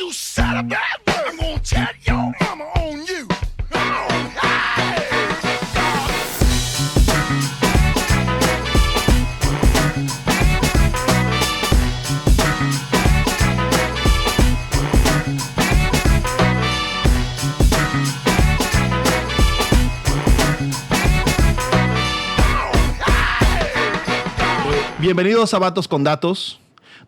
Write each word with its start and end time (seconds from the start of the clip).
You 0.00 0.10
mama 2.40 2.64
on 2.76 3.04
you. 3.04 3.28
Bienvenidos 24.98 25.52
a 25.52 25.58
Vatos 25.58 25.86
con 25.86 26.02
Datos, 26.04 26.58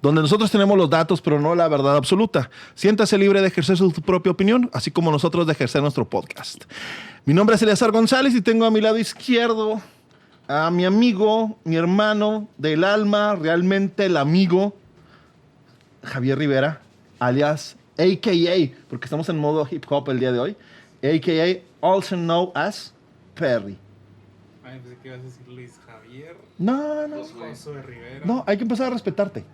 donde 0.03 0.21
nosotros 0.21 0.51
tenemos 0.51 0.77
los 0.77 0.91
datos, 0.91 1.23
pero 1.23 1.41
no 1.41 1.55
la 1.55 1.69
verdad 1.69 1.97
absoluta. 1.97 2.51
Siéntase 2.75 3.17
libre 3.17 3.41
de 3.41 3.49
ejercer 3.49 3.77
su 3.77 3.91
propia 3.93 4.33
opinión, 4.33 4.69
así 4.73 4.91
como 4.91 5.11
nosotros 5.11 5.47
de 5.47 5.53
ejercer 5.53 5.81
nuestro 5.81 6.09
podcast. 6.09 6.65
Mi 7.25 7.33
nombre 7.33 7.57
es 7.57 7.63
Eleazar 7.63 7.93
González 7.93 8.35
y 8.35 8.43
tengo 8.43 8.67
a 8.67 8.71
mi 8.71 8.81
lado 8.81 8.99
izquierdo 8.99 9.81
a 10.49 10.71
mi 10.71 10.85
amigo, 10.85 11.57
mi 11.65 11.77
hermano 11.77 12.49
del 12.59 12.85
alma, 12.85 13.35
realmente 13.37 14.07
el 14.07 14.17
amigo, 14.17 14.75
Javier 16.03 16.39
Rivera, 16.39 16.83
alias 17.19 17.77
AKA, 17.97 18.75
porque 18.89 19.07
estamos 19.07 19.29
en 19.29 19.39
modo 19.39 19.67
hip 19.71 19.85
hop 19.89 20.11
el 20.11 20.21
día 20.21 20.33
de 20.33 20.39
hoy, 20.39 20.57
AKA, 21.03 21.63
also 21.81 22.17
known 22.17 22.51
as 22.55 22.93
Perry. 23.35 23.79
Ay, 24.65 24.79
pensé 24.81 24.99
que 25.03 25.09
ibas 25.09 25.21
a 25.21 25.23
decir 25.23 25.49
Luis 25.49 25.81
Javier. 25.87 26.37
No, 26.59 27.07
no. 27.07 27.25
Josué 27.25 27.83
Rivera. 27.83 28.25
No, 28.25 28.45
hay 28.47 28.57
que 28.57 28.63
empezar 28.65 28.89
a 28.89 28.91
respetarte. 28.91 29.45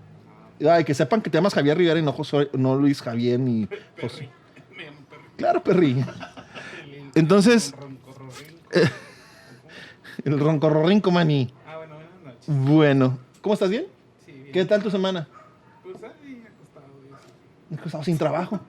Ay, 0.69 0.85
que 0.85 0.95
sepan 0.95 1.21
que 1.23 1.31
te 1.31 1.39
llamas 1.39 1.55
Javier 1.55 1.77
Rivera 1.79 1.99
y 1.99 2.03
no, 2.03 2.13
Josué- 2.13 2.51
no 2.55 2.75
Luis 2.77 3.01
Javier 3.03 3.39
ni 3.39 3.69
José. 4.01 4.29
Me 4.77 4.85
llamo 4.85 4.99
Perry. 5.09 5.23
Claro, 5.37 5.63
Perry. 5.63 6.05
Entonces, 7.15 7.75
El 7.75 7.81
roncorrorín. 7.81 8.91
el 10.25 10.39
roncorrorinco 10.41 11.11
maní. 11.11 11.53
Ah, 11.67 11.77
bueno, 11.77 11.95
buenas 11.95 12.25
noches. 12.25 12.45
Bueno, 12.67 13.19
¿cómo 13.41 13.55
estás 13.55 13.71
bien? 13.71 13.87
Sí, 14.27 14.33
bien. 14.33 14.53
¿Qué 14.53 14.65
tal 14.65 14.83
tu 14.83 14.91
semana? 14.91 15.29
Pues 15.83 15.97
ahí 16.03 16.43
acostado. 16.47 17.85
Estamos 17.87 18.07
sin 18.07 18.19
trabajo. 18.19 18.61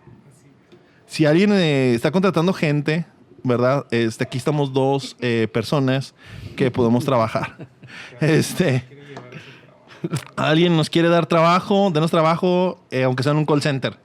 Si 1.08 1.26
alguien 1.26 1.52
eh, 1.54 1.94
está 1.96 2.12
contratando 2.12 2.54
gente, 2.54 3.06
¿verdad? 3.44 3.86
Este, 3.90 4.24
aquí 4.26 4.38
estamos 4.38 4.72
dos 4.74 5.16
eh, 5.22 5.48
personas 5.52 6.14
que 6.56 6.70
podemos 6.72 7.04
trabajar. 7.06 7.68
Este, 8.22 8.84
Quiere 8.88 9.06
llevar 9.08 9.34
ese 9.34 9.44
trabajo. 9.64 9.89
Alguien 10.36 10.76
nos 10.78 10.90
quiere 10.90 11.10
dar 11.10 11.26
trabajo, 11.26 11.92
denos 11.92 12.12
trabajo, 12.12 12.84
eh, 12.92 13.04
aunque 13.04 13.24
sea 13.24 13.32
en 13.34 13.40
un 13.40 13.46
call 13.46 13.62
center, 13.62 13.98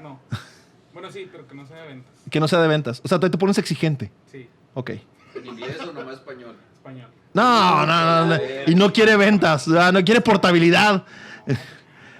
No. 0.00 0.18
Bueno, 0.92 1.10
sí, 1.10 1.28
pero 1.30 1.46
que 1.46 1.54
no 1.54 1.66
sea 1.66 1.82
de 1.82 1.88
ventas. 1.88 2.12
que 2.30 2.40
no 2.40 2.48
sea 2.48 2.60
de 2.60 2.68
ventas. 2.68 3.00
O 3.04 3.08
sea, 3.08 3.18
tú 3.18 3.28
te 3.30 3.38
pones 3.38 3.58
exigente. 3.58 4.10
Sí, 4.30 4.48
Ok. 4.74 4.90
¿En 4.90 5.46
inglés 5.46 5.78
o 5.80 5.92
nomás 5.92 6.14
español? 6.16 6.56
español. 6.74 7.08
No, 7.32 7.86
no, 7.86 8.04
no, 8.04 8.26
no. 8.26 8.36
Y 8.66 8.74
no 8.74 8.92
quiere 8.92 9.16
ventas, 9.16 9.66
o 9.68 9.72
sea, 9.72 9.92
no 9.92 10.04
quiere 10.04 10.20
portabilidad. 10.20 11.04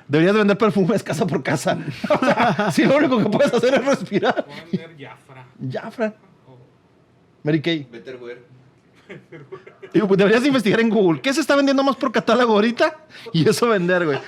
Deberías 0.09 0.35
vender 0.35 0.59
perfumes 0.59 1.03
casa 1.05 1.27
por 1.27 1.43
casa. 1.43 1.79
O 2.09 2.19
sea, 2.25 2.71
si 2.73 2.85
lo 2.85 2.97
único 2.97 3.19
que 3.19 3.27
puedes 3.29 3.53
hacer 3.55 3.75
es 3.75 3.85
respirar. 3.85 4.45
Puedo 4.45 4.59
vender 4.73 4.97
Jafra. 4.99 5.47
Ya, 5.61 5.91
Fran. 5.91 6.15
O 6.49 6.57
Mary 7.45 7.61
Kay. 7.63 7.85
Betterware. 7.91 8.43
Digo, 9.93 10.07
pues 10.07 10.19
deberías 10.19 10.45
investigar 10.47 10.81
en 10.81 10.91
Google. 10.91 11.21
¿Qué 11.21 11.33
se 11.33 11.41
está 11.41 11.57
vendiendo 11.57 11.83
más 11.83 11.97
por 11.97 12.13
catálogo 12.13 12.55
ahorita? 12.55 12.97
Y 13.33 13.49
eso 13.49 13.69
vender, 13.69 14.07
güey. 14.07 14.19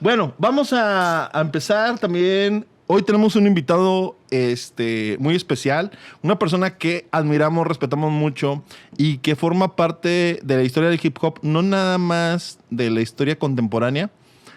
Bueno, 0.00 0.34
vamos 0.38 0.72
a, 0.72 1.36
a 1.36 1.40
empezar 1.40 1.98
también. 1.98 2.66
Hoy 2.86 3.02
tenemos 3.02 3.34
un 3.34 3.46
invitado 3.46 4.18
este, 4.30 5.16
muy 5.18 5.34
especial, 5.34 5.90
una 6.22 6.38
persona 6.38 6.76
que 6.76 7.08
admiramos, 7.12 7.66
respetamos 7.66 8.12
mucho 8.12 8.62
y 8.98 9.18
que 9.18 9.36
forma 9.36 9.74
parte 9.74 10.38
de 10.42 10.56
la 10.56 10.62
historia 10.64 10.90
del 10.90 11.00
hip 11.02 11.16
hop, 11.22 11.38
no 11.40 11.62
nada 11.62 11.96
más 11.96 12.58
de 12.68 12.90
la 12.90 13.00
historia 13.00 13.38
contemporánea, 13.38 14.10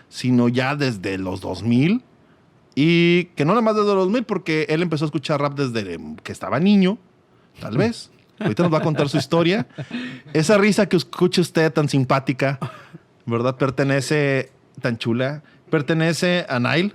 sino 0.09 0.49
ya 0.49 0.75
desde 0.75 1.17
los 1.17 1.39
2000 1.39 2.03
y 2.75 3.25
que 3.35 3.45
no 3.45 3.53
nada 3.53 3.61
más 3.61 3.75
desde 3.75 3.87
los 3.87 4.05
2000 4.05 4.23
porque 4.25 4.65
él 4.69 4.81
empezó 4.81 5.05
a 5.05 5.07
escuchar 5.07 5.39
rap 5.39 5.57
desde 5.57 5.97
que 6.21 6.31
estaba 6.33 6.59
niño, 6.59 6.97
tal 7.61 7.77
vez. 7.77 8.11
Ahorita 8.39 8.63
nos 8.63 8.73
va 8.73 8.79
a 8.79 8.81
contar 8.81 9.09
su 9.09 9.17
historia. 9.17 9.67
Esa 10.33 10.57
risa 10.57 10.87
que 10.87 10.97
escucha 10.97 11.41
usted 11.41 11.71
tan 11.71 11.89
simpática, 11.89 12.59
¿verdad? 13.25 13.55
Pertenece, 13.55 14.51
tan 14.81 14.97
chula, 14.97 15.43
pertenece 15.69 16.45
a 16.49 16.59
Nile. 16.59 16.93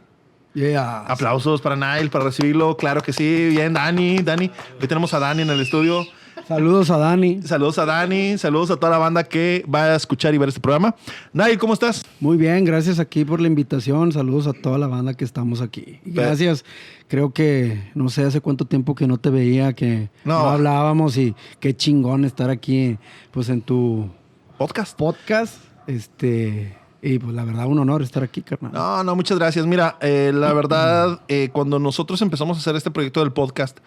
Yeah. 0.55 1.07
Aplausos 1.07 1.61
para 1.63 1.77
Nile, 1.77 2.11
para 2.11 2.25
recibirlo. 2.25 2.77
Claro 2.77 3.03
que 3.03 3.13
sí. 3.13 3.49
Bien, 3.51 3.73
Dani, 3.73 4.19
Dani. 4.19 4.51
Hoy 4.81 4.87
tenemos 4.87 5.15
a 5.15 5.19
Dani 5.19 5.43
en 5.43 5.51
el 5.51 5.61
estudio. 5.61 6.05
Saludos 6.47 6.91
a 6.91 6.97
Dani. 6.99 7.41
Saludos 7.43 7.79
a 7.79 7.85
Dani, 7.87 8.37
saludos 8.39 8.71
a 8.71 8.77
toda 8.77 8.91
la 8.91 8.99
banda 8.99 9.25
que 9.25 9.65
va 9.73 9.85
a 9.85 9.95
escuchar 9.97 10.35
y 10.35 10.39
ver 10.39 10.49
este 10.49 10.61
programa. 10.61 10.95
Nile, 11.33 11.59
¿cómo 11.59 11.73
estás? 11.75 12.05
Muy 12.21 12.37
bien, 12.37 12.65
gracias 12.65 12.99
aquí 12.99 13.25
por 13.25 13.41
la 13.41 13.47
invitación. 13.49 14.13
Saludos 14.13 14.47
a 14.47 14.53
toda 14.53 14.79
la 14.79 14.87
banda 14.87 15.15
que 15.15 15.25
estamos 15.25 15.61
aquí. 15.61 16.01
Gracias. 16.05 16.65
Creo 17.09 17.33
que 17.33 17.91
no 17.95 18.09
sé 18.09 18.25
hace 18.25 18.41
cuánto 18.41 18.65
tiempo 18.65 18.95
que 18.95 19.07
no 19.07 19.19
te 19.19 19.31
veía, 19.31 19.73
que 19.75 20.11
No. 20.25 20.39
no, 20.43 20.49
hablábamos 20.51 21.17
y 21.17 21.35
qué 21.61 21.77
chingón 21.77 22.25
estar 22.25 22.51
aquí, 22.51 22.99
pues 23.31 23.49
en 23.49 23.61
tu 23.63 24.11
Podcast. 24.59 24.97
podcast. 24.97 25.57
Este 25.87 26.77
y 27.05 27.19
pues 27.19 27.35
la 27.35 27.43
verdad 27.45 27.67
un 27.67 27.81
honor 27.81 28.01
estar 28.03 28.23
aquí, 28.23 28.43
carnal. 28.43 28.71
No, 28.73 29.03
no, 29.03 29.17
muchas 29.17 29.37
gracias. 29.37 29.67
Mira, 29.67 29.97
eh, 30.01 30.31
la 30.33 30.53
verdad, 30.55 31.21
eh, 31.27 31.49
cuando 31.53 31.81
nosotros 31.81 32.23
empezamos 32.23 32.57
a 32.57 32.61
hacer 32.61 32.77
este 32.77 32.93
proyecto 32.93 33.19
del 33.21 33.33
podcast, 33.33 33.79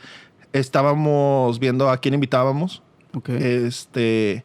estábamos 0.59 1.59
viendo 1.59 1.89
a 1.89 1.97
quién 1.97 2.13
invitábamos. 2.13 2.81
Ok. 3.13 3.29
Este. 3.29 4.43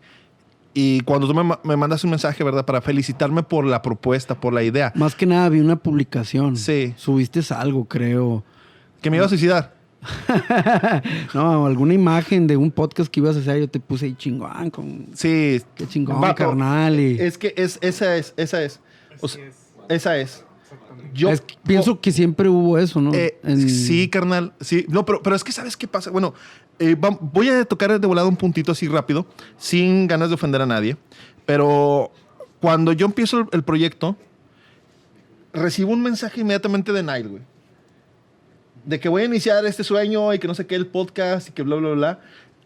Y 0.73 1.01
cuando 1.01 1.27
tú 1.27 1.35
me, 1.35 1.57
me 1.65 1.77
mandas 1.77 2.05
un 2.05 2.11
mensaje, 2.11 2.45
¿verdad? 2.45 2.65
Para 2.65 2.81
felicitarme 2.81 3.43
por 3.43 3.65
la 3.65 3.83
propuesta, 3.83 4.39
por 4.39 4.53
la 4.53 4.63
idea. 4.63 4.93
Más 4.95 5.15
que 5.15 5.27
nada 5.27 5.49
vi 5.49 5.61
una 5.61 5.77
publicación. 5.77 6.57
Sí. 6.57 6.95
Subiste 6.97 7.41
algo, 7.53 7.87
creo. 7.87 8.45
Que 9.03 9.11
me 9.11 9.17
iba 9.17 9.27
a 9.27 9.29
suicidar. 9.29 9.75
no, 11.35 11.67
alguna 11.67 11.95
imagen 11.95 12.47
de 12.47 12.57
un 12.57 12.71
podcast 12.71 13.11
que 13.11 13.21
ibas 13.21 13.37
a 13.37 13.41
hacer, 13.41 13.61
yo 13.61 13.69
te 13.69 13.81
puse 13.81 14.07
ahí 14.07 14.15
chingón 14.15 14.71
con 14.71 15.09
Sí. 15.15 15.61
qué 15.75 15.87
chingón, 15.87 16.21
carnal. 16.35 16.99
Y... 16.99 17.19
Es 17.21 17.37
que 17.37 17.53
es, 17.57 17.79
esa 17.83 18.17
es, 18.17 18.33
esa 18.37 18.63
es. 18.63 18.81
O 19.21 19.27
Así 19.27 19.37
sea, 19.37 19.47
es. 19.47 19.57
esa 19.89 20.17
es. 20.19 20.45
Yo 21.15 21.31
Es 21.31 21.43
pienso 21.65 22.01
que 22.01 22.13
siempre 22.13 22.49
hubo 22.49 22.79
eso, 22.79 23.01
¿no? 23.01 23.13
Eh, 23.15 23.39
En- 23.43 23.69
Sí, 23.69 24.09
carnal. 24.09 24.53
Sí, 24.61 24.87
no, 24.89 25.05
pero, 25.05 25.23
pero 25.23 25.35
es 25.37 25.43
que 25.45 25.53
¿sabes 25.53 25.77
qué 25.77 25.89
pasa? 25.89 26.11
Bueno, 26.11 26.35
eh, 26.79 26.95
va- 26.95 27.19
voy 27.21 27.49
a 27.49 27.65
tocar 27.65 27.99
de 28.01 28.07
volado 28.07 28.29
un 28.29 28.37
puntito 28.37 28.73
así 28.73 28.87
rápido, 28.89 29.27
sin 29.57 30.07
ganas 30.07 30.29
de 30.29 30.35
ofender 30.35 30.61
a 30.63 30.67
nadie. 30.67 30.97
Pero 31.47 32.13
cuando 32.61 32.93
yo 32.93 33.07
empiezo 33.07 33.41
el, 33.41 33.47
el 33.53 33.63
proyecto, 33.65 34.17
recibo 35.53 35.93
un 35.93 36.03
mensaje 36.03 36.41
inmediatamente 36.41 36.93
de 36.93 37.03
Nile, 37.03 37.29
güey. 37.29 37.43
De 38.85 38.99
que 39.01 39.09
voy 39.09 39.23
a 39.23 39.25
iniciar 39.27 39.65
este 39.67 39.85
sueño 39.85 40.33
y 40.33 40.39
que 40.39 40.47
no 40.49 40.55
sé 40.55 40.67
qué, 40.67 40.75
el 40.75 40.87
podcast 40.87 41.49
y 41.49 41.53
que 41.53 41.63
bla, 41.63 41.77
bla, 41.77 41.91
bla. 41.91 42.21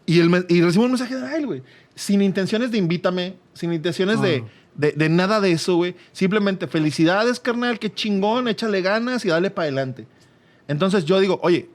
Y, 0.05 0.19
el, 0.19 0.45
y 0.49 0.61
recibo 0.61 0.85
un 0.85 0.91
mensaje 0.91 1.15
de 1.15 1.27
Nile, 1.29 1.45
güey. 1.45 1.63
Sin 1.95 2.21
intenciones 2.21 2.71
de 2.71 2.77
invítame, 2.77 3.35
sin 3.53 3.73
intenciones 3.73 4.21
de, 4.21 4.43
Ah. 4.45 4.49
De, 4.75 4.91
de 4.91 5.09
nada 5.09 5.41
de 5.41 5.51
eso, 5.51 5.75
güey. 5.75 5.95
Simplemente 6.11 6.67
felicidades, 6.67 7.39
carnal, 7.39 7.79
qué 7.79 7.93
chingón, 7.93 8.47
échale 8.47 8.81
ganas 8.81 9.25
y 9.25 9.29
dale 9.29 9.49
para 9.49 9.63
adelante. 9.63 10.07
Entonces 10.67 11.05
yo 11.05 11.19
digo, 11.19 11.39
oye, 11.43 11.69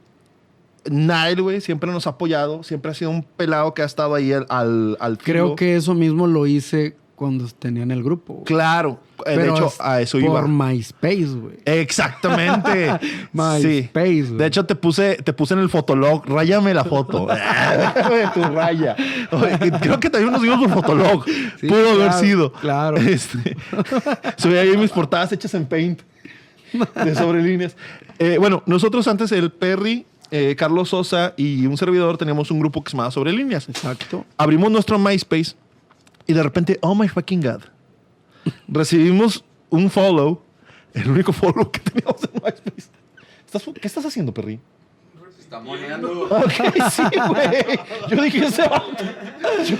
Nile, 0.89 1.43
güey, 1.43 1.61
siempre 1.61 1.91
nos 1.93 2.07
ha 2.07 2.11
apoyado, 2.11 2.63
siempre 2.63 2.91
ha 2.91 2.95
sido 2.95 3.11
un 3.11 3.23
pelado 3.23 3.75
que 3.75 3.83
ha 3.83 3.85
estado 3.85 4.15
ahí 4.15 4.33
al, 4.33 4.47
al, 4.49 4.97
al 5.01 5.19
Creo 5.19 5.55
que 5.55 5.77
eso 5.77 5.95
mismo 5.95 6.27
lo 6.27 6.47
hice 6.47 6.97
cuando 7.21 7.47
tenían 7.59 7.91
el 7.91 8.03
grupo. 8.03 8.33
güey. 8.33 8.45
Claro, 8.47 8.99
eh, 9.27 9.33
de 9.33 9.37
Pero 9.37 9.55
hecho, 9.55 9.67
es 9.67 9.79
a 9.79 10.01
eso 10.01 10.19
por 10.19 10.27
iba. 10.27 10.49
MySpace, 10.49 11.27
güey. 11.27 11.57
Exactamente. 11.67 12.99
sí. 13.03 13.29
MySpace, 13.35 14.23
güey. 14.23 14.37
De 14.39 14.47
hecho, 14.47 14.65
te 14.65 14.75
puse, 14.75 15.17
te 15.23 15.35
puse 15.35 15.53
en 15.53 15.61
el 15.61 15.69
fotolog. 15.69 16.25
Ráyame 16.27 16.73
la 16.73 16.83
foto. 16.83 17.27
de 18.11 18.29
tu 18.33 18.43
raya. 18.43 18.97
Creo 19.83 20.01
que 20.01 20.09
también 20.09 20.33
nos 20.33 20.41
dimos 20.41 20.61
por 20.61 20.71
fotolog. 20.71 21.27
Sí, 21.61 21.67
Pudo 21.67 21.91
haber 21.91 22.15
sido. 22.15 22.53
claro. 22.55 22.97
Este, 23.11 23.55
subí 24.39 24.57
ahí 24.57 24.75
mis 24.79 24.91
portadas 24.91 25.31
hechas 25.33 25.53
en 25.53 25.67
Paint. 25.67 26.01
De 27.05 27.15
sobre 27.15 27.43
líneas. 27.43 27.77
Eh, 28.19 28.39
bueno, 28.39 28.63
nosotros 28.65 29.07
antes, 29.09 29.31
el 29.33 29.51
Perry, 29.53 30.07
eh, 30.31 30.55
Carlos 30.57 30.89
Sosa 30.89 31.35
y 31.37 31.67
un 31.67 31.77
servidor, 31.77 32.17
teníamos 32.17 32.51
un 32.51 32.61
grupo 32.61 32.83
que 32.83 32.91
se 32.91 32.97
llamaba 32.97 33.11
Sobre 33.11 33.33
Líneas. 33.33 33.69
Exacto. 33.69 34.25
Abrimos 34.39 34.71
nuestro 34.71 34.99
MySpace 34.99 35.55
y 36.31 36.33
de 36.33 36.43
repente, 36.45 36.79
oh 36.83 36.95
my 36.95 37.09
fucking 37.09 37.41
God, 37.43 37.63
recibimos 38.69 39.45
un 39.69 39.91
follow, 39.91 40.43
el 40.95 41.11
único 41.11 41.33
follow 41.33 41.71
que 41.71 41.81
teníamos 41.81 42.23
en 42.23 42.31
MySpace. 42.35 42.89
¿Estás- 43.47 43.65
¿Qué 43.81 43.87
estás 43.89 44.05
haciendo, 44.07 44.33
Perry? 44.33 44.61
Se 45.35 45.41
está 45.43 45.59
moneando. 45.61 46.23
Ok, 46.31 46.53
sí, 46.91 47.03
güey. 47.29 47.79
Yo 48.11 48.23
dije, 48.23 48.47
ese 48.47 48.63
vato- 48.63 49.05
Yo, 49.67 49.77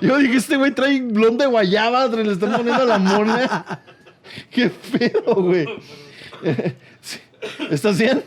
yo 0.00 0.16
dije, 0.18 0.36
este 0.36 0.56
güey 0.56 0.70
trae 0.74 1.02
blond 1.02 1.38
de 1.40 1.46
guayaba, 1.46 2.06
le 2.06 2.32
están 2.32 2.52
poniendo 2.56 2.86
la 2.86 2.98
mona. 2.98 3.80
Qué 4.50 4.70
feo, 4.70 5.34
güey. 5.36 5.66
¿Estás 7.70 7.98
bien? 7.98 8.24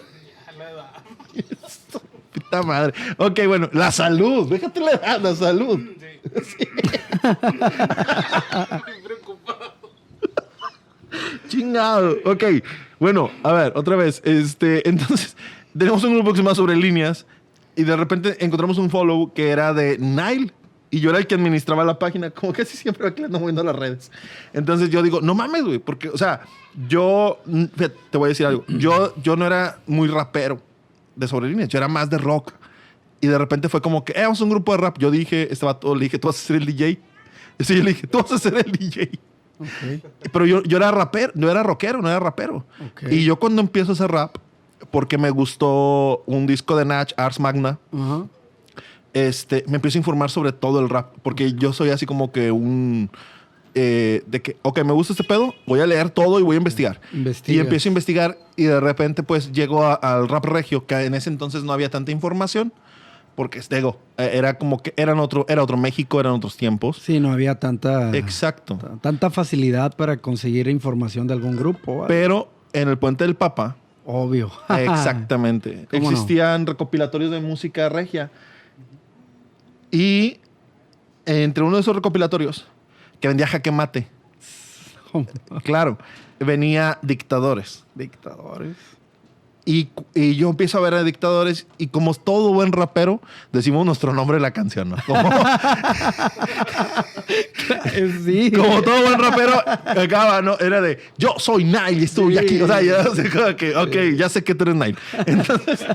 Puta 2.50 2.64
madre. 2.64 2.94
Ok, 3.18 3.42
bueno, 3.46 3.70
la 3.74 3.92
salud. 3.92 4.50
Déjate 4.50 4.80
la 4.80 4.92
edad, 4.92 5.22
la 5.22 5.36
salud. 5.36 5.80
Sí. 6.42 6.58
Estoy 6.64 6.68
preocupado. 9.04 9.74
Chingado. 11.48 12.16
Ok. 12.26 12.44
Bueno, 13.00 13.30
a 13.44 13.54
ver, 13.54 13.74
otra 13.76 13.96
vez. 13.96 14.22
Este, 14.26 14.88
entonces, 14.90 15.38
tenemos 15.78 16.04
un 16.04 16.16
grupo 16.16 16.32
que 16.32 16.38
se 16.38 16.44
llama 16.44 16.56
Sobre 16.56 16.76
Líneas 16.76 17.28
y 17.76 17.84
de 17.84 17.96
repente 17.96 18.44
encontramos 18.44 18.80
un 18.80 18.90
follow 18.90 19.32
que 19.32 19.50
era 19.50 19.72
de 19.74 20.00
Nile. 20.00 20.52
Y 20.90 21.02
yo 21.02 21.12
era 21.12 21.20
el 21.20 21.28
que 21.28 21.36
administraba 21.36 21.84
la 21.86 22.00
página, 22.00 22.32
como 22.32 22.52
casi 22.52 22.76
siempre 22.76 23.08
aquí 23.08 23.20
le 23.20 23.28
ando 23.28 23.40
moviendo 23.40 23.64
las 23.64 23.76
redes. 23.76 24.12
Entonces 24.54 24.90
yo 24.90 25.04
digo, 25.04 25.22
no 25.22 25.36
mames, 25.36 25.64
güey, 25.64 25.78
porque, 25.78 26.10
o 26.10 26.18
sea, 26.18 26.42
yo, 26.88 27.40
te 28.10 28.18
voy 28.18 28.26
a 28.26 28.30
decir 28.30 28.48
algo. 28.48 28.66
Yo, 28.68 29.14
yo 29.22 29.36
no 29.36 29.46
era 29.46 29.78
muy 29.86 30.08
rapero 30.08 30.60
de 31.20 31.28
sobre 31.28 31.50
líneas, 31.50 31.70
yo 31.70 31.78
era 31.78 31.88
más 31.88 32.10
de 32.10 32.18
rock. 32.18 32.54
Y 33.22 33.28
de 33.28 33.38
repente 33.38 33.68
fue 33.68 33.82
como 33.82 34.06
que, 34.06 34.14
eh, 34.14 34.22
vamos 34.22 34.40
a 34.40 34.44
un 34.46 34.50
grupo 34.50 34.72
de 34.72 34.78
rap. 34.78 34.98
Yo 34.98 35.12
dije, 35.12 35.52
estaba 35.52 35.80
todo, 35.80 35.94
le 35.94 36.06
dije, 36.06 36.18
tú 36.18 36.28
vas 36.28 36.38
a 36.38 36.40
ser 36.40 36.56
el 36.58 36.66
DJ. 36.66 37.00
Sí, 37.62 37.76
yo 37.76 37.84
le 37.84 37.90
dije, 37.90 38.08
tú 38.08 38.20
vas 38.20 38.32
a 38.32 38.38
ser 38.38 38.56
el 38.56 38.72
DJ. 38.72 39.20
Pero 40.32 40.46
yo, 40.46 40.64
yo 40.64 40.78
era 40.78 40.92
rapero, 40.92 41.34
no 41.36 41.52
era 41.52 41.62
rockero, 41.62 42.02
no 42.02 42.08
era 42.08 42.18
rapero. 42.18 42.66
Ok. 42.92 43.12
Y 43.12 43.26
yo 43.26 43.38
cuando 43.38 43.62
empiezo 43.62 43.92
a 43.92 43.96
hacer 43.96 44.10
rap, 44.10 44.38
porque 44.92 45.18
me 45.18 45.30
gustó 45.30 46.24
un 46.26 46.48
disco 46.48 46.78
de 46.78 46.86
Natch, 46.86 47.12
Ars 47.18 47.38
Magna, 47.38 47.78
este, 49.12 49.66
me 49.68 49.76
empiezo 49.76 49.98
a 49.98 50.00
informar 50.00 50.30
sobre 50.30 50.54
todo 50.54 50.80
el 50.80 50.88
rap. 50.88 51.14
Porque 51.22 51.52
yo 51.52 51.74
soy 51.74 51.90
así 51.90 52.06
como 52.06 52.32
que 52.32 52.50
un... 52.54 53.12
eh, 53.82 54.24
de 54.28 54.42
que, 54.42 54.58
ok, 54.62 54.84
me 54.84 54.92
gusta 54.92 55.14
este 55.14 55.24
pedo, 55.24 55.54
voy 55.66 55.80
a 55.80 55.86
leer 55.88 56.10
todo 56.10 56.38
y 56.40 56.44
voy 56.44 56.56
a 56.56 56.58
investigar. 56.58 57.00
Investigas. 57.14 57.56
Y 57.56 57.60
empiezo 57.62 57.88
a 57.88 57.92
investigar 57.92 58.38
y 58.58 58.64
de 58.64 58.80
repente 58.82 59.24
pues 59.24 59.52
llego 59.54 59.86
a- 59.86 59.94
al 59.94 60.28
rap 60.28 60.44
regio, 60.46 60.86
que 60.86 60.96
en 61.06 61.14
ese 61.14 61.30
entonces 61.30 61.64
no 61.64 61.72
había 61.72 61.90
tanta 61.90 62.12
información. 62.12 62.74
Porque, 63.36 63.62
digo, 63.70 63.98
eh, 64.18 64.32
era 64.34 64.58
como 64.58 64.84
que 64.84 64.94
eran 64.98 65.18
otro, 65.20 65.46
era 65.48 65.64
otro 65.64 65.78
México, 65.78 66.20
eran 66.20 66.34
otros 66.34 66.58
tiempos. 66.58 66.98
Sí, 66.98 67.22
no 67.22 67.32
había 67.32 67.56
tanta, 67.58 68.14
Exacto. 68.18 68.78
tanta 69.02 69.30
facilidad 69.30 69.96
para 69.96 70.18
conseguir 70.18 70.68
información 70.68 71.26
de 71.26 71.36
algún 71.36 71.56
grupo. 71.56 72.00
¿vale? 72.00 72.08
Pero 72.10 72.52
en 72.74 72.90
el 72.90 72.98
Puente 72.98 73.24
del 73.24 73.36
Papa, 73.36 73.78
Obvio. 74.06 74.52
Exactamente. 74.70 75.88
¿Cómo 75.90 76.04
no? 76.04 76.10
Existían 76.12 76.66
recopilatorios 76.66 77.32
de 77.32 77.40
música 77.40 77.88
regia. 77.88 78.30
Y 79.92 80.38
entre 81.26 81.64
uno 81.64 81.76
de 81.78 81.82
esos 81.82 81.96
recopilatorios, 81.96 82.68
que 83.20 83.28
vendía 83.28 83.48
jaque 83.48 83.72
mate, 83.72 84.08
claro, 85.64 85.98
venía 86.40 87.00
dictadores. 87.02 87.86
Dictadores. 87.96 88.78
Y, 89.70 89.90
y 90.16 90.34
yo 90.36 90.50
empiezo 90.50 90.80
a 90.80 90.82
ver 90.82 90.96
a 90.96 91.04
dictadores 91.04 91.68
y 91.78 91.88
como 91.90 92.16
todo 92.16 92.52
buen 92.54 92.72
rapero, 92.72 93.22
decimos 93.54 93.86
nuestro 93.86 94.16
nombre 94.16 94.38
de 94.38 94.42
la 94.42 94.50
canción, 94.50 94.90
¿no? 94.90 94.96
Como, 95.06 95.30
sí. 98.26 98.52
como 98.52 98.82
todo 98.82 99.02
buen 99.04 99.20
rapero, 99.20 99.62
acaba, 99.86 100.42
¿no? 100.42 100.58
Era 100.60 100.82
de, 100.82 100.98
yo 101.20 101.36
soy 101.38 101.66
Nile 101.66 101.92
y 102.00 102.04
estoy 102.06 102.34
Sí. 102.34 102.40
aquí. 102.40 102.62
O 102.62 102.68
sea, 102.68 102.82
ya 102.82 103.04
sé 103.14 103.30
que, 103.56 103.76
ok, 103.76 103.96
ya 104.18 104.28
sé 104.30 104.44
que 104.44 104.56
tú 104.56 104.64
eres 104.64 104.76
Nile. 104.76 104.96
Entonces, 105.28 105.86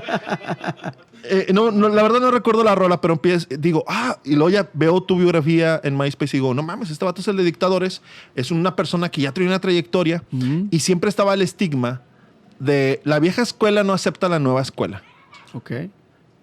eh, 1.23 1.47
no, 1.53 1.71
no, 1.71 1.89
la 1.89 2.03
verdad 2.03 2.19
no 2.21 2.31
recuerdo 2.31 2.63
la 2.63 2.75
rola, 2.75 3.01
pero 3.01 3.15
empiezo, 3.15 3.47
digo, 3.59 3.83
ah, 3.87 4.17
y 4.23 4.35
luego 4.35 4.49
ya 4.51 4.69
veo 4.73 5.01
tu 5.01 5.17
biografía 5.17 5.81
en 5.83 5.97
MySpace 5.97 6.37
y 6.37 6.39
digo, 6.39 6.53
no 6.53 6.63
mames, 6.63 6.91
este 6.91 7.03
vato 7.03 7.19
es 7.21 7.27
el 7.27 7.35
de 7.37 7.43
dictadores, 7.43 8.01
es 8.35 8.51
una 8.51 8.75
persona 8.75 9.09
que 9.09 9.21
ya 9.21 9.31
trae 9.33 9.47
una 9.47 9.59
trayectoria 9.59 10.23
Ujú. 10.31 10.67
y 10.71 10.79
siempre 10.79 11.09
estaba 11.09 11.33
el 11.33 11.41
estigma 11.41 12.01
de 12.59 13.01
la 13.03 13.19
vieja 13.19 13.41
escuela 13.41 13.83
no 13.83 13.93
acepta 13.93 14.29
la 14.29 14.39
nueva 14.39 14.61
escuela. 14.61 15.01
Ok. 15.53 15.71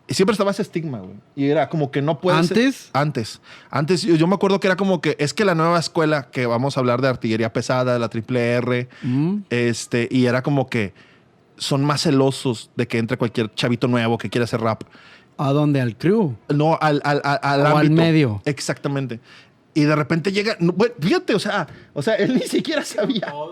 Y 0.08 0.14
siempre 0.14 0.32
estaba 0.32 0.50
ese 0.50 0.62
estigma, 0.62 0.98
güey. 0.98 1.14
Y 1.36 1.46
era 1.46 1.68
como 1.68 1.90
que 1.90 2.02
no 2.02 2.20
puede 2.20 2.42
ser- 2.44 2.58
¿Antes? 2.58 2.90
Antes. 2.92 3.40
Antes, 3.70 4.02
yo, 4.02 4.16
yo 4.16 4.26
me 4.26 4.34
acuerdo 4.34 4.60
que 4.60 4.66
era 4.66 4.76
como 4.76 5.00
que 5.00 5.16
es 5.18 5.32
que 5.32 5.44
la 5.44 5.54
nueva 5.54 5.78
escuela, 5.78 6.28
que 6.30 6.44
vamos 6.46 6.76
a 6.76 6.80
hablar 6.80 7.00
de 7.00 7.08
artillería 7.08 7.52
pesada, 7.52 7.94
de 7.94 7.98
la 7.98 8.08
triple 8.08 8.40
R, 8.54 8.88
Mm. 9.02 9.36
este, 9.50 10.08
y 10.10 10.26
era 10.26 10.42
como 10.42 10.68
que 10.68 10.92
son 11.56 11.84
más 11.84 12.02
celosos 12.02 12.70
de 12.76 12.88
que 12.88 12.98
entre 12.98 13.16
cualquier 13.16 13.54
chavito 13.54 13.86
nuevo 13.88 14.18
que 14.18 14.28
quiera 14.28 14.44
hacer 14.44 14.60
rap. 14.60 14.82
¿A 15.38 15.50
dónde? 15.52 15.80
¿Al 15.80 15.96
crew? 15.96 16.36
No, 16.48 16.76
al, 16.80 17.00
al, 17.04 17.22
al, 17.24 17.38
al 17.42 17.60
O 17.60 17.64
al 17.68 17.86
ámbito. 17.86 17.94
medio. 18.02 18.42
Exactamente. 18.44 19.20
Y 19.74 19.82
de 19.84 19.96
repente 19.96 20.32
llega, 20.32 20.56
no, 20.60 20.74
fíjate, 21.00 21.34
o 21.34 21.38
sea, 21.38 21.66
o 21.94 22.02
sea, 22.02 22.16
él 22.16 22.34
ni 22.34 22.42
siquiera 22.42 22.84
sabía. 22.84 23.28
Los- 23.32 23.50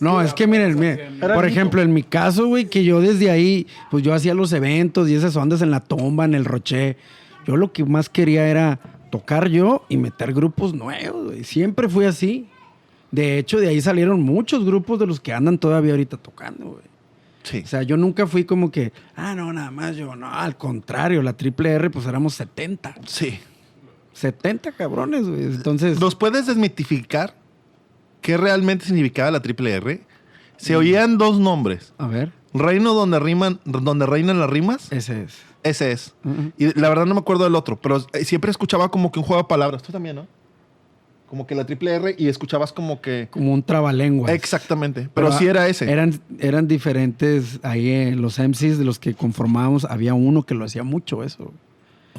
No, 0.00 0.20
es 0.20 0.34
que 0.34 0.46
miren, 0.46 1.20
por 1.20 1.46
ejemplo, 1.46 1.80
en 1.80 1.92
mi 1.92 2.02
caso, 2.02 2.46
güey, 2.46 2.66
que 2.66 2.84
yo 2.84 3.00
desde 3.00 3.30
ahí, 3.30 3.66
pues 3.90 4.02
yo 4.02 4.12
hacía 4.12 4.34
los 4.34 4.52
eventos 4.52 5.08
y 5.08 5.14
esas 5.14 5.36
ondas 5.36 5.62
en 5.62 5.70
la 5.70 5.80
tomba, 5.80 6.24
en 6.24 6.34
el 6.34 6.44
roché. 6.44 6.96
Yo 7.46 7.56
lo 7.56 7.72
que 7.72 7.84
más 7.84 8.08
quería 8.08 8.46
era 8.48 8.80
tocar 9.10 9.48
yo 9.48 9.84
y 9.88 9.96
meter 9.96 10.32
grupos 10.32 10.74
nuevos, 10.74 11.26
güey. 11.26 11.44
Siempre 11.44 11.88
fui 11.88 12.04
así. 12.04 12.48
De 13.10 13.38
hecho, 13.38 13.60
de 13.60 13.68
ahí 13.68 13.80
salieron 13.80 14.22
muchos 14.22 14.64
grupos 14.64 14.98
de 14.98 15.06
los 15.06 15.20
que 15.20 15.32
andan 15.32 15.58
todavía 15.58 15.92
ahorita 15.92 16.16
tocando, 16.16 16.64
güey. 16.66 16.82
Sí. 17.44 17.62
O 17.62 17.66
sea, 17.66 17.82
yo 17.82 17.96
nunca 17.96 18.26
fui 18.26 18.44
como 18.44 18.70
que, 18.70 18.92
ah, 19.14 19.34
no, 19.34 19.52
nada 19.52 19.70
más 19.70 19.96
yo, 19.96 20.16
no, 20.16 20.32
al 20.32 20.56
contrario, 20.56 21.22
la 21.22 21.34
triple 21.36 21.70
R, 21.70 21.90
pues 21.90 22.06
éramos 22.06 22.34
70. 22.34 22.96
Sí. 23.06 23.38
70 24.14 24.72
cabrones, 24.72 25.28
güey. 25.28 25.44
Entonces, 25.44 26.00
¿Nos 26.00 26.14
puedes 26.14 26.46
desmitificar 26.46 27.34
qué 28.24 28.38
realmente 28.38 28.86
significaba 28.86 29.30
la 29.30 29.42
triple 29.42 29.70
R? 29.74 30.00
Se 30.56 30.74
oían 30.74 31.18
dos 31.18 31.38
nombres. 31.38 31.92
a 31.98 32.08
ver, 32.08 32.32
Reino 32.54 32.94
donde 32.94 33.18
riman, 33.18 33.60
donde 33.64 34.06
reinan 34.06 34.40
las 34.40 34.48
rimas. 34.48 34.90
ese 34.92 35.24
es. 35.24 35.42
Ese 35.62 35.92
es. 35.92 36.14
Y 36.56 36.78
la 36.78 36.88
verdad 36.88 37.04
no 37.04 37.14
me 37.14 37.20
acuerdo 37.20 37.44
del 37.44 37.54
otro, 37.54 37.78
pero 37.80 38.04
eh, 38.12 38.24
siempre 38.24 38.50
escuchaba 38.50 38.90
como 38.90 39.12
que 39.12 39.18
un 39.18 39.24
juego 39.26 39.42
de 39.42 39.48
palabras. 39.48 39.82
Tú 39.82 39.92
también, 39.92 40.16
¿no? 40.16 40.26
Como 41.28 41.46
que 41.46 41.54
la 41.54 41.66
triple 41.66 41.94
R 41.94 42.14
y 42.16 42.28
escuchabas 42.28 42.72
como 42.72 43.00
que. 43.00 43.28
Como 43.30 43.52
un 43.52 43.62
trabalenguas. 43.62 44.32
Exactamente. 44.32 45.08
Pero, 45.12 45.32
sí 45.32 45.46
era 45.46 45.66
ese. 45.68 45.90
Eran, 45.90 46.20
eran 46.38 46.68
diferentes 46.68 47.58
ahí 47.62 47.90
en 47.90 48.22
los 48.22 48.38
MCs 48.38 48.78
de 48.78 48.84
los 48.84 48.98
que 48.98 49.14
conformábamos. 49.14 49.84
Había 49.84 50.14
uno 50.14 50.44
que 50.44 50.54
lo 50.54 50.64
hacía 50.64 50.84
mucho 50.84 51.24
eso. 51.24 51.52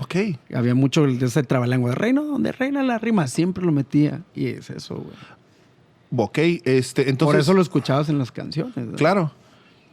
Ok. 0.01 0.15
Había 0.53 0.75
mucho 0.75 1.05
de 1.05 1.25
ese 1.25 1.43
trabalengua. 1.43 1.91
De 1.91 1.95
reino 1.95 2.25
donde 2.25 2.51
reina 2.51 2.83
la 2.83 2.97
rima. 2.97 3.27
Siempre 3.27 3.63
lo 3.63 3.71
metía. 3.71 4.23
Y 4.35 4.47
es 4.47 4.69
eso, 4.69 4.95
güey. 4.95 5.15
Ok. 6.15 6.37
Este, 6.65 7.09
entonces. 7.09 7.33
Por 7.33 7.39
eso 7.39 7.53
lo 7.53 7.61
escuchabas 7.61 8.09
en 8.09 8.17
las 8.19 8.31
canciones. 8.31 8.73
Claro. 8.97 9.31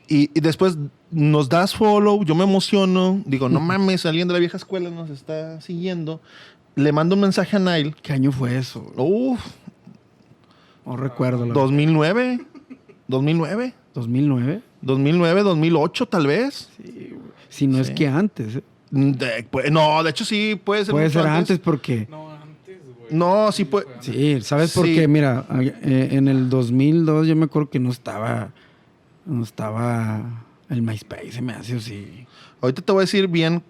Y, 0.09 0.31
y 0.35 0.41
después 0.41 0.77
nos 1.11 1.49
das 1.49 1.75
follow, 1.75 2.25
yo 2.25 2.35
me 2.35 2.45
emociono, 2.45 3.23
digo, 3.25 3.49
no 3.49 3.61
mames, 3.61 4.05
alguien 4.05 4.29
de 4.29 4.35
la 4.35 4.41
vieja 4.41 4.57
escuela 4.57 4.91
nos 4.91 5.09
está 5.11 5.61
siguiendo. 5.61 6.21
Le 6.75 6.91
mando 6.93 7.15
un 7.15 7.21
mensaje 7.23 7.57
a 7.57 7.59
Nile. 7.59 7.95
¿Qué 8.03 8.13
año 8.13 8.33
fue 8.33 8.59
eso? 8.59 8.93
Uf, 8.97 9.41
No 10.85 10.97
recuerdo. 10.97 11.47
la- 11.47 11.55
2009, 11.55 12.41
2009, 13.09 13.75
2009. 13.95 14.63
2009, 14.83 15.43
2008 15.43 16.07
tal 16.07 16.27
vez. 16.27 16.69
Si 17.49 17.67
no 17.67 17.79
es 17.79 17.89
Sí. 17.89 17.95
que 17.95 18.09
antes. 18.09 18.57
¿eh? 18.57 18.63
De- 18.91 19.47
pues, 19.51 19.71
no, 19.71 20.03
de 20.03 20.11
hecho 20.11 20.25
sí, 20.25 20.61
puede 20.63 20.85
ser 20.85 20.93
Puede 20.93 21.11
ser 21.11 21.27
antes 21.27 21.59
porque... 21.59 22.07
No, 22.11 22.25
antes. 22.31 22.32
No, 23.13 23.53
sí 23.53 23.65
puede- 23.65 23.87
Sí, 24.01 24.41
¿sabes 24.43 24.73
por 24.73 24.87
Sí. 24.87 24.95
qué? 24.95 25.07
Mira, 25.09 25.45
eh, 25.61 26.09
en 26.13 26.29
el 26.29 26.49
2002 26.51 27.27
yo 27.27 27.37
me 27.37 27.45
acuerdo 27.45 27.71
que 27.71 27.79
no 27.79 27.91
estaba... 27.91 28.51
No 29.25 29.45
estaba 29.45 30.45
el 30.69 30.83
MySpace, 30.83 31.31
se 31.33 31.43
me 31.43 31.53
hace 31.53 31.77
así. 31.77 32.27
Ahorita 32.61 32.83
te 32.83 32.91
voy 32.93 33.01
a 33.01 33.05
decir 33.05 33.29
bien 33.29 33.63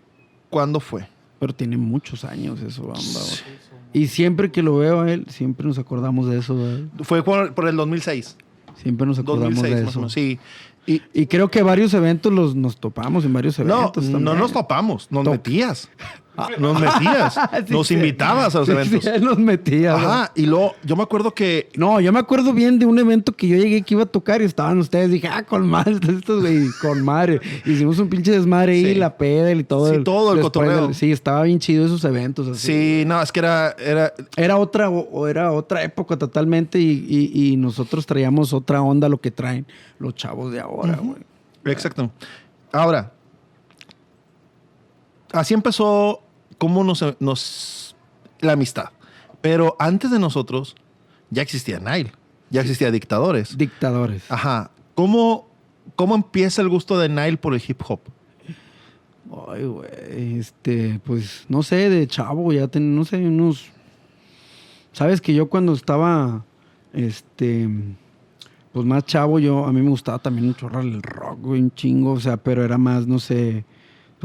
cuándo 0.49 0.81
fue. 0.81 1.07
Pero 1.39 1.55
tiene 1.55 1.77
muchos 1.77 2.25
años 2.25 2.61
eso, 2.63 2.83
bamba, 2.83 3.01
güey. 3.03 3.63
Y 3.93 4.07
siempre 4.07 4.51
que 4.51 4.63
lo 4.63 4.79
veo 4.79 5.03
a 5.03 5.11
él, 5.13 5.27
siempre 5.29 5.67
nos 5.67 5.77
acordamos 5.79 6.27
de 6.31 6.39
eso. 6.39 6.57
Fue 7.03 7.23
por, 7.23 7.53
por 7.53 7.69
el 7.69 7.77
2006. 7.77 8.37
Siempre 8.83 9.07
nos 9.07 9.19
acordamos 9.19 9.57
2006 9.57 9.75
de 9.77 9.85
más 9.85 9.89
o 9.89 9.91
eso. 9.91 9.99
menos, 10.01 10.13
sí. 10.15 10.39
Y, 10.87 11.03
Y 11.13 11.27
creo 11.27 11.51
que 11.51 11.63
varios 11.63 11.93
eventos 11.95 12.33
los 12.33 12.55
nos 12.57 12.79
topamos 12.79 13.25
en 13.25 13.33
varios 13.33 13.59
no, 13.59 13.65
eventos 13.81 14.05
no 14.07 14.13
también. 14.19 14.39
nos 14.39 14.53
topamos, 14.53 15.09
nos 15.11 15.25
Top. 15.25 15.33
metías. 15.35 15.91
Nos 16.59 16.81
metías, 16.81 17.35
Sí, 17.67 17.73
nos 17.75 17.87
sí. 17.89 17.95
invitabas 17.95 18.55
a 18.55 18.61
los 18.61 18.67
Sí, 18.67 18.73
eventos. 18.73 19.21
nos 19.21 19.37
metía. 19.39 19.93
güey. 19.93 20.05
Ajá, 20.07 20.33
y 20.35 20.47
luego 20.47 20.75
yo 20.83 20.97
me 20.97 21.03
acuerdo 21.03 21.35
que 21.35 21.69
No, 21.77 22.01
yo 22.01 22.11
me 22.11 22.19
acuerdo 22.21 22.55
bien 22.55 22.79
de 22.79 22.87
un 22.87 22.99
evento 22.99 23.33
que 23.33 23.47
yo 23.49 23.57
llegué 23.59 23.83
que 23.83 23.93
iba 23.95 24.05
a 24.05 24.07
tocar 24.07 24.41
y 24.41 24.47
estaban 24.47 24.79
ustedes. 24.79 25.11
Dije, 25.11 25.29
ah, 25.29 25.43
con 25.43 25.67
madre, 25.69 25.99
estos 26.17 26.41
güey, 26.41 26.69
con 26.81 27.05
madre. 27.05 27.39
Hicimos 27.67 27.99
un 27.99 28.09
pinche 28.09 28.31
desmadre 28.33 28.73
ahí, 28.73 28.95
la 28.95 29.17
peda 29.19 29.53
y 29.53 29.63
todo. 29.63 29.93
Sí, 29.93 30.03
todo 30.03 30.33
el 30.33 30.41
cotorreo. 30.41 30.87
del- 30.87 30.95
sí, 30.95 31.13
estaba 31.13 31.43
bien 31.43 31.59
chido 31.59 31.85
esos 31.85 32.03
eventos. 32.05 32.49
Así. 32.49 32.67
sí, 32.67 33.05
no, 33.07 33.21
es 33.21 33.31
que 33.31 33.41
era, 33.41 33.77
era 33.79 34.15
Era 34.37 34.57
otra, 34.57 34.89
o 34.89 35.01
o 35.13 35.29
era 35.29 35.53
otra 35.53 35.83
época 35.83 36.17
totalmente 36.17 36.79
y, 36.79 37.05
y- 37.09 37.53
y 37.53 37.57
nosotros 37.59 38.07
traíamos 38.07 38.55
otra 38.55 38.81
onda 38.81 39.09
lo 39.11 39.21
que 39.21 39.31
traen 39.31 39.67
los 39.99 40.15
chavos 40.15 40.51
de 40.51 40.61
ahora, 40.61 40.97
güey. 40.97 41.19
exacto. 41.67 42.11
Ahora, 42.73 43.13
así 45.33 45.55
empezó 45.55 46.22
cómo 46.63 46.85
nos, 46.85 47.05
nos 47.19 47.97
la 48.39 48.53
amistad. 48.53 48.91
Pero 49.41 49.75
antes 49.81 50.13
de 50.13 50.21
nosotros 50.21 50.77
ya 51.29 51.43
existía 51.43 51.81
Nile, 51.81 52.13
ya 52.51 52.61
existía 52.61 52.93
dictadores. 52.93 53.59
Dictadores. 53.59 54.31
Ajá. 54.31 54.71
¿Cómo 54.95 55.51
¿cómo 55.97 56.15
empieza 56.15 56.63
el 56.63 56.69
gusto 56.69 57.01
de 57.01 57.09
Nile 57.09 57.37
por 57.37 57.53
el 57.53 57.63
hip 57.67 57.81
hop? 57.89 57.99
Ay, 59.49 59.65
güey, 59.65 60.39
este, 60.39 61.01
pues, 61.05 61.47
no 61.49 61.65
sé, 61.65 61.91
de 61.91 62.07
chavo, 62.07 62.53
ya 62.53 62.69
ten, 62.69 62.95
no 62.95 63.05
sé, 63.05 63.17
unos... 63.17 63.69
Sabes 64.93 65.21
que 65.21 65.35
yo 65.35 65.49
cuando 65.49 65.73
estaba, 65.73 66.45
este, 66.93 67.69
pues 68.73 68.87
más 68.87 69.05
chavo, 69.05 69.41
yo, 69.41 69.65
a 69.65 69.73
mí 69.73 69.83
me 69.83 69.91
gustaba 69.91 70.21
también 70.21 70.47
un 70.47 70.55
chorro 70.55 70.81
el 70.81 71.03
rock, 71.03 71.41
güey, 71.41 71.61
un 71.61 71.75
chingo, 71.75 72.13
o 72.13 72.21
sea, 72.21 72.37
pero 72.37 72.65
era 72.65 72.79
más, 72.79 73.09
no 73.09 73.19
sé, 73.19 73.65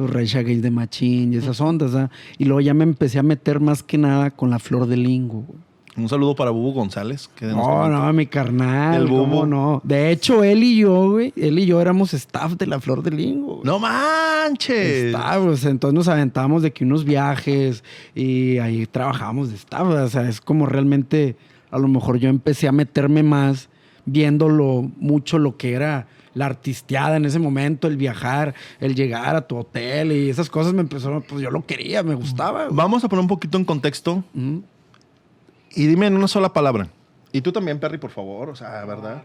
Rage 0.05 0.37
Against 0.37 0.63
the 0.63 0.71
Machine 0.71 1.33
y 1.33 1.37
esas 1.39 1.59
ondas, 1.61 1.95
¿ah? 1.95 2.11
Y 2.37 2.45
luego 2.45 2.61
ya 2.61 2.73
me 2.75 2.83
empecé 2.83 3.17
a 3.17 3.23
meter 3.23 3.59
más 3.59 3.81
que 3.81 3.97
nada 3.97 4.29
con 4.31 4.49
la 4.51 4.59
flor 4.59 4.85
de 4.85 4.97
lingo, 4.97 5.41
güey. 5.47 5.59
Un 5.95 6.07
saludo 6.07 6.35
para 6.35 6.51
Bubu 6.51 6.73
González. 6.73 7.27
Que 7.27 7.47
No, 7.47 7.89
no, 7.89 8.13
mi 8.13 8.27
carnal. 8.27 9.01
El 9.01 9.07
¿cómo 9.07 9.25
Bubu. 9.25 9.45
no? 9.47 9.81
De 9.83 10.11
hecho, 10.11 10.43
él 10.43 10.63
y 10.63 10.77
yo, 10.77 11.09
güey, 11.09 11.33
él 11.35 11.57
y 11.57 11.65
yo 11.65 11.81
éramos 11.81 12.13
staff 12.13 12.53
de 12.53 12.67
la 12.67 12.79
Flor 12.79 13.01
de 13.01 13.09
Lingo. 13.09 13.55
güey. 13.55 13.65
¡No 13.65 13.79
manches! 13.79 15.05
Staff, 15.05 15.43
pues, 15.43 15.65
entonces 15.65 15.95
nos 15.95 16.07
aventamos 16.07 16.61
de 16.61 16.71
que 16.71 16.83
unos 16.83 17.03
viajes 17.03 17.83
y 18.13 18.59
ahí 18.59 18.85
trabajábamos 18.85 19.49
de 19.49 19.55
staff. 19.55 19.87
O 19.87 20.07
sea, 20.07 20.29
es 20.29 20.39
como 20.39 20.67
realmente, 20.67 21.35
a 21.71 21.79
lo 21.79 21.87
mejor 21.87 22.17
yo 22.17 22.29
empecé 22.29 22.67
a 22.67 22.71
meterme 22.71 23.23
más 23.23 23.69
viéndolo 24.05 24.89
mucho 24.97 25.39
lo 25.39 25.57
que 25.57 25.73
era 25.73 26.07
la 26.37 26.45
artisteada 26.45 27.17
en 27.17 27.25
ese 27.25 27.39
momento, 27.39 27.87
el 27.87 27.97
viajar, 27.97 28.53
el 28.79 28.95
llegar 28.95 29.35
a 29.35 29.47
tu 29.47 29.57
hotel 29.57 30.11
y 30.11 30.29
esas 30.29 30.49
cosas 30.49 30.73
me 30.73 30.81
empezaron, 30.81 31.21
pues 31.23 31.41
yo 31.41 31.49
lo 31.49 31.65
quería, 31.65 32.03
me 32.03 32.15
gustaba. 32.15 32.65
güey. 32.65 32.75
Vamos 32.75 33.03
a 33.03 33.09
poner 33.09 33.21
un 33.21 33.27
poquito 33.27 33.57
en 33.57 33.65
contexto 33.65 34.23
y 34.33 35.87
dime 35.87 36.07
en 36.07 36.15
una 36.15 36.27
sola 36.27 36.53
palabra. 36.53 36.89
Y 37.31 37.41
tú 37.41 37.51
también, 37.51 37.79
Perry, 37.79 37.97
por 37.97 38.11
favor. 38.11 38.49
O 38.49 38.55
sea, 38.55 38.85
¿verdad? 38.85 39.23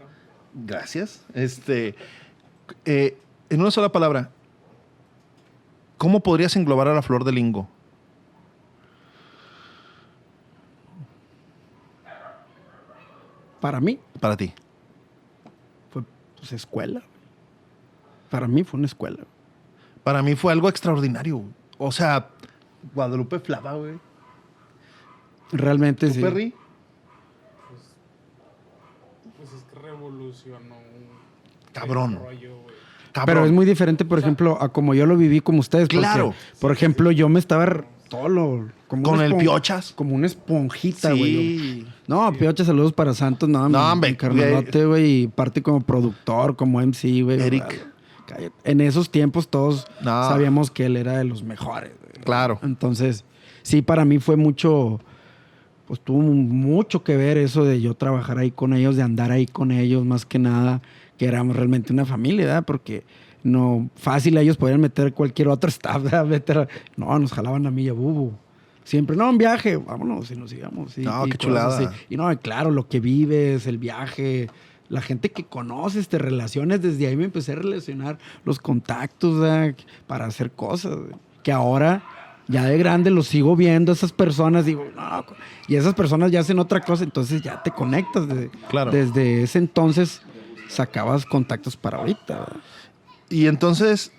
Gracias. 0.53 1.23
Este, 1.33 1.95
eh, 2.85 3.17
en 3.49 3.61
una 3.61 3.71
sola 3.71 3.91
palabra, 3.91 4.29
¿cómo 5.97 6.19
podrías 6.21 6.55
englobar 6.55 6.87
a 6.87 6.93
la 6.93 7.01
flor 7.01 7.23
de 7.23 7.31
lingo? 7.31 7.67
Para 13.59 13.79
mí, 13.79 13.97
Para 14.19 14.35
ti. 14.35 14.53
Pues, 16.49 16.53
escuela. 16.53 17.01
Para 18.29 18.47
mí 18.47 18.63
fue 18.63 18.77
una 18.79 18.87
escuela. 18.87 19.19
Para 20.03 20.21
mí 20.21 20.35
fue 20.35 20.51
algo 20.51 20.67
extraordinario. 20.67 21.43
O 21.77 21.91
sea, 21.91 22.27
Guadalupe 22.93 23.39
Flava, 23.39 23.73
güey. 23.73 23.93
Realmente 25.51 26.07
¿Tú, 26.07 26.13
sí. 26.15 26.21
Perry? 26.21 26.53
Pues 29.37 29.53
es 29.53 29.63
que 29.63 29.79
revolucionó 29.79 30.75
un 30.75 31.71
Cabrón. 31.73 32.19
rollo. 32.21 32.57
Cabrón. 33.11 33.25
Pero 33.25 33.45
es 33.45 33.51
muy 33.51 33.65
diferente, 33.65 34.05
por 34.05 34.19
ejemplo, 34.19 34.57
a 34.61 34.69
como 34.69 34.93
yo 34.95 35.05
lo 35.05 35.15
viví 35.15 35.39
como 35.39 35.59
ustedes. 35.59 35.87
porque, 35.87 35.99
Claro. 35.99 36.33
por 36.59 36.71
ejemplo, 36.71 37.11
yo 37.11 37.29
me 37.29 37.39
estaba 37.39 37.85
todo 38.17 38.29
lo, 38.29 38.67
como 38.87 39.03
Con 39.03 39.21
el 39.21 39.35
Piochas. 39.37 39.91
Como 39.91 40.13
una 40.15 40.27
esponjita, 40.27 41.09
güey. 41.13 41.33
Sí. 41.59 41.87
No, 42.07 42.31
Piochas, 42.33 42.67
saludos 42.67 42.93
para 42.93 43.13
Santos. 43.13 43.49
No, 43.49 43.67
No, 43.67 43.69
mi- 43.69 43.91
hombre, 43.91 44.11
mi 44.11 44.15
carnalote, 44.17 44.85
güey. 44.85 45.23
Y 45.23 45.27
parte 45.27 45.61
como 45.63 45.81
productor, 45.81 46.55
como 46.55 46.79
MC, 46.79 47.23
güey. 47.23 47.41
Eric. 47.41 47.87
Cállate. 48.27 48.51
En 48.63 48.81
esos 48.81 49.09
tiempos 49.09 49.47
todos 49.49 49.87
No. 50.01 50.29
sabíamos 50.29 50.69
que 50.69 50.85
él 50.85 50.95
era 50.97 51.17
de 51.17 51.23
los 51.23 51.43
mejores. 51.43 51.91
güey. 51.99 52.23
Claro. 52.23 52.59
Entonces, 52.61 53.25
sí, 53.63 53.81
para 53.81 54.05
mí 54.05 54.19
fue 54.19 54.35
mucho, 54.37 54.99
pues 55.87 55.99
tuvo 55.99 56.21
mucho 56.21 57.03
que 57.03 57.17
ver 57.17 57.37
eso 57.37 57.65
de 57.65 57.81
yo 57.81 57.95
trabajar 57.95 58.37
ahí 58.37 58.51
con 58.51 58.73
ellos, 58.73 58.95
de 58.95 59.01
andar 59.01 59.31
ahí 59.31 59.45
con 59.47 59.71
ellos, 59.71 60.05
más 60.05 60.25
que 60.25 60.37
nada, 60.39 60.81
que 61.17 61.25
éramos 61.25 61.55
realmente 61.55 61.91
una 61.91 62.05
familia, 62.05 62.45
¿verdad? 62.45 62.63
Porque 62.65 63.03
no, 63.43 63.89
fácil 63.95 64.37
ellos 64.37 64.57
podían 64.57 64.81
meter 64.81 65.13
cualquier 65.13 65.47
otro 65.49 65.69
staff, 65.69 66.01
¿verdad? 66.03 66.25
Meter- 66.25 66.67
no, 66.97 67.17
nos 67.19 67.31
jalaban 67.33 67.65
a 67.67 67.71
mí 67.71 67.83
y 67.83 67.89
a 67.89 67.93
Bubu. 67.93 68.31
Siempre, 68.83 69.15
no, 69.15 69.29
un 69.29 69.37
viaje, 69.37 69.77
vámonos 69.77 70.29
y 70.31 70.35
nos 70.35 70.49
sigamos. 70.49 70.91
sí, 70.93 71.01
No, 71.03 71.25
y 71.25 71.29
qué 71.29 71.37
chulada. 71.37 71.77
así. 71.77 71.87
Y 72.09 72.17
no, 72.17 72.37
claro, 72.39 72.69
lo 72.71 72.87
que 72.89 72.99
vives, 72.99 73.65
el 73.65 73.77
viaje, 73.77 74.49
la 74.89 74.99
gente 75.01 75.29
que 75.29 75.45
conoces, 75.45 76.09
te 76.09 76.17
relaciones, 76.17 76.81
desde 76.81 77.07
ahí 77.07 77.15
me 77.15 77.23
empecé 77.23 77.53
a 77.53 77.55
relacionar 77.55 78.17
los 78.43 78.59
contactos 78.59 79.39
¿verdad? 79.39 79.73
para 80.05 80.25
hacer 80.25 80.51
cosas. 80.51 80.97
Que 81.43 81.53
ahora, 81.53 82.03
ya 82.49 82.65
de 82.65 82.77
grande, 82.77 83.09
los 83.09 83.27
sigo 83.27 83.55
viendo, 83.55 83.93
esas 83.93 84.11
personas, 84.11 84.65
digo, 84.65 84.85
no, 84.93 85.25
y 85.69 85.75
esas 85.77 85.93
personas 85.93 86.31
ya 86.31 86.41
hacen 86.41 86.59
otra 86.59 86.81
cosa, 86.81 87.05
entonces 87.05 87.41
ya 87.41 87.63
te 87.63 87.71
conectas. 87.71 88.27
Desde, 88.27 88.49
Claro. 88.69 88.91
desde 88.91 89.43
ese 89.43 89.59
entonces 89.59 90.21
sacabas 90.67 91.25
contactos 91.25 91.77
para 91.77 91.99
ahorita. 91.99 92.33
¿verdad? 92.39 92.53
Y 93.33 93.47
entonces, 93.47 94.11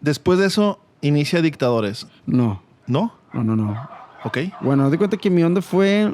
después 0.00 0.38
de 0.38 0.46
eso, 0.46 0.80
inicia 1.02 1.42
Dictadores. 1.42 2.06
No, 2.24 2.62
¿No? 2.86 3.12
no, 3.34 3.44
no, 3.44 3.54
no. 3.54 3.88
Ok. 4.24 4.38
Bueno, 4.62 4.88
de 4.88 4.96
cuenta 4.96 5.18
que 5.18 5.28
mi 5.28 5.42
onda 5.42 5.60
fue. 5.60 6.12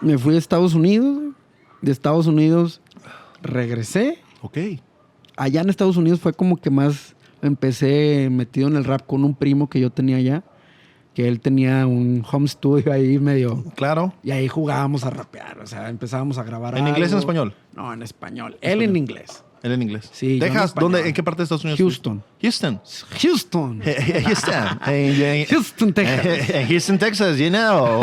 Me 0.00 0.18
fui 0.18 0.34
a 0.34 0.38
Estados 0.38 0.74
Unidos. 0.74 1.34
De 1.80 1.92
Estados 1.92 2.26
Unidos 2.26 2.80
regresé. 3.42 4.18
Ok. 4.42 4.58
Allá 5.36 5.60
en 5.60 5.70
Estados 5.70 5.96
Unidos 5.96 6.18
fue 6.18 6.32
como 6.32 6.56
que 6.56 6.70
más 6.70 7.14
empecé 7.42 8.28
metido 8.30 8.66
en 8.66 8.76
el 8.76 8.84
rap 8.84 9.06
con 9.06 9.24
un 9.24 9.34
primo 9.34 9.68
que 9.70 9.78
yo 9.78 9.90
tenía 9.90 10.16
allá. 10.16 10.42
Que 11.14 11.28
él 11.28 11.40
tenía 11.40 11.86
un 11.86 12.24
home 12.30 12.48
studio 12.48 12.92
ahí 12.92 13.20
medio. 13.20 13.62
Claro. 13.76 14.14
Y 14.24 14.32
ahí 14.32 14.48
jugábamos 14.48 15.04
a 15.04 15.10
rapear. 15.10 15.60
O 15.60 15.66
sea, 15.66 15.88
empezábamos 15.90 16.38
a 16.38 16.42
grabar. 16.42 16.76
¿En 16.76 16.88
inglés 16.88 17.12
o 17.12 17.14
en 17.14 17.18
español? 17.20 17.54
No, 17.76 17.92
en 17.92 18.02
español. 18.02 18.58
Él 18.62 18.82
en 18.82 18.96
inglés. 18.96 19.44
Él 19.62 19.72
en 19.72 19.82
inglés. 19.82 20.10
Sí, 20.12 20.34
en 20.34 20.40
¿Texas? 20.40 20.74
¿Dónde? 20.74 21.06
¿En 21.06 21.14
qué 21.14 21.22
parte 21.22 21.38
de 21.38 21.44
Estados 21.44 21.62
Unidos? 21.64 21.78
Houston. 21.78 22.22
Houston. 22.40 22.80
Houston. 23.20 23.82
Houston. 24.26 24.78
Houston, 25.48 25.92
Texas. 25.92 26.66
Houston, 26.68 26.98
Texas, 26.98 27.38
you 27.38 27.48
know. 27.48 28.00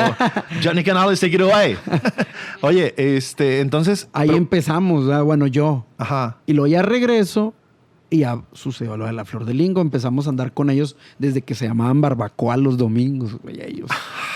Johnny 0.63 0.83
Canales, 0.83 1.19
take 1.19 1.35
it 1.35 1.41
away. 1.41 1.75
Oye, 2.61 2.93
este, 2.97 3.59
entonces. 3.59 4.07
Ahí 4.13 4.27
pero- 4.27 4.37
empezamos. 4.37 5.05
¿verdad? 5.05 5.23
Bueno, 5.23 5.47
yo. 5.47 5.85
Ajá. 5.97 6.37
Y 6.45 6.53
luego 6.53 6.67
ya 6.67 6.81
regreso 6.81 7.53
y 8.09 8.19
ya 8.19 8.41
sucedió 8.53 8.97
lo 8.97 9.05
de 9.05 9.13
la 9.13 9.25
Flor 9.25 9.45
de 9.45 9.53
Lingo. 9.53 9.81
Empezamos 9.81 10.27
a 10.27 10.29
andar 10.29 10.53
con 10.53 10.69
ellos 10.69 10.95
desde 11.17 11.41
que 11.41 11.55
se 11.55 11.67
llamaban 11.67 11.99
Barbacoa 12.01 12.57
los 12.57 12.77
domingos, 12.77 13.35
güey. 13.41 13.61
Ellos, 13.61 13.89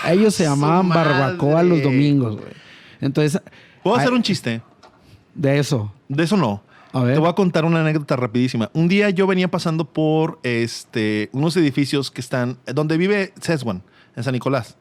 ellos 0.06 0.34
se 0.34 0.44
llamaban 0.44 0.90
Barbacoa 0.90 1.62
los 1.62 1.82
domingos, 1.82 2.36
güey. 2.36 2.52
Entonces, 3.00 3.40
¿Puedo 3.82 3.96
hacer 3.96 4.12
un 4.12 4.22
chiste? 4.22 4.62
de 5.34 5.58
eso. 5.58 5.92
De 6.08 6.22
eso 6.22 6.36
no. 6.36 6.62
A 6.94 7.02
ver. 7.02 7.14
Te 7.14 7.20
voy 7.20 7.28
a 7.28 7.32
contar 7.34 7.64
una 7.64 7.80
anécdota 7.80 8.16
rapidísima. 8.16 8.70
Un 8.72 8.88
día 8.88 9.10
yo 9.10 9.26
venía 9.26 9.48
pasando 9.48 9.84
por 9.84 10.38
este, 10.44 11.28
unos 11.32 11.56
edificios 11.56 12.10
que 12.10 12.20
están. 12.20 12.56
donde 12.72 12.96
vive 12.96 13.32
Seswan, 13.40 13.82
en 14.16 14.22
San 14.24 14.32
Nicolás. 14.32 14.76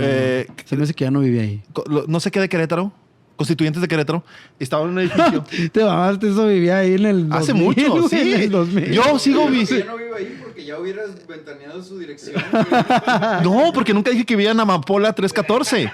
Eh, 0.00 0.46
se 0.64 0.76
me 0.76 0.82
hace 0.82 0.94
que 0.94 1.04
ya 1.04 1.10
no 1.10 1.20
vivía 1.20 1.42
ahí. 1.42 1.62
No 2.08 2.18
sé 2.18 2.30
qué 2.30 2.40
de 2.40 2.48
Querétaro. 2.48 2.92
Constituyentes 3.36 3.80
de 3.80 3.88
Querétaro. 3.88 4.22
Estaba 4.58 4.84
en 4.84 4.90
un 4.90 4.98
edificio. 4.98 5.44
Te 5.72 5.84
mamaste, 5.84 6.28
eso 6.28 6.46
vivía 6.46 6.78
ahí 6.78 6.94
en 6.94 7.06
el 7.06 7.26
Hace 7.32 7.52
2000, 7.52 7.64
mucho, 7.64 7.90
güey, 7.92 8.08
sí. 8.08 8.32
en 8.34 8.40
el 8.42 8.50
2000. 8.50 8.92
Yo 8.92 9.18
sigo 9.18 9.48
vi- 9.48 9.64
ya 9.64 9.84
no 9.86 9.96
vivo 9.96 10.14
ahí 10.14 10.38
porque 10.42 10.64
ya 10.64 10.78
hubieras 10.78 11.26
ventaneado 11.26 11.82
su 11.82 11.98
dirección. 11.98 12.42
No, 13.42 13.70
porque 13.72 13.94
nunca 13.94 14.10
dije 14.10 14.26
que 14.26 14.36
vivía 14.36 14.50
en 14.50 14.60
Amapola 14.60 15.12
314. 15.14 15.90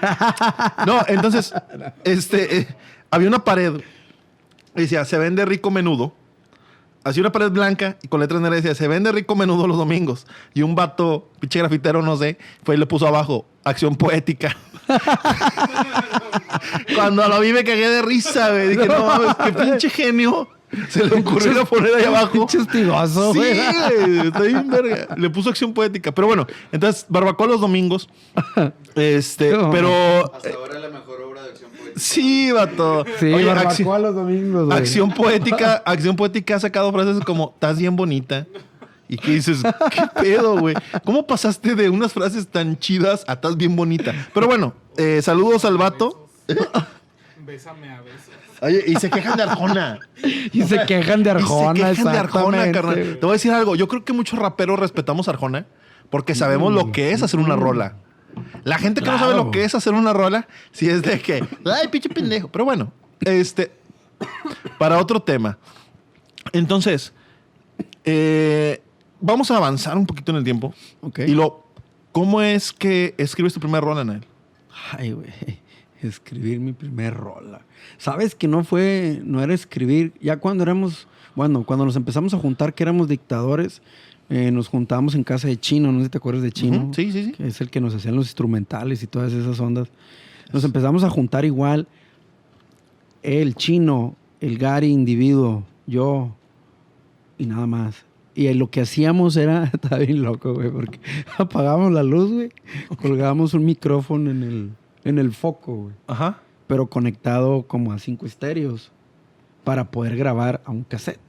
No, 0.85 0.99
entonces, 1.07 1.53
este, 2.03 2.57
eh, 2.59 2.67
había 3.11 3.27
una 3.29 3.43
pared. 3.43 3.73
Y 4.77 4.81
Decía, 4.81 5.05
se 5.05 5.17
vende 5.17 5.45
rico 5.45 5.71
menudo. 5.71 6.13
Así 7.03 7.19
una 7.19 7.31
pared 7.31 7.51
blanca 7.51 7.97
y 8.01 8.09
con 8.09 8.19
letras 8.19 8.41
negras 8.41 8.63
decía, 8.63 8.75
se 8.75 8.87
vende 8.87 9.11
rico 9.11 9.35
menudo 9.35 9.65
los 9.65 9.77
domingos. 9.77 10.27
Y 10.53 10.61
un 10.61 10.75
vato, 10.75 11.29
pinche 11.39 11.59
grafitero, 11.59 12.01
no 12.01 12.17
sé, 12.17 12.37
fue 12.63 12.75
y 12.75 12.77
le 12.77 12.85
puso 12.85 13.07
abajo, 13.07 13.45
acción 13.63 13.95
poética. 13.95 14.55
Cuando 16.95 17.27
lo 17.27 17.39
vi 17.39 17.53
me 17.53 17.63
cagué 17.63 17.89
de 17.89 18.01
risa, 18.01 18.51
güey. 18.51 18.69
Dije, 18.69 18.87
no 18.87 19.05
mames, 19.05 19.35
qué 19.35 19.53
pinche 19.53 19.89
genio. 19.89 20.49
Se 20.89 21.05
le 21.05 21.15
ocurrió 21.19 21.51
ir 21.53 21.59
a 21.59 21.65
poner 21.65 21.93
ahí 21.95 22.03
abajo. 22.03 22.31
Pinche 22.33 22.57
hostigoso, 22.57 23.31
Sí, 23.33 23.39
güey. 23.39 23.59
güey, 24.15 24.27
está 24.27 24.41
bien 24.41 24.69
verga. 24.69 25.15
Le 25.15 25.29
puso 25.29 25.49
acción 25.49 25.73
poética. 25.73 26.11
Pero 26.11 26.27
bueno, 26.27 26.45
entonces, 26.71 27.05
barbacoa 27.07 27.47
los 27.47 27.61
domingos. 27.61 28.09
Este, 28.95 29.51
No. 29.51 29.69
pero. 29.71 29.89
Hasta 30.35 30.49
ahora 30.49 30.79
la 30.79 30.89
mejor 30.89 31.21
obra 31.21 31.43
de 31.43 31.49
acción 31.51 31.71
poética. 31.71 31.99
Sí, 31.99 32.51
vato. 32.51 33.05
Sí, 33.19 33.33
Oye, 33.33 33.45
Barbacoa 33.45 33.69
acción, 33.71 34.01
los 34.01 34.15
domingos, 34.15 34.65
güey. 34.65 34.77
acción 34.77 35.11
poética, 35.13 35.75
acción 35.85 36.15
poética 36.15 36.55
ha 36.55 36.59
sacado 36.59 36.91
frases 36.91 37.23
como, 37.23 37.51
estás 37.53 37.77
bien 37.79 37.95
bonita. 37.95 38.45
Y 39.09 39.15
que 39.17 39.31
dices, 39.31 39.59
¿qué 39.89 40.01
pedo, 40.21 40.57
güey? 40.59 40.75
¿Cómo 41.05 41.25
pasaste 41.25 41.75
de 41.75 41.89
unas 41.89 42.11
frases 42.11 42.45
tan 42.45 42.77
chidas 42.77 43.23
a 43.29 43.33
estás 43.33 43.55
bien 43.55 43.73
bonita? 43.73 44.13
Pero 44.33 44.47
bueno, 44.47 44.73
eh, 44.97 45.21
saludos 45.23 45.63
al 45.63 45.77
vato. 45.77 46.27
Bésame 47.45 47.89
a 47.89 48.01
besos. 48.01 48.33
Oye, 48.61 48.83
y 48.87 48.95
se 48.95 49.09
quejan 49.09 49.37
de 49.37 49.43
Arjona. 49.43 49.99
Y 50.51 50.63
se 50.63 50.85
quejan 50.85 51.23
de 51.23 51.31
Arjona, 51.31 51.79
Y 51.79 51.83
se 51.83 51.89
quejan 51.89 52.13
de 52.13 52.19
Arjona, 52.19 52.71
carnal. 52.71 52.95
Te 53.19 53.19
voy 53.21 53.29
a 53.29 53.33
decir 53.33 53.51
algo. 53.51 53.75
Yo 53.75 53.87
creo 53.87 54.03
que 54.03 54.13
muchos 54.13 54.39
raperos 54.39 54.79
respetamos 54.79 55.27
a 55.27 55.31
Arjona 55.31 55.65
porque 56.09 56.35
sabemos 56.35 56.73
lo 56.73 56.91
que 56.91 57.11
es 57.11 57.21
hacer 57.21 57.39
una 57.39 57.55
rola. 57.55 57.95
La 58.63 58.77
gente 58.77 59.01
que 59.01 59.09
no 59.09 59.17
sabe 59.17 59.35
lo 59.35 59.51
que 59.51 59.63
es 59.63 59.75
hacer 59.75 59.93
una 59.93 60.13
rola, 60.13 60.47
si 60.71 60.89
es 60.89 61.01
de 61.01 61.19
que, 61.19 61.43
ay, 61.65 61.87
pinche 61.89 62.09
pendejo. 62.09 62.49
Pero 62.49 62.65
bueno, 62.65 62.91
este, 63.21 63.71
para 64.77 64.99
otro 64.99 65.21
tema. 65.21 65.57
Entonces, 66.53 67.13
eh, 68.05 68.81
vamos 69.19 69.51
a 69.51 69.57
avanzar 69.57 69.97
un 69.97 70.05
poquito 70.05 70.31
en 70.31 70.37
el 70.37 70.43
tiempo. 70.43 70.73
Ok. 71.01 71.19
Y 71.19 71.33
lo, 71.33 71.65
¿cómo 72.11 72.41
es 72.41 72.71
que 72.71 73.15
escribes 73.17 73.53
tu 73.53 73.59
primer 73.59 73.83
rol 73.83 73.99
en 73.99 74.09
él? 74.09 74.25
Ay, 74.91 75.11
güey. 75.11 75.27
Escribir 76.01 76.59
mi 76.59 76.73
primer 76.73 77.13
rola. 77.13 77.61
Sabes 77.97 78.35
que 78.35 78.47
no 78.47 78.63
fue, 78.63 79.21
no 79.23 79.41
era 79.41 79.53
escribir. 79.53 80.13
Ya 80.21 80.37
cuando 80.37 80.63
éramos, 80.63 81.07
bueno, 81.35 81.63
cuando 81.63 81.85
nos 81.85 81.95
empezamos 81.95 82.33
a 82.33 82.37
juntar, 82.37 82.73
que 82.73 82.83
éramos 82.83 83.07
dictadores, 83.07 83.81
eh, 84.29 84.51
nos 84.51 84.67
juntábamos 84.67 85.15
en 85.15 85.23
casa 85.23 85.47
de 85.47 85.57
Chino. 85.57 85.91
No 85.91 85.99
sé 85.99 86.05
si 86.05 86.09
te 86.11 86.17
acuerdas 86.17 86.43
de 86.43 86.51
Chino. 86.51 86.91
Sí, 86.93 87.11
sí, 87.11 87.25
sí. 87.25 87.31
que 87.31 87.47
es 87.47 87.61
el 87.61 87.69
que 87.69 87.81
nos 87.81 87.95
hacían 87.95 88.15
los 88.15 88.27
instrumentales 88.27 89.01
y 89.03 89.07
todas 89.07 89.33
esas 89.33 89.59
ondas. 89.59 89.89
Nos 90.53 90.63
empezamos 90.63 91.03
a 91.03 91.09
juntar 91.09 91.45
igual. 91.45 91.87
El 93.23 93.55
chino, 93.55 94.15
el 94.39 94.57
Gary 94.57 94.87
individuo, 94.87 95.65
yo 95.85 96.35
y 97.37 97.45
nada 97.45 97.67
más. 97.67 98.05
Y 98.35 98.53
lo 98.53 98.69
que 98.69 98.81
hacíamos 98.81 99.35
era, 99.35 99.63
estaba 99.73 99.97
bien 99.97 100.21
loco, 100.21 100.53
güey, 100.53 100.69
porque 100.69 100.99
apagábamos 101.37 101.91
la 101.91 102.03
luz, 102.03 102.31
güey, 102.31 102.51
colgábamos 103.01 103.53
un 103.53 103.65
micrófono 103.65 104.29
en 104.29 104.43
el, 104.43 104.69
en 105.09 105.19
el 105.19 105.31
foco, 105.33 105.75
güey, 105.75 105.95
Ajá. 106.07 106.39
pero 106.67 106.87
conectado 106.87 107.63
como 107.63 107.93
a 107.93 107.99
cinco 107.99 108.25
estéreos 108.25 108.91
para 109.63 109.91
poder 109.91 110.15
grabar 110.15 110.61
a 110.65 110.71
un 110.71 110.83
cassette. 110.83 111.19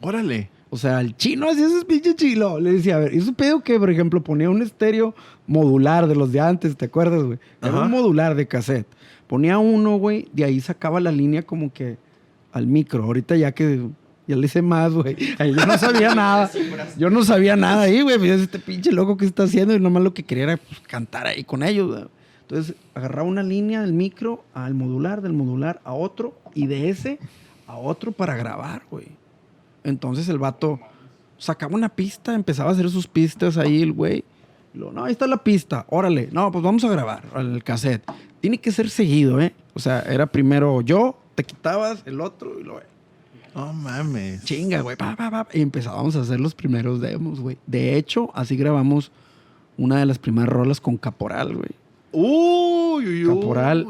Órale. 0.00 0.50
O 0.70 0.76
sea, 0.78 1.00
el 1.00 1.16
chino 1.16 1.50
hacía 1.50 1.66
esos 1.66 1.84
pinches 1.84 2.16
chilo. 2.16 2.58
Le 2.58 2.72
decía, 2.72 2.96
a 2.96 3.00
ver, 3.00 3.14
¿y 3.14 3.18
eso 3.18 3.34
pedo 3.34 3.60
que, 3.60 3.78
por 3.78 3.90
ejemplo, 3.90 4.22
ponía 4.24 4.48
un 4.48 4.62
estéreo 4.62 5.14
modular 5.46 6.06
de 6.06 6.14
los 6.14 6.32
de 6.32 6.40
antes, 6.40 6.76
¿te 6.76 6.86
acuerdas, 6.86 7.22
güey? 7.22 7.38
Era 7.60 7.72
Ajá. 7.72 7.82
un 7.84 7.90
modular 7.90 8.34
de 8.34 8.48
cassette. 8.48 8.86
Ponía 9.26 9.58
uno, 9.58 9.96
güey, 9.98 10.28
de 10.32 10.44
ahí 10.44 10.60
sacaba 10.60 10.98
la 11.00 11.12
línea 11.12 11.42
como 11.42 11.72
que 11.72 11.98
al 12.52 12.66
micro. 12.66 13.04
Ahorita 13.04 13.36
ya 13.36 13.52
que 13.52 13.86
ya 14.26 14.36
le 14.36 14.46
hice 14.46 14.62
más, 14.62 14.92
güey. 14.92 15.14
Yo 15.38 15.66
no 15.66 15.76
sabía 15.76 16.14
nada. 16.14 16.50
Yo 16.96 17.10
no 17.10 17.22
sabía 17.22 17.54
nada 17.54 17.82
ahí, 17.82 18.00
güey. 18.00 18.30
Este 18.30 18.58
pinche 18.58 18.92
loco 18.92 19.16
que 19.18 19.26
está 19.26 19.42
haciendo 19.42 19.74
y 19.74 19.80
nomás 19.80 20.02
lo 20.02 20.14
que 20.14 20.22
quería 20.22 20.44
era 20.44 20.56
pues, 20.56 20.80
cantar 20.80 21.26
ahí 21.26 21.44
con 21.44 21.62
ellos, 21.62 21.90
güey. 21.90 22.04
Entonces, 22.42 22.76
agarraba 22.94 23.28
una 23.28 23.42
línea 23.42 23.80
del 23.80 23.92
micro 23.92 24.44
al 24.54 24.74
modular, 24.74 25.22
del 25.22 25.32
modular 25.32 25.80
a 25.84 25.94
otro 25.94 26.34
y 26.54 26.66
de 26.66 26.90
ese 26.90 27.18
a 27.66 27.76
otro 27.76 28.12
para 28.12 28.36
grabar, 28.36 28.82
güey. 28.90 29.06
Entonces 29.84 30.28
el 30.28 30.38
vato 30.38 30.78
sacaba 31.38 31.74
una 31.74 31.88
pista, 31.88 32.34
empezaba 32.34 32.70
a 32.70 32.72
hacer 32.72 32.88
sus 32.90 33.06
pistas 33.06 33.56
ahí 33.56 33.82
el 33.82 33.92
güey. 33.92 34.24
No, 34.74 35.04
ahí 35.04 35.12
está 35.12 35.26
la 35.26 35.42
pista, 35.42 35.84
órale. 35.88 36.28
No, 36.32 36.50
pues 36.50 36.64
vamos 36.64 36.84
a 36.84 36.88
grabar 36.88 37.24
el 37.36 37.62
cassette. 37.62 38.04
Tiene 38.40 38.58
que 38.58 38.72
ser 38.72 38.88
seguido, 38.90 39.40
¿eh? 39.40 39.54
O 39.74 39.80
sea, 39.80 40.00
era 40.00 40.26
primero 40.26 40.80
yo, 40.80 41.18
te 41.34 41.44
quitabas 41.44 42.02
el 42.06 42.20
otro 42.20 42.58
y 42.58 42.64
lo... 42.64 42.80
No 43.54 43.72
mames. 43.74 44.44
Chinga, 44.44 44.80
güey. 44.80 44.96
y 45.52 45.60
empezábamos 45.60 46.16
a 46.16 46.20
hacer 46.22 46.40
los 46.40 46.54
primeros 46.54 47.02
demos, 47.02 47.38
güey. 47.38 47.58
De 47.66 47.96
hecho, 47.96 48.30
así 48.34 48.56
grabamos 48.56 49.12
una 49.76 49.98
de 49.98 50.06
las 50.06 50.18
primeras 50.18 50.48
rolas 50.48 50.80
con 50.80 50.96
Caporal, 50.96 51.54
güey. 51.54 51.70
Uy, 52.12 53.06
uy, 53.06 53.26
uy. 53.26 53.34
Caporal. 53.34 53.86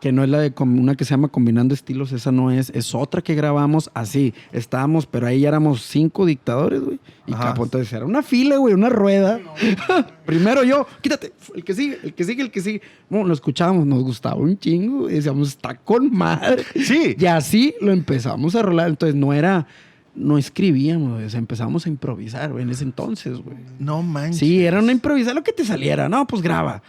Que 0.00 0.10
no 0.10 0.24
es 0.24 0.30
la 0.30 0.40
de 0.40 0.52
una 0.58 0.96
que 0.96 1.04
se 1.04 1.10
llama 1.10 1.28
Combinando 1.28 1.74
Estilos, 1.74 2.10
esa 2.10 2.32
no 2.32 2.50
es. 2.50 2.70
Es 2.70 2.92
otra 2.92 3.22
que 3.22 3.36
grabamos 3.36 3.88
así. 3.94 4.34
Estábamos, 4.50 5.06
pero 5.06 5.28
ahí 5.28 5.42
ya 5.42 5.48
éramos 5.48 5.82
cinco 5.82 6.26
dictadores, 6.26 6.80
güey. 6.80 6.98
Y 7.24 7.32
Ajá. 7.32 7.50
Capo, 7.50 7.62
entonces 7.62 7.92
era 7.92 8.04
una 8.04 8.24
fila, 8.24 8.56
güey, 8.56 8.74
una 8.74 8.88
rueda. 8.88 9.38
Primero 10.26 10.64
yo, 10.64 10.88
quítate, 11.02 11.32
el 11.54 11.62
que 11.62 11.72
sigue, 11.72 12.00
el 12.02 12.14
que 12.14 12.24
sigue, 12.24 12.42
el 12.42 12.50
que 12.50 12.60
sigue. 12.60 12.82
Bueno, 13.08 13.28
lo 13.28 13.32
escuchábamos, 13.32 13.86
nos 13.86 14.02
gustaba 14.02 14.34
un 14.34 14.58
chingo. 14.58 15.08
Y 15.08 15.14
decíamos, 15.14 15.50
está 15.50 15.76
con 15.76 16.10
madre. 16.12 16.64
Sí. 16.74 17.14
Y 17.16 17.26
así 17.26 17.76
lo 17.80 17.92
empezamos 17.92 18.56
a 18.56 18.62
rolar. 18.62 18.88
Entonces 18.88 19.14
no 19.14 19.32
era, 19.32 19.68
no 20.14 20.36
escribíamos, 20.38 21.22
o 21.22 21.28
sea, 21.30 21.38
empezamos 21.38 21.86
a 21.86 21.88
improvisar, 21.88 22.52
güey, 22.52 22.64
en 22.64 22.70
ese 22.70 22.84
entonces, 22.84 23.38
güey. 23.40 23.56
No 23.78 24.02
manches. 24.02 24.38
Sí, 24.38 24.64
era 24.64 24.78
una 24.80 24.92
improvisar 24.92 25.34
lo 25.34 25.42
que 25.42 25.52
te 25.52 25.64
saliera. 25.64 26.08
No, 26.08 26.26
pues 26.26 26.42
graba. 26.42 26.82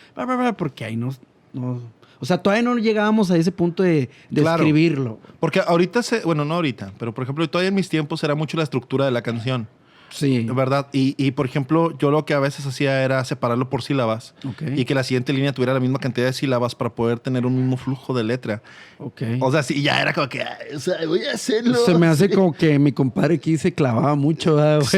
Porque 0.58 0.86
ahí 0.86 0.96
no, 0.98 1.10
no- 1.54 1.80
O 2.20 2.26
sea, 2.26 2.38
todavía 2.38 2.64
no 2.64 2.78
llegábamos 2.78 3.32
a 3.32 3.38
ese 3.38 3.52
punto 3.52 3.84
de, 3.84 4.10
de 4.30 4.42
Claro. 4.42 4.64
escribirlo. 4.64 5.20
Porque 5.40 5.60
ahorita 5.66 6.02
se, 6.04 6.22
bueno, 6.22 6.46
no 6.46 6.54
ahorita, 6.56 6.94
pero 6.98 7.14
por 7.14 7.24
ejemplo, 7.24 7.50
todavía 7.50 7.70
en 7.70 7.76
mis 7.76 7.90
tiempos 7.90 8.24
era 8.24 8.34
mucho 8.36 8.56
la 8.58 8.64
estructura 8.64 9.04
de 9.06 9.12
la 9.12 9.22
canción, 9.22 9.68
Sí. 10.14 10.48
¿verdad? 10.54 10.88
Y, 10.94 11.16
y, 11.18 11.32
por 11.32 11.46
ejemplo, 11.46 11.98
yo 11.98 12.12
lo 12.12 12.26
que 12.26 12.34
a 12.34 12.40
veces 12.40 12.66
hacía 12.66 13.04
era 13.04 13.24
separarlo 13.26 13.70
por 13.70 13.82
sílabas 13.82 14.36
y 14.76 14.86
que 14.86 14.94
la 14.94 15.04
siguiente 15.04 15.34
línea 15.34 15.52
tuviera 15.54 15.74
la 15.74 15.80
misma 15.80 15.98
cantidad 16.00 16.28
de 16.28 16.34
sílabas 16.34 16.76
para 16.76 16.94
poder 16.94 17.20
tener 17.20 17.46
un 17.46 17.56
mismo 17.56 17.78
flujo 17.78 18.14
de 18.14 18.24
letra. 18.24 18.62
Ok. 19.00 19.22
O 19.42 19.52
sea, 19.52 19.64
sí, 19.64 19.82
ya 19.82 20.00
era 20.02 20.14
como 20.14 20.30
que, 20.30 20.42
"Ay, 20.44 20.76
o 20.76 20.80
sea, 20.80 20.96
voy 21.08 21.24
a 21.26 21.32
hacerlo. 21.34 21.76
Se 21.86 21.98
me 21.98 22.08
hace 22.08 22.30
como 22.30 22.54
que 22.54 22.78
mi 22.78 22.92
compadre 22.92 23.36
aquí 23.36 23.58
se 23.58 23.74
clavaba 23.74 24.16
mucho. 24.16 24.60
Sí, 24.84 24.98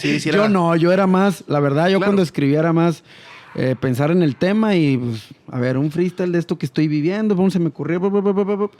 sí, 0.00 0.20
sí 0.20 0.28
era- 0.30 0.38
Yo 0.38 0.48
no, 0.48 0.74
yo 0.76 0.92
era 0.92 1.06
más, 1.06 1.44
la 1.46 1.60
verdad, 1.60 1.84
yo 1.88 1.98
Claro. 1.98 2.10
cuando 2.10 2.22
escribía 2.22 2.58
era 2.58 2.72
más 2.72 3.04
eh, 3.54 3.74
pensar 3.80 4.10
en 4.12 4.22
el 4.22 4.36
tema 4.36 4.76
y, 4.76 4.96
pues, 4.96 5.28
a 5.50 5.58
ver, 5.58 5.76
un 5.76 5.90
freestyle 5.90 6.30
de 6.32 6.38
esto 6.38 6.56
que 6.56 6.66
estoy 6.66 6.86
viviendo, 6.88 7.34
¿cómo 7.34 7.50
se 7.50 7.58
me 7.58 7.68
ocurrió? 7.68 8.00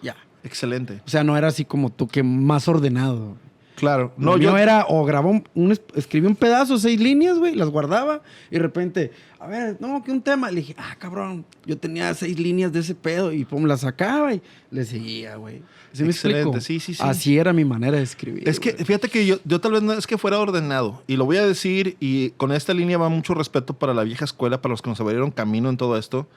Ya. 0.03 0.17
Excelente. 0.43 1.01
O 1.05 1.09
sea, 1.11 1.23
no 1.25 1.37
era 1.37 1.49
así 1.49 1.65
como 1.65 1.91
tú, 1.91 2.07
que 2.09 2.23
más 2.23 2.67
ordenado. 2.69 3.37
Claro. 3.81 4.13
No, 4.17 4.37
yo 4.37 4.57
era 4.57 4.87
o 4.89 5.05
grababa 5.05 5.31
un, 5.31 5.45
un 5.55 5.73
es- 5.73 5.83
escribí 5.95 6.27
un 6.27 6.37
pedazo, 6.37 6.79
seis 6.79 7.01
líneas, 7.01 7.39
güey, 7.39 7.55
las 7.55 7.69
guardaba 7.69 8.23
y 8.51 8.55
de 8.55 8.61
repente, 8.61 9.11
a 9.39 9.47
ver, 9.47 9.77
no, 9.81 10.03
que 10.05 10.13
un 10.13 10.23
tema. 10.23 10.51
Le 10.51 10.61
dije, 10.61 10.75
ah, 10.79 10.95
cabrón, 10.99 11.45
yo 11.67 11.77
tenía 11.79 12.15
seis 12.15 12.39
líneas 12.39 12.73
de 12.73 12.81
ese 12.81 12.95
pedo 12.95 13.33
y 13.33 13.45
pum, 13.45 13.65
las 13.65 13.81
sacaba 13.81 14.33
y 14.35 14.43
le 14.71 14.85
seguía, 14.85 15.37
güey. 15.37 15.63
¿Sí 15.93 16.05
me 16.05 16.11
Excelente, 16.11 16.41
explico? 16.59 16.61
sí, 16.65 16.79
sí, 16.79 16.95
sí. 16.95 17.03
Así 17.05 17.37
era 17.39 17.53
mi 17.53 17.65
manera 17.65 17.97
de 17.97 18.03
escribir. 18.05 18.49
Es 18.49 18.61
que 18.61 18.73
güey. 18.73 18.85
fíjate 18.85 19.09
que 19.09 19.27
yo, 19.27 19.39
yo 19.45 19.61
tal 19.61 19.73
vez 19.73 19.83
no 19.83 19.93
es 19.93 20.07
que 20.07 20.17
fuera 20.19 20.39
ordenado, 20.39 21.03
y 21.09 21.17
lo 21.17 21.25
voy 21.25 21.39
a 21.39 21.45
decir, 21.47 21.97
y 21.99 22.31
con 22.33 22.53
esta 22.53 22.73
línea 22.75 22.97
va 22.99 23.09
mucho 23.09 23.35
respeto 23.35 23.75
para 23.75 23.93
la 23.95 24.05
vieja 24.05 24.25
escuela, 24.25 24.63
para 24.63 24.71
los 24.73 24.83
que 24.83 24.91
nos 24.91 25.01
abrieron 25.01 25.31
camino 25.33 25.69
en 25.69 25.77
todo 25.77 25.97
esto, 25.99 26.29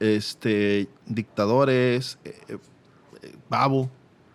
este, 0.00 0.88
dictadores, 1.06 2.18
eh, 2.24 2.34
eh, 2.48 2.56
eh, 3.22 3.32
Babo, 3.48 3.90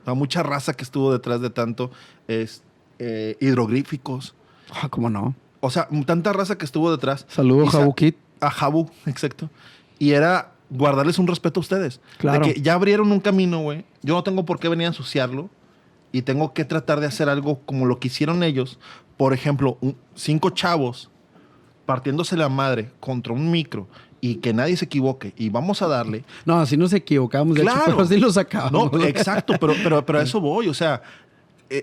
a 0.06 0.14
mucha 0.14 0.44
raza 0.44 0.74
que 0.74 0.84
estuvo 0.84 1.14
detrás 1.14 1.40
de 1.42 1.50
tanto, 1.50 1.92
es, 2.42 2.64
eh, 3.00 3.38
hidrogríficos, 3.40 4.34
Ah, 4.72 4.90
¿cómo 4.90 5.10
no? 5.10 5.36
o 5.60 5.70
sea, 5.70 5.88
tanta 6.06 6.34
raza 6.34 6.58
que 6.58 6.66
estuvo 6.66 6.92
detrás. 6.92 7.26
Saludos, 7.30 7.68
Y 7.68 7.72
sa- 7.72 7.78
Jabuquit. 7.80 8.18
A 8.42 8.50
Jabu, 8.50 8.90
exacto. 9.06 9.50
Y 10.00 10.12
era 10.12 10.52
guardarles 10.70 11.20
un 11.20 11.28
respeto 11.28 11.60
a 11.60 11.62
ustedes. 11.62 12.02
Claro. 12.18 12.46
De 12.46 12.54
que 12.54 12.62
ya 12.62 12.74
abrieron 12.74 13.12
un 13.12 13.20
camino, 13.22 13.60
güey. 13.62 13.86
Yo 14.02 14.16
no 14.16 14.24
tengo 14.24 14.44
por 14.46 14.60
qué 14.60 14.68
venir 14.68 14.86
a 14.86 14.90
ensuciarlo. 14.90 15.50
Y 16.12 16.24
tengo 16.24 16.54
que 16.54 16.66
tratar 16.66 17.00
de 17.00 17.08
hacer 17.08 17.30
algo 17.30 17.60
como 17.66 17.86
lo 17.86 18.00
que 18.00 18.08
hicieron 18.10 18.44
ellos. 18.44 18.78
Por 19.18 19.34
ejemplo, 19.34 19.78
un- 19.82 19.96
cinco 20.16 20.50
chavos 20.50 21.10
partiéndose 21.86 22.36
la 22.38 22.50
madre 22.50 22.92
contra 23.00 23.34
un 23.34 23.50
micro 23.52 23.88
y 24.22 24.36
que 24.36 24.54
nadie 24.54 24.76
se 24.78 24.86
equivoque. 24.86 25.34
Y 25.38 25.50
vamos 25.50 25.82
a 25.82 25.88
darle. 25.88 26.24
No, 26.46 26.60
así 26.60 26.78
nos 26.78 26.94
equivocamos, 26.94 27.56
de 27.56 27.62
hecho, 27.64 27.72
Claro. 27.74 27.86
pero 27.92 28.02
así 28.04 28.18
lo 28.18 28.32
sacábamos. 28.32 28.92
No, 28.92 29.04
exacto, 29.06 29.54
pero, 29.60 29.74
pero, 29.84 30.06
pero 30.06 30.20
a 30.20 30.24
eso 30.24 30.40
voy. 30.40 30.68
O 30.70 30.74
sea, 30.74 31.02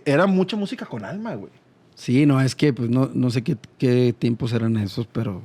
era 0.05 0.27
mucha 0.27 0.57
música 0.57 0.87
con 0.87 1.05
alma, 1.05 1.35
güey. 1.35 1.53
Sí, 1.95 2.25
no, 2.27 2.41
es 2.41 2.55
que 2.55 2.73
pues 2.73 2.89
no, 2.89 3.11
no 3.13 3.31
sé 3.31 3.43
qué, 3.43 3.57
qué 3.79 4.15
tiempos 4.19 4.53
eran 4.53 4.77
esos, 4.79 5.07
pero... 5.07 5.43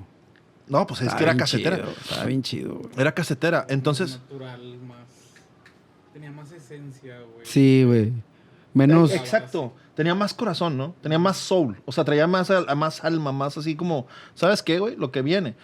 No, 0.67 0.87
pues 0.87 1.01
es 1.01 1.13
que 1.13 1.23
era 1.23 1.35
casetera. 1.37 1.77
chido, 1.77 1.89
Estaba 1.91 2.25
bien 2.25 2.41
chido, 2.41 2.75
güey. 2.75 2.89
Era 2.97 3.13
casetera. 3.13 3.65
Entonces, 3.69 4.19
natural, 4.23 4.77
más. 4.87 4.97
Tenía 6.13 6.31
más 6.31 6.51
esencia, 6.51 7.19
güey. 7.33 7.45
Sí, 7.45 7.83
güey. 7.85 8.13
Menos... 8.73 9.11
Eh, 9.11 9.15
Exacto. 9.17 9.73
Tenía 9.95 10.15
más 10.15 10.33
corazón, 10.33 10.75
¿no? 10.75 10.95
Tenía 11.01 11.19
más 11.19 11.37
soul. 11.37 11.77
O 11.85 11.91
sea, 11.91 12.03
traía 12.03 12.25
más, 12.27 12.49
al- 12.51 12.75
más 12.75 13.03
alma, 13.03 13.31
más 13.31 13.57
así 13.57 13.75
como, 13.75 14.07
¿sabes 14.33 14.61
qué, 14.63 14.79
güey? 14.79 14.95
Lo 14.97 15.11
que 15.11 15.21
viene. 15.21 15.55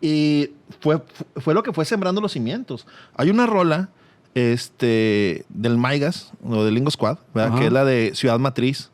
Y 0.00 0.52
fue, 0.80 0.98
fu- 0.98 1.40
fue 1.40 1.52
lo 1.54 1.62
que 1.62 1.72
fue 1.72 1.84
sembrando 1.84 2.20
los 2.20 2.32
cimientos. 2.32 2.86
Hay 3.16 3.30
una 3.30 3.46
rola 3.46 3.90
este, 4.34 5.44
del 5.48 5.76
Maigas, 5.78 6.32
o 6.44 6.64
del 6.64 6.74
Lingo 6.74 6.90
Squad, 6.90 7.18
¿verdad? 7.34 7.58
Que 7.58 7.66
es 7.66 7.72
la 7.72 7.84
de 7.84 8.12
Ciudad 8.14 8.38
Matriz. 8.38 8.90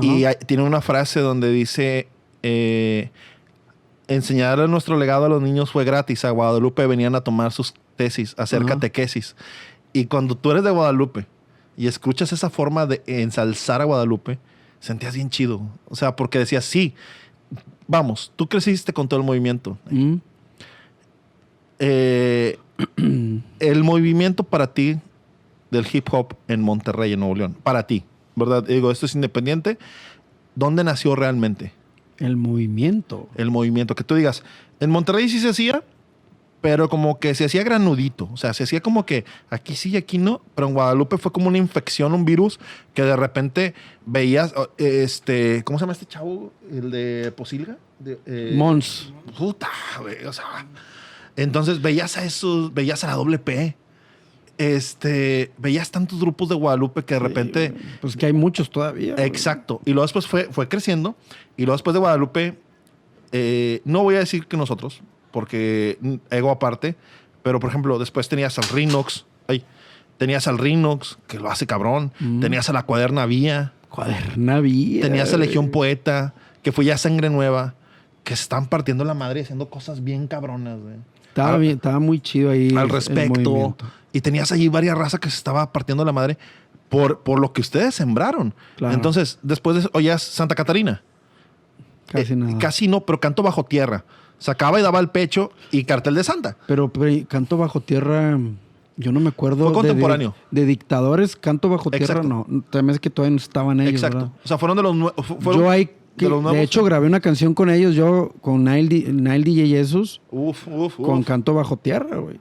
Y 0.00 0.24
hay- 0.24 0.36
tiene 0.46 0.62
una 0.64 0.80
frase 0.80 1.20
donde 1.20 1.50
dice, 1.50 2.08
eh, 2.42 3.10
enseñarle 4.08 4.66
nuestro 4.68 4.96
legado 4.98 5.24
a 5.26 5.28
los 5.28 5.40
niños 5.42 5.70
fue 5.70 5.84
gratis. 5.84 6.24
A 6.24 6.30
Guadalupe 6.30 6.86
venían 6.86 7.14
a 7.14 7.20
tomar 7.22 7.52
sus 7.52 7.74
tesis, 7.96 8.34
hacer 8.38 8.60
Ajá. 8.62 8.70
catequesis. 8.74 9.36
Y 9.92 10.06
cuando 10.06 10.36
tú 10.36 10.50
eres 10.50 10.64
de 10.64 10.70
Guadalupe 10.70 11.26
y 11.76 11.86
escuchas 11.86 12.32
esa 12.32 12.50
forma 12.50 12.86
de 12.86 13.02
ensalzar 13.06 13.80
a 13.80 13.84
Guadalupe, 13.84 14.38
sentías 14.80 15.14
bien 15.14 15.30
chido. 15.30 15.62
O 15.88 15.94
sea, 15.96 16.16
porque 16.16 16.38
decías, 16.40 16.64
sí, 16.64 16.94
vamos, 17.86 18.32
tú 18.36 18.48
creciste 18.48 18.92
con 18.92 19.06
todo 19.08 19.20
el 19.20 19.26
movimiento. 19.26 19.78
Mm. 19.90 20.16
Eh, 21.78 22.58
el 22.96 23.84
movimiento 23.84 24.44
para 24.44 24.72
ti 24.72 24.98
del 25.70 25.86
hip 25.92 26.08
hop 26.12 26.34
en 26.48 26.62
Monterrey, 26.62 27.12
en 27.12 27.20
Nuevo 27.20 27.34
León, 27.34 27.56
para 27.62 27.86
ti, 27.86 28.04
¿verdad? 28.36 28.62
Digo, 28.62 28.90
esto 28.90 29.06
es 29.06 29.14
independiente. 29.14 29.78
¿Dónde 30.54 30.84
nació 30.84 31.16
realmente 31.16 31.72
El 32.18 32.36
movimiento. 32.36 33.28
el 33.34 33.50
movimiento? 33.50 33.94
Que 33.94 34.04
tú 34.04 34.14
digas, 34.14 34.44
en 34.80 34.90
Monterrey 34.90 35.28
sí 35.28 35.40
se 35.40 35.48
hacía, 35.48 35.82
pero 36.60 36.88
como 36.88 37.18
que 37.18 37.34
se 37.34 37.44
hacía 37.44 37.62
granudito. 37.62 38.28
O 38.32 38.36
sea, 38.36 38.54
se 38.54 38.62
hacía 38.62 38.80
como 38.80 39.04
que 39.04 39.24
aquí 39.50 39.74
sí 39.74 39.90
y 39.90 39.96
aquí 39.96 40.16
no. 40.18 40.40
Pero 40.54 40.68
en 40.68 40.74
Guadalupe 40.74 41.18
fue 41.18 41.32
como 41.32 41.48
una 41.48 41.58
infección, 41.58 42.14
un 42.14 42.24
virus, 42.24 42.58
que 42.94 43.02
de 43.02 43.16
repente 43.16 43.74
veías, 44.06 44.54
este, 44.78 45.62
¿cómo 45.64 45.78
se 45.78 45.82
llama 45.82 45.92
este 45.92 46.06
chavo? 46.06 46.52
El 46.70 46.90
de 46.90 47.32
Posilga. 47.36 47.76
De, 47.98 48.18
eh, 48.24 48.54
Mons. 48.56 49.12
Puta, 49.36 49.68
güey, 50.00 50.24
o 50.24 50.32
sea. 50.32 50.66
Entonces 51.36 51.82
veías 51.82 52.16
a 52.16 52.24
esos, 52.24 52.72
veías 52.72 53.04
a 53.04 53.08
la 53.08 53.14
doble 53.14 53.38
P. 53.38 53.76
Este, 54.56 55.50
veías 55.58 55.90
tantos 55.90 56.20
grupos 56.20 56.48
de 56.48 56.54
Guadalupe 56.54 57.04
que 57.04 57.14
de 57.14 57.20
repente. 57.20 57.74
Pues 58.00 58.16
que 58.16 58.26
hay 58.26 58.32
muchos 58.32 58.70
todavía. 58.70 59.14
Exacto. 59.18 59.80
Y 59.84 59.90
luego 59.90 60.04
después 60.04 60.26
fue, 60.26 60.44
fue 60.50 60.68
creciendo. 60.68 61.16
Y 61.56 61.62
luego 61.62 61.74
después 61.76 61.94
de 61.94 62.00
Guadalupe, 62.00 62.58
eh, 63.32 63.80
no 63.84 64.02
voy 64.04 64.14
a 64.14 64.20
decir 64.20 64.46
que 64.46 64.56
nosotros, 64.56 65.02
porque 65.32 65.98
mm, 66.00 66.14
ego 66.30 66.50
aparte, 66.50 66.94
pero 67.42 67.58
por 67.58 67.70
ejemplo, 67.70 67.98
después 67.98 68.28
tenías 68.28 68.56
al 68.58 68.68
Rinox. 68.68 69.26
Ay, 69.48 69.64
tenías 70.18 70.46
al 70.46 70.58
Rinox, 70.58 71.18
que 71.26 71.40
lo 71.40 71.50
hace 71.50 71.66
cabrón. 71.66 72.12
Mm. 72.20 72.40
Tenías 72.40 72.70
a 72.70 72.72
la 72.72 72.84
Cuaderna 72.84 73.26
Vía. 73.26 73.72
Cuaderna 73.88 74.60
Vía, 74.60 75.02
Tenías 75.02 75.34
a. 75.34 75.36
Legión 75.36 75.70
Poeta, 75.70 76.34
que 76.62 76.70
fue 76.70 76.84
ya 76.84 76.96
sangre 76.96 77.28
nueva, 77.28 77.74
que 78.22 78.36
se 78.36 78.42
están 78.42 78.68
partiendo 78.68 79.04
la 79.04 79.14
madre 79.14 79.40
y 79.40 79.42
haciendo 79.42 79.68
cosas 79.68 80.04
bien 80.04 80.28
cabronas, 80.28 80.80
güey. 80.80 80.96
Estaba, 81.34 81.58
bien, 81.58 81.74
estaba 81.76 81.98
muy 81.98 82.20
chido 82.20 82.50
ahí. 82.50 82.74
al 82.76 82.88
respecto. 82.88 83.76
Y 84.12 84.20
tenías 84.20 84.52
allí 84.52 84.68
varias 84.68 84.96
razas 84.96 85.18
que 85.18 85.28
se 85.28 85.36
estaba 85.36 85.72
partiendo 85.72 86.04
la 86.04 86.12
madre 86.12 86.38
por, 86.88 87.20
por 87.20 87.40
lo 87.40 87.52
que 87.52 87.60
ustedes 87.60 87.94
sembraron. 87.96 88.54
Claro. 88.76 88.94
Entonces, 88.94 89.40
después 89.42 89.74
de 89.74 89.80
eso, 89.80 89.90
oías 89.94 90.22
Santa 90.22 90.54
Catarina. 90.54 91.02
Casi 92.06 92.34
Eh, 92.34 92.36
nada. 92.36 92.58
Casi 92.58 92.86
no, 92.86 93.00
pero 93.00 93.18
canto 93.18 93.42
bajo 93.42 93.64
tierra. 93.64 94.04
Sacaba 94.38 94.78
y 94.78 94.82
daba 94.82 95.00
el 95.00 95.08
pecho 95.08 95.50
y 95.72 95.84
cartel 95.84 96.14
de 96.14 96.22
Santa. 96.22 96.56
Pero, 96.66 96.88
pero 96.92 97.26
Canto 97.28 97.56
Bajo 97.56 97.80
Tierra, 97.80 98.38
yo 98.96 99.10
no 99.12 99.20
me 99.20 99.28
acuerdo. 99.30 99.64
Fue 99.64 99.72
contemporáneo. 99.72 100.34
De, 100.50 100.60
de 100.62 100.66
dictadores, 100.66 101.34
Canto 101.36 101.68
Bajo 101.68 101.90
Tierra, 101.90 102.04
Exacto. 102.20 102.28
no. 102.28 102.46
También 102.68 102.94
es 102.94 103.00
que 103.00 103.10
todavía 103.10 103.30
no 103.30 103.36
estaban 103.38 103.80
ellos. 103.80 103.94
Exacto. 103.94 104.18
¿verdad? 104.18 104.32
O 104.44 104.48
sea, 104.48 104.58
fueron 104.58 104.76
de 104.76 104.82
los 104.82 104.94
nuevos. 104.94 105.26
Yo 105.40 105.70
hay 105.70 105.90
que- 106.16 106.28
de, 106.28 106.62
hecho, 106.62 106.84
grabé 106.84 107.06
una 107.06 107.20
canción 107.20 107.54
con 107.54 107.70
ellos, 107.70 107.94
yo 107.94 108.32
con 108.40 108.64
Nile, 108.64 109.42
DJ 109.44 109.66
Jesus, 109.68 110.20
Uf, 110.30 110.66
uf, 110.68 110.98
uf. 111.00 111.06
con 111.06 111.22
Canto 111.22 111.54
Bajo 111.54 111.76
Tierra, 111.76 112.18
güey. 112.18 112.40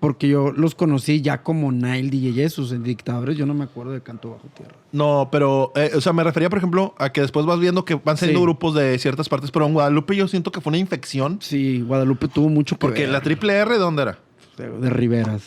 Porque 0.00 0.28
yo 0.28 0.52
los 0.52 0.76
conocí 0.76 1.22
ya 1.22 1.42
como 1.42 1.72
Nile 1.72 2.08
DJ 2.08 2.32
Jesus 2.32 2.70
en 2.70 2.84
Dictadores, 2.84 3.36
yo 3.36 3.46
no 3.46 3.54
me 3.54 3.64
acuerdo 3.64 3.90
de 3.92 4.00
Canto 4.00 4.30
Bajo 4.30 4.46
Tierra. 4.56 4.76
No, 4.92 5.28
pero, 5.32 5.72
eh, 5.74 5.90
o 5.96 6.00
sea, 6.00 6.12
me 6.12 6.22
refería, 6.22 6.48
por 6.48 6.58
ejemplo, 6.58 6.94
a 6.98 7.10
que 7.10 7.20
después 7.20 7.44
vas 7.46 7.58
viendo 7.58 7.84
que 7.84 7.96
van 7.96 8.16
saliendo 8.16 8.38
Sí. 8.38 8.44
grupos 8.44 8.74
de 8.74 8.96
ciertas 9.00 9.28
partes, 9.28 9.50
pero 9.50 9.66
en 9.66 9.72
Guadalupe 9.74 10.14
yo 10.14 10.28
siento 10.28 10.52
que 10.52 10.60
fue 10.60 10.70
una 10.70 10.78
infección. 10.78 11.38
Sí, 11.42 11.80
Guadalupe 11.80 12.28
tuvo 12.28 12.48
mucho 12.48 12.76
que 12.76 12.80
Porque 12.80 13.00
ver. 13.02 13.10
la 13.10 13.22
triple 13.22 13.54
R, 13.54 13.72
¿de 13.72 13.78
dónde 13.78 14.02
era? 14.02 14.18
de, 14.56 14.70
de 14.70 14.90
Riveras. 14.90 15.42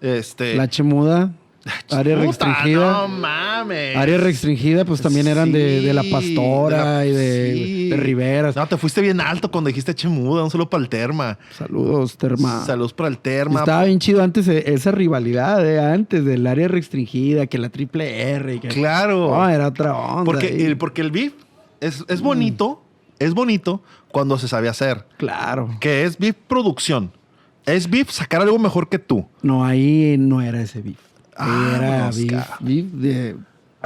Este. 0.00 0.54
La 0.56 0.68
Chemuda, 0.68 1.32
área 1.90 2.16
Puta, 2.16 2.26
restringida. 2.46 2.92
No 2.92 3.08
mames. 3.08 3.96
Área 3.96 4.18
restringida, 4.18 4.84
pues 4.84 5.00
también 5.00 5.26
eran 5.26 5.52
de, 5.52 5.80
de 5.82 5.92
la 5.94 6.02
Pastora 6.10 7.00
de 7.00 7.04
la- 7.04 7.06
y 7.06 7.12
de, 7.12 7.52
sí. 7.54 7.88
de 7.90 7.96
Riveras. 7.96 8.56
No, 8.56 8.66
te 8.66 8.76
fuiste 8.76 9.00
bien 9.00 9.20
alto 9.20 9.50
cuando 9.50 9.68
dijiste 9.68 9.94
Chemuda, 9.94 10.44
un 10.44 10.50
solo 10.50 10.68
para 10.70 10.82
el 10.82 10.88
Terma. 10.88 11.38
Saludos, 11.56 12.16
Terma. 12.16 12.64
Saludos 12.64 12.92
para 12.92 13.08
el 13.08 13.18
Terma. 13.18 13.60
Estaba 13.60 13.84
bien 13.84 13.98
chido 13.98 14.22
antes 14.22 14.46
eh, 14.48 14.64
esa 14.72 14.90
rivalidad, 14.92 15.62
de 15.62 15.80
antes 15.80 16.24
del 16.24 16.46
área 16.46 16.68
restringida, 16.68 17.46
que 17.46 17.58
la 17.58 17.68
triple 17.70 18.22
R. 18.32 18.60
que- 18.60 18.68
Claro. 18.68 19.30
No, 19.36 19.48
era 19.48 19.68
otra 19.68 19.94
onda. 19.96 20.24
porque, 20.24 20.46
ahí. 20.48 20.62
el, 20.62 20.76
porque 20.78 21.00
el 21.00 21.10
beef 21.10 21.32
es, 21.80 22.04
es 22.08 22.20
bonito, 22.20 22.82
es 23.18 23.34
bonito 23.34 23.82
cuando 24.12 24.38
se 24.38 24.48
sabe 24.48 24.68
hacer. 24.68 25.06
Claro. 25.16 25.70
Que 25.80 26.04
es 26.04 26.18
beef 26.18 26.36
producción. 26.46 27.12
Es 27.64 27.90
beef 27.90 28.10
sacar 28.10 28.42
algo 28.42 28.58
mejor 28.60 28.88
que 28.88 28.98
tú. 28.98 29.26
No, 29.42 29.64
ahí 29.64 30.16
no 30.18 30.40
era 30.40 30.60
ese 30.62 30.82
beef. 30.82 30.98
Ah, 31.38 31.72
era 31.76 32.10
beef, 32.60 32.86
de... 32.92 33.36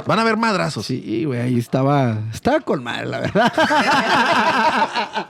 Van 0.07 0.17
a 0.17 0.23
haber 0.23 0.37
madrazos. 0.37 0.85
Sí, 0.87 1.25
güey, 1.25 1.39
ahí 1.39 1.59
estaba... 1.59 2.17
Estaba 2.33 2.59
con 2.61 2.83
madre, 2.83 3.05
la 3.07 3.19
verdad. 3.19 3.53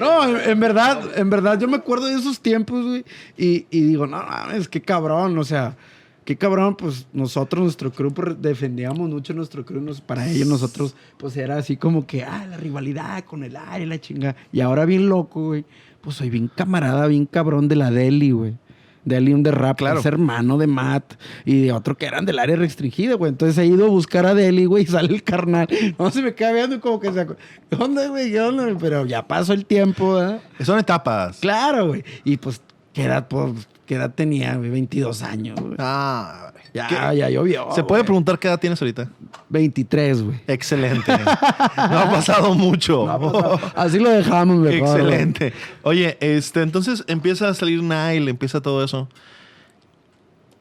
no, 0.00 0.28
en, 0.28 0.50
en 0.50 0.60
verdad, 0.60 1.00
en 1.18 1.30
verdad, 1.30 1.58
yo 1.58 1.68
me 1.68 1.76
acuerdo 1.76 2.06
de 2.06 2.14
esos 2.14 2.40
tiempos, 2.40 2.84
güey. 2.84 3.04
Y, 3.36 3.66
y 3.70 3.80
digo, 3.80 4.06
no, 4.06 4.18
mames, 4.18 4.68
qué 4.68 4.80
cabrón, 4.80 5.36
o 5.38 5.44
sea... 5.44 5.76
Qué 6.24 6.38
cabrón, 6.38 6.74
pues 6.74 7.06
nosotros, 7.12 7.62
nuestro 7.64 7.92
crew, 7.92 8.10
pues, 8.10 8.40
defendíamos 8.40 9.10
mucho 9.10 9.34
nuestro 9.34 9.62
crew. 9.66 9.82
nos- 9.82 10.00
para 10.00 10.26
ellos, 10.26 10.48
nosotros, 10.48 10.96
pues 11.18 11.36
era 11.36 11.58
así 11.58 11.76
como 11.76 12.06
que, 12.06 12.24
ah, 12.24 12.46
la 12.48 12.56
rivalidad 12.56 13.24
con 13.24 13.44
el 13.44 13.56
área, 13.56 13.86
la 13.86 14.00
chinga. 14.00 14.34
Y 14.50 14.62
ahora 14.62 14.86
bien 14.86 15.10
loco, 15.10 15.48
güey. 15.48 15.66
Pues 16.00 16.16
soy 16.16 16.30
bien 16.30 16.50
camarada, 16.54 17.06
bien 17.08 17.26
cabrón 17.26 17.68
de 17.68 17.76
la 17.76 17.90
Deli, 17.90 18.30
güey. 18.30 18.56
Deli, 19.04 19.32
un 19.34 19.42
de 19.42 19.50
rap, 19.50 19.78
Claro. 19.78 20.00
es 20.00 20.06
hermano 20.06 20.56
de 20.58 20.66
Matt 20.66 21.14
y 21.44 21.62
de 21.62 21.72
otro 21.72 21.96
que 21.96 22.06
eran 22.06 22.24
del 22.26 22.38
área 22.38 22.56
restringida, 22.56 23.14
güey. 23.14 23.30
Entonces 23.30 23.58
he 23.58 23.66
ido 23.66 23.86
a 23.86 23.88
buscar 23.88 24.26
a 24.26 24.34
Deli, 24.34 24.64
güey, 24.64 24.84
y 24.84 24.86
sale 24.86 25.12
el 25.14 25.22
carnal. 25.22 25.66
No 25.98 26.10
se 26.10 26.22
me 26.22 26.34
queda 26.34 26.52
viendo 26.52 26.80
como 26.80 27.00
que 27.00 27.12
se. 27.12 27.26
acu- 27.26 27.36
¿Qué 27.70 27.76
onda, 27.76 28.06
güey? 28.08 28.30
¿Qué 28.30 28.40
onda? 28.40 28.66
Pero 28.80 29.06
ya 29.06 29.26
pasó 29.26 29.52
el 29.52 29.66
tiempo, 29.66 30.14
¿verdad? 30.14 30.40
Son 30.60 30.78
etapas. 30.78 31.38
Claro, 31.40 31.88
güey. 31.88 32.04
Y 32.24 32.36
pues, 32.38 32.60
¿qué 32.92 33.04
edad, 33.04 33.28
pues, 33.28 33.68
¿qué 33.86 33.94
edad 33.96 34.14
tenía, 34.14 34.56
güey? 34.56 34.70
22 34.70 35.22
años, 35.22 35.60
güey. 35.60 35.74
Ah, 35.78 36.52
Ya, 36.72 36.88
¿qué? 36.88 37.16
ya 37.16 37.30
llovió. 37.30 37.68
¿Se 37.74 37.84
puede 37.84 38.04
preguntar 38.04 38.38
qué 38.38 38.48
edad 38.48 38.58
tienes 38.58 38.80
ahorita? 38.80 39.08
23, 39.48 40.22
güey. 40.22 40.40
Excelente. 40.46 41.12
no 41.76 41.98
ha 41.98 42.10
pasado 42.10 42.54
mucho. 42.54 43.06
No 43.06 43.12
ha 43.12 43.20
pasado. 43.20 43.60
Así 43.76 43.98
lo 43.98 44.10
dejamos, 44.10 44.60
güey. 44.60 44.78
Excelente. 44.78 45.52
Oye, 45.82 46.16
este, 46.20 46.62
entonces 46.62 47.04
empieza 47.06 47.48
a 47.48 47.54
salir 47.54 47.82
Nile, 47.82 48.30
empieza 48.30 48.60
todo 48.60 48.82
eso. 48.84 49.08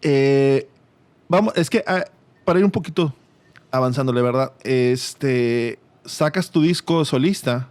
Eh, 0.02 0.68
vamos, 1.28 1.54
es 1.56 1.70
que 1.70 1.84
ah, 1.88 2.04
para 2.46 2.60
ir 2.60 2.66
un 2.66 2.72
poquito 2.72 3.14
avanzándole, 3.72 4.22
¿verdad? 4.22 4.52
Este, 4.64 5.80
sacas 6.06 6.52
tu 6.52 6.62
disco 6.62 7.04
solista. 7.06 7.70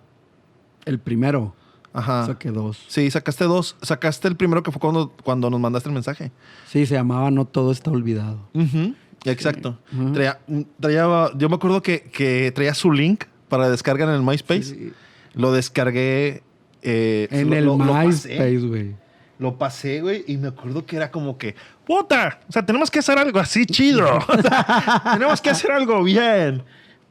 El 0.84 0.98
primero. 0.98 1.54
Ajá. 1.92 2.26
Saqué 2.26 2.50
dos. 2.50 2.82
Sí, 2.88 3.10
sacaste 3.10 3.44
dos. 3.44 3.76
Sacaste 3.82 4.26
el 4.28 4.36
primero 4.36 4.62
que 4.62 4.70
fue 4.72 4.80
cuando, 4.80 5.12
cuando 5.22 5.50
nos 5.50 5.60
mandaste 5.60 5.88
el 5.88 5.94
mensaje. 5.94 6.32
Sí, 6.68 6.86
se 6.86 6.94
llamaba 6.94 7.30
No 7.30 7.44
Todo 7.44 7.70
Está 7.72 7.90
Olvidado. 7.90 8.48
Ujú, 8.54 8.94
Exacto. 9.24 9.78
Traía- 10.14 10.38
traía- 10.80 11.30
yo 11.36 11.48
me 11.48 11.54
acuerdo 11.56 11.82
que, 11.82 12.02
que 12.02 12.50
traía 12.52 12.74
su 12.74 12.90
link 12.90 13.24
para 13.48 13.68
descargar 13.70 14.08
en 14.08 14.14
el 14.14 14.22
MySpace. 14.22 14.62
Sí. 14.62 14.92
Lo 15.34 15.52
descargué. 15.52 16.42
eh, 16.82 17.28
En 17.30 17.50
lo- 17.50 17.56
el 17.56 17.64
lo-. 17.66 17.76
MySpace, 17.78 18.58
güey. 18.58 18.96
Lo 19.38 19.58
pasé, 19.58 20.00
güey, 20.02 20.24
y 20.28 20.36
me 20.36 20.48
acuerdo 20.48 20.86
que 20.86 20.94
era 20.96 21.10
como 21.10 21.36
que, 21.36 21.56
puta, 21.84 22.38
o 22.48 22.52
sea, 22.52 22.64
tenemos 22.64 22.90
que 22.90 23.00
hacer 23.00 23.18
algo 23.18 23.38
así 23.40 23.66
chido. 23.66 24.06
O 24.28 24.40
sea, 24.40 25.02
tenemos 25.14 25.40
que 25.40 25.50
hacer 25.50 25.72
algo 25.72 26.02
bien. 26.04 26.62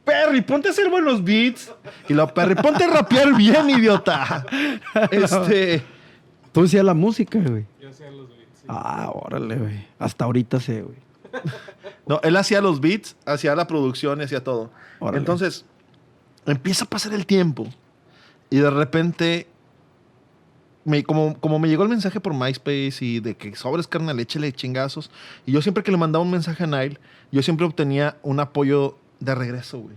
Perry, 0.04 0.40
ponte 0.40 0.68
a 0.68 0.70
hacer 0.72 0.90
buenos 0.90 1.22
beats. 1.22 1.72
Y 2.08 2.14
lo, 2.14 2.32
Perry, 2.32 2.54
ponte 2.56 2.84
a 2.84 2.88
rapear 2.88 3.34
bien, 3.34 3.70
idiota. 3.70 4.44
Este, 5.10 5.82
Tú 6.52 6.64
hacías 6.64 6.84
la 6.84 6.94
música, 6.94 7.38
güey. 7.38 7.64
Yo 7.80 7.88
hacía 7.88 8.10
los 8.10 8.28
beats. 8.28 8.58
sí. 8.60 8.66
Ah, 8.68 9.10
órale, 9.12 9.56
güey. 9.56 9.86
Hasta 9.98 10.24
ahorita 10.24 10.60
sé, 10.60 10.82
güey. 10.82 10.96
no, 12.06 12.20
él 12.22 12.36
hacía 12.36 12.60
los 12.60 12.80
beats, 12.80 13.16
hacía 13.24 13.54
la 13.54 13.66
producción 13.66 14.20
y 14.20 14.24
hacía 14.24 14.44
todo. 14.44 14.70
Órale. 14.98 15.18
Entonces, 15.18 15.64
empieza 16.46 16.84
a 16.84 16.88
pasar 16.88 17.14
el 17.14 17.24
tiempo. 17.24 17.66
Y 18.50 18.58
de 18.58 18.70
repente, 18.70 19.46
me, 20.84 21.04
como, 21.04 21.38
como 21.40 21.58
me 21.58 21.68
llegó 21.68 21.84
el 21.84 21.88
mensaje 21.88 22.20
por 22.20 22.34
MySpace 22.34 22.96
y 23.00 23.20
de 23.20 23.34
que 23.34 23.56
sobres 23.56 23.86
carnal, 23.86 24.18
échale 24.20 24.52
chingazos. 24.52 25.10
Y 25.46 25.52
yo 25.52 25.62
siempre 25.62 25.82
que 25.82 25.90
le 25.90 25.96
mandaba 25.96 26.22
un 26.24 26.30
mensaje 26.30 26.64
a 26.64 26.66
Nile, 26.66 26.98
yo 27.30 27.42
siempre 27.42 27.64
obtenía 27.64 28.18
un 28.22 28.40
apoyo 28.40 28.98
de 29.24 29.34
regreso, 29.34 29.78
güey. 29.78 29.96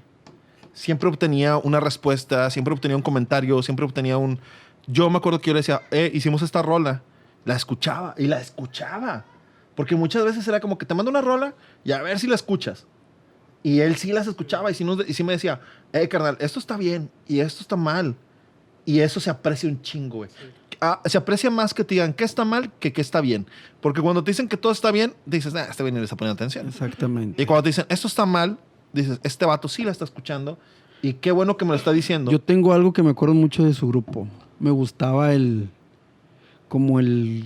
Siempre 0.74 1.08
obtenía 1.10 1.58
una 1.58 1.80
respuesta, 1.80 2.50
siempre 2.50 2.74
obtenía 2.74 2.98
un 2.98 3.04
comentario, 3.04 3.62
siempre 3.64 3.86
obtenía 3.86 4.18
un... 4.18 4.40
Yo 4.88 5.10
me 5.10 5.18
acuerdo 5.18 5.40
que 5.40 5.48
yo 5.48 5.54
le 5.54 5.60
decía, 5.60 5.82
eh, 5.92 6.12
hicimos 6.14 6.42
esta 6.42 6.62
rola. 6.62 7.02
La 7.46 7.56
escuchaba 7.56 8.14
y 8.18 8.28
la 8.28 8.40
escuchaba. 8.42 9.24
Porque 9.76 9.96
muchas 9.96 10.24
veces 10.26 10.48
era 10.48 10.60
como 10.60 10.78
que 10.78 10.86
te 10.86 10.94
mando 10.94 11.10
una 11.12 11.22
rola 11.22 11.54
y 11.84 11.92
a 11.92 12.02
ver 12.02 12.20
si 12.20 12.28
la 12.28 12.36
escuchas. 12.36 12.86
Y 13.64 13.80
él 13.80 13.96
sí 13.96 14.12
las 14.12 14.28
escuchaba 14.28 14.70
y 14.70 14.74
sí, 14.76 14.84
nos- 14.84 15.08
y 15.08 15.14
sí 15.14 15.24
me 15.24 15.34
decía, 15.34 15.60
eh, 15.94 16.08
carnal, 16.08 16.38
esto 16.40 16.60
está 16.60 16.78
bien 16.78 17.10
y 17.28 17.40
esto 17.40 17.62
está 17.62 17.76
mal. 17.76 18.16
Y 18.86 19.00
eso 19.00 19.20
se 19.20 19.30
aprecia 19.30 19.68
un 19.70 19.82
chingo, 19.82 20.18
güey. 20.18 20.30
Ah, 20.82 21.02
se 21.06 21.18
aprecia 21.18 21.50
más 21.50 21.74
que 21.74 21.84
te 21.84 21.96
digan 21.96 22.14
qué 22.14 22.26
está 22.26 22.44
mal 22.46 22.72
que 22.80 22.92
qué 22.94 23.02
está 23.02 23.22
bien. 23.22 23.48
Porque 23.82 24.02
cuando 24.02 24.24
te 24.24 24.32
dicen 24.32 24.48
que 24.48 24.58
todo 24.58 24.72
está 24.72 24.92
bien, 24.92 25.16
dices, 25.26 25.56
ah, 25.56 25.68
este 25.70 25.82
güey 25.84 25.92
ni 25.94 26.00
le 26.00 26.04
está 26.04 26.16
poniendo 26.18 26.36
atención. 26.36 26.68
Exactamente. 26.68 27.42
Y 27.42 27.46
cuando 27.46 27.64
te 27.64 27.70
dicen, 27.70 27.86
esto 27.90 28.08
está 28.08 28.26
mal, 28.26 28.58
dices, 28.96 29.20
este 29.24 29.46
vato 29.46 29.68
sí 29.68 29.84
la 29.84 29.92
está 29.92 30.06
escuchando. 30.06 30.58
Y 31.02 31.14
qué 31.14 31.32
bueno 31.32 31.58
que 31.58 31.66
me 31.66 31.70
lo 31.70 31.76
está 31.76 31.92
diciendo. 31.92 32.32
Yo 32.32 32.40
tengo 32.40 32.74
algo 32.74 32.92
que 32.94 33.04
me 33.04 33.12
acuerdo 33.12 33.36
mucho 33.36 33.64
de 33.64 33.74
su 33.74 33.88
grupo. 33.88 34.28
Me 34.60 34.72
gustaba 34.72 35.34
el. 35.34 35.70
Como 36.68 37.00
el. 37.00 37.46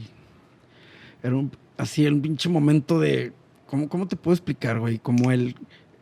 Era 1.22 1.36
un, 1.36 1.52
así, 1.78 2.06
el 2.06 2.20
pinche 2.22 2.48
momento 2.48 3.00
de. 3.00 3.34
¿Cómo, 3.68 3.90
cómo 3.90 4.08
te 4.08 4.16
puedo 4.16 4.34
explicar, 4.34 4.80
güey? 4.80 5.00
Como 5.00 5.32
el. 5.32 5.56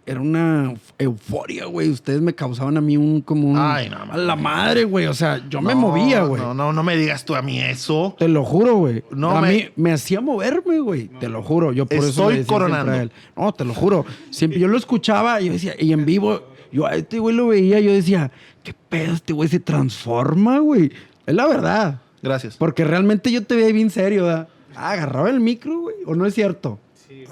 Era 0.07 0.19
una 0.21 0.73
euforia, 0.97 1.65
güey. 1.65 1.89
Ustedes 1.89 2.21
me 2.21 2.33
causaban 2.33 2.77
a 2.77 2.81
mí 2.81 2.95
un 2.97 3.21
como 3.21 3.49
un 3.49 3.57
Ay, 3.59 3.89
no, 3.89 3.97
a 4.11 4.17
la 4.17 4.35
madre, 4.35 4.85
güey. 4.85 5.05
O 5.07 5.13
sea, 5.13 5.43
yo 5.49 5.61
me 5.61 5.73
No, 5.75 5.81
movía, 5.81 6.23
güey. 6.23 6.41
No, 6.41 6.53
no, 6.53 6.71
no 6.73 6.81
me 6.81 6.95
digas 6.95 7.25
tú 7.25 7.35
a 7.35 7.41
mí 7.41 7.59
eso. 7.59 8.15
Te 8.17 8.27
lo 8.27 8.43
juro, 8.45 8.77
güey. 8.77 9.03
No 9.11 9.31
a 9.37 9.41
me- 9.41 9.51
mí 9.53 9.69
me 9.75 9.91
hacía 9.91 10.21
moverme, 10.21 10.79
güey. 10.79 11.07
Te 11.19 11.27
lo 11.29 11.43
juro. 11.43 11.73
Yo 11.73 11.85
por 11.85 11.97
eso 11.99 12.07
Estoy 12.07 12.33
le 12.33 12.39
decía 12.39 12.47
siempre 12.47 12.67
coronando. 12.69 12.91
a 12.93 13.01
él. 13.03 13.11
No, 13.35 13.53
te 13.53 13.65
lo 13.65 13.73
juro. 13.73 14.05
Siempre 14.31 14.59
yo 14.59 14.67
lo 14.67 14.77
escuchaba 14.77 15.41
y 15.41 15.47
yo 15.47 15.53
decía, 15.53 15.75
y 15.77 15.91
en 15.93 16.05
vivo, 16.05 16.41
yo 16.71 16.85
a 16.85 16.95
este 16.95 17.19
güey 17.19 17.35
lo 17.35 17.47
veía, 17.47 17.79
yo 17.81 17.91
decía, 17.91 18.31
¿qué 18.63 18.73
pedo? 18.89 19.13
Este 19.13 19.33
güey 19.33 19.49
se 19.49 19.59
transforma, 19.59 20.59
güey. 20.59 20.91
Es 21.25 21.35
la 21.35 21.45
verdad. 21.47 21.99
Gracias. 22.23 22.55
Porque 22.57 22.83
realmente 22.85 23.31
yo 23.31 23.43
te 23.43 23.55
veía 23.55 23.73
bien 23.73 23.89
serio, 23.89 24.23
¿verdad? 24.23 24.47
Ah, 24.75 24.91
agarraba 24.91 25.29
el 25.29 25.39
micro, 25.39 25.79
güey. 25.81 25.95
¿O 26.05 26.15
no 26.15 26.25
es 26.25 26.33
cierto? 26.33 26.79
Sí, 27.07 27.25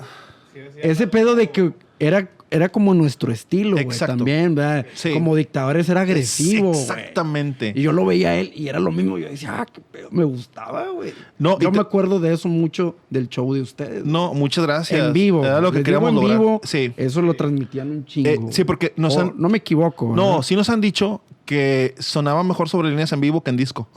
sí, 0.53 0.59
hacía 0.59 0.81
Ese 0.83 1.03
algo- 1.03 1.11
pedo 1.11 1.35
de 1.35 1.51
que 1.51 1.71
era, 1.99 2.29
era 2.55 2.69
como 2.69 2.93
nuestro 2.93 3.31
estilo, 3.31 3.77
güey. 3.83 3.97
También, 3.97 4.55
¿verdad? 4.55 4.85
Sí. 4.93 5.11
Como 5.13 5.35
dictadores 5.35 5.87
era 5.89 6.01
agresivo. 6.01 6.71
Exactamente. 6.71 7.73
Y 7.75 7.81
yo 7.81 7.91
lo 7.91 8.05
veía 8.05 8.29
a 8.29 8.35
él 8.35 8.51
y 8.55 8.67
era 8.67 8.79
lo 8.79 8.91
mismo. 8.91 9.17
Yo 9.17 9.27
decía, 9.29 9.55
ah, 9.61 9.65
qué 9.71 9.81
pedo. 9.81 10.09
Me 10.11 10.23
gustaba, 10.23 10.87
güey. 10.89 11.13
No, 11.37 11.59
yo 11.59 11.69
te- 11.71 11.77
me 11.77 11.81
acuerdo 11.81 12.19
de 12.19 12.33
eso 12.33 12.47
mucho 12.47 12.95
del 13.09 13.27
show 13.29 13.53
de 13.53 13.61
ustedes. 13.61 14.05
No, 14.05 14.33
muchas 14.33 14.65
gracias. 14.65 15.05
en 15.07 15.13
vivo. 15.13 15.43
Era 15.45 15.59
lo 15.61 15.71
que 15.71 15.83
queríamos 15.83 16.09
en 16.09 16.15
lograr. 16.15 16.37
vivo. 16.39 16.61
Sí. 16.63 16.93
Eso 16.97 17.21
lo 17.21 17.33
transmitían 17.33 17.91
un 17.91 18.05
chingo. 18.05 18.29
Eh, 18.29 18.39
sí, 18.51 18.63
porque 18.63 18.93
nos 18.95 19.15
O 19.17 19.21
han- 19.21 19.33
No 19.37 19.49
me 19.49 19.57
equivoco. 19.57 20.13
No, 20.15 20.27
¿verdad? 20.29 20.41
sí 20.43 20.55
nos 20.55 20.69
han 20.69 20.81
dicho 20.81 21.21
que 21.45 21.93
sonaba 21.99 22.43
mejor 22.43 22.69
sobre 22.69 22.89
líneas 22.89 23.11
en 23.11 23.21
vivo 23.21 23.41
que 23.43 23.49
en 23.51 23.57
disco. 23.57 23.87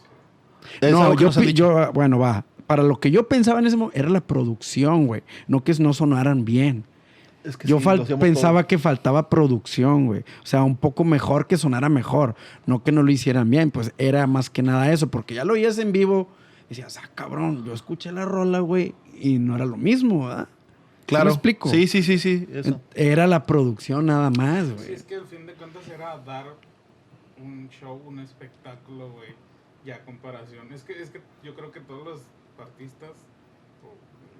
Es 0.80 0.92
No, 0.92 1.14
yo, 1.14 1.30
yo, 1.30 1.92
bueno, 1.92 2.18
va. 2.18 2.44
Para 2.66 2.82
lo 2.82 3.00
que 3.00 3.10
yo 3.10 3.26
pensaba 3.26 3.60
en 3.60 3.66
ese 3.66 3.76
momento 3.76 3.98
era 3.98 4.10
la 4.10 4.20
producción, 4.20 5.06
güey. 5.06 5.22
No 5.46 5.64
que 5.64 5.72
no 5.78 5.94
sonaran 5.94 6.44
bien. 6.44 6.84
Es 7.48 7.56
que 7.56 7.66
Yo 7.66 7.78
sí, 7.80 7.86
pensaba 8.20 8.60
todo. 8.62 8.68
que 8.68 8.78
faltaba 8.78 9.28
producción, 9.30 10.06
güey. 10.06 10.20
O 10.42 10.46
sea, 10.46 10.62
un 10.64 10.76
poco 10.76 11.02
mejor 11.04 11.46
que 11.46 11.56
sonara 11.56 11.88
mejor. 11.88 12.34
No 12.66 12.82
que 12.84 12.92
no 12.92 13.02
lo 13.02 13.10
hicieran 13.10 13.48
bien. 13.48 13.70
Pues 13.70 13.92
era 13.98 14.26
más 14.26 14.50
que 14.50 14.62
nada 14.62 14.92
eso. 14.92 15.08
Porque 15.10 15.34
ya 15.34 15.44
lo 15.44 15.54
oías 15.54 15.78
en 15.78 15.92
vivo. 15.92 16.28
Y 16.66 16.70
decías, 16.70 16.98
ah, 17.02 17.08
cabrón, 17.14 17.64
yo 17.64 17.72
escuché 17.72 18.12
la 18.12 18.24
rola, 18.26 18.60
güey. 18.60 18.94
Y 19.18 19.38
no 19.38 19.56
era 19.56 19.64
lo 19.64 19.76
mismo, 19.78 20.26
¿verdad? 20.26 20.48
¿Sí 21.00 21.04
Claro. 21.06 21.24
me 21.26 21.30
explico? 21.32 21.70
Sí, 21.70 21.86
sí, 21.88 22.02
sí, 22.02 22.18
sí. 22.18 22.46
eso. 22.52 22.80
Era 22.94 23.26
la 23.26 23.44
producción 23.46 24.04
nada 24.06 24.28
más, 24.30 24.66
Sí, 24.66 24.72
güey. 24.76 24.92
es 24.92 25.02
que 25.04 25.14
al 25.14 25.24
fin 25.26 25.46
de 25.46 25.54
cuentas 25.54 25.88
era 25.88 26.18
dar 26.18 26.44
un 27.42 27.68
show, 27.70 28.00
un 28.06 28.20
espectáculo, 28.20 29.10
güey. 29.12 29.30
Ya 29.86 30.04
comparación. 30.04 30.70
Es 30.72 30.82
que, 30.84 31.00
es 31.00 31.08
que 31.08 31.22
yo 31.42 31.54
creo 31.54 31.72
que 31.72 31.80
todos 31.80 32.04
los 32.06 32.20
artistas. 32.60 33.12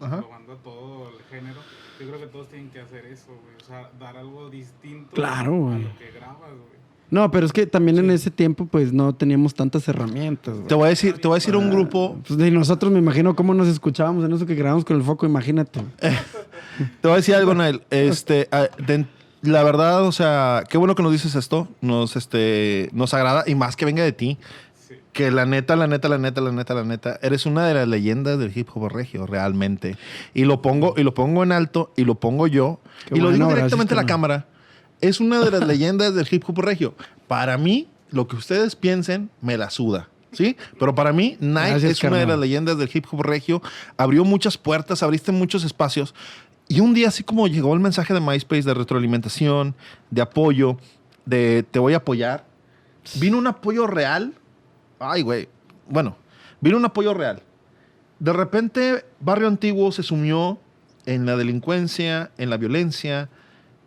Englobando 0.07 0.53
a 0.53 0.57
todo 0.57 1.09
el 1.11 1.25
género, 1.31 1.61
yo 2.01 2.07
creo 2.09 2.21
que 2.21 2.27
todos 2.27 2.49
tienen 2.49 2.71
que 2.71 2.81
hacer 2.81 3.05
eso, 3.07 3.27
güey. 3.29 3.57
O 3.63 3.65
sea, 3.67 3.91
dar 3.99 4.17
algo 4.17 4.49
distinto 4.51 5.11
Claro, 5.15 5.55
a 5.55 5.59
güey. 5.59 5.83
lo 5.83 5.99
que 5.99 6.11
grabas, 6.13 6.51
güey. 6.51 6.79
No, 7.11 7.31
pero 7.31 7.47
es 7.47 7.53
que 7.55 7.67
también 7.67 7.97
en 7.99 8.11
ese 8.11 8.31
tiempo, 8.31 8.67
pues 8.67 8.93
no 8.93 9.15
teníamos 9.15 9.55
tantas 9.55 9.89
herramientas, 9.89 10.55
güey. 10.57 10.67
Te 10.69 10.75
voy 10.75 10.87
a 10.87 10.89
decir, 10.91 11.19
te 11.19 11.27
voy 11.27 11.37
a 11.37 11.39
decir 11.39 11.57
un 11.57 11.71
grupo, 11.71 12.19
Pues 12.27 12.39
de 12.39 12.51
nosotros 12.51 12.93
me 12.93 12.99
imagino 12.99 13.35
cómo 13.35 13.55
nos 13.55 13.67
escuchábamos 13.69 14.25
en 14.27 14.33
eso 14.35 14.45
que 14.45 14.55
grabamos 14.55 14.85
con 14.85 14.97
el 14.97 15.03
foco, 15.03 15.25
imagínate. 15.25 15.81
te 16.01 16.09
voy 17.09 17.13
a 17.13 17.17
decir 17.17 17.35
algo, 17.35 17.55
Nael. 17.55 17.83
Este, 17.91 18.47
ah, 18.53 18.69
de- 18.87 19.07
la 19.41 19.63
verdad, 19.63 20.05
o 20.05 20.11
sea, 20.13 20.65
qué 20.69 20.77
bueno 20.79 20.95
que 20.97 21.03
nos 21.03 21.13
dices 21.13 21.35
esto. 21.37 21.69
Nos, 21.81 22.17
este, 22.17 22.91
nos 22.93 23.15
agrada 23.15 23.45
y 23.47 23.55
más 23.55 23.77
que 23.77 23.85
venga 23.85 24.03
de 24.03 24.13
ti. 24.13 24.37
Que 25.13 25.31
la 25.31 25.47
neta, 25.47 25.75
la 25.75 25.87
neta, 25.87 26.09
la 26.09 26.19
neta, 26.19 26.41
la 26.41 26.53
neta, 26.53 26.75
la 26.75 26.85
neta, 26.85 27.19
eres 27.23 27.47
una 27.47 27.67
de 27.67 27.75
las 27.75 27.89
leyendas 27.89 28.39
del 28.39 28.57
hip 28.57 28.69
hop 28.75 28.89
regio, 28.89 29.27
realmente. 29.27 29.97
Y 30.35 30.45
lo 30.45 30.63
pongo, 30.63 30.95
y 30.97 31.03
lo 31.03 31.15
pongo 31.15 31.43
en 31.43 31.53
alto, 31.53 31.93
y 31.97 32.05
lo 32.05 32.17
pongo 32.17 32.47
yo, 32.47 32.81
Qué 33.07 33.19
y 33.19 33.21
lo 33.21 33.33
digo 33.33 33.49
directamente 33.49 33.95
a 33.95 33.97
la 33.97 34.07
cámara. 34.07 34.47
Es 35.01 35.21
una 35.21 35.41
de 35.41 35.51
las 35.51 35.65
leyendas 35.67 36.15
del 36.15 36.27
hip 36.31 36.45
hop 36.47 36.61
regio. 36.61 36.95
Para 37.27 37.59
mí, 37.59 37.89
lo 38.11 38.29
que 38.29 38.37
ustedes 38.37 38.77
piensen, 38.77 39.31
me 39.41 39.57
la 39.57 39.71
suda. 39.71 40.09
¿Sí? 40.33 40.57
Pero 40.79 40.95
para 40.95 41.13
mí, 41.13 41.39
Nike 41.41 41.71
Gracias, 41.71 41.93
es 41.93 42.05
una 42.05 42.19
de 42.19 42.27
las 42.27 42.39
leyendas 42.39 42.77
del 42.77 42.91
hip 42.93 43.07
hop 43.11 43.23
regio. 43.23 43.63
Abrió 43.97 44.25
muchas 44.25 44.59
puertas, 44.59 45.03
abriste 45.03 45.33
muchos 45.33 45.65
espacios. 45.65 46.15
Y 46.69 46.81
un 46.81 46.93
día, 46.93 47.09
así 47.09 47.25
como 47.25 47.49
llegó 47.49 47.73
el 47.73 47.81
mensaje 47.81 48.13
de 48.13 48.21
MySpace 48.21 48.63
de 48.63 48.75
retroalimentación, 48.75 49.75
de 50.11 50.21
apoyo, 50.21 50.77
de 51.25 51.65
te 51.71 51.79
voy 51.79 51.95
a 51.95 51.99
apoyar, 51.99 52.45
vino 53.15 53.39
un 53.39 53.47
apoyo 53.47 53.87
real. 53.87 54.35
Ay, 54.99 55.23
güey. 55.23 55.49
Bueno, 55.89 56.17
vino 56.61 56.77
un 56.77 56.85
apoyo 56.85 57.15
real. 57.15 57.43
De 58.19 58.33
repente, 58.33 59.05
Barrio 59.21 59.49
Antiguo 59.49 59.93
se 59.93 60.03
sumió 60.03 60.59
en 61.07 61.25
la 61.27 61.37
delincuencia, 61.37 62.31
en 62.37 62.51
la 62.51 62.57
violencia. 62.57 63.29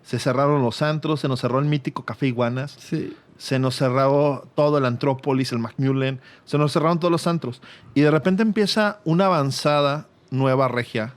Se 0.04 0.19
cerraron 0.19 0.62
los 0.63 0.82
antros, 0.82 1.19
se 1.19 1.28
nos 1.28 1.41
cerró 1.41 1.60
el 1.60 1.65
mítico 1.65 2.06
Café 2.06 2.28
Iguanas, 2.28 2.71
Sí. 2.80 3.15
se 3.38 3.60
nos 3.60 3.76
cerró 3.76 4.47
todo 4.56 4.78
el 4.78 4.86
Antrópolis, 4.86 5.52
el 5.52 5.60
Macmillan, 5.60 6.19
se 6.45 6.58
nos 6.58 6.71
cerraron 6.74 7.00
todos 7.00 7.12
los 7.12 7.28
antros. 7.28 7.62
Y 7.93 8.02
de 8.02 8.10
repente 8.12 8.41
empieza 8.41 9.00
una 9.04 9.26
avanzada 9.28 10.08
nueva 10.32 10.69
regia 10.69 11.13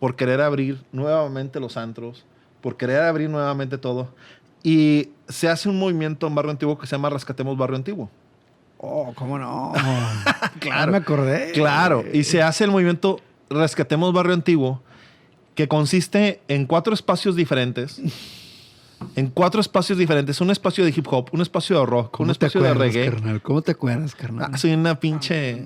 por 0.00 0.16
querer 0.16 0.40
abrir 0.40 0.82
nuevamente 0.92 1.60
los 1.60 1.76
antros, 1.76 2.24
por 2.62 2.76
querer 2.76 3.02
abrir 3.02 3.28
nuevamente 3.30 3.78
todo. 3.78 4.08
Y 4.62 5.10
se 5.28 5.48
hace 5.48 5.68
un 5.68 5.78
movimiento 5.78 6.26
en 6.26 6.34
Barrio 6.34 6.50
Antiguo 6.52 6.78
que 6.78 6.86
se 6.86 6.96
llama 6.96 7.10
Rescatemos 7.10 7.56
Barrio 7.56 7.76
Antiguo. 7.76 8.10
Oh, 8.78 9.12
¿cómo 9.14 9.38
no? 9.38 9.72
Claro. 10.60 10.92
Me 10.92 10.98
acordé. 10.98 11.52
Claro, 11.52 12.04
y 12.12 12.24
se 12.24 12.42
hace 12.42 12.64
el 12.64 12.70
movimiento 12.70 13.20
Rescatemos 13.48 14.12
Barrio 14.12 14.34
Antiguo, 14.34 14.82
que 15.54 15.68
consiste 15.68 16.40
en 16.48 16.66
cuatro 16.66 16.92
espacios 16.94 17.36
diferentes. 17.36 18.00
En 19.14 19.28
cuatro 19.28 19.60
espacios 19.60 19.98
diferentes. 19.98 20.40
Un 20.40 20.50
espacio 20.50 20.84
de 20.84 20.90
hip 20.90 21.06
hop, 21.10 21.28
un 21.32 21.42
espacio 21.42 21.78
de 21.78 21.86
rock, 21.86 22.06
un 22.06 22.10
¿Cómo 22.10 22.26
te 22.26 22.32
espacio 22.32 22.62
de 22.62 22.74
reggae. 22.74 23.10
carnal? 23.10 23.42
¿Cómo 23.42 23.62
te 23.62 23.72
acuerdas, 23.72 24.14
carnal? 24.14 24.50
Ah, 24.52 24.58
soy 24.58 24.72
una 24.72 24.98
pinche. 24.98 25.64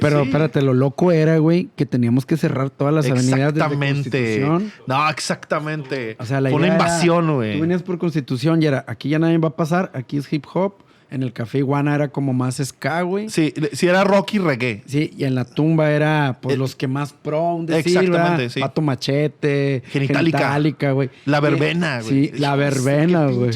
Pero 0.00 0.22
sí. 0.22 0.28
espérate, 0.28 0.62
lo 0.62 0.72
loco 0.72 1.12
era, 1.12 1.36
güey, 1.38 1.68
que 1.76 1.84
teníamos 1.84 2.24
que 2.24 2.36
cerrar 2.38 2.70
todas 2.70 2.94
las 2.94 3.04
avenidas 3.04 3.52
Exactamente. 3.52 4.10
Constitución. 4.10 4.72
No, 4.86 5.10
exactamente. 5.10 6.16
O 6.18 6.24
sea, 6.24 6.40
la 6.40 6.48
Fue 6.48 6.56
una 6.56 6.68
idea 6.68 6.76
era, 6.76 6.84
invasión, 6.86 7.34
güey. 7.34 7.54
Tú 7.56 7.60
venías 7.60 7.82
por 7.82 7.98
Constitución 7.98 8.62
y 8.62 8.66
era, 8.66 8.84
aquí 8.88 9.10
ya 9.10 9.18
nadie 9.18 9.36
va 9.36 9.48
a 9.48 9.56
pasar, 9.56 9.90
aquí 9.94 10.16
es 10.16 10.32
hip 10.32 10.46
hop. 10.54 10.74
En 11.10 11.24
el 11.24 11.32
Café 11.32 11.58
Iguana 11.58 11.94
era 11.94 12.08
como 12.08 12.32
más 12.32 12.58
ska, 12.64 13.02
güey. 13.02 13.28
Sí. 13.30 13.52
Sí, 13.56 13.68
sí, 13.72 13.86
era 13.88 14.04
rock 14.04 14.34
y 14.34 14.38
reggae. 14.38 14.82
y 14.86 15.24
en 15.24 15.34
la 15.34 15.44
tumba 15.44 15.90
era, 15.90 16.38
pues, 16.40 16.54
Eh, 16.54 16.58
los 16.58 16.76
que 16.76 16.86
más 16.86 17.12
pro, 17.12 17.54
un 17.54 17.66
decir, 17.66 17.98
exactamente, 17.98 18.36
¿verdad? 18.36 18.48
sí. 18.54 18.60
Pato 18.60 18.80
Machete, 18.80 19.82
Genitalica. 19.88 20.38
Genitalica, 20.38 20.92
güey. 20.92 21.10
La 21.24 21.40
verbena, 21.40 22.00
güey. 22.00 22.28
Sí, 22.28 22.38
la 22.38 22.54
verbena, 22.54 23.26
Qué 23.26 23.32
güey. 23.34 23.50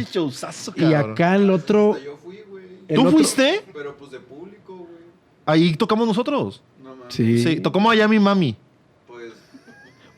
Y 0.77 0.95
acá 0.95 1.37
el 1.37 1.49
otro... 1.51 1.97
Yo 2.05 2.17
fui, 2.17 2.39
güey. 2.51 2.65
el 2.89 2.95
¿Tú 2.97 3.01
otro- 3.03 3.13
fuiste? 3.13 3.61
Pero 3.73 3.97
pues 3.97 4.11
de 4.11 4.19
público, 4.19 4.77
güey. 4.77 4.89
Ahí 5.47 5.75
tocamos 5.77 6.09
nosotros. 6.09 6.61
No 6.83 6.97
mames. 6.97 7.15
Sí. 7.15 7.39
Sí, 7.43 7.61
tocamos 7.61 7.93
allá 7.93 8.09
mi 8.09 8.19
mami. 8.19 8.57
Pues 9.07 9.33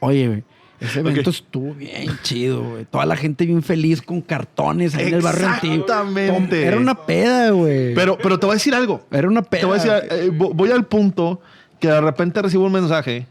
Oye, 0.01 0.27
güey. 0.29 0.45
Ese 0.81 1.01
evento 1.01 1.31
estuvo 1.31 1.75
bien 1.75 2.19
chido, 2.23 2.63
güey. 2.63 2.85
Toda 2.85 3.07
la 3.07 3.17
gente 3.17 3.47
bien 3.47 3.63
feliz 3.63 4.03
con 4.03 4.21
cartones 4.21 4.95
ahí 4.95 5.09
en 5.09 5.15
el 5.15 5.23
barrio 5.23 5.49
antiguo. 5.49 5.77
Exactamente. 5.87 6.67
Era 6.67 6.77
una 6.77 6.95
peda, 7.07 7.51
güey. 7.51 7.95
Pero, 7.95 8.19
pero 8.19 8.39
te 8.39 8.47
voy 8.47 8.55
a 8.55 8.57
decir 8.57 8.75
algo. 8.75 9.07
Era 9.11 9.29
una 9.29 9.43
peda. 9.43 9.61
Te 9.61 9.67
voy 9.67 9.79
a 9.79 9.83
decir, 9.83 10.09
eh, 10.13 10.31
vo- 10.33 10.53
voy 10.55 10.71
al 10.71 10.85
punto 10.85 11.41
que 11.81 11.89
de 11.89 12.01
repente 12.01 12.43
recibo 12.43 12.65
un 12.67 12.73
mensaje 12.73 13.27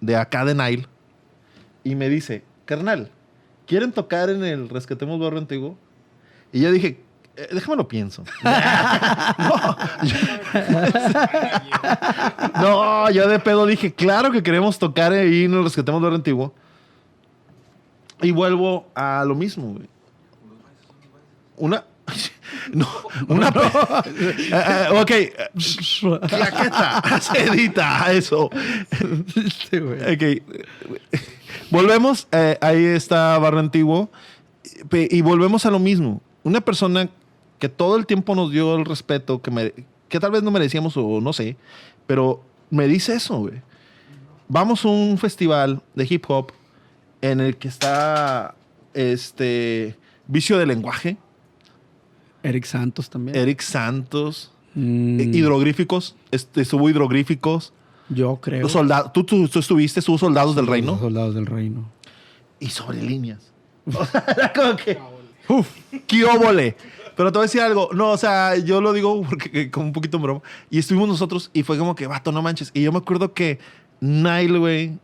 de 0.00 0.16
acá 0.16 0.44
de 0.44 0.54
Nile 0.54 0.86
y 1.84 1.94
me 1.94 2.08
dice, 2.08 2.42
carnal, 2.64 3.10
¿quieren 3.66 3.92
tocar 3.92 4.30
en 4.30 4.44
el 4.44 4.68
Rescatemos 4.68 5.20
Barrio 5.20 5.38
Antiguo? 5.38 5.76
Y 6.52 6.60
yo 6.60 6.72
dije, 6.72 7.00
"Eh, 7.36 7.48
déjame 7.52 7.76
lo 7.76 7.86
pienso. 7.88 8.24
no, 8.42 9.76
yo, 10.02 10.16
no, 12.60 13.10
yo 13.10 13.28
de 13.28 13.38
pedo 13.38 13.66
dije, 13.66 13.92
claro 13.92 14.30
que 14.32 14.42
queremos 14.42 14.78
tocar 14.78 15.12
ahí 15.12 15.44
en 15.44 15.54
el 15.54 15.64
Rescatemos 15.64 16.00
Barrio 16.00 16.16
Antiguo. 16.16 16.54
Y 18.22 18.30
vuelvo 18.32 18.86
a 18.94 19.24
lo 19.26 19.34
mismo, 19.34 19.72
güey. 19.74 19.88
Una... 21.56 21.84
No, 22.74 22.86
una... 23.28 23.48
eh, 24.06 24.88
ok, 25.00 25.10
eh, 25.10 25.32
claqueta, 26.28 27.20
se 27.20 27.44
edita 27.44 28.12
eso. 28.12 28.50
Güey. 29.72 30.14
Ok. 30.14 30.42
Volvemos, 31.70 32.28
eh, 32.32 32.58
ahí 32.60 32.84
está 32.84 33.38
Barrio 33.38 33.60
Antiguo, 33.60 34.10
y 34.92 35.20
volvemos 35.22 35.64
a 35.66 35.70
lo 35.70 35.78
mismo. 35.78 36.20
Una 36.42 36.60
persona 36.60 37.08
que 37.58 37.68
todo 37.68 37.96
el 37.96 38.06
tiempo 38.06 38.34
nos 38.34 38.50
dio 38.52 38.76
el 38.76 38.84
respeto 38.84 39.40
que, 39.40 39.50
mere- 39.50 39.84
que 40.08 40.20
tal 40.20 40.32
vez 40.32 40.42
no 40.42 40.50
merecíamos 40.50 40.96
o 40.96 41.20
no 41.20 41.32
sé, 41.32 41.56
pero 42.06 42.42
me 42.70 42.86
dice 42.88 43.14
eso, 43.14 43.38
güey. 43.38 43.62
Vamos 44.48 44.84
a 44.84 44.88
un 44.88 45.16
festival 45.18 45.82
de 45.94 46.06
hip 46.08 46.24
hop 46.28 46.52
en 47.22 47.40
el 47.40 47.56
que 47.56 47.68
está 47.68 48.54
este 48.94 49.96
Vicio 50.26 50.58
de 50.58 50.66
Lenguaje, 50.66 51.16
Eric 52.42 52.64
Santos 52.64 53.10
también. 53.10 53.36
Eric 53.36 53.60
Santos, 53.60 54.52
Mm, 54.74 55.18
hidrogríficos, 55.34 56.14
este, 56.30 56.60
estuvo 56.60 56.88
hidrogríficos, 56.88 57.72
yo 58.08 58.36
creo. 58.40 58.62
los 58.62 58.70
soldados, 58.70 59.12
tú, 59.12 59.24
tú, 59.24 59.48
tú 59.48 59.58
estuviste, 59.58 59.98
estuvo 59.98 60.16
Soldados 60.16 60.54
del 60.54 60.64
Los 60.66 60.72
Reino 60.72 60.96
soldados 60.96 61.34
del 61.34 61.46
reino. 61.46 61.90
y 62.60 62.68
sobre 62.68 63.02
líneas. 63.02 63.50
O 63.86 64.04
sea, 64.06 64.24
era 64.28 64.52
como 64.52 64.76
que. 64.76 64.96
Uf, 65.48 65.66
qué 66.06 66.24
óvole. 66.24 66.76
Pero 67.16 67.32
te 67.32 67.38
voy 67.38 67.44
a 67.44 67.46
decir 67.48 67.60
algo. 67.62 67.90
No, 67.92 68.10
o 68.12 68.16
sea, 68.16 68.56
yo 68.58 68.80
lo 68.80 68.92
digo 68.92 69.20
porque 69.28 69.50
que- 69.50 69.70
como 69.72 69.86
un 69.86 69.92
poquito 69.92 70.18
en 70.18 70.22
broma. 70.22 70.42
Y 70.70 70.78
estuvimos 70.78 71.08
nosotros 71.08 71.50
y 71.52 71.64
fue 71.64 71.76
como 71.76 71.96
que, 71.96 72.06
vato, 72.06 72.30
no 72.30 72.40
manches. 72.40 72.70
Y 72.72 72.82
yo 72.82 72.92
me 72.92 72.98
acuerdo 72.98 73.34
que 73.34 73.58
Nile, 74.00 74.58
güey, 74.60 74.98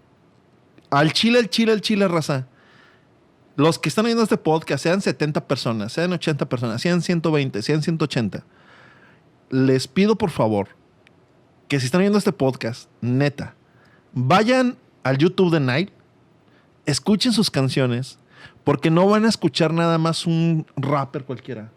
al 0.90 1.12
chile, 1.12 1.38
al 1.38 1.50
chile, 1.50 1.72
al 1.72 1.80
chile, 1.80 2.08
raza. 2.08 2.46
Los 3.56 3.78
que 3.78 3.88
están 3.88 4.04
viendo 4.04 4.22
este 4.22 4.36
podcast, 4.36 4.82
sean 4.82 5.00
70 5.00 5.46
personas, 5.48 5.92
sean 5.92 6.12
80 6.12 6.48
personas, 6.48 6.82
sean 6.82 7.00
120, 7.00 7.62
sean 7.62 7.82
180. 7.82 8.44
Les 9.50 9.88
pido 9.88 10.16
por 10.16 10.30
favor 10.30 10.68
que 11.68 11.80
si 11.80 11.86
están 11.86 12.02
viendo 12.02 12.18
este 12.18 12.32
podcast, 12.32 12.90
neta, 13.00 13.54
vayan 14.12 14.76
al 15.02 15.18
YouTube 15.18 15.52
de 15.52 15.60
Nile, 15.60 15.92
escuchen 16.84 17.32
sus 17.32 17.50
canciones, 17.50 18.18
porque 18.64 18.90
no 18.90 19.06
van 19.08 19.24
a 19.24 19.28
escuchar 19.28 19.72
nada 19.72 19.98
más 19.98 20.26
un 20.26 20.66
rapper 20.76 21.24
cualquiera. 21.24 21.70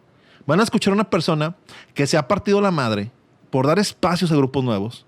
Van 0.45 0.59
a 0.59 0.63
escuchar 0.63 0.93
una 0.93 1.09
persona 1.09 1.55
que 1.93 2.07
se 2.07 2.17
ha 2.17 2.27
partido 2.27 2.61
la 2.61 2.71
madre 2.71 3.11
por 3.51 3.67
dar 3.67 3.79
espacios 3.79 4.31
a 4.31 4.35
grupos 4.35 4.63
nuevos, 4.63 5.05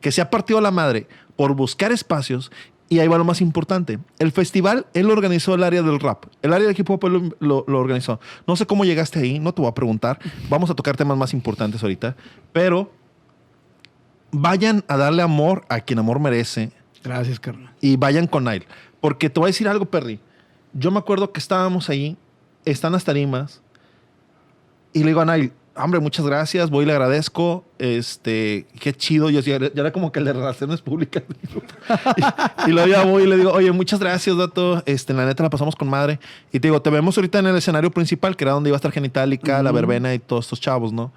que 0.00 0.12
se 0.12 0.20
ha 0.20 0.30
partido 0.30 0.60
la 0.60 0.70
madre 0.70 1.08
por 1.36 1.54
buscar 1.54 1.92
espacios. 1.92 2.52
Y 2.88 2.98
ahí 2.98 3.08
va 3.08 3.16
lo 3.18 3.24
más 3.24 3.40
importante. 3.40 3.98
El 4.18 4.30
festival, 4.30 4.86
él 4.94 5.10
organizó 5.10 5.54
el 5.54 5.64
área 5.64 5.82
del 5.82 5.98
rap. 6.00 6.26
El 6.42 6.52
área 6.52 6.66
del 6.68 6.78
hip 6.78 6.88
hop 6.90 7.04
él 7.06 7.12
lo, 7.12 7.20
lo- 7.40 7.64
lo 7.66 7.78
organizó. 7.80 8.20
No 8.46 8.56
sé 8.56 8.66
cómo 8.66 8.84
llegaste 8.84 9.18
ahí, 9.20 9.38
no 9.38 9.52
te 9.54 9.62
voy 9.62 9.70
a 9.70 9.74
preguntar. 9.74 10.18
Vamos 10.50 10.68
a 10.70 10.74
tocar 10.74 10.96
temas 10.96 11.16
más 11.16 11.32
importantes 11.32 11.82
ahorita. 11.82 12.14
Pero 12.52 12.92
vayan 14.32 14.84
a 14.88 14.96
darle 14.96 15.22
amor 15.22 15.64
a 15.68 15.80
quien 15.80 15.98
amor 15.98 16.18
merece 16.20 16.72
Gracias, 17.02 17.40
carnal. 17.40 17.72
y 17.80 17.96
vayan 17.96 18.26
con 18.26 18.44
Nile. 18.44 18.66
Porque 19.00 19.30
te 19.30 19.40
voy 19.40 19.48
a 19.48 19.50
decir 19.50 19.68
algo, 19.68 19.86
Perry. 19.86 20.20
Yo 20.72 20.90
me 20.90 20.98
acuerdo 20.98 21.32
que 21.32 21.38
estábamos 21.40 21.88
ahí, 21.88 22.16
están 22.64 22.92
las 22.92 23.04
tarimas, 23.04 23.62
y 24.92 25.00
le 25.00 25.06
digo 25.06 25.20
a 25.20 25.24
Nile, 25.24 25.52
hombre, 25.76 26.00
muchas 26.00 26.24
gracias, 26.26 26.70
voy 26.70 26.84
y 26.84 26.86
le 26.86 26.92
agradezco, 26.92 27.64
este, 27.78 28.66
qué 28.80 28.92
chido, 28.92 29.30
yo 29.30 29.40
ya, 29.40 29.58
ya 29.58 29.70
era 29.74 29.92
como 29.92 30.12
que 30.12 30.20
le 30.20 30.32
relaciones 30.32 30.80
públicas. 30.80 31.22
y, 32.66 32.70
y 32.70 32.72
luego 32.72 32.88
ya 32.88 33.04
voy 33.04 33.24
y 33.24 33.26
le 33.26 33.36
digo, 33.36 33.52
oye, 33.52 33.72
muchas 33.72 33.98
gracias, 34.00 34.36
dato, 34.36 34.82
este, 34.86 35.12
la 35.14 35.26
neta 35.26 35.42
la 35.42 35.50
pasamos 35.50 35.74
con 35.76 35.88
madre. 35.88 36.20
Y 36.52 36.60
te 36.60 36.68
digo, 36.68 36.80
te 36.80 36.90
vemos 36.90 37.16
ahorita 37.16 37.38
en 37.40 37.46
el 37.46 37.56
escenario 37.56 37.90
principal, 37.90 38.36
que 38.36 38.44
era 38.44 38.52
donde 38.52 38.70
iba 38.70 38.76
a 38.76 38.78
estar 38.78 38.92
Genitalica, 38.92 39.62
La 39.62 39.72
Verbena 39.72 40.14
y 40.14 40.18
todos 40.18 40.44
estos 40.46 40.60
chavos, 40.60 40.92
¿no? 40.92 41.12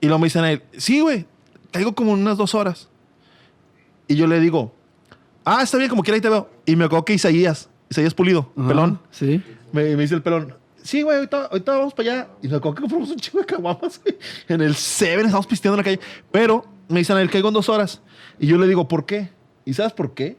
Y 0.00 0.06
luego 0.06 0.18
me 0.18 0.26
dice 0.26 0.40
Nile, 0.42 0.62
sí, 0.76 1.00
güey, 1.00 1.26
caigo 1.70 1.94
como 1.94 2.12
unas 2.12 2.36
dos 2.36 2.54
horas. 2.54 2.88
Y 4.08 4.16
yo 4.16 4.26
le 4.26 4.40
digo, 4.40 4.74
ah, 5.44 5.62
está 5.62 5.78
bien, 5.78 5.88
como 5.88 6.02
quiera, 6.02 6.16
ahí 6.16 6.20
te 6.20 6.28
veo. 6.28 6.50
Y 6.66 6.76
me 6.76 6.84
acuerdo 6.84 7.04
que 7.04 7.14
Isaías, 7.14 7.68
Isaías 7.88 8.12
Pulido, 8.14 8.50
pelón, 8.54 8.98
Sí. 9.10 9.42
me, 9.72 9.84
me 9.96 10.02
dice 10.02 10.14
el 10.14 10.22
pelón, 10.22 10.54
sí, 10.82 11.02
güey, 11.02 11.16
ahorita, 11.16 11.46
ahorita 11.46 11.76
vamos 11.76 11.94
para 11.94 12.12
allá. 12.12 12.28
Y 12.42 12.46
acuerdo 12.46 12.74
que 12.74 12.80
compramos 12.82 13.10
un 13.10 13.16
chingo 13.16 13.40
de 13.40 13.46
caguamas, 13.46 14.00
güey. 14.02 14.16
En 14.48 14.60
el 14.60 14.74
Seven, 14.74 15.26
estamos 15.26 15.46
pisteando 15.46 15.74
en 15.74 15.78
la 15.78 15.84
calle. 15.84 16.00
Pero 16.30 16.64
me 16.88 17.00
dicen, 17.00 17.16
el 17.18 17.30
caigo 17.30 17.48
en 17.48 17.54
dos 17.54 17.68
horas. 17.68 18.00
Y 18.38 18.46
yo 18.46 18.58
le 18.58 18.66
digo, 18.66 18.88
¿por 18.88 19.06
qué? 19.06 19.30
¿Y 19.64 19.74
sabes 19.74 19.92
por 19.92 20.14
qué? 20.14 20.36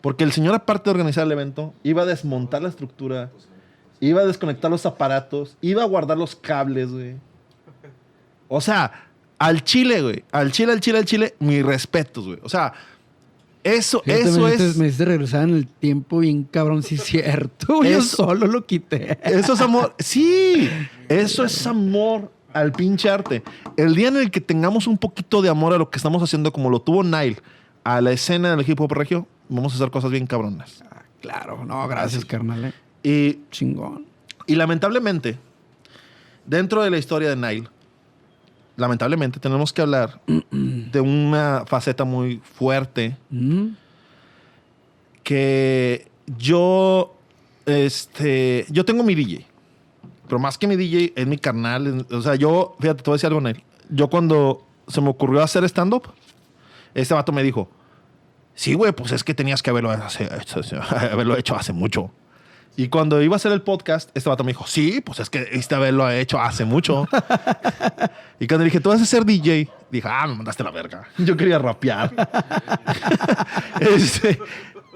Porque 0.00 0.24
el 0.24 0.32
señor, 0.32 0.54
aparte 0.54 0.84
de 0.84 0.90
organizar 0.90 1.24
el 1.24 1.32
evento, 1.32 1.74
iba 1.82 2.02
a 2.02 2.06
desmontar 2.06 2.62
la 2.62 2.68
estructura, 2.68 3.30
iba 4.00 4.22
a 4.22 4.26
desconectar 4.26 4.70
los 4.70 4.86
aparatos, 4.86 5.56
iba 5.60 5.82
a 5.82 5.86
guardar 5.86 6.18
los 6.18 6.36
cables, 6.36 6.90
güey. 6.90 7.16
O 8.48 8.60
sea, 8.60 9.08
al 9.38 9.64
chile, 9.64 10.02
güey. 10.02 10.24
Al 10.32 10.52
chile, 10.52 10.72
al 10.72 10.80
chile, 10.80 10.98
al 10.98 11.04
chile, 11.04 11.34
mis 11.38 11.64
respetos, 11.64 12.26
güey. 12.26 12.38
O 12.42 12.48
sea, 12.48 12.72
eso, 13.74 14.00
Fíjate, 14.04 14.22
eso 14.22 14.40
me 14.40 14.46
hiciste- 14.48 14.66
es. 14.68 14.76
Me 14.76 14.86
hiciste 14.86 15.04
regresar 15.04 15.42
en 15.48 15.54
el 15.56 15.66
tiempo 15.66 16.18
bien 16.18 16.44
cabrón, 16.44 16.82
sí, 16.82 16.96
cierto. 16.96 17.82
Yo 17.84 18.02
solo 18.02 18.46
lo 18.46 18.64
quité. 18.66 19.18
Eso 19.22 19.54
es 19.54 19.60
amor. 19.60 19.94
Sí, 19.98 20.68
eso 21.08 21.44
es 21.44 21.66
amor 21.66 22.30
al 22.52 22.72
pinche 22.72 23.10
arte. 23.10 23.42
El 23.76 23.94
día 23.94 24.08
en 24.08 24.16
el 24.16 24.30
que 24.30 24.40
tengamos 24.40 24.86
un 24.86 24.96
poquito 24.98 25.42
de 25.42 25.48
amor 25.48 25.72
a 25.74 25.78
lo 25.78 25.90
que 25.90 25.98
estamos 25.98 26.22
haciendo, 26.22 26.52
como 26.52 26.70
lo 26.70 26.80
tuvo 26.80 27.02
Nile, 27.04 27.36
a 27.84 28.00
la 28.00 28.12
escena 28.12 28.54
del 28.56 28.68
hip 28.68 28.80
hop 28.80 28.92
regio, 28.92 29.26
vamos 29.48 29.72
a 29.72 29.76
hacer 29.76 29.90
cosas 29.90 30.10
bien 30.10 30.26
cabronas. 30.26 30.82
Ah, 30.90 31.02
Claro, 31.20 31.64
no, 31.64 31.86
gracias, 31.88 32.24
carnal. 32.24 32.64
eh. 32.66 32.72
Y, 33.02 33.40
Chingón. 33.50 34.06
y 34.46 34.54
lamentablemente, 34.54 35.38
dentro 36.46 36.82
de 36.82 36.90
la 36.90 36.98
historia 36.98 37.28
de 37.28 37.36
Nile, 37.36 37.68
lamentablemente 38.76 39.40
tenemos 39.40 39.72
que 39.72 39.82
hablar 39.82 40.20
de 40.26 41.00
una 41.00 41.64
faceta 41.66 42.04
muy 42.04 42.40
fuerte 42.44 43.16
que 45.22 46.06
yo, 46.38 47.16
este, 47.64 48.66
yo 48.68 48.84
tengo 48.84 49.02
mi 49.02 49.14
DJ. 49.14 49.46
Pero 50.28 50.38
más 50.38 50.58
que 50.58 50.66
mi 50.66 50.76
DJ, 50.76 51.12
es 51.16 51.26
mi 51.26 51.38
carnal. 51.38 52.06
O 52.10 52.20
sea, 52.20 52.34
yo, 52.34 52.76
fíjate, 52.80 53.02
te 53.02 53.10
voy 53.10 53.14
a 53.14 53.16
decir 53.16 53.26
algo. 53.28 53.60
Yo 53.90 54.08
cuando 54.08 54.66
se 54.88 55.00
me 55.00 55.08
ocurrió 55.08 55.42
hacer 55.42 55.64
stand-up, 55.64 56.08
este 56.94 57.14
vato 57.14 57.32
me 57.32 57.42
dijo, 57.42 57.70
sí, 58.54 58.74
güey, 58.74 58.92
pues 58.92 59.12
es 59.12 59.24
que 59.24 59.34
tenías 59.34 59.62
que 59.62 59.70
haberlo, 59.70 59.90
haberlo 61.12 61.36
hecho 61.36 61.56
hace 61.56 61.72
mucho. 61.72 62.10
Y 62.76 62.88
cuando 62.88 63.22
iba 63.22 63.34
a 63.34 63.36
hacer 63.36 63.52
el 63.52 63.62
podcast, 63.62 64.10
este 64.14 64.28
vato 64.28 64.44
me 64.44 64.50
dijo, 64.50 64.66
sí, 64.66 65.00
pues 65.00 65.18
es 65.20 65.30
que 65.30 65.40
debiste 65.40 65.74
haberlo 65.74 66.10
hecho 66.10 66.38
hace 66.38 66.66
mucho. 66.66 67.08
y 68.38 68.46
cuando 68.46 68.64
le 68.64 68.70
dije, 68.70 68.80
tú 68.80 68.90
vas 68.90 69.00
a 69.00 69.06
ser 69.06 69.24
DJ, 69.24 69.68
dije, 69.90 70.08
ah, 70.10 70.26
me 70.26 70.34
mandaste 70.34 70.62
la 70.62 70.70
verga. 70.70 71.08
Yo 71.16 71.36
quería 71.36 71.58
rapear. 71.58 72.12
Este, 73.80 74.38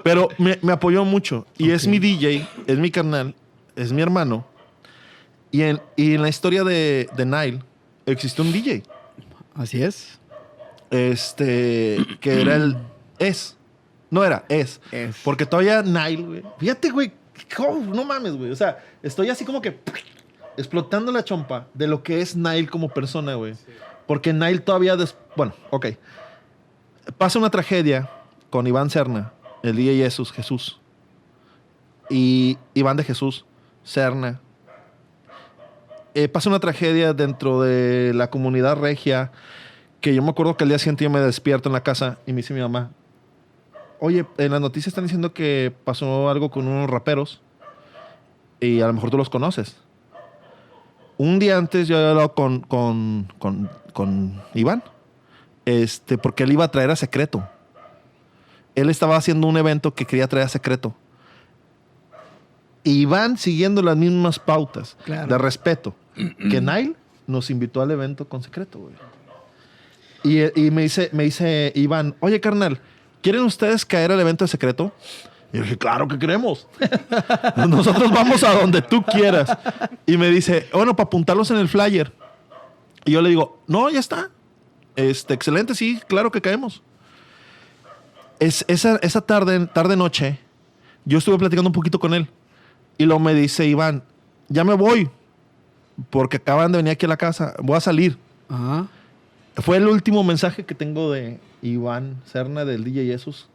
pero 0.02 0.28
me, 0.38 0.58
me 0.62 0.72
apoyó 0.72 1.04
mucho. 1.04 1.46
Y 1.58 1.70
es 1.70 1.86
mi 1.86 1.98
DJ, 1.98 2.46
es 2.66 2.78
mi 2.78 2.90
carnal, 2.90 3.34
es 3.76 3.92
mi 3.92 4.02
hermano. 4.02 4.46
Y 5.50 5.62
en, 5.62 5.80
y 5.96 6.14
en 6.14 6.22
la 6.22 6.28
historia 6.28 6.64
de, 6.64 7.08
de 7.16 7.26
Nile 7.26 7.62
existió 8.06 8.44
un 8.44 8.52
DJ. 8.52 8.82
Así 9.54 9.82
es. 9.82 10.18
Este, 10.90 11.98
que 12.20 12.40
era 12.40 12.56
el. 12.56 12.76
Es. 13.18 13.58
No 14.08 14.24
era, 14.24 14.46
es. 14.48 14.80
Es. 14.90 15.16
Porque 15.22 15.44
todavía 15.44 15.82
Nile, 15.82 16.22
güey. 16.22 16.42
Fíjate, 16.58 16.88
güey. 16.88 17.12
No 17.92 18.05
mames, 18.05 18.37
güey. 18.37 18.50
O 18.50 18.57
sea, 18.57 18.79
estoy 19.03 19.29
así 19.31 19.44
como 19.44 19.61
que 19.61 19.79
explotando 20.57 21.12
la 21.12 21.24
chompa 21.24 21.66
de 21.74 21.87
lo 21.87 22.03
que 22.03 22.20
es 22.20 22.37
Nile 22.37 22.66
como 22.68 22.88
persona, 22.88 23.35
güey. 23.35 23.55
Porque 24.07 24.33
Nile 24.33 24.59
todavía. 24.59 24.96
des- 24.96 25.16
Bueno, 25.37 25.55
ok. 25.70 25.87
Pasa 27.18 27.38
una 27.38 27.50
tragedia 27.50 28.09
con 28.50 28.66
Iván 28.66 28.90
Serna, 28.90 29.33
el 29.62 29.76
DJ 29.76 30.05
Jesús, 30.05 30.33
Jesús. 30.33 30.79
Y 32.09 32.59
Iván 32.74 32.96
de 32.96 33.05
Jesús, 33.05 33.44
Serna. 33.85 34.40
Eh, 36.14 36.29
pasa 36.29 36.48
una 36.50 36.59
tragedia 36.59 37.12
dentro 37.14 37.62
de 37.62 38.12
la 38.14 38.31
comunidad 38.31 38.76
regia 38.76 39.31
que 40.00 40.12
yo 40.14 40.22
me 40.22 40.31
acuerdo 40.31 40.57
que 40.57 40.64
al 40.64 40.68
día 40.70 40.79
siguiente 40.79 41.05
yo 41.05 41.11
me 41.11 41.20
despierto 41.20 41.68
en 41.68 41.72
la 41.72 41.83
casa 41.85 42.18
y 42.26 42.33
me 42.33 42.38
dice 42.38 42.53
mi 42.53 42.61
mamá, 42.61 42.90
oye, 44.00 44.24
en 44.38 44.50
las 44.52 44.60
noticias 44.60 44.88
están 44.88 45.04
diciendo 45.04 45.32
que 45.32 45.72
pasó 45.84 46.28
algo 46.28 46.50
con 46.50 46.66
unos 46.66 46.90
raperos 46.90 47.40
y 48.60 48.80
a 48.80 48.86
lo 48.86 48.92
mejor 48.92 49.10
tú 49.10 49.16
los 49.16 49.30
conoces. 49.30 49.76
Un 51.16 51.38
día 51.38 51.58
antes 51.58 51.86
yo 51.86 51.96
había 51.96 52.10
hablado 52.10 52.34
con, 52.34 52.60
con, 52.60 53.30
con, 53.38 53.70
con 53.92 54.40
Iván, 54.54 54.82
este, 55.66 56.16
porque 56.18 56.44
él 56.44 56.52
iba 56.52 56.64
a 56.64 56.70
traer 56.70 56.90
a 56.90 56.96
Secreto. 56.96 57.46
Él 58.74 58.88
estaba 58.88 59.16
haciendo 59.16 59.46
un 59.46 59.56
evento 59.56 59.94
que 59.94 60.06
quería 60.06 60.28
traer 60.28 60.46
a 60.46 60.48
Secreto. 60.48 60.94
Y 62.84 63.02
Iván 63.02 63.36
siguiendo 63.36 63.82
las 63.82 63.96
mismas 63.96 64.38
pautas 64.38 64.96
Claro. 65.04 65.26
de 65.28 65.36
respeto 65.38 65.94
que 66.14 66.60
Nile 66.62 66.94
nos 67.26 67.50
invitó 67.50 67.82
al 67.82 67.90
evento 67.90 68.26
con 68.28 68.42
Secreto, 68.42 68.78
güey. 68.78 68.94
Y, 70.22 70.66
y 70.66 70.70
me, 70.70 70.82
dice, 70.82 71.10
me 71.12 71.24
dice 71.24 71.72
Iván, 71.74 72.14
oye, 72.20 72.40
carnal, 72.40 72.80
¿quieren 73.22 73.42
ustedes 73.42 73.85
caer 73.85 74.12
al 74.12 74.20
evento 74.20 74.44
de 74.44 74.48
Secreto? 74.48 74.92
Y 75.52 75.56
yo 75.56 75.62
dije, 75.64 75.78
claro 75.78 76.06
que 76.06 76.18
queremos. 76.18 76.66
Nosotros 77.68 78.11
vamos 78.11 78.42
a 78.44 78.54
donde 78.54 78.83
tú 78.83 79.02
quieras. 79.02 79.50
Y 80.06 80.16
me 80.16 80.28
dice, 80.28 80.68
bueno, 80.72 80.94
para 80.94 81.06
apuntarlos 81.06 81.50
en 81.50 81.59
el 81.59 81.68
flyer. 81.68 82.12
Y 83.04 83.12
yo 83.12 83.22
le 83.22 83.30
digo, 83.30 83.62
no, 83.66 83.90
ya 83.90 83.98
está. 83.98 84.30
Este, 84.96 85.35
excelente, 85.35 85.74
sí, 85.74 86.00
claro 86.06 86.30
que 86.30 86.40
caemos. 86.40 86.83
Es, 88.38 88.64
esa, 88.68 88.96
esa 89.02 89.21
tarde, 89.21 89.66
tarde 89.66 89.96
noche, 89.96 90.38
yo 91.04 91.18
estuve 91.18 91.38
platicando 91.38 91.68
un 91.68 91.75
poquito 91.75 91.98
con 91.98 92.14
él. 92.14 92.29
Y 92.96 93.04
luego 93.04 93.21
me 93.21 93.35
dice 93.35 93.66
Iván, 93.66 94.02
ya 94.48 94.62
me 94.64 94.75
voy. 94.75 95.10
Porque 96.10 96.37
acaban 96.37 96.73
de 96.73 96.79
venir 96.79 96.92
aquí 96.92 97.06
a 97.06 97.08
la 97.08 97.16
casa. 97.16 97.54
Voy 97.60 97.77
a 97.77 97.81
salir. 97.81 98.16
Ajá. 98.48 98.87
Fue 99.56 99.77
el 99.77 99.88
último 99.88 100.23
mensaje 100.25 100.64
que 100.64 100.75
tengo 100.75 101.12
de 101.12 101.38
Iván 101.63 102.21
Serna 102.25 102.65
del 102.65 102.85
DJ 102.85 103.06
Jesús. 103.06 103.48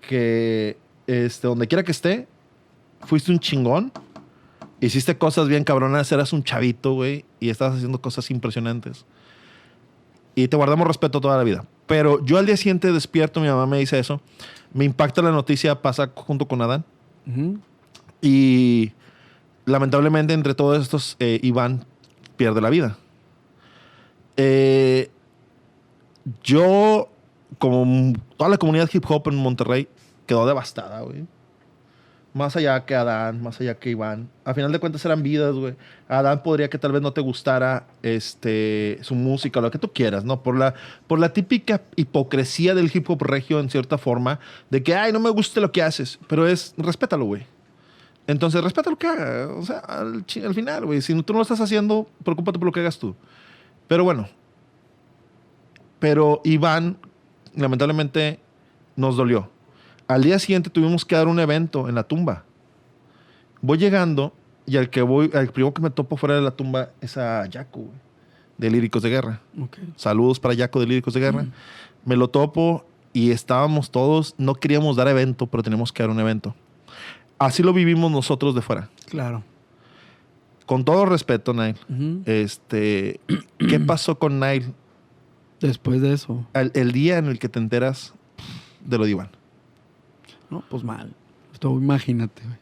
Que 0.00 0.76
este, 1.06 1.48
donde 1.48 1.66
quiera 1.66 1.82
que 1.82 1.92
esté, 1.92 2.28
fuiste 3.00 3.32
un 3.32 3.38
chingón. 3.38 3.92
Hiciste 4.80 5.16
cosas 5.18 5.48
bien 5.48 5.64
cabronas. 5.64 6.10
Eras 6.12 6.32
un 6.32 6.44
chavito, 6.44 6.94
güey. 6.94 7.24
Y 7.40 7.50
estabas 7.50 7.76
haciendo 7.76 8.00
cosas 8.00 8.30
impresionantes. 8.30 9.04
Y 10.34 10.48
te 10.48 10.56
guardamos 10.56 10.86
respeto 10.86 11.20
toda 11.20 11.36
la 11.36 11.44
vida. 11.44 11.64
Pero 11.86 12.24
yo 12.24 12.38
al 12.38 12.46
día 12.46 12.56
siguiente 12.56 12.92
despierto, 12.92 13.40
mi 13.40 13.48
mamá 13.48 13.66
me 13.66 13.78
dice 13.78 13.98
eso. 13.98 14.20
Me 14.72 14.84
impacta 14.84 15.22
la 15.22 15.32
noticia, 15.32 15.80
pasa 15.82 16.12
junto 16.14 16.46
con 16.46 16.62
Adán. 16.62 16.84
Y 18.20 18.92
lamentablemente, 19.64 20.34
entre 20.34 20.54
todos 20.54 20.80
estos, 20.80 21.16
eh, 21.18 21.40
Iván 21.42 21.84
pierde 22.36 22.60
la 22.60 22.70
vida. 22.70 22.98
Eh, 24.36 25.10
yo, 26.42 27.08
como 27.58 28.14
toda 28.36 28.50
la 28.50 28.56
comunidad 28.56 28.88
hip 28.92 29.04
hop 29.08 29.28
en 29.28 29.36
Monterrey, 29.36 29.88
quedó 30.26 30.46
devastada, 30.46 31.00
güey. 31.00 31.26
Más 32.34 32.54
allá 32.56 32.84
que 32.84 32.94
Adán, 32.94 33.42
más 33.42 33.60
allá 33.60 33.78
que 33.78 33.90
Iván. 33.90 34.28
A 34.44 34.54
final 34.54 34.70
de 34.70 34.78
cuentas 34.78 35.04
eran 35.04 35.22
vidas, 35.22 35.54
güey. 35.54 35.74
Adán 36.08 36.42
podría 36.42 36.68
que 36.68 36.78
tal 36.78 36.92
vez 36.92 37.02
no 37.02 37.12
te 37.12 37.20
gustara 37.20 37.86
este, 38.02 38.98
su 39.00 39.14
música 39.14 39.60
lo 39.60 39.70
que 39.70 39.78
tú 39.78 39.92
quieras, 39.92 40.24
¿no? 40.24 40.42
Por 40.42 40.56
la, 40.56 40.74
por 41.06 41.18
la 41.18 41.32
típica 41.32 41.82
hipocresía 41.96 42.74
del 42.74 42.90
hip 42.94 43.08
hop 43.10 43.22
regio, 43.22 43.58
en 43.60 43.70
cierta 43.70 43.98
forma, 43.98 44.38
de 44.70 44.82
que, 44.82 44.94
ay, 44.94 45.12
no 45.12 45.20
me 45.20 45.30
gusta 45.30 45.60
lo 45.60 45.72
que 45.72 45.82
haces. 45.82 46.18
Pero 46.28 46.46
es, 46.46 46.74
respétalo, 46.76 47.24
güey. 47.24 47.46
Entonces, 48.28 48.62
respeta 48.62 48.90
lo 48.90 48.98
que 48.98 49.06
haga. 49.06 49.48
O 49.54 49.64
sea, 49.64 49.78
al, 49.78 50.24
al 50.44 50.54
final, 50.54 50.84
güey. 50.84 51.00
Si 51.00 51.14
tú 51.22 51.32
no 51.32 51.38
lo 51.38 51.42
estás 51.42 51.62
haciendo, 51.62 52.06
preocúpate 52.22 52.58
por 52.58 52.66
lo 52.66 52.72
que 52.72 52.80
hagas 52.80 52.98
tú. 52.98 53.16
Pero 53.88 54.04
bueno. 54.04 54.28
Pero 55.98 56.42
Iván, 56.44 56.98
lamentablemente, 57.54 58.40
nos 58.96 59.16
dolió. 59.16 59.50
Al 60.06 60.22
día 60.22 60.38
siguiente 60.38 60.70
tuvimos 60.70 61.04
que 61.04 61.14
dar 61.14 61.28
un 61.28 61.38
evento 61.38 61.88
en 61.88 61.94
la 61.94 62.02
tumba. 62.02 62.44
Voy 63.60 63.78
llegando 63.78 64.32
y 64.66 64.76
al 64.76 64.90
que 64.90 65.02
voy, 65.02 65.30
al 65.34 65.48
primero 65.48 65.74
que 65.74 65.82
me 65.82 65.90
topo 65.90 66.16
fuera 66.16 66.34
de 66.34 66.42
la 66.42 66.50
tumba 66.50 66.90
es 67.00 67.16
a 67.16 67.46
Yaco, 67.46 67.84
de 68.56 68.70
Líricos 68.70 69.02
de 69.02 69.10
Guerra. 69.10 69.40
Saludos 69.96 70.40
para 70.40 70.54
Yaco 70.54 70.80
de 70.80 70.86
Líricos 70.86 71.14
de 71.14 71.20
Guerra. 71.20 71.46
Me 72.04 72.16
lo 72.16 72.28
topo 72.28 72.86
y 73.12 73.30
estábamos 73.30 73.90
todos, 73.90 74.34
no 74.38 74.54
queríamos 74.54 74.96
dar 74.96 75.08
evento, 75.08 75.46
pero 75.46 75.62
teníamos 75.62 75.92
que 75.92 76.02
dar 76.02 76.10
un 76.10 76.20
evento. 76.20 76.54
Así 77.38 77.62
lo 77.62 77.72
vivimos 77.72 78.10
nosotros 78.10 78.54
de 78.54 78.62
fuera. 78.62 78.88
Claro. 79.06 79.44
Con 80.66 80.84
todo 80.84 81.06
respeto, 81.06 81.54
Nail. 81.54 81.76
Ujú. 81.88 82.22
Este, 82.26 83.20
¿qué 83.58 83.80
pasó 83.80 84.18
con 84.18 84.38
Nail 84.38 84.74
Después 85.60 86.00
de 86.00 86.12
eso, 86.12 86.46
el, 86.54 86.70
el 86.74 86.92
día 86.92 87.18
en 87.18 87.26
el 87.26 87.38
que 87.38 87.48
te 87.48 87.58
enteras 87.58 88.14
de 88.84 88.98
lo 88.98 89.04
de 89.04 89.10
Iván? 89.10 89.30
no, 90.50 90.64
pues 90.68 90.84
mal. 90.84 91.14
Esto, 91.52 91.70
imagínate, 91.70 92.42
güey. 92.42 92.56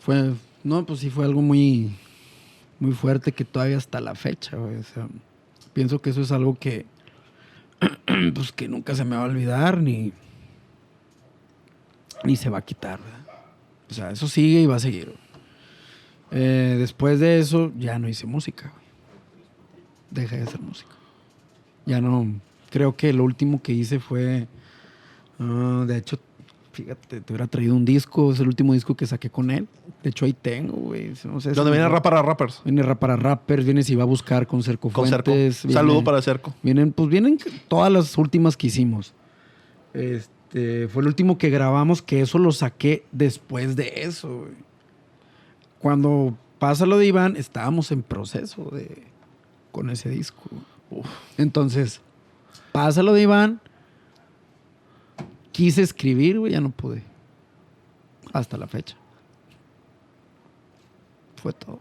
Fue, 0.00 0.34
no, 0.64 0.84
pues 0.86 1.00
sí 1.00 1.10
fue 1.10 1.24
algo 1.24 1.42
muy, 1.42 1.96
muy 2.78 2.92
fuerte 2.92 3.32
que 3.32 3.44
todavía 3.44 3.76
hasta 3.76 4.00
la 4.00 4.14
fecha, 4.14 4.56
güey. 4.56 4.76
O 4.76 4.82
sea, 4.82 5.08
pienso 5.72 6.00
que 6.00 6.10
eso 6.10 6.20
es 6.20 6.32
algo 6.32 6.54
que, 6.58 6.86
pues 8.34 8.52
que 8.52 8.68
nunca 8.68 8.94
se 8.94 9.04
me 9.04 9.16
va 9.16 9.22
a 9.22 9.26
olvidar 9.26 9.80
ni, 9.80 10.12
ni 12.24 12.36
se 12.36 12.50
va 12.50 12.58
a 12.58 12.64
quitar, 12.64 13.00
¿verdad? 13.00 13.18
O 13.90 13.94
sea, 13.94 14.10
eso 14.10 14.28
sigue 14.28 14.60
y 14.60 14.66
va 14.66 14.76
a 14.76 14.80
seguir. 14.80 15.14
Eh, 16.30 16.76
después 16.78 17.20
de 17.20 17.38
eso, 17.38 17.72
ya 17.76 17.98
no 17.98 18.08
hice 18.08 18.26
música, 18.26 18.70
güey. 18.70 18.84
Dejé 20.10 20.38
de 20.38 20.42
hacer 20.42 20.60
música. 20.60 20.97
Ya 21.88 22.00
no. 22.00 22.26
Creo 22.70 22.94
que 22.96 23.12
lo 23.12 23.24
último 23.24 23.62
que 23.62 23.72
hice 23.72 23.98
fue. 23.98 24.46
ah, 25.38 25.84
de 25.86 25.96
hecho, 25.96 26.18
fíjate, 26.72 27.20
te 27.22 27.32
hubiera 27.32 27.46
traído 27.46 27.74
un 27.74 27.84
disco. 27.84 28.32
Es 28.32 28.40
el 28.40 28.46
último 28.48 28.74
disco 28.74 28.94
que 28.94 29.06
saqué 29.06 29.30
con 29.30 29.50
él. 29.50 29.66
De 30.02 30.10
hecho, 30.10 30.24
ahí 30.26 30.32
tengo, 30.34 30.74
güey. 30.74 31.12
No 31.24 31.40
sé 31.40 31.52
Donde 31.52 31.70
viene 31.72 31.88
Rap 31.88 32.02
para 32.04 32.22
Rappers. 32.22 32.60
Viene 32.64 32.82
rap 32.82 32.98
para 32.98 33.16
rappers, 33.16 33.64
viene 33.64 33.82
si 33.82 33.94
va 33.94 34.02
a 34.02 34.06
buscar 34.06 34.46
con 34.46 34.62
Cerco 34.62 34.90
Con 34.90 35.08
Cerco. 35.08 35.30
Viene- 35.32 35.52
Saludo 35.52 36.04
para 36.04 36.20
Cerco. 36.22 36.54
Vienen, 36.62 36.92
pues 36.92 37.08
vienen 37.08 37.38
todas 37.68 37.90
las 37.92 38.16
últimas 38.18 38.56
que 38.56 38.66
hicimos. 38.68 39.14
Este, 39.94 40.88
fue 40.88 41.02
el 41.02 41.08
último 41.08 41.38
que 41.38 41.50
grabamos, 41.50 42.02
que 42.02 42.20
eso 42.20 42.38
lo 42.38 42.52
saqué 42.52 43.04
después 43.12 43.74
de 43.76 43.92
eso, 44.02 44.40
güey. 44.40 44.52
Cuando 45.78 46.36
pasa 46.58 46.86
lo 46.86 46.98
de 46.98 47.06
Iván, 47.06 47.36
estábamos 47.36 47.92
en 47.92 48.02
proceso 48.02 48.64
de 48.72 49.04
con 49.72 49.90
ese 49.90 50.08
disco. 50.10 50.42
Entonces, 51.36 52.00
pasa 52.72 53.02
lo 53.02 53.12
de 53.12 53.22
Iván. 53.22 53.60
Quise 55.52 55.82
escribir, 55.82 56.38
güey, 56.38 56.52
ya 56.52 56.60
no 56.60 56.70
pude. 56.70 57.02
Hasta 58.32 58.56
la 58.56 58.66
fecha. 58.66 58.96
Fue 61.36 61.52
todo. 61.52 61.80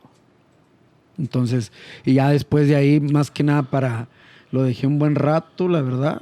Entonces, 1.17 1.71
y 2.05 2.15
ya 2.15 2.29
después 2.29 2.67
de 2.67 2.75
ahí, 2.75 2.99
más 2.99 3.31
que 3.31 3.43
nada 3.43 3.63
para. 3.63 4.07
Lo 4.51 4.63
dejé 4.63 4.87
un 4.87 4.97
buen 4.97 5.15
rato, 5.15 5.67
la 5.67 5.81
verdad. 5.81 6.21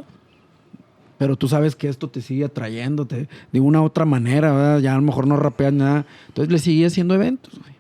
Pero 1.18 1.36
tú 1.38 1.48
sabes 1.48 1.76
que 1.76 1.88
esto 1.88 2.10
te 2.10 2.22
sigue 2.22 2.46
atrayéndote 2.46 3.30
de 3.52 3.60
una 3.60 3.82
u 3.82 3.86
otra 3.86 4.04
manera, 4.04 4.52
¿verdad? 4.52 4.80
Ya 4.80 4.94
a 4.94 4.98
lo 4.98 5.04
mejor 5.04 5.28
no 5.28 5.38
rapeas 5.38 5.74
nada. 5.74 6.06
Entonces 6.28 6.52
le 6.52 6.60
seguí 6.60 6.84
haciendo 6.84 7.14
eventos, 7.14 7.58
güey. 7.60 7.75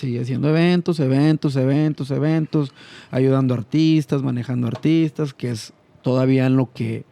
Seguí 0.00 0.16
haciendo 0.16 0.48
eventos, 0.48 0.98
eventos, 0.98 1.56
eventos, 1.56 2.10
eventos, 2.10 2.72
ayudando 3.10 3.52
a 3.52 3.58
artistas, 3.58 4.22
manejando 4.22 4.66
artistas, 4.66 5.34
que 5.34 5.50
es 5.50 5.74
todavía 6.00 6.46
en 6.46 6.56
lo 6.56 6.72
que, 6.72 7.04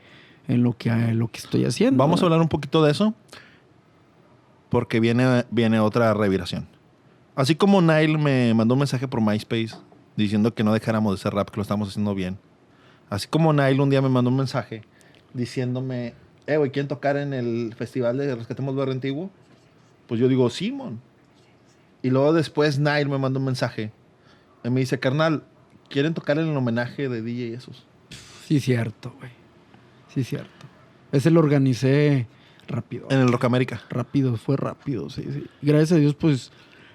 en 0.47 0.63
lo 0.63 0.75
que, 0.75 0.89
en 0.89 1.19
lo 1.19 1.29
que 1.29 1.37
estoy 1.37 1.67
haciendo. 1.67 1.99
Vamos 1.99 2.23
a 2.23 2.25
hablar 2.25 2.41
un 2.41 2.49
poquito 2.49 2.83
de 2.83 2.93
eso. 2.93 3.13
Porque 4.71 5.01
viene, 5.01 5.45
viene 5.51 5.81
otra 5.81 6.15
reviración. 6.15 6.67
Así 7.37 7.55
como 7.55 7.83
Nile 7.83 8.17
me 8.17 8.55
mandó 8.55 8.73
un 8.73 8.79
mensaje 8.79 9.07
por 9.07 9.21
MySpace 9.21 9.77
diciendo 10.17 10.55
que 10.55 10.65
no 10.65 10.73
dejáramos 10.73 11.13
de 11.13 11.21
hacer 11.21 11.35
rap, 11.35 11.51
que 11.51 11.57
lo 11.57 11.63
estamos 11.63 11.91
haciendo 11.91 12.15
bien. 12.15 12.39
Así 13.11 13.29
como 13.29 13.53
Nile 13.53 13.83
un 13.83 13.91
día 13.91 14.01
me 14.01 14.09
mandó 14.09 14.31
un 14.31 14.39
mensaje 14.39 14.81
diciéndome, 15.35 16.15
eh, 16.47 16.57
güey, 16.57 16.71
¿quieren 16.71 16.89
tocar 16.89 17.19
en 17.19 17.35
el 17.35 17.75
festival 17.77 18.17
de 18.17 18.35
Rescatemos 18.35 18.75
Barrio 18.75 18.95
Antiguo? 18.95 19.29
Pues 20.07 20.19
yo 20.19 20.27
digo, 20.27 20.49
Simón. 20.49 21.07
Y 22.09 22.11
luego 22.11 22.33
después 22.33 22.79
Nile 22.79 23.05
me 23.05 23.19
mandó 23.19 23.39
un 23.39 23.45
mensaje. 23.45 23.93
Y 24.65 24.71
me 24.71 24.81
dice, 24.81 24.99
carnal, 24.99 25.45
¿quieren 25.91 26.15
tocar 26.15 26.39
en 26.39 26.49
el 26.49 26.57
homenaje 26.57 27.07
de 27.07 27.21
DJ 27.21 27.53
esos? 27.53 27.85
Sí, 28.47 28.61
cierto, 28.61 29.15
güey. 29.19 29.31
Sí, 30.15 30.25
cierto. 30.25 30.67
Ese 31.13 31.31
lo 31.31 31.41
organicé 31.41 32.27
rápido. 32.67 33.09
En 33.11 33.19
el 33.21 33.29
Rock 33.29 33.45
América. 33.45 33.83
Rápido, 33.91 34.39
fue 34.39 34.57
rápido, 34.57 35.11
sí, 35.11 35.23
sí. 35.31 35.45
Gracias 35.61 35.93
a 35.93 35.97
Dios, 35.97 36.15
pues, 36.15 36.51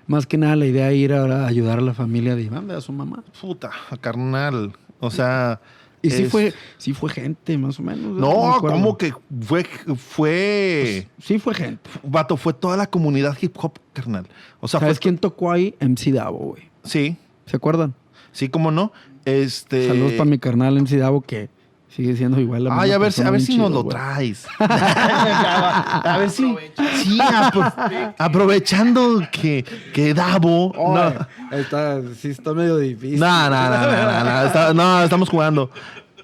más 0.07 0.25
que 0.25 0.39
nada 0.39 0.55
la 0.55 0.65
idea 0.65 0.87
de 0.87 0.95
ir 0.95 1.13
ahora 1.13 1.43
a 1.43 1.47
ayudar 1.47 1.77
a 1.77 1.83
la 1.83 1.93
familia 1.93 2.35
de 2.35 2.41
Iván, 2.41 2.71
a 2.71 2.81
su 2.81 2.91
mamá. 2.91 3.23
Puta, 3.39 3.69
carnal. 4.01 4.73
O 4.99 5.11
sea... 5.11 5.61
Y 6.03 6.09
sí 6.09 6.25
fue, 6.25 6.53
sí 6.77 6.93
fue 6.93 7.09
gente, 7.09 7.57
más 7.57 7.79
o 7.79 7.81
menos. 7.81 8.11
No, 8.19 8.53
acuerdo. 8.55 8.75
¿cómo 8.75 8.97
que 8.97 9.13
fue, 9.41 9.65
fue, 9.95 11.07
Sí 11.19 11.39
fue 11.39 11.53
gente. 11.55 11.89
vato, 12.03 12.35
fue 12.35 12.53
toda 12.53 12.75
la 12.75 12.87
comunidad 12.87 13.37
hip 13.41 13.55
hop, 13.57 13.79
carnal. 13.93 14.27
O 14.59 14.67
sea, 14.67 14.81
¿Sabes 14.81 14.97
fue, 14.97 15.03
quién 15.03 15.17
tocó 15.17 15.51
ahí? 15.51 15.75
MC 15.79 16.11
Davo, 16.11 16.39
güey. 16.39 16.63
sí, 16.83 17.15
¿Se 17.45 17.55
acuerdan? 17.55 17.93
sí, 18.33 18.49
cómo 18.49 18.69
no. 18.69 18.91
Este, 19.25 19.87
Saludos 19.87 20.11
para 20.13 20.25
mi 20.25 20.37
carnal 20.39 20.75
MC 20.81 20.97
Davo, 20.97 21.21
que 21.21 21.49
sigue 21.95 22.15
siendo 22.15 22.39
igual 22.39 22.63
la 22.63 22.71
Ay, 22.73 22.89
misma 22.89 22.95
a 22.95 22.97
ver, 22.99 23.11
si- 23.11 23.21
a 23.21 23.29
ver 23.31 23.41
si 23.41 23.57
nos 23.57 23.71
lo 23.71 23.83
güey. 23.83 23.95
traes. 23.95 24.45
a 24.59 26.15
ver 26.19 26.29
si, 26.29 26.55
sí, 27.03 27.17
apro- 27.19 28.15
aprovechando 28.17 29.21
que, 29.31 29.63
que 29.93 30.13
Davo, 30.13 30.73
no, 30.75 31.57
Está, 31.57 32.01
sí 32.19 32.29
está 32.29 32.53
medio 32.53 32.77
difícil. 32.77 33.19
no, 33.19 33.49
no, 33.49 33.69
no, 33.69 33.69
no, 33.69 33.91
no, 33.91 34.23
no, 34.23 34.45
está- 34.45 34.73
no, 34.73 35.03
estamos 35.03 35.29
jugando. 35.29 35.69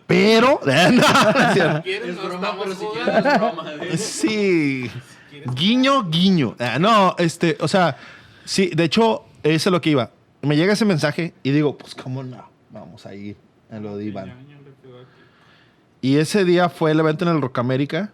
Pero, 0.08 0.60
no, 0.66 0.72
no 0.72 1.40
es 1.48 1.54
cierto. 1.54 1.82
¿Quieres? 1.84 2.10
Es 2.10 2.16
No 2.16 2.24
broma, 2.24 2.48
estamos 2.48 2.66
pero 2.66 2.76
si 2.76 2.86
quieres 3.04 3.24
broma. 3.38 3.64
¿eh? 3.84 3.98
Sí. 3.98 4.92
Guiño, 5.56 6.10
guiño. 6.10 6.56
Ah, 6.60 6.78
no, 6.80 7.16
este, 7.20 7.58
o 7.60 7.68
sea, 7.68 7.96
sí, 8.44 8.72
de 8.74 8.86
hecho, 8.86 9.24
eso 9.44 9.70
es 9.70 9.72
lo 9.72 9.80
que 9.82 9.92
iba. 9.92 10.10
Me 10.42 10.56
llega 10.58 10.74
ese 10.74 10.86
mensaje 10.86 11.34
y 11.44 11.52
digo, 11.52 11.78
pues, 11.78 11.94
¿cómo 11.94 12.24
no? 12.24 12.44
Vamos 12.72 13.06
a 13.06 13.14
ir 13.14 13.38
a 13.72 13.78
lo 13.78 13.98
de 13.98 14.06
Iván. 14.06 14.26
Ñaño 14.30 14.58
le 14.64 14.72
quedó 14.82 14.98
aquí. 15.00 15.10
Y 16.02 16.16
ese 16.18 16.46
día 16.46 16.70
fue 16.70 16.92
el 16.92 17.00
evento 17.00 17.26
en 17.26 17.36
el 17.36 17.42
Rock 17.42 17.60
América. 17.60 18.12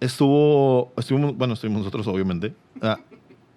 Estuvo, 0.00 0.92
estuvimos, 0.96 1.36
bueno, 1.36 1.54
estuvimos 1.54 1.80
nosotros, 1.80 2.06
obviamente. 2.06 2.54
Ah, 2.80 2.98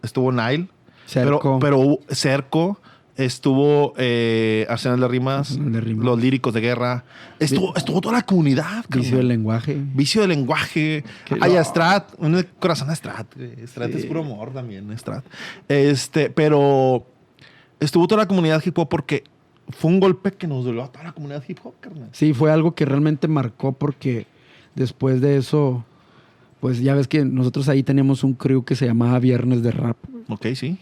estuvo 0.01 0.31
Nile. 0.31 0.67
Cerco. 1.05 1.59
Pero, 1.59 1.99
pero 2.07 2.15
Cerco. 2.15 2.79
Estuvo 3.15 3.93
eh, 3.97 4.65
Arsenal 4.69 4.99
de 4.99 5.07
Rimas, 5.07 5.55
de 5.59 5.79
Rimas. 5.79 6.03
los 6.03 6.19
líricos 6.19 6.51
de 6.51 6.61
guerra. 6.61 7.05
Estuvo, 7.37 7.75
estuvo 7.75 8.01
toda 8.01 8.15
la 8.15 8.23
comunidad. 8.23 8.85
Vicio 8.89 9.17
del 9.17 9.27
lenguaje. 9.27 9.77
Vicio 9.93 10.21
de 10.23 10.27
lenguaje. 10.29 11.03
Hay 11.39 11.51
a 11.51 11.59
loco. 11.59 11.63
Strat, 11.69 12.11
un 12.17 12.43
corazón 12.57 12.89
a 12.89 12.95
Strat. 12.95 13.27
Strat 13.67 13.91
Sí. 13.91 13.97
es 13.99 14.05
puro 14.07 14.21
amor 14.21 14.51
también, 14.51 14.97
Strat. 14.97 15.23
Este, 15.67 16.31
pero 16.31 17.05
estuvo 17.79 18.07
toda 18.07 18.23
la 18.23 18.27
comunidad 18.27 18.63
hip 18.65 18.79
hop 18.79 18.89
porque 18.89 19.23
fue 19.69 19.91
un 19.91 19.99
golpe 19.99 20.31
que 20.31 20.47
nos 20.47 20.65
dolió 20.65 20.83
a 20.83 20.91
toda 20.91 21.05
la 21.05 21.11
comunidad 21.13 21.43
hip 21.47 21.59
hop, 21.63 21.73
carnal. 21.79 22.09
Sí, 22.11 22.33
fue 22.33 22.51
algo 22.51 22.75
que 22.75 22.85
realmente 22.85 23.27
marcó 23.27 23.73
porque 23.73 24.27
después 24.75 25.21
de 25.21 25.37
eso, 25.37 25.85
pues 26.59 26.79
ya 26.81 26.95
ves 26.95 27.07
que 27.07 27.25
nosotros 27.25 27.69
ahí 27.69 27.83
teníamos 27.83 28.23
un 28.23 28.33
crew 28.33 28.63
que 28.63 28.75
se 28.75 28.85
llamaba 28.85 29.19
Viernes 29.19 29.63
de 29.63 29.71
Rap. 29.71 29.97
Ok, 30.29 30.47
sí. 30.55 30.77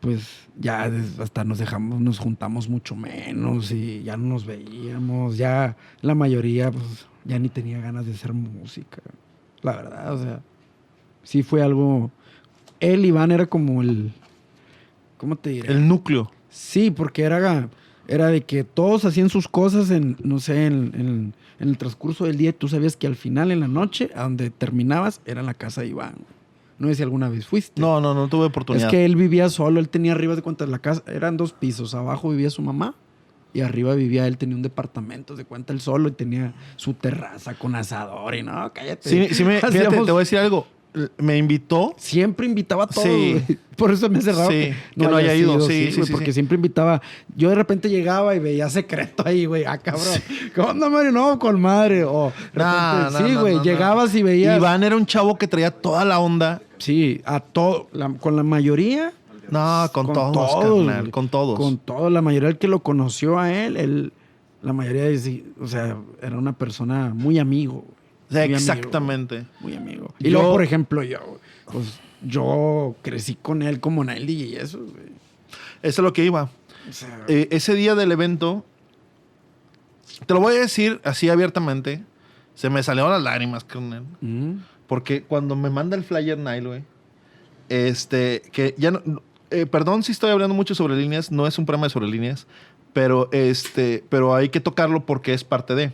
Pues 0.00 0.48
ya 0.56 0.90
hasta 1.20 1.44
nos 1.44 1.58
dejamos, 1.58 2.00
nos 2.00 2.18
juntamos 2.18 2.68
mucho 2.68 2.94
menos 2.94 3.72
y 3.72 4.02
ya 4.04 4.16
no 4.16 4.28
nos 4.28 4.46
veíamos. 4.46 5.36
Ya 5.36 5.76
la 6.00 6.14
mayoría, 6.14 6.70
pues 6.70 7.06
ya 7.24 7.38
ni 7.38 7.48
tenía 7.48 7.80
ganas 7.80 8.06
de 8.06 8.12
hacer 8.12 8.32
música. 8.32 9.02
La 9.62 9.74
verdad, 9.76 10.14
o 10.14 10.22
sea, 10.22 10.40
sí 11.24 11.42
fue 11.42 11.62
algo. 11.62 12.12
Él, 12.78 13.04
Iván, 13.04 13.32
era 13.32 13.46
como 13.46 13.82
el, 13.82 14.12
¿Cómo 15.18 15.36
te 15.36 15.50
diré? 15.50 15.72
El 15.72 15.86
núcleo. 15.86 16.30
Sí, 16.48 16.90
porque 16.90 17.22
era, 17.22 17.68
era 18.08 18.26
de 18.28 18.40
que 18.40 18.64
todos 18.64 19.04
hacían 19.04 19.28
sus 19.28 19.46
cosas 19.48 19.90
en, 19.90 20.16
no 20.22 20.40
sé, 20.40 20.66
en, 20.66 20.92
en- 20.94 21.34
en 21.60 21.68
el 21.68 21.76
transcurso 21.78 22.24
del 22.24 22.36
día. 22.36 22.50
y 22.50 22.52
Tú 22.54 22.68
sabías 22.68 22.96
que 22.96 23.06
al 23.06 23.16
final, 23.16 23.50
en 23.52 23.60
la 23.60 23.68
noche, 23.68 24.10
a 24.14 24.22
donde 24.22 24.50
terminabas, 24.50 25.20
era 25.26 25.42
la 25.42 25.54
casa 25.54 25.82
de 25.82 25.88
Iván. 25.88 26.14
No 26.78 26.86
sé 26.88 26.94
si 26.96 27.02
alguna 27.02 27.28
vez 27.28 27.46
fuiste. 27.46 27.80
No, 27.80 28.00
no, 28.00 28.14
no 28.14 28.28
tuve 28.28 28.44
Es 28.46 28.50
oportunidad. 28.50 28.88
que 28.90 29.04
él 29.04 29.16
vivía 29.16 29.48
solo, 29.50 29.80
él 29.80 29.88
tenía 29.88 30.12
arriba 30.12 30.36
de 30.36 30.42
cuentas 30.42 30.68
la 30.68 30.78
casa, 30.78 31.02
eran 31.08 31.36
dos 31.36 31.52
pisos, 31.52 31.94
abajo 31.94 32.30
vivía 32.30 32.50
su 32.50 32.62
mamá 32.62 32.94
y 33.52 33.62
arriba 33.62 33.94
vivía 33.94 34.26
él, 34.28 34.38
tenía 34.38 34.54
un 34.54 34.62
departamento 34.62 35.34
de 35.34 35.44
cuenta 35.44 35.72
él 35.72 35.80
solo 35.80 36.08
y 36.08 36.12
tenía 36.12 36.54
su 36.76 36.94
terraza 36.94 37.54
con 37.54 37.74
asador 37.74 38.36
y 38.36 38.42
no, 38.44 38.72
cállate. 38.72 39.08
Sí, 39.08 39.34
sí 39.34 39.42
me, 39.42 39.56
fíjate, 39.60 39.88
te 39.88 40.12
voy 40.12 40.16
a 40.16 40.18
decir 40.20 40.38
algo. 40.38 40.66
Me 41.18 41.36
invitó. 41.36 41.94
Siempre 41.96 42.46
invitaba 42.46 42.84
a 42.84 42.86
todos. 42.86 43.06
Sí. 43.06 43.42
Por 43.76 43.92
eso 43.92 44.08
me 44.10 44.18
raro 44.20 44.48
Sí, 44.50 44.54
que 44.54 44.74
que 44.98 45.06
no 45.06 45.16
haya 45.16 45.34
ido. 45.34 45.60
Sí, 45.60 45.90
sí, 45.90 45.96
güey, 45.96 46.06
sí, 46.06 46.12
porque 46.12 46.32
siempre 46.32 46.56
invitaba. 46.56 47.00
Yo 47.36 47.48
de 47.50 47.54
repente 47.54 47.88
llegaba 47.88 48.34
y 48.34 48.40
veía 48.40 48.68
secreto 48.70 49.22
ahí, 49.26 49.46
güey. 49.46 49.64
Ah, 49.64 49.78
cabrón. 49.78 50.20
¿Qué 50.54 50.60
onda, 50.60 50.88
Mario? 50.88 51.12
No, 51.12 51.38
con 51.38 51.60
madre. 51.60 52.04
O 52.04 52.32
Nah, 52.54 53.08
repente- 53.08 53.22
no, 53.22 53.28
sí, 53.28 53.34
no, 53.34 53.40
güey. 53.42 53.52
no, 53.54 53.58
no. 53.58 53.64
llegabas 53.64 54.14
y 54.14 54.22
veías. 54.22 54.56
Iván 54.56 54.82
era 54.82 54.96
un 54.96 55.06
chavo 55.06 55.36
que 55.38 55.46
traía 55.46 55.70
toda 55.70 56.04
la 56.04 56.18
onda. 56.18 56.60
Sí, 56.78 57.20
a 57.24 57.40
todo. 57.40 57.88
con 58.20 58.36
la 58.36 58.42
mayoría. 58.42 59.12
No, 59.50 59.88
con, 59.94 60.12
todos, 60.12 60.62
carnal, 60.62 61.10
con 61.10 61.28
todos. 61.28 61.58
Con 61.58 61.78
todos. 61.78 62.12
La 62.12 62.20
mayoría 62.20 62.48
del 62.48 62.58
que 62.58 62.68
lo 62.68 62.80
conoció 62.80 63.38
a 63.38 63.50
él, 63.52 63.76
él 63.78 64.12
la 64.60 64.72
mayoría, 64.72 65.04
de, 65.04 65.44
o 65.60 65.66
sea, 65.66 65.96
era 66.20 66.36
una 66.36 66.52
persona 66.52 67.12
muy 67.14 67.38
amigo. 67.38 67.84
O 68.28 68.32
sea, 68.32 68.40
Muy 68.46 68.54
amigo, 68.54 68.56
exactamente. 68.58 69.46
muy 69.60 69.74
amigo. 69.74 70.14
Y 70.18 70.24
Yo- 70.30 70.38
luego, 70.38 70.52
por 70.52 70.62
ejemplo, 70.62 71.02
yo, 71.02 71.38
pues 71.72 71.98
yo 72.22 72.94
crecí 73.02 73.34
con 73.40 73.62
él 73.62 73.80
como 73.80 74.04
Nail 74.04 74.28
y 74.28 74.56
eso, 74.56 74.78
güey. 74.78 75.06
Eso 75.82 76.02
es 76.02 76.04
lo 76.04 76.12
que 76.12 76.24
iba. 76.24 76.50
O 76.88 76.92
sea, 76.92 77.24
Eh, 77.28 77.48
ese 77.50 77.74
día 77.74 77.94
del 77.94 78.12
evento, 78.12 78.64
te 80.26 80.34
lo 80.34 80.40
voy 80.40 80.56
a 80.56 80.60
decir 80.60 81.00
así 81.04 81.28
abiertamente, 81.28 82.02
se 82.54 82.70
me 82.70 82.82
salieron 82.82 83.10
las 83.12 83.22
lágrimas, 83.22 83.64
carnal. 83.64 84.04
mm, 84.20 84.54
Porque 84.86 85.22
cuando 85.22 85.54
me 85.54 85.68
manda 85.70 85.96
el 85.96 86.02
flyer 86.04 86.38
Nile, 86.38 86.60
güey, 86.66 86.84
este, 87.68 88.42
que 88.52 88.74
ya 88.78 88.90
no, 88.90 89.22
eh, 89.50 89.66
perdón 89.66 90.02
si 90.02 90.12
estoy 90.12 90.30
hablando 90.30 90.54
mucho 90.54 90.74
sobre 90.74 90.96
líneas, 90.96 91.30
no 91.30 91.46
es 91.46 91.58
un 91.58 91.66
programa 91.66 91.86
de 91.86 91.90
sobre 91.90 92.08
líneas, 92.08 92.46
pero 92.94 93.28
este, 93.32 94.02
pero 94.08 94.34
hay 94.34 94.48
que 94.48 94.60
tocarlo 94.60 95.04
porque 95.06 95.34
es 95.34 95.44
parte 95.44 95.74
de. 95.74 95.92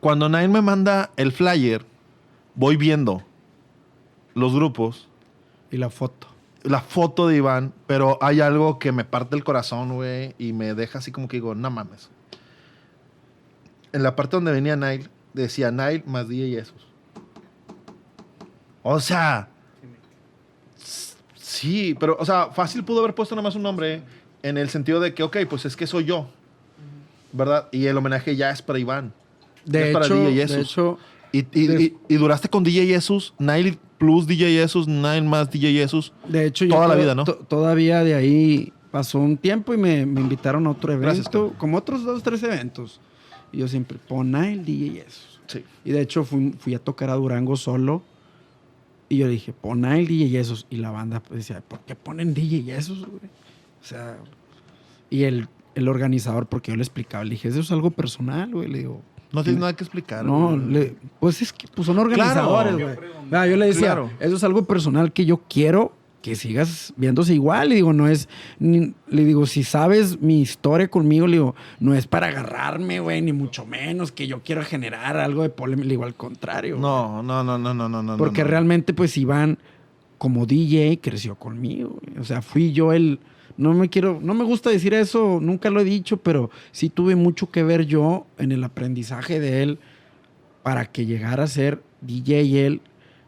Cuando 0.00 0.28
Nile 0.28 0.48
me 0.48 0.62
manda 0.62 1.10
el 1.16 1.32
flyer, 1.32 1.84
voy 2.54 2.76
viendo 2.76 3.22
los 4.34 4.54
grupos, 4.54 5.08
y 5.70 5.78
la 5.78 5.90
foto. 5.90 6.28
la 6.62 6.80
foto 6.80 7.28
de 7.28 7.36
Iván, 7.36 7.72
pero 7.86 8.18
hay 8.20 8.40
algo 8.40 8.78
que 8.78 8.90
me 8.90 9.04
parte 9.04 9.36
el 9.36 9.44
corazón, 9.44 9.94
güey, 9.94 10.34
y 10.36 10.52
me 10.52 10.74
deja 10.74 10.98
así 10.98 11.12
como 11.12 11.28
que 11.28 11.36
digo, 11.36 11.54
no 11.54 11.70
mames. 11.70 12.10
En 13.92 14.02
la 14.02 14.16
parte 14.16 14.36
donde 14.36 14.52
venía 14.52 14.74
Nile, 14.74 15.08
decía 15.32 15.70
Nile 15.70 16.02
más 16.06 16.28
DJ 16.28 16.50
Jesús. 16.50 16.86
O 18.82 18.98
sea, 19.00 19.48
sí, 21.36 21.96
pero, 21.98 22.16
o 22.18 22.24
sea, 22.24 22.46
fácil 22.46 22.84
pudo 22.84 23.00
haber 23.00 23.14
puesto 23.14 23.34
nada 23.34 23.44
más 23.44 23.54
un 23.54 23.62
nombre 23.62 24.02
en 24.42 24.58
el 24.58 24.68
sentido 24.68 25.00
de 25.00 25.14
que, 25.14 25.22
ok, 25.22 25.38
pues 25.48 25.64
es 25.64 25.76
que 25.76 25.86
soy 25.86 26.04
yo, 26.04 26.28
¿verdad? 27.32 27.68
Y 27.70 27.86
el 27.86 27.96
homenaje 27.96 28.36
ya 28.36 28.50
es 28.50 28.60
para 28.60 28.78
Iván. 28.78 29.12
De 29.66 29.88
Es 29.88 29.92
para 29.92 30.06
hecho, 30.06 30.14
DJ 30.14 30.30
de 30.34 30.48
Jesús. 30.48 30.72
hecho, 30.72 30.98
Y, 31.32 31.38
y- 31.52 31.66
Des- 31.66 31.80
y- 31.80 31.94
y 32.08 32.14
duraste 32.16 32.48
con 32.48 32.62
DJ 32.64 32.86
Jesús, 32.86 33.34
Nile 33.38 33.76
plus 33.98 34.26
DJ 34.26 34.60
Jesús, 34.60 34.86
Nile 34.88 35.22
más 35.22 35.50
DJ 35.50 35.72
Jesús. 35.72 36.12
de 36.28 36.46
hecho, 36.46 36.64
yo 36.64 36.70
Toda 36.74 36.88
la 36.88 36.94
vida, 36.94 37.14
¿no? 37.14 37.24
to- 37.24 37.34
todavía 37.36 38.02
de 38.04 38.14
ahí 38.14 38.72
pasó 38.90 39.18
un 39.18 39.36
tiempo 39.36 39.74
y 39.74 39.76
me, 39.76 40.06
me 40.06 40.20
invitaron 40.20 40.66
a 40.66 40.70
otro 40.70 40.92
evento, 40.92 41.06
Gracias, 41.14 41.28
como 41.58 41.76
otros 41.76 42.04
dos, 42.04 42.22
tres 42.22 42.42
eventos. 42.42 43.00
Y 43.52 43.58
yo 43.58 43.68
siempre, 43.68 43.98
pon 44.08 44.34
el 44.36 44.64
DJ 44.64 45.02
Jesús. 45.04 45.40
Sí. 45.48 45.64
Y 45.84 45.90
de 45.92 46.00
hecho 46.00 46.24
fui, 46.24 46.54
fui 46.58 46.74
a 46.74 46.78
tocar 46.78 47.10
a 47.10 47.14
Durango 47.14 47.56
solo. 47.56 48.02
Y 49.08 49.18
yo 49.18 49.28
dije, 49.28 49.52
pon 49.52 49.84
el 49.84 50.06
DJ 50.06 50.28
Jesús. 50.30 50.66
Y 50.70 50.76
la 50.76 50.90
banda 50.90 51.20
pues, 51.20 51.38
decía, 51.46 51.60
¿por 51.66 51.80
qué 51.80 51.94
ponen 51.94 52.34
DJ 52.34 52.62
Jesús, 52.62 53.00
güey? 53.06 53.30
O 53.80 53.84
sea, 53.84 54.16
y 55.10 55.24
el, 55.24 55.48
el 55.74 55.88
organizador, 55.88 56.46
porque 56.46 56.72
yo 56.72 56.76
le 56.76 56.82
explicaba, 56.82 57.22
le 57.24 57.30
dije, 57.30 57.48
eso 57.48 57.60
es 57.60 57.70
algo 57.70 57.90
personal, 57.90 58.50
güey. 58.50 58.68
Le 58.68 58.78
digo, 58.78 59.02
No 59.32 59.42
tienes 59.42 59.60
nada 59.60 59.74
que 59.74 59.84
explicar. 59.84 60.24
no, 60.24 60.56
le- 60.56 60.94
pues 61.20 61.42
es 61.42 61.52
que 61.52 61.66
pues 61.74 61.86
son 61.86 61.98
organizadores, 61.98 62.74
Claro. 62.76 62.94
güey. 62.96 63.10
Ah, 63.32 63.46
yo 63.46 63.56
le 63.56 63.66
decía, 63.66 63.86
Claro. 63.88 64.10
eso 64.20 64.36
es 64.36 64.44
algo 64.44 64.64
personal 64.64 65.12
que 65.12 65.24
yo 65.26 65.42
quiero 65.48 65.92
que 66.22 66.34
sigas 66.34 66.92
viéndose 66.96 67.34
igual. 67.34 67.68
Le 67.68 67.74
digo, 67.76 67.92
no 67.92 68.08
es, 68.08 68.28
ni- 68.58 68.94
le 69.08 69.24
digo, 69.24 69.46
si 69.46 69.62
sabes 69.62 70.20
mi 70.20 70.40
historia 70.40 70.88
conmigo, 70.88 71.26
le 71.26 71.34
digo, 71.34 71.54
no 71.80 71.94
es 71.94 72.06
para 72.06 72.28
agarrarme, 72.28 72.98
güey, 73.00 73.22
ni 73.22 73.32
mucho 73.32 73.64
menos 73.66 74.10
que 74.12 74.26
yo 74.26 74.40
quiero 74.42 74.62
generar 74.64 75.16
algo 75.18 75.42
de 75.42 75.50
polémica. 75.50 75.84
Le 75.86 75.92
digo, 75.92 76.04
al 76.04 76.14
contrario. 76.14 76.78
No, 76.78 77.22
no, 77.22 77.44
no, 77.44 77.58
no, 77.58 77.74
no, 77.74 77.88
no, 77.88 78.02
no. 78.02 78.16
Porque 78.16 78.42
no. 78.42 78.48
realmente, 78.48 78.92
pues, 78.94 79.16
Iván, 79.18 79.58
como 80.18 80.46
DJ, 80.46 80.98
creció 81.00 81.34
conmigo. 81.36 82.00
O 82.18 82.24
sea, 82.24 82.42
fui 82.42 82.72
yo 82.72 82.92
el. 82.92 83.20
No 83.56 83.72
me 83.74 83.88
quiero. 83.88 84.18
No 84.22 84.34
me 84.34 84.44
gusta 84.44 84.70
decir 84.70 84.92
eso, 84.94 85.38
nunca 85.40 85.70
lo 85.70 85.80
he 85.80 85.84
dicho, 85.84 86.18
pero 86.18 86.50
sí 86.72 86.88
tuve 86.90 87.16
mucho 87.16 87.50
que 87.50 87.62
ver 87.62 87.86
yo 87.86 88.26
en 88.38 88.52
el 88.52 88.62
aprendizaje 88.64 89.40
de 89.40 89.62
él 89.62 89.78
para 90.62 90.86
que 90.86 91.06
llegara 91.06 91.44
a 91.44 91.46
ser 91.46 91.82
DJ 92.00 92.66
él 92.66 92.80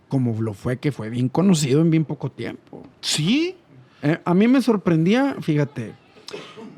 como 0.09 0.41
lo 0.41 0.55
fue, 0.55 0.79
que 0.79 0.91
fue 0.93 1.11
bien 1.11 1.29
conocido 1.29 1.81
en 1.81 1.91
bien 1.91 2.05
poco 2.05 2.31
tiempo. 2.31 2.83
¿Sí? 3.01 3.55
Eh, 4.03 4.19
a 4.25 4.35
mí 4.35 4.49
me 4.49 4.63
sorprendía, 4.63 5.37
fíjate, 5.41 5.93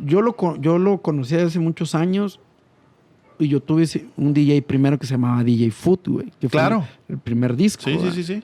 yo 0.05 0.21
lo, 0.23 0.35
yo 0.61 0.79
lo 0.79 1.01
conocí 1.03 1.35
hace 1.37 1.59
muchos 1.59 1.95
años 1.95 2.41
y 3.39 3.49
yo 3.49 3.61
tuve 3.61 3.85
un 4.17 4.35
DJ 4.35 4.63
primero 4.63 4.99
que 4.99 5.07
se 5.07 5.15
llamaba 5.15 5.43
DJ 5.45 5.71
Food, 5.71 6.01
güey. 6.07 6.27
que 6.41 6.49
fue 6.49 6.51
Claro. 6.51 6.85
El, 7.09 7.15
el 7.15 7.21
primer 7.21 7.57
disco. 7.57 7.85
Sí, 7.85 7.99
sí, 8.01 8.11
sí, 8.13 8.25
sí. 8.25 8.43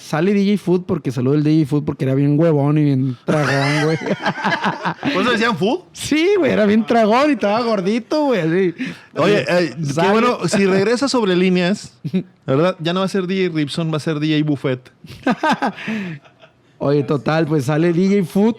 Sale 0.00 0.32
DJ 0.32 0.56
Food 0.58 0.84
porque 0.84 1.10
saludó 1.10 1.34
el 1.34 1.42
DJ 1.42 1.66
Food 1.66 1.84
porque 1.84 2.04
era 2.04 2.14
bien 2.14 2.38
huevón 2.38 2.78
y 2.78 2.84
bien 2.84 3.16
tragón, 3.26 3.84
güey. 3.84 3.98
¿Por 5.12 5.22
eso 5.22 5.32
decían 5.32 5.56
food? 5.58 5.80
sí, 5.92 6.30
güey, 6.38 6.52
era 6.52 6.64
bien 6.66 6.86
tragón 6.86 7.28
y 7.30 7.32
estaba 7.34 7.60
gordito, 7.62 8.26
güey. 8.26 8.40
así. 8.40 8.74
Oye, 9.16 9.44
eh, 9.48 9.74
qué 9.76 9.84
Sale- 9.84 10.10
bueno, 10.12 10.48
si 10.48 10.64
regresa 10.64 11.08
sobre 11.08 11.36
líneas, 11.36 11.92
¿verdad? 12.46 12.76
Ya 12.80 12.92
no 12.94 13.00
va 13.00 13.06
a 13.06 13.08
ser 13.08 13.26
DJ 13.26 13.50
Ripson, 13.50 13.92
va 13.92 13.96
a 13.98 14.00
ser 14.00 14.18
DJ 14.20 14.42
Buffet. 14.44 14.90
Oye, 16.78 17.02
total, 17.02 17.46
pues 17.46 17.64
sale 17.64 17.92
DJ 17.92 18.24
Food 18.24 18.54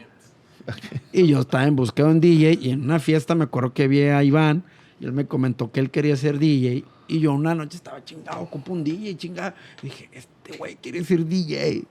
y 1.14 1.26
yo 1.28 1.40
estaba 1.40 1.64
en 1.64 1.76
busca 1.76 2.04
de 2.04 2.10
un 2.10 2.20
DJ 2.20 2.60
y 2.62 2.72
en 2.72 2.84
una 2.84 3.00
fiesta 3.00 3.34
me 3.34 3.46
acuerdo 3.46 3.74
que 3.74 3.88
vi 3.88 4.02
a 4.04 4.22
Iván 4.24 4.64
y 5.00 5.06
él 5.06 5.14
me 5.14 5.26
comentó 5.26 5.72
que 5.72 5.80
él 5.80 5.90
quería 5.90 6.16
ser 6.18 6.38
DJ 6.38 6.84
y 7.08 7.20
yo 7.22 7.34
una 7.34 7.56
noche 7.56 7.78
estaba 7.78 8.04
chingado, 8.04 8.42
ocupo 8.42 8.74
un 8.74 8.84
DJ, 8.84 9.16
chingado. 9.18 9.54
Dije, 9.82 10.10
este 10.50 10.58
güey 10.58 10.76
quiere 10.76 11.04
ser 11.04 11.26
DJ. 11.26 11.84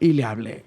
Y 0.00 0.12
le 0.12 0.24
hablé. 0.24 0.64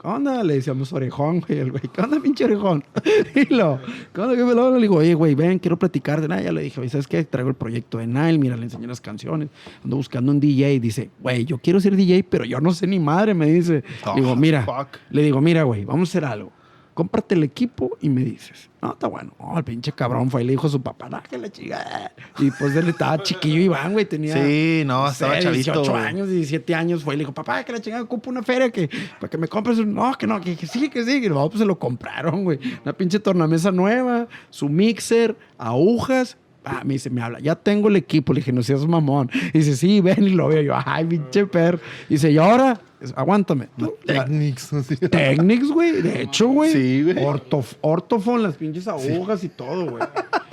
¿Qué 0.00 0.08
onda? 0.08 0.42
Le 0.42 0.54
decíamos 0.54 0.92
orejón, 0.92 1.40
güey. 1.40 1.60
El 1.60 1.70
güey, 1.70 1.84
¿qué 1.92 2.00
onda, 2.02 2.20
pinche 2.20 2.44
orejón? 2.44 2.84
y 3.34 3.54
lo, 3.54 3.80
¿qué 4.12 4.20
onda? 4.20 4.34
¿Qué 4.34 4.44
me 4.44 4.54
lo? 4.54 4.74
Le 4.74 4.82
digo, 4.82 4.96
oye, 4.96 5.14
güey, 5.14 5.34
ven, 5.36 5.60
quiero 5.60 5.78
platicar 5.78 6.20
de. 6.20 6.42
Ya 6.42 6.52
le 6.52 6.62
dije, 6.62 6.80
oye, 6.80 6.90
¿sabes 6.90 7.06
qué? 7.06 7.22
Traigo 7.24 7.48
el 7.48 7.54
proyecto 7.54 7.98
de 7.98 8.08
Nile, 8.08 8.38
mira, 8.38 8.56
le 8.56 8.64
enseñé 8.64 8.88
las 8.88 9.00
canciones. 9.00 9.50
Ando 9.84 9.96
buscando 9.96 10.32
un 10.32 10.40
DJ. 10.40 10.80
Dice, 10.80 11.10
güey, 11.20 11.44
yo 11.44 11.58
quiero 11.58 11.80
ser 11.80 11.94
DJ, 11.94 12.24
pero 12.24 12.44
yo 12.44 12.60
no 12.60 12.72
sé 12.72 12.88
ni 12.88 12.98
madre, 12.98 13.34
me 13.34 13.46
dice. 13.46 13.84
Oh, 14.04 14.14
le 14.16 14.22
digo, 14.22 14.36
mira, 14.36 14.64
fuck. 14.64 14.98
le 15.10 15.22
digo, 15.22 15.40
mira, 15.40 15.62
güey, 15.62 15.84
vamos 15.84 16.08
a 16.08 16.10
hacer 16.10 16.24
algo. 16.24 16.52
Cómprate 16.94 17.34
el 17.34 17.42
equipo 17.42 17.96
y 18.00 18.08
me 18.08 18.22
dices. 18.22 18.70
No, 18.80 18.92
está 18.92 19.08
bueno. 19.08 19.32
Oh, 19.38 19.58
el 19.58 19.64
pinche 19.64 19.90
cabrón 19.92 20.30
fue 20.30 20.42
y 20.42 20.44
le 20.46 20.52
dijo 20.52 20.68
a 20.68 20.70
su 20.70 20.80
papá, 20.80 21.08
no, 21.08 21.20
que 21.22 21.36
la 21.38 21.50
chica. 21.50 22.12
Y 22.38 22.50
pues 22.52 22.76
él 22.76 22.88
estaba 22.88 23.20
chiquillo 23.22 23.60
Iván, 23.60 23.92
güey, 23.92 24.04
tenía. 24.04 24.34
Sí, 24.34 24.84
no, 24.86 25.08
estaba 25.08 25.40
chavito. 25.40 25.72
18 25.72 25.90
güey. 25.90 26.04
años, 26.04 26.28
17 26.28 26.74
años 26.74 27.02
fue 27.02 27.14
y 27.14 27.16
le 27.16 27.22
dijo, 27.22 27.34
papá, 27.34 27.64
que 27.64 27.72
la 27.72 27.80
chingada 27.80 28.02
ocupa 28.04 28.30
una 28.30 28.42
feria 28.42 28.70
que, 28.70 28.88
para 29.18 29.28
que 29.28 29.38
me 29.38 29.48
compres. 29.48 29.78
un-". 29.78 29.92
No, 29.92 30.14
que 30.14 30.26
no, 30.26 30.40
que, 30.40 30.54
que 30.56 30.66
sí, 30.66 30.88
que 30.88 31.04
sí. 31.04 31.24
Y 31.24 31.28
no, 31.28 31.48
pues 31.48 31.58
se 31.60 31.66
lo 31.66 31.78
compraron, 31.78 32.44
güey. 32.44 32.60
Una 32.84 32.92
pinche 32.92 33.18
tornamesa 33.18 33.72
nueva, 33.72 34.28
su 34.50 34.68
mixer, 34.68 35.36
agujas. 35.58 36.36
Ah, 36.64 36.82
me 36.84 36.94
dice, 36.94 37.10
me 37.10 37.20
habla, 37.20 37.40
ya 37.40 37.54
tengo 37.56 37.88
el 37.88 37.96
equipo. 37.96 38.32
Le 38.32 38.40
dije, 38.40 38.52
no 38.52 38.62
seas 38.62 38.86
mamón. 38.86 39.30
Y 39.52 39.58
dice, 39.58 39.76
sí, 39.76 40.00
ven 40.00 40.24
y 40.24 40.30
lo 40.30 40.48
veo. 40.48 40.62
Yo, 40.62 40.74
ay, 40.86 41.04
pinche 41.04 41.46
perro. 41.46 41.78
Y 42.08 42.14
dice, 42.14 42.30
y 42.30 42.38
ahora, 42.38 42.80
aguántame. 43.16 43.68
Technics. 44.06 44.70
Technics, 45.10 45.68
güey. 45.68 46.00
De 46.02 46.22
hecho, 46.22 46.48
güey. 46.48 46.72
Sí, 46.72 47.02
güey. 47.02 47.16
Ortof- 47.16 47.76
Ortofon, 47.82 48.42
las 48.42 48.56
pinches 48.56 48.88
agujas 48.88 49.44
y 49.44 49.48
todo, 49.50 49.90
güey. 49.90 50.02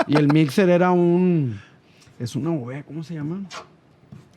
Y 0.08 0.18
el 0.18 0.28
mixer 0.34 0.70
era 0.70 0.92
un. 0.92 1.60
Es 2.20 2.36
una 2.36 2.50
bobea, 2.52 2.84
¿cómo 2.84 3.04
se 3.04 3.14
llama? 3.14 3.44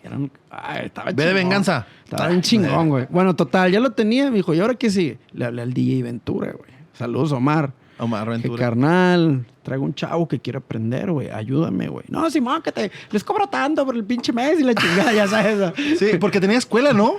Era 0.03 0.16
un. 0.16 0.31
Ay, 0.51 0.87
estaba 0.87 1.07
Ve 1.11 1.14
de 1.14 1.22
chingón. 1.22 1.35
venganza. 1.35 1.87
Estaba 2.05 2.29
bien 2.29 2.41
chingón, 2.43 2.89
güey. 2.89 3.07
Bueno, 3.11 3.35
total, 3.35 3.72
ya 3.72 3.81
lo 3.81 3.91
tenía. 3.93 4.31
Me 4.31 4.37
dijo, 4.37 4.55
¿y 4.55 4.61
ahora 4.61 4.75
qué 4.75 4.91
sigue? 4.91 5.18
Le 5.33 5.45
hablé 5.47 5.62
al 5.62 5.72
DJ 5.72 6.03
Ventura, 6.03 6.53
güey. 6.53 6.70
Saludos, 6.93 7.33
Omar. 7.33 7.72
Omar 7.99 8.24
Que 8.24 8.30
Ventura. 8.30 8.64
carnal, 8.64 9.47
traigo 9.62 9.84
un 9.84 9.95
chavo 9.95 10.26
que 10.28 10.40
quiere 10.40 10.59
aprender, 10.59 11.11
güey. 11.12 11.30
Ayúdame, 11.30 11.88
güey. 11.88 12.05
No, 12.09 12.28
Simón, 12.30 12.61
que 12.62 12.72
te 12.72 12.90
les 13.11 13.22
cobro 13.24 13.47
tanto 13.49 13.84
por 13.86 13.95
el 13.95 14.05
pinche 14.05 14.32
mes 14.32 14.59
y 14.61 14.64
la 14.64 14.74
chingada, 14.74 15.12
ya 15.12 15.26
sabes. 15.28 15.72
Sí, 15.99 16.18
porque 16.20 16.40
tenía 16.40 16.59
escuela, 16.59 16.92
¿no? 16.92 17.14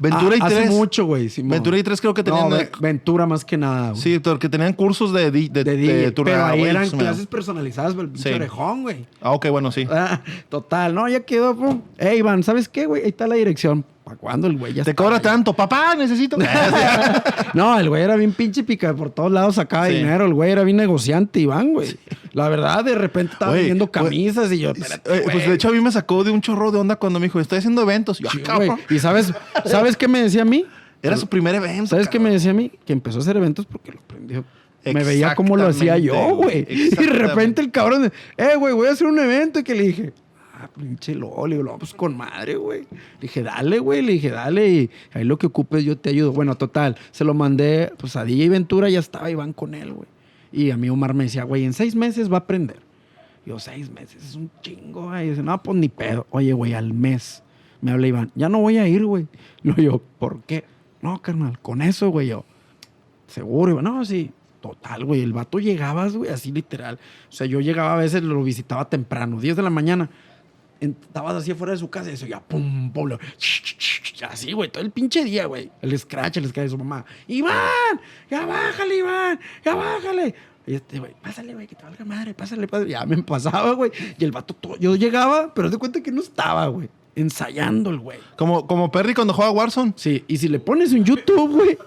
Ventura 0.00 0.36
Ah, 0.36 0.38
y 0.38 0.46
hace 0.46 0.54
tres. 0.58 0.70
mucho, 0.70 1.06
güey. 1.06 1.28
Ventura 1.42 1.76
y 1.76 1.82
tres 1.82 2.00
creo 2.00 2.14
que 2.14 2.22
tenían. 2.22 2.48
No, 2.48 2.56
Ve- 2.56 2.70
Ventura 2.78 3.26
más 3.26 3.44
que 3.44 3.56
nada, 3.56 3.90
güey. 3.90 4.00
sí, 4.00 4.18
porque 4.20 4.48
tenían 4.48 4.72
cursos 4.72 5.12
de, 5.12 5.30
de, 5.32 5.48
de 5.48 5.64
de 5.64 5.76
DJ, 5.76 6.10
turnar, 6.12 6.34
pero 6.34 6.46
ahí 6.46 6.58
güey, 6.60 6.70
eran 6.70 6.84
me- 6.84 6.98
clases 6.98 7.26
personalizadas 7.26 7.94
por 7.94 8.04
el 8.04 8.10
pinche 8.12 8.28
Sí. 8.28 8.34
orejón, 8.36 8.82
güey. 8.82 9.06
Ah, 9.20 9.32
ok, 9.32 9.48
bueno, 9.50 9.72
sí. 9.72 9.88
Ah, 9.90 10.20
total, 10.48 10.94
no, 10.94 11.08
ya 11.08 11.18
quedó. 11.20 11.56
pum. 11.56 11.80
Ey, 11.98 12.18
Iván, 12.18 12.44
¿sabes 12.44 12.68
qué, 12.68 12.86
güey? 12.86 13.02
Ahí 13.02 13.08
está 13.08 13.26
la 13.26 13.34
dirección. 13.34 13.84
¿Para 14.08 14.16
cuándo 14.18 14.46
el 14.46 14.56
güey 14.56 14.72
ya 14.72 14.84
Te 14.84 14.94
cobra 14.94 15.20
tanto. 15.20 15.52
Papá, 15.52 15.94
necesito. 15.94 16.38
No, 17.54 17.78
el 17.78 17.88
güey 17.88 18.02
era 18.02 18.16
bien 18.16 18.32
pinche 18.32 18.62
pica, 18.62 18.94
por 18.94 19.10
todos 19.10 19.30
lados 19.30 19.56
sacaba 19.56 19.88
Sí. 19.88 19.94
dinero. 19.96 20.24
El 20.26 20.32
güey 20.34 20.50
era 20.50 20.64
bien 20.64 20.76
negociante, 20.78 21.40
Iván, 21.40 21.72
güey. 21.72 21.96
La 22.32 22.48
verdad, 22.48 22.84
de 22.84 22.94
repente 22.94 23.32
estaba 23.34 23.52
Güey, 23.52 23.62
vendiendo 23.64 23.86
güey, 23.86 23.92
camisas 24.04 24.50
y 24.52 24.58
yo, 24.60 24.70
espérate, 24.70 25.14
Eh, 25.18 25.22
pues 25.30 25.46
de 25.46 25.54
hecho 25.54 25.68
a 25.68 25.72
mí 25.72 25.80
me 25.80 25.90
sacó 25.92 26.24
de 26.24 26.30
un 26.30 26.40
chorro 26.40 26.70
de 26.70 26.78
onda 26.78 26.96
cuando 26.96 27.18
me 27.20 27.26
dijo, 27.26 27.38
estoy 27.40 27.58
haciendo 27.58 27.82
eventos. 27.82 28.20
Y 28.20 28.24
yo, 28.24 28.30
Sí, 28.30 28.42
"Ah, 28.48 28.56
güey. 28.56 28.68
cabrón". 28.68 28.84
Y 28.90 28.98
sabes, 28.98 29.32
¿sabes 29.66 29.96
qué 29.96 30.08
me 30.08 30.22
decía 30.22 30.42
a 30.42 30.46
mí? 30.46 30.64
Era 31.02 31.16
su 31.16 31.26
primer 31.26 31.54
evento. 31.54 31.86
¿Sabes 31.86 32.08
qué 32.08 32.18
me 32.18 32.30
decía 32.30 32.50
a 32.52 32.54
mí? 32.54 32.70
Que 32.86 32.92
empezó 32.92 33.18
a 33.18 33.20
hacer 33.22 33.36
eventos 33.36 33.66
porque 33.66 33.92
lo 33.92 33.98
aprendió. 34.00 34.44
Me 34.84 35.04
veía 35.04 35.34
cómo 35.34 35.56
lo 35.56 35.66
hacía 35.66 35.98
yo, 35.98 36.34
güey. 36.36 36.66
Y 36.68 36.88
de 36.90 37.06
repente 37.08 37.60
el 37.60 37.70
cabrón, 37.70 38.10
eh, 38.36 38.56
güey, 38.58 38.72
voy 38.74 38.88
a 38.88 38.92
hacer 38.92 39.06
un 39.06 39.18
evento. 39.18 39.58
Y 39.58 39.62
que 39.64 39.74
le 39.74 39.82
dije, 39.84 40.12
ah, 40.58 40.68
pinche 40.76 41.14
LOL. 41.14 41.50
Le 41.50 41.56
digo, 41.56 41.68
no, 41.70 41.78
pues 41.78 41.94
con 41.94 42.16
madre, 42.16 42.56
güey. 42.56 42.82
Le 42.82 43.20
dije, 43.20 43.42
dale, 43.42 43.78
güey. 43.78 44.02
Le 44.02 44.12
dije, 44.12 44.30
dale. 44.30 44.68
Y 44.68 44.90
ahí 45.12 45.24
lo 45.24 45.38
que 45.38 45.46
ocupes, 45.46 45.84
yo 45.84 45.96
te 45.96 46.10
ayudo. 46.10 46.32
Bueno, 46.32 46.56
total. 46.56 46.96
Se 47.10 47.24
lo 47.24 47.34
mandé, 47.34 47.92
pues 47.98 48.16
a 48.16 48.24
DJ 48.24 48.48
Ventura, 48.48 48.88
ya 48.88 48.98
estaba 48.98 49.30
Iván 49.30 49.52
con 49.52 49.74
él, 49.74 49.92
güey. 49.92 50.08
Y 50.52 50.70
a 50.70 50.76
mí 50.76 50.88
Omar 50.88 51.14
me 51.14 51.24
decía, 51.24 51.44
güey, 51.44 51.64
en 51.64 51.72
seis 51.72 51.94
meses 51.94 52.30
va 52.30 52.36
a 52.36 52.40
aprender. 52.40 52.78
Yo, 53.44 53.58
seis 53.58 53.90
meses, 53.90 54.22
es 54.24 54.34
un 54.34 54.50
chingo, 54.60 55.08
güey. 55.08 55.26
Y 55.26 55.30
dice, 55.30 55.42
no, 55.42 55.62
pues 55.62 55.76
ni 55.78 55.88
pedo. 55.88 56.26
Oye, 56.30 56.52
güey, 56.52 56.74
al 56.74 56.92
mes. 56.92 57.42
Me 57.80 57.92
habla 57.92 58.08
Iván, 58.08 58.32
ya 58.34 58.48
no 58.48 58.60
voy 58.60 58.78
a 58.78 58.88
ir, 58.88 59.04
güey. 59.04 59.26
No, 59.62 59.76
yo, 59.76 60.02
¿por 60.18 60.42
qué? 60.42 60.64
No, 61.00 61.20
carnal, 61.22 61.58
con 61.60 61.82
eso, 61.82 62.10
güey, 62.10 62.28
yo. 62.28 62.44
Seguro, 63.26 63.72
Iván. 63.72 63.84
No, 63.84 64.04
sí. 64.04 64.30
Total, 64.60 65.04
güey. 65.04 65.22
El 65.22 65.32
vato 65.32 65.58
llegabas, 65.58 66.16
güey, 66.16 66.30
así 66.30 66.50
literal. 66.50 66.98
O 67.28 67.32
sea, 67.32 67.46
yo 67.46 67.60
llegaba 67.60 67.94
a 67.94 67.96
veces, 67.96 68.22
lo 68.22 68.42
visitaba 68.42 68.88
temprano, 68.88 69.40
10 69.40 69.56
de 69.56 69.62
la 69.62 69.70
mañana. 69.70 70.10
Estabas 70.80 71.34
así 71.36 71.50
afuera 71.50 71.72
de 71.72 71.78
su 71.78 71.90
casa 71.90 72.10
y 72.10 72.14
eso 72.14 72.26
ya, 72.26 72.40
pum, 72.40 72.92
pum, 72.92 73.08
lo- 73.08 73.18
así, 74.28 74.52
güey, 74.52 74.70
todo 74.70 74.82
el 74.84 74.90
pinche 74.90 75.24
día, 75.24 75.46
güey. 75.46 75.70
El 75.82 75.98
scratch, 75.98 76.36
el 76.38 76.48
scratch 76.48 76.66
de 76.66 76.70
su 76.70 76.78
mamá. 76.78 77.04
¡Iván! 77.26 78.00
¡Ya 78.30 78.46
bájale, 78.46 78.96
Iván! 78.98 79.40
¡Ya 79.64 79.74
bájale! 79.74 80.34
Y 80.66 80.74
este, 80.74 80.98
güey, 80.98 81.14
pásale, 81.22 81.54
güey, 81.54 81.66
que 81.66 81.74
te 81.74 81.82
valga 81.84 82.04
madre, 82.04 82.34
pásale, 82.34 82.68
padre. 82.68 82.90
Ya 82.90 83.04
me 83.06 83.22
pasaba, 83.22 83.72
güey. 83.72 83.90
Y 84.18 84.24
el 84.24 84.32
vato, 84.32 84.54
todo- 84.54 84.76
yo 84.78 84.94
llegaba, 84.96 85.54
pero 85.54 85.70
de 85.70 85.78
cuenta 85.78 86.02
que 86.02 86.12
no 86.12 86.20
estaba, 86.20 86.66
güey. 86.66 86.88
Ensayando 87.16 87.90
el 87.90 87.98
güey. 87.98 88.18
Como, 88.36 88.66
como 88.66 88.92
Perry 88.92 89.14
cuando 89.14 89.32
juega 89.34 89.50
Warzone. 89.50 89.94
Sí, 89.96 90.24
y 90.28 90.36
si 90.36 90.46
le 90.48 90.60
pones 90.60 90.92
en 90.92 91.04
YouTube, 91.04 91.50
güey. 91.56 91.78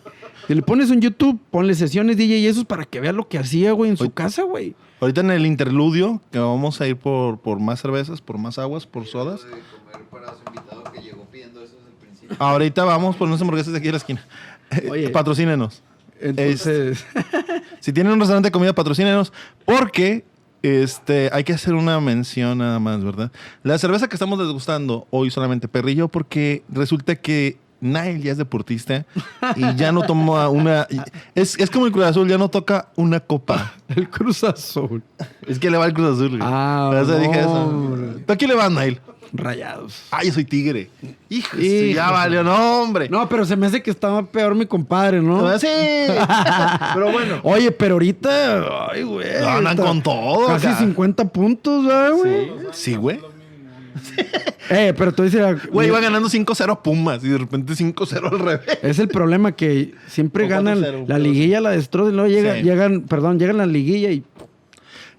Si 0.47 0.55
le 0.55 0.61
pones 0.63 0.91
en 0.91 0.99
YouTube, 0.99 1.39
ponle 1.51 1.73
sesiones 1.75 2.17
DJ 2.17 2.39
y 2.39 2.47
esos 2.47 2.65
para 2.65 2.83
que 2.83 2.99
vea 2.99 3.13
lo 3.13 3.29
que 3.29 3.37
hacía, 3.37 3.71
güey, 3.71 3.91
en 3.91 3.97
su 3.97 4.09
casa, 4.11 4.43
güey. 4.43 4.75
Ahorita 5.02 5.22
en 5.22 5.32
el 5.32 5.47
interludio, 5.47 6.22
que 6.32 6.38
vamos 6.38 6.80
a 6.80 6.88
ir 6.88 6.95
por, 6.95 7.39
por 7.39 7.60
más 7.60 7.82
cervezas, 7.82 8.22
por 8.22 8.38
más 8.38 8.60
aguas, 8.60 8.86
por 8.86 9.08
sodas. 9.08 9.41
De. 9.43 9.49
Ahorita 12.38 12.84
vamos 12.86 13.16
por 13.16 13.28
unas 13.28 13.41
hamburguesas 13.41 13.74
de 13.74 13.80
aquí 13.80 13.88
a 13.89 13.91
la 13.91 13.97
esquina. 13.97 14.26
Oye. 14.89 15.10
Patrocínenos. 15.10 15.82
Entonces, 16.20 17.04
Si 17.80 17.91
tienen 17.91 18.14
un 18.14 18.20
restaurante 18.20 18.47
de 18.47 18.52
comida, 18.52 18.74
patrocínenos. 18.74 19.34
Porque 19.66 20.24
este, 20.62 21.32
hay 21.34 21.43
que 21.43 21.54
hacer 21.54 21.74
una 21.74 21.99
mención 21.99 22.60
nada 22.60 22.80
más, 22.80 23.04
¿verdad? 23.04 23.32
La 23.64 23.78
cerveza 23.80 24.08
que 24.08 24.16
estamos 24.16 24.38
degustando 24.38 25.08
hoy 25.10 25.32
solamente 25.32 25.68
Perrillo, 25.68 26.08
porque 26.08 26.64
resulta 26.70 27.16
que 27.16 27.58
Nile 27.82 28.21
ya 28.21 28.32
es 28.32 28.38
deportista 28.38 29.05
y 29.55 29.75
ya 29.75 29.91
no 29.91 30.03
toma 30.03 30.47
una. 30.49 30.88
Es, 31.36 31.59
es 31.59 31.69
como 31.69 31.88
el 31.88 31.91
Cruz 31.91 32.05
Azul, 32.05 32.29
ya 32.29 32.38
no 32.38 32.47
toca 32.49 32.89
una 32.95 33.19
copa. 33.19 33.73
el 33.89 34.09
Cruz 34.09 34.43
Azul. 34.43 35.01
Es 35.47 35.59
que 35.59 35.69
le 35.69 35.77
va 35.77 35.88
el 35.88 35.93
Cruz 35.93 36.13
Azul. 36.15 36.29
güey. 36.29 36.41
Ah, 36.43 36.89
Por 36.91 37.01
eso 37.01 37.19
dije 37.19 37.39
eso. 37.39 37.51
hombre. 37.51 38.23
¿Tú 38.25 38.34
a 38.34 38.36
quién 38.36 38.49
le 38.51 38.55
vas, 38.55 38.71
Nile? 38.71 39.01
Rayados. 39.34 40.03
Ay, 40.11 40.27
yo 40.27 40.34
soy 40.34 40.43
tigre. 40.43 40.89
Hijo, 41.29 41.57
Hijo. 41.57 41.95
ya 41.95 42.11
valió, 42.11 42.43
no, 42.43 42.82
hombre. 42.82 43.07
No, 43.07 43.29
pero 43.29 43.45
se 43.45 43.55
me 43.55 43.65
hace 43.65 43.82
que 43.82 43.89
estaba 43.89 44.23
peor 44.23 44.55
mi 44.55 44.65
compadre, 44.65 45.21
¿no? 45.21 45.57
Sí. 45.57 45.67
Pero 46.93 47.11
bueno. 47.13 47.39
Oye, 47.43 47.71
pero 47.71 47.93
ahorita, 47.95 48.89
ay, 48.91 49.03
güey. 49.03 49.27
No, 49.41 49.47
andan 49.47 49.77
con 49.77 50.01
todo, 50.03 50.47
Casi 50.47 50.67
acá. 50.67 50.79
50 50.79 51.29
puntos, 51.29 51.86
¿verdad, 51.86 52.11
güey. 52.11 52.51
Sí, 52.73 52.95
güey. 52.95 53.21
Eh, 54.69 54.93
pero 54.97 55.11
tú 55.13 55.23
dices, 55.23 55.67
Güey, 55.69 55.87
iba 55.89 55.99
ganando 55.99 56.29
5-0 56.29 56.71
a 56.71 56.81
Pumas 56.81 57.23
y 57.23 57.29
de 57.29 57.37
repente 57.37 57.73
5-0 57.73 58.31
al 58.31 58.39
revés. 58.39 58.61
es 58.81 58.99
el 58.99 59.07
problema 59.09 59.51
que 59.53 59.93
siempre 60.07 60.47
ganan 60.47 60.79
4-0, 60.81 61.07
la 61.07 61.19
liguilla, 61.19 61.59
la 61.61 61.71
destrozan, 61.71 62.13
y 62.13 62.15
luego 62.15 62.29
llega- 62.29 62.55
Sí. 62.55 62.63
llegan, 62.63 63.01
perdón, 63.01 63.37
llegan 63.39 63.55
a 63.57 63.65
la 63.65 63.71
liguilla 63.71 64.11
y 64.11 64.23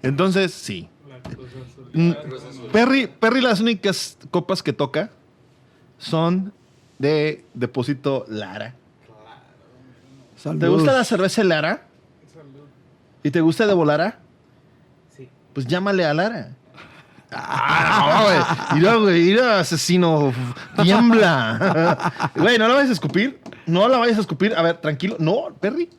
Entonces, 0.01 0.53
sí. 0.53 0.89
La 1.07 1.19
Cruz 1.21 1.49
Azul. 1.69 1.89
Mm. 1.93 2.11
Perry, 2.71 3.07
Perry, 3.07 3.41
las 3.41 3.59
únicas 3.61 4.17
copas 4.31 4.63
que 4.63 4.73
toca 4.73 5.11
son 5.97 6.51
de 6.99 7.45
Depósito 7.53 8.25
Lara. 8.27 8.73
¿Te 10.35 10.41
Saludos. 10.49 10.71
gusta 10.81 10.93
la 10.93 11.03
cerveza 11.05 11.43
Lara? 11.43 11.85
Salud. 12.33 12.65
¿Y 13.23 13.31
te 13.31 13.39
gusta 13.39 13.65
de 13.65 13.73
Volara? 13.73 14.19
Sí. 15.15 15.29
Pues 15.53 15.67
llámale 15.67 16.03
a 16.03 16.13
Lara. 16.13 16.55
Ah, 17.35 18.75
no, 18.75 19.01
güey, 19.01 19.23
mira, 19.23 19.59
asesino. 19.59 20.33
Tiembla. 20.81 22.31
Güey, 22.35 22.57
no 22.57 22.67
la 22.67 22.75
vayas 22.75 22.89
a 22.89 22.93
escupir. 22.93 23.39
No 23.65 23.87
la 23.87 23.97
vayas 23.97 24.17
a 24.17 24.21
escupir. 24.21 24.53
A 24.55 24.61
ver, 24.61 24.77
tranquilo. 24.77 25.15
No, 25.19 25.47
Perry. 25.59 25.89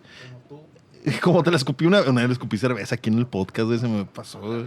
Como 1.21 1.43
te 1.43 1.51
la 1.51 1.57
escupí 1.59 1.85
una, 1.85 2.01
una 2.03 2.23
vez 2.23 2.29
le 2.29 2.33
escupí 2.33 2.57
cerveza 2.57 2.95
aquí 2.95 3.11
en 3.11 3.19
el 3.19 3.27
podcast, 3.27 3.67
güey, 3.67 3.79
se 3.79 3.87
me 3.89 4.05
pasó. 4.07 4.41
güey. 4.41 4.65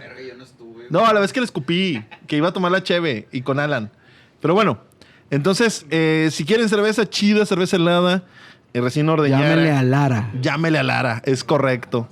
No 0.90 1.06
a 1.06 1.14
la 1.14 1.20
vez 1.20 1.34
que 1.34 1.40
le 1.40 1.46
escupí, 1.46 2.04
que 2.28 2.38
iba 2.38 2.50
a 2.50 2.54
tomar 2.54 2.72
la 2.72 2.84
cheve 2.84 3.28
y 3.32 3.42
con 3.42 3.60
Alan. 3.60 3.90
Pero 4.40 4.54
bueno, 4.54 4.78
entonces, 5.32 5.86
eh, 5.90 6.30
si 6.32 6.46
quieren 6.46 6.70
cerveza 6.70 7.10
chida, 7.10 7.46
cerveza 7.46 7.78
helada, 7.78 8.24
eh, 8.74 8.82
recién 8.82 9.10
ordeñada. 9.10 9.50
Llámele 9.50 9.72
a 9.72 9.82
Lara. 9.84 10.32
Llámele 10.40 10.78
a 10.78 10.84
Lara, 10.84 11.22
es 11.26 11.44
correcto. 11.44 12.08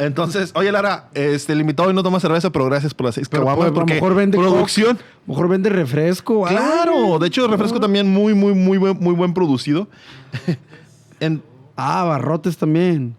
Entonces, 0.00 0.50
oye 0.54 0.72
Lara, 0.72 1.10
este, 1.14 1.52
el 1.52 1.60
invitado 1.60 1.88
hoy 1.88 1.94
no 1.94 2.02
toma 2.02 2.18
cerveza, 2.20 2.50
pero 2.50 2.64
gracias 2.64 2.94
por 2.94 3.06
las 3.06 3.14
seis 3.14 3.28
Pero 3.28 3.44
caguamas, 3.44 3.66
a 3.66 3.68
lo 3.68 3.74
porque 3.74 3.94
mejor 3.94 4.14
vende 4.14 4.38
producción. 4.38 4.98
mejor 5.26 5.48
vende 5.48 5.68
refresco. 5.70 6.44
Claro, 6.46 7.18
de 7.18 7.26
hecho, 7.28 7.44
el 7.44 7.50
refresco 7.50 7.78
también 7.78 8.08
muy, 8.08 8.34
muy, 8.34 8.54
muy 8.54 8.78
buen, 8.78 8.98
muy 8.98 9.14
buen 9.14 9.34
producido. 9.34 9.88
en 11.20 11.42
Ah, 11.76 12.04
barrotes 12.04 12.58
también. 12.58 13.16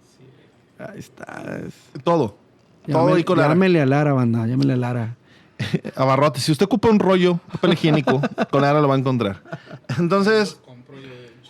Ahí 0.78 1.00
está. 1.00 1.62
todo. 2.04 2.38
todo 2.86 3.14
ahí 3.16 3.24
con 3.24 3.38
Lara. 3.38 3.50
Llámele 3.50 3.82
a 3.82 3.86
Lara, 3.88 4.14
banda. 4.14 4.46
Llámele 4.46 4.74
a 4.74 4.78
Lara. 4.78 5.16
Abarrote. 5.96 6.40
Si 6.40 6.52
usted 6.52 6.66
ocupa 6.66 6.88
un 6.90 7.00
rollo, 7.00 7.40
papel 7.52 7.74
higiénico, 7.74 8.22
con 8.52 8.62
Lara 8.62 8.80
lo 8.82 8.88
va 8.88 8.96
a 8.96 8.98
encontrar. 9.00 9.42
Entonces, 9.98 10.60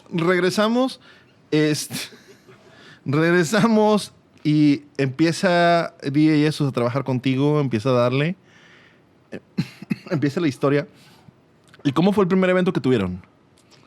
regresamos. 0.10 1.02
Este, 1.52 1.96
regresamos 3.06 4.14
y 4.44 4.84
empieza 4.98 5.94
DJ 6.04 6.44
Jesus 6.46 6.70
a 6.70 6.72
trabajar 6.72 7.04
contigo, 7.04 7.60
empieza 7.60 7.90
a 7.90 7.94
darle. 7.94 8.36
empieza 10.10 10.40
la 10.42 10.48
historia. 10.48 10.88
¿Y 11.84 11.92
cómo 11.92 12.14
fue 12.14 12.24
el 12.24 12.28
primer 12.28 12.50
evento 12.50 12.74
que 12.74 12.80
tuvieron? 12.82 13.22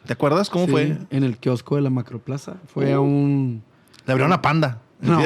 ¿Te 0.07 0.13
acuerdas 0.13 0.51
cómo 0.51 0.67
Sí, 0.67 0.71
fue? 0.73 0.99
En 1.11 1.25
el 1.25 1.39
kiosco 1.39 1.77
de 1.77 1.83
la 1.83 1.91
Macroplaza. 1.91 2.57
Fue 2.67 2.93
a 2.93 3.01
un. 3.01 3.63
Le 4.07 4.13
abrió 4.13 4.27
una 4.27 4.43
panda. 4.43 4.81
No. 5.01 5.21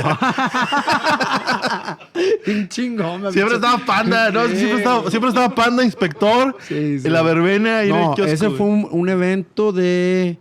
Un 2.47 2.68
chingón. 2.68 3.22
me 3.22 3.33
Siempre 3.33 3.57
estaba 3.57 3.79
panda, 3.85 4.31
¿no? 4.31 4.47
Siempre 4.49 4.79
estaba, 4.79 5.11
siempre 5.11 5.29
estaba 5.29 5.55
panda, 5.55 5.85
inspector, 5.85 6.57
Sí, 6.61 6.99
sí. 7.01 7.07
en 7.07 7.12
la 7.12 7.22
verbena 7.22 7.85
y 7.85 7.91
en 7.91 7.97
el 7.97 8.01
No, 8.03 8.14
kiosco, 8.14 8.33
ese 8.33 8.51
fue 8.51 8.66
un, 8.66 8.89
un 8.91 9.09
evento 9.09 9.72
de, 9.72 10.39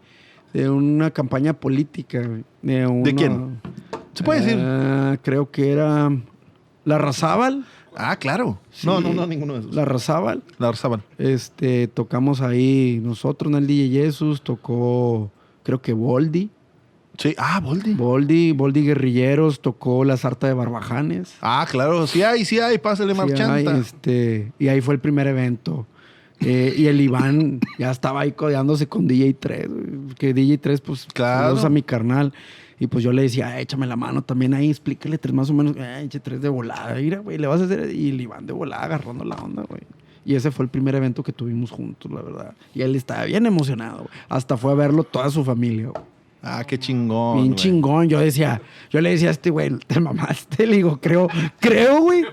de 0.54 0.70
una 0.70 1.12
campaña 1.12 1.54
política. 1.54 2.22
De, 2.62 2.88
uno- 2.88 3.04
quién? 3.16 3.62
¿Se 4.18 4.24
puede 4.24 4.42
decir? 4.42 4.60
Ah, 4.62 5.18
creo 5.22 5.52
que 5.52 5.72
era 5.72 6.10
la 6.86 6.98
Razábal. 6.98 7.66
Ah, 7.96 8.16
claro. 8.18 8.60
Sí. 8.72 8.86
No, 8.88 9.00
no, 9.00 9.14
no, 9.14 9.26
ninguno 9.28 9.54
de 9.54 9.60
esos. 9.62 9.74
La 9.76 9.86
Razábal. 9.86 10.44
La 10.60 10.70
Arzaban. 10.70 11.04
Este, 11.18 11.88
tocamos 11.88 12.42
ahí 12.42 13.00
nosotros 13.04 13.52
en 13.52 13.58
el 13.58 13.68
DJ 13.68 13.90
Jesus, 14.04 14.42
tocó 14.42 15.32
creo 15.64 15.82
que 15.82 15.94
Boldi, 15.94 16.50
Sí. 17.18 17.34
Ah, 17.40 17.60
Boldi. 17.60 17.96
Boldi, 17.96 18.52
Boldi 18.52 18.84
Guerrilleros, 18.84 19.60
tocó 19.62 20.06
la 20.06 20.18
Sarta 20.18 20.46
de 20.46 20.54
Barbajanes. 20.54 21.34
Ah, 21.42 21.66
claro. 21.68 22.06
Sí 22.06 22.22
hay, 22.22 22.46
sí 22.46 22.60
hay. 22.60 22.78
Pásale, 22.78 23.14
Sí, 23.14 23.18
marchanta. 23.18 23.54
ay, 23.56 23.66
este, 23.82 24.52
y 24.60 24.68
ahí 24.68 24.82
fue 24.82 24.94
el 24.94 25.00
primer 25.00 25.26
evento. 25.26 25.88
Eh, 26.42 26.76
y 26.78 26.86
el 26.86 27.02
Iván 27.02 27.60
ya 27.80 27.90
estaba 27.90 28.22
ahí 28.22 28.34
codeándose 28.34 28.86
con 28.88 29.08
DJ3, 29.10 29.68
güey, 29.68 30.16
que 30.16 30.36
DJ3 30.36 30.80
pues 30.82 31.08
Claro. 31.12 31.58
a 31.58 31.70
mi 31.70 31.82
carnal. 31.82 32.34
Y 32.80 32.88
pues 32.88 33.04
yo 33.04 33.12
le 33.12 33.24
decía, 33.24 33.48
"Ah, 33.48 33.60
échame 33.60 33.88
la 33.88 33.96
mano 33.96 34.22
también 34.22 34.54
ahí, 34.54 34.70
explícale 34.70 35.18
tres 35.18 35.34
más 35.34 35.50
o 35.50 35.54
menos, 35.54 35.76
eche 36.02 36.20
tres 36.20 36.42
de 36.42 36.50
volada, 36.50 36.94
mira, 36.96 37.20
güey, 37.20 37.38
le 37.38 37.48
vas 37.48 37.62
a 37.62 37.66
hacer. 37.66 37.92
Y 37.94 38.10
el 38.10 38.22
Iván 38.22 38.46
de 38.46 38.54
volada 38.54 38.84
agarrando 38.84 39.24
la 39.26 39.36
onda, 39.36 39.64
güey. 39.68 39.82
Y 40.26 40.36
ese 40.36 40.52
fue 40.52 40.66
el 40.66 40.70
primer 40.70 40.94
evento 40.94 41.24
que 41.24 41.32
tuvimos 41.32 41.72
juntos, 41.72 42.12
la 42.12 42.22
verdad. 42.22 42.54
Y 42.76 42.82
él 42.82 42.96
estaba 42.96 43.24
bien 43.26 43.46
emocionado, 43.46 44.00
güey. 44.00 44.10
Hasta 44.30 44.58
fue 44.58 44.74
a 44.74 44.76
verlo 44.76 45.04
toda 45.04 45.30
su 45.30 45.44
familia, 45.44 45.88
güey. 45.88 46.04
Ah, 46.44 46.64
qué 46.68 46.78
chingón. 46.78 47.38
Bien 47.38 47.48
güey. 47.48 47.56
chingón. 47.56 48.10
Yo 48.10 48.20
decía, 48.20 48.62
yo 48.92 49.02
le 49.02 49.10
decía 49.10 49.30
a 49.30 49.32
este 49.32 49.50
güey, 49.50 49.70
te 49.88 50.00
mamaste. 50.00 50.68
Le 50.68 50.76
digo, 50.76 51.00
creo, 51.02 51.28
creo, 51.60 52.02
güey. 52.02 52.24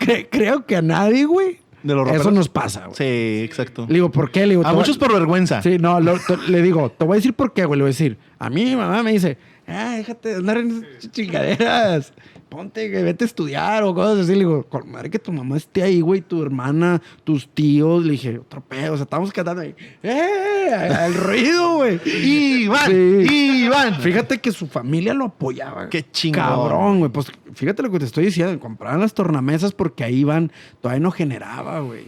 cre- 0.00 0.28
creo 0.30 0.66
que 0.66 0.76
a 0.76 0.82
nadie, 0.82 1.24
güey. 1.24 1.58
¿De 1.82 1.94
los 1.94 2.08
Eso 2.10 2.30
nos 2.30 2.48
pasa, 2.48 2.86
güey. 2.86 2.94
Sí, 2.96 3.44
exacto. 3.44 3.86
Le 3.88 3.94
digo, 3.94 4.10
¿por 4.10 4.30
qué? 4.30 4.46
Le 4.46 4.56
digo, 4.56 4.66
A 4.66 4.72
muchos 4.72 4.96
por 4.98 5.12
vergüenza. 5.12 5.62
Sí, 5.62 5.76
no, 5.78 6.00
lo- 6.00 6.16
le 6.48 6.62
digo, 6.62 6.90
te 6.90 7.04
voy 7.04 7.14
a 7.14 7.18
decir 7.18 7.34
por 7.34 7.52
qué, 7.52 7.64
güey. 7.66 7.78
Le 7.78 7.82
voy 7.84 7.88
a 7.88 7.92
decir, 7.92 8.18
a 8.38 8.50
mí 8.50 8.64
mi 8.64 8.74
mamá 8.74 9.02
me 9.02 9.12
dice, 9.12 9.38
ah, 9.66 9.94
déjate 9.96 10.30
de 10.30 10.34
andar 10.36 10.58
en 10.58 10.84
esas 10.98 11.10
chingaderas. 11.12 12.12
Ponte, 12.48 12.88
que 12.88 13.02
vete 13.02 13.24
a 13.24 13.26
estudiar 13.26 13.82
o 13.82 13.92
cosas 13.94 14.20
así. 14.20 14.32
Le 14.32 14.40
digo, 14.40 14.62
con 14.68 14.88
madre 14.88 15.10
que 15.10 15.18
tu 15.18 15.32
mamá 15.32 15.56
esté 15.56 15.82
ahí, 15.82 16.00
güey, 16.00 16.20
tu 16.20 16.40
hermana, 16.40 17.02
tus 17.24 17.48
tíos. 17.48 18.04
Le 18.04 18.12
dije, 18.12 18.38
otro 18.38 18.60
pedo. 18.60 18.92
O 18.92 18.96
sea, 18.96 19.04
estábamos 19.04 19.32
cantando 19.32 19.62
ahí, 19.62 19.74
¡eh! 20.04 20.68
El 21.06 21.14
ruido, 21.14 21.76
güey. 21.76 22.00
Iván, 22.64 22.86
Sí. 22.90 23.64
Iván. 23.64 23.94
Fíjate 23.96 24.38
que 24.38 24.52
su 24.52 24.68
familia 24.68 25.14
lo 25.14 25.24
apoyaba. 25.26 25.88
Qué 25.88 26.08
chingón. 26.10 26.42
Cabrón, 26.42 26.98
güey. 27.00 27.10
Pues 27.10 27.32
fíjate 27.54 27.82
lo 27.82 27.90
que 27.90 27.98
te 27.98 28.04
estoy 28.04 28.26
diciendo. 28.26 28.58
Compraban 28.60 29.00
las 29.00 29.14
tornamesas 29.14 29.72
porque 29.72 30.04
ahí 30.04 30.20
Iván 30.20 30.52
todavía 30.80 31.00
no 31.00 31.10
generaba, 31.10 31.80
güey. 31.80 32.04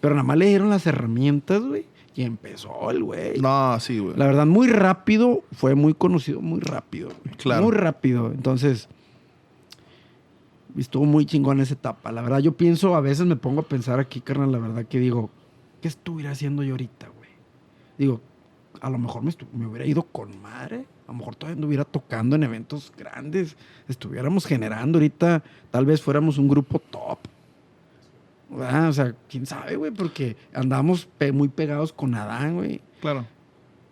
Pero 0.00 0.14
nada 0.14 0.24
más 0.24 0.36
le 0.36 0.46
dieron 0.46 0.70
las 0.70 0.86
herramientas, 0.86 1.60
güey. 1.60 1.86
Y 2.18 2.24
empezó 2.24 2.90
el 2.90 3.04
güey. 3.04 3.38
No, 3.38 3.78
sí, 3.78 4.00
güey. 4.00 4.16
La 4.16 4.26
verdad, 4.26 4.44
muy 4.44 4.66
rápido. 4.66 5.44
Fue 5.52 5.76
muy 5.76 5.94
conocido 5.94 6.40
muy 6.40 6.58
rápido. 6.58 7.10
güey. 7.22 7.36
Claro. 7.36 7.62
Muy 7.62 7.70
rápido. 7.70 8.32
Entonces, 8.32 8.88
estuvo 10.76 11.04
muy 11.04 11.26
chingón 11.26 11.60
esa 11.60 11.74
etapa. 11.74 12.10
La 12.10 12.20
verdad, 12.20 12.40
yo 12.40 12.56
pienso, 12.56 12.96
a 12.96 13.00
veces 13.00 13.24
me 13.24 13.36
pongo 13.36 13.60
a 13.60 13.68
pensar 13.68 14.00
aquí, 14.00 14.20
carnal, 14.20 14.50
la 14.50 14.58
verdad 14.58 14.84
que 14.86 14.98
digo, 14.98 15.30
¿qué 15.80 15.86
estuviera 15.86 16.32
haciendo 16.32 16.64
yo 16.64 16.72
ahorita, 16.72 17.06
güey? 17.06 17.30
Digo, 17.98 18.20
a 18.80 18.90
lo 18.90 18.98
mejor 18.98 19.22
me 19.22 19.66
hubiera 19.68 19.86
ido 19.86 20.02
con 20.02 20.42
madre. 20.42 20.86
A 21.06 21.12
lo 21.12 21.18
mejor 21.18 21.36
todavía 21.36 21.54
anduviera 21.54 21.84
tocando 21.84 22.34
en 22.34 22.42
eventos 22.42 22.92
grandes. 22.98 23.56
Estuviéramos 23.86 24.44
generando 24.44 24.98
ahorita, 24.98 25.44
tal 25.70 25.86
vez 25.86 26.02
fuéramos 26.02 26.36
un 26.36 26.48
grupo 26.48 26.80
top. 26.80 27.20
¿Verdad? 28.50 28.88
O 28.88 28.92
sea, 28.92 29.14
quién 29.28 29.44
sabe, 29.46 29.76
güey, 29.76 29.90
porque 29.90 30.36
andamos 30.54 31.06
pe- 31.18 31.32
muy 31.32 31.48
pegados 31.48 31.92
con 31.92 32.14
Adán, 32.14 32.54
güey. 32.56 32.80
Claro. 33.00 33.26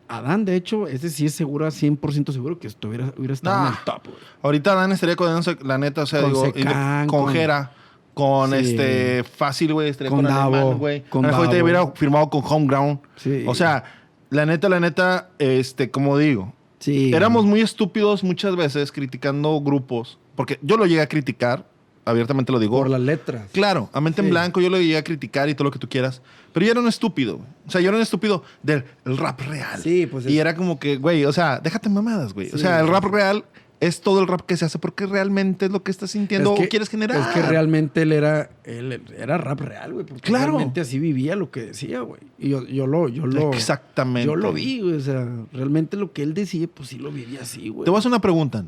Adán, 0.08 0.44
de 0.44 0.54
hecho, 0.54 0.86
ese 0.86 1.10
sí 1.10 1.26
es 1.26 1.34
seguro, 1.34 1.66
100% 1.66 2.32
seguro 2.32 2.58
que 2.58 2.68
estuviera, 2.68 3.12
hubiera 3.18 3.34
estado 3.34 3.66
en 3.66 3.72
el 3.72 3.78
top, 3.84 4.04
güey. 4.04 4.16
Ahorita 4.42 4.74
Dan 4.74 4.92
estaría 4.92 5.16
con 5.16 5.28
la 5.64 5.78
neta, 5.78 6.02
o 6.02 6.06
sea, 6.06 6.20
Con 6.22 6.32
digo, 6.32 6.44
Secán, 6.46 7.06
con 7.08 7.24
con- 7.24 7.32
Jera, 7.34 7.72
con 8.14 8.50
Sí. 8.50 8.56
este 8.56 9.24
fácil, 9.24 9.72
güey, 9.74 9.88
estaría 9.90 10.10
Con 10.10 10.22
con, 10.22 10.32
Davo, 10.32 10.54
Alemán, 10.56 10.78
güey. 10.78 11.02
con 11.08 11.22
mejor 11.22 11.38
ahorita 11.46 11.54
Davo. 11.56 11.64
hubiera 11.64 11.86
firmado 11.96 12.30
con 12.30 12.42
Homeground. 12.44 13.00
Sí. 13.16 13.44
O 13.48 13.54
sea, 13.54 13.82
la 14.30 14.46
neta, 14.46 14.68
la 14.68 14.78
neta, 14.80 15.30
este, 15.38 15.90
como 15.90 16.16
digo, 16.16 16.54
Sí. 16.78 17.12
éramos 17.12 17.44
muy 17.44 17.60
estúpidos 17.60 18.22
muchas 18.22 18.54
veces 18.54 18.92
criticando 18.92 19.60
grupos, 19.60 20.18
porque 20.36 20.58
yo 20.62 20.76
lo 20.76 20.86
llegué 20.86 21.00
a 21.00 21.08
criticar, 21.08 21.66
abiertamente 22.06 22.50
lo 22.52 22.58
digo. 22.58 22.78
por 22.78 22.88
las 22.88 23.00
letras. 23.00 23.42
Claro, 23.52 23.90
a 23.92 24.00
mente 24.00 24.22
en 24.22 24.30
blanco 24.30 24.60
yo 24.62 24.70
lo 24.70 24.78
llegué 24.78 24.96
a 24.96 25.04
criticar 25.04 25.48
y 25.50 25.54
todo 25.54 25.64
lo 25.64 25.70
que 25.70 25.78
tú 25.78 25.88
quieras. 25.88 26.22
Pero 26.54 26.64
yo 26.64 26.72
era 26.72 26.80
un 26.80 26.88
estúpido. 26.88 27.40
O 27.66 27.70
sea, 27.70 27.80
yo 27.82 27.88
era 27.88 27.96
un 27.98 28.02
estúpido 28.02 28.42
del 28.62 28.84
el 29.04 29.18
rap 29.18 29.40
real. 29.42 29.80
Sí, 29.82 30.06
pues 30.06 30.26
Y 30.26 30.38
era 30.38 30.54
como 30.56 30.78
que, 30.78 30.96
güey, 30.96 31.24
o 31.26 31.32
sea, 31.32 31.60
déjate 31.60 31.88
mamadas, 31.90 32.32
güey. 32.32 32.50
o 32.52 32.56
sea, 32.58 32.80
el 32.80 32.88
rap 32.88 33.04
real 33.04 33.44
es 33.78 34.00
todo 34.00 34.20
el 34.20 34.26
rap 34.26 34.40
que 34.46 34.56
se 34.56 34.64
hace 34.64 34.78
porque 34.78 35.04
realmente 35.04 35.66
es 35.66 35.70
lo 35.70 35.82
que 35.82 35.90
estás 35.90 36.10
sintiendo 36.12 36.54
Es 36.54 36.60
que- 36.60 36.64
o 36.64 36.68
quieres 36.70 36.88
generar. 36.88 37.20
Es 37.20 37.26
que 37.26 37.42
realmente 37.42 38.02
él 38.02 38.12
era, 38.12 38.48
él 38.64 39.02
era 39.18 39.36
rap 39.36 39.60
real, 39.60 39.92
güey. 39.92 40.06
Porque 40.06 40.22
Claro. 40.22 40.52
realmente 40.52 40.80
así 40.80 40.98
vivía 40.98 41.36
lo 41.36 41.50
que 41.50 41.60
decía, 41.66 42.00
güey. 42.00 42.22
Y 42.38 42.48
yo, 42.48 42.64
yo 42.66 42.86
lo, 42.86 43.08
yo 43.10 43.26
lo. 43.26 43.52
Exactamente. 43.52 44.26
Yo 44.26 44.34
lo 44.34 44.54
vi, 44.54 44.80
güey. 44.80 44.94
O 44.94 45.00
sea, 45.00 45.28
realmente 45.52 45.98
lo 45.98 46.10
que 46.12 46.22
él 46.22 46.32
decía, 46.32 46.66
pues 46.72 46.88
sí 46.88 46.98
lo 46.98 47.10
vivía 47.12 47.40
así, 47.42 47.68
güey. 47.68 47.84
Te 47.84 47.90
voy 47.90 47.96
a 47.96 48.00
hacer 48.00 48.10
una 48.10 48.20
pregunta. 48.22 48.64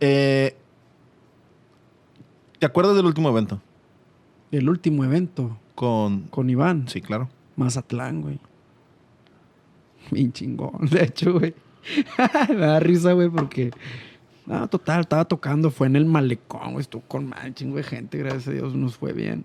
Eh, 0.00 0.54
¿Te 2.58 2.66
acuerdas 2.66 2.96
del 2.96 3.06
último 3.06 3.28
evento? 3.28 3.60
El 4.50 4.68
último 4.68 5.04
evento 5.04 5.58
Con. 5.74 6.22
con 6.28 6.48
Iván. 6.48 6.88
Sí, 6.88 7.00
claro. 7.00 7.28
Mazatlán, 7.56 8.22
güey. 8.22 8.38
Bien 10.10 10.32
chingón, 10.32 10.86
de 10.90 11.04
hecho, 11.04 11.32
güey. 11.34 11.54
Me 12.48 12.56
da 12.56 12.80
risa, 12.80 13.12
güey, 13.12 13.28
porque. 13.28 13.70
No, 14.46 14.68
total, 14.68 15.00
estaba 15.00 15.24
tocando, 15.24 15.70
fue 15.70 15.88
en 15.88 15.96
el 15.96 16.06
malecón, 16.06 16.72
güey. 16.72 16.80
Estuvo 16.82 17.02
con 17.02 17.28
mal 17.28 17.54
chingo 17.54 17.76
de 17.76 17.82
gente, 17.82 18.18
gracias 18.18 18.48
a 18.48 18.52
Dios, 18.52 18.74
nos 18.74 18.96
fue 18.96 19.12
bien. 19.12 19.44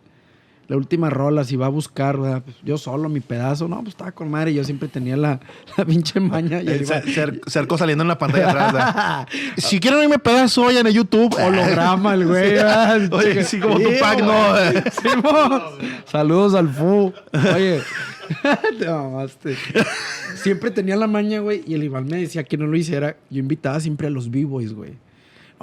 La 0.71 0.77
última 0.77 1.09
rola, 1.09 1.43
si 1.43 1.57
va 1.57 1.65
a 1.65 1.69
buscar, 1.69 2.17
¿verdad? 2.17 2.43
Pues 2.45 2.55
yo 2.63 2.77
solo, 2.77 3.09
mi 3.09 3.19
pedazo, 3.19 3.67
no, 3.67 3.79
pues 3.79 3.89
estaba 3.89 4.13
con 4.13 4.31
madre. 4.31 4.53
Yo 4.53 4.63
siempre 4.63 4.87
tenía 4.87 5.17
la, 5.17 5.41
la 5.77 5.83
pinche 5.83 6.21
maña. 6.21 6.61
Y 6.61 6.67
El 6.69 6.83
iba- 6.83 7.01
cer- 7.01 7.13
cer- 7.13 7.41
cerco 7.45 7.77
saliendo 7.77 8.03
en 8.03 8.07
la 8.07 8.17
pantalla 8.17 8.49
atrás. 8.51 9.27
si 9.57 9.81
quieren 9.81 9.99
oírme 9.99 10.17
pedazo, 10.17 10.63
vayan 10.63 10.87
a 10.87 10.89
YouTube. 10.89 11.35
Holograma, 11.37 12.13
el 12.13 12.25
güey. 12.25 12.51
Sí. 12.57 13.09
Oye, 13.11 13.43
sí, 13.43 13.59
como 13.59 13.79
Sí, 13.79 13.83
Tupac, 13.83 14.19
güey. 14.21 14.73
¿no? 14.75 15.11
Simón. 15.11 15.61
Saludos 16.05 16.53
al 16.55 16.69
Fu. 16.69 17.11
Oye, 17.53 17.81
te 18.79 18.87
mamaste. 18.89 19.57
Siempre 20.35 20.71
tenía 20.71 20.95
la 20.95 21.07
maña, 21.07 21.39
güey, 21.41 21.63
y 21.67 21.73
el 21.73 21.83
Iván 21.83 22.05
me 22.05 22.15
decía 22.15 22.45
que 22.45 22.55
no 22.55 22.65
lo 22.65 22.77
hiciera. 22.77 23.17
Yo 23.29 23.39
invitaba 23.39 23.77
siempre 23.81 24.07
a 24.07 24.09
los 24.09 24.31
B-Boys, 24.31 24.73
güey. 24.73 24.93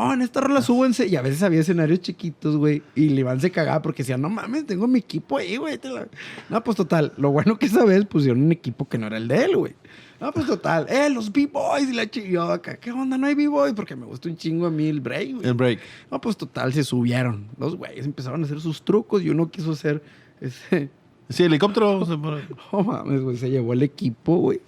Oh, 0.00 0.12
en 0.12 0.22
esta 0.22 0.40
rola 0.40 0.62
súbense. 0.62 1.08
Y 1.08 1.16
a 1.16 1.22
veces 1.22 1.42
había 1.42 1.58
escenarios 1.58 2.00
chiquitos, 2.00 2.56
güey. 2.56 2.82
Y 2.94 3.08
el 3.08 3.18
Iván 3.18 3.40
se 3.40 3.50
cagaba 3.50 3.82
porque 3.82 4.04
decía, 4.04 4.16
no 4.16 4.28
mames, 4.30 4.64
tengo 4.64 4.86
mi 4.86 5.00
equipo 5.00 5.38
ahí, 5.38 5.56
güey. 5.56 5.76
te 5.76 5.88
la-". 5.88 6.06
No, 6.48 6.62
pues 6.62 6.76
total. 6.76 7.12
Lo 7.16 7.32
bueno 7.32 7.58
que 7.58 7.66
esa 7.66 7.84
vez 7.84 8.04
pusieron 8.04 8.42
un 8.44 8.52
equipo 8.52 8.88
que 8.88 8.96
no 8.96 9.08
era 9.08 9.16
el 9.16 9.26
de 9.26 9.44
él, 9.44 9.56
güey. 9.56 9.74
No, 10.20 10.30
pues 10.30 10.46
total. 10.46 10.86
Eh, 10.88 11.10
los 11.10 11.32
B-Boys 11.32 11.88
y 11.88 11.92
la 11.94 12.52
acá. 12.54 12.76
¿Qué 12.76 12.92
onda? 12.92 13.18
No 13.18 13.26
hay 13.26 13.34
B-Boys 13.34 13.72
porque 13.72 13.96
me 13.96 14.06
gusta 14.06 14.28
un 14.28 14.36
chingo 14.36 14.66
a 14.66 14.70
mí 14.70 14.86
el 14.86 15.00
break, 15.00 15.34
güey. 15.34 15.46
El 15.46 15.54
break. 15.54 15.80
No, 16.12 16.20
pues 16.20 16.36
total, 16.36 16.72
se 16.72 16.84
subieron. 16.84 17.48
Los 17.58 17.74
güeyes 17.74 18.06
empezaron 18.06 18.42
a 18.42 18.44
hacer 18.44 18.60
sus 18.60 18.84
trucos 18.84 19.22
y 19.22 19.30
uno 19.30 19.50
quiso 19.50 19.72
hacer 19.72 20.00
ese. 20.40 20.90
Sí, 21.28 21.42
helicóptero. 21.42 22.06
No 22.72 22.82
mames, 22.84 23.20
güey, 23.20 23.36
se 23.36 23.50
llevó 23.50 23.72
el 23.72 23.82
equipo, 23.82 24.36
güey. 24.36 24.60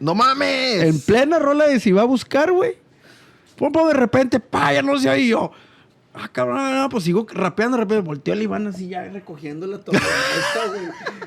¡No 0.00 0.14
mames! 0.14 0.82
En 0.82 1.00
plena 1.00 1.38
rola 1.38 1.66
de 1.66 1.78
si 1.78 1.92
va 1.92 2.02
a 2.02 2.06
buscar, 2.06 2.52
güey. 2.52 2.76
Pum, 3.58 3.72
pum, 3.72 3.88
de 3.88 3.94
repente, 3.94 4.40
pa, 4.40 4.72
ya 4.72 4.82
no 4.82 4.98
sé 4.98 5.10
ahí 5.10 5.28
yo. 5.28 5.50
Ah, 6.14 6.28
cabrón, 6.32 6.88
pues 6.90 7.04
sigo 7.04 7.26
rapeando, 7.30 7.76
de 7.76 7.84
repente 7.84 8.02
volteó 8.06 8.34
el 8.34 8.42
Iván 8.42 8.66
así 8.66 8.88
ya 8.88 9.04
recogiendo 9.04 9.66
la 9.66 9.78
güey. 9.78 10.82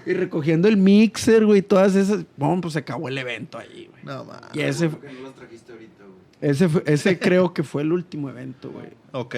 Y 0.06 0.14
recogiendo 0.14 0.68
el 0.68 0.76
mixer, 0.78 1.46
güey, 1.46 1.62
todas 1.62 1.96
esas. 1.96 2.26
Pum, 2.38 2.60
pues 2.62 2.74
se 2.74 2.80
acabó 2.80 3.08
el 3.08 3.18
evento 3.18 3.58
ahí, 3.58 3.88
güey. 3.92 4.04
No 4.04 4.26
mames. 4.26 4.50
Y 4.54 4.62
ese, 4.62 4.90
¿Por 4.90 5.00
qué 5.02 5.14
no 5.14 5.22
las 5.24 5.34
trajiste 5.36 5.72
ahorita, 5.72 6.04
güey? 6.04 6.52
ese, 6.52 6.68
fue- 6.68 6.84
ese 6.88 7.20
creo 7.20 7.54
que 7.54 7.64
fue 7.64 7.84
el 7.84 7.94
último 7.94 8.30
evento, 8.30 8.70
güey. 8.72 8.88
Ok. 9.14 9.36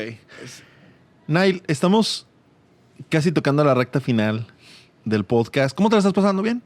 Nail, 1.28 1.62
estamos 1.68 2.28
casi 3.10 3.32
tocando 3.32 3.64
la 3.64 3.74
recta 3.76 4.00
final 4.00 4.48
del 5.06 5.24
podcast. 5.24 5.76
¿Cómo 5.76 5.90
te 5.90 5.96
la 5.96 6.00
estás 6.00 6.14
pasando? 6.14 6.42
¿Bien? 6.42 6.64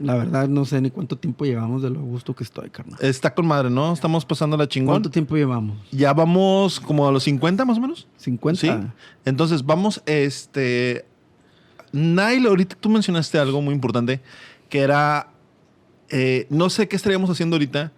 La 0.00 0.16
verdad, 0.16 0.48
no 0.48 0.64
sé 0.64 0.80
ni 0.80 0.90
cuánto 0.90 1.16
tiempo 1.16 1.44
llevamos 1.44 1.82
de 1.82 1.90
lo 1.90 2.00
gusto 2.00 2.34
que 2.34 2.42
estoy, 2.42 2.70
carnal. 2.70 2.98
Está 3.02 3.34
con 3.34 3.46
madre, 3.46 3.68
¿no? 3.68 3.92
Estamos 3.92 4.24
pasando 4.24 4.56
la 4.56 4.66
chingón. 4.66 4.94
¿Cuánto 4.94 5.10
tiempo 5.10 5.36
llevamos? 5.36 5.76
Ya 5.92 6.12
vamos 6.14 6.80
como 6.80 7.06
a 7.06 7.12
los 7.12 7.22
50 7.24 7.64
más 7.66 7.76
o 7.76 7.80
menos. 7.82 8.08
¿50? 8.22 8.56
Sí. 8.56 8.70
Entonces 9.24 9.64
vamos, 9.64 10.02
este... 10.06 11.04
Ahorita 11.92 12.76
tú 12.78 12.88
mencionaste 12.88 13.38
algo 13.38 13.60
muy 13.60 13.74
importante, 13.74 14.20
que 14.68 14.78
era, 14.80 15.28
eh, 16.08 16.46
no 16.48 16.70
sé 16.70 16.86
qué 16.88 16.94
estaríamos 16.96 17.28
haciendo 17.30 17.56
ahorita, 17.56 17.92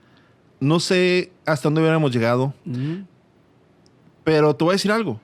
no 0.60 0.80
sé 0.80 1.30
hasta 1.44 1.68
dónde 1.68 1.82
hubiéramos 1.82 2.10
llegado, 2.10 2.54
pero 4.24 4.56
te 4.56 4.64
voy 4.64 4.72
a 4.72 4.76
decir 4.76 4.90
algo. 4.90 5.20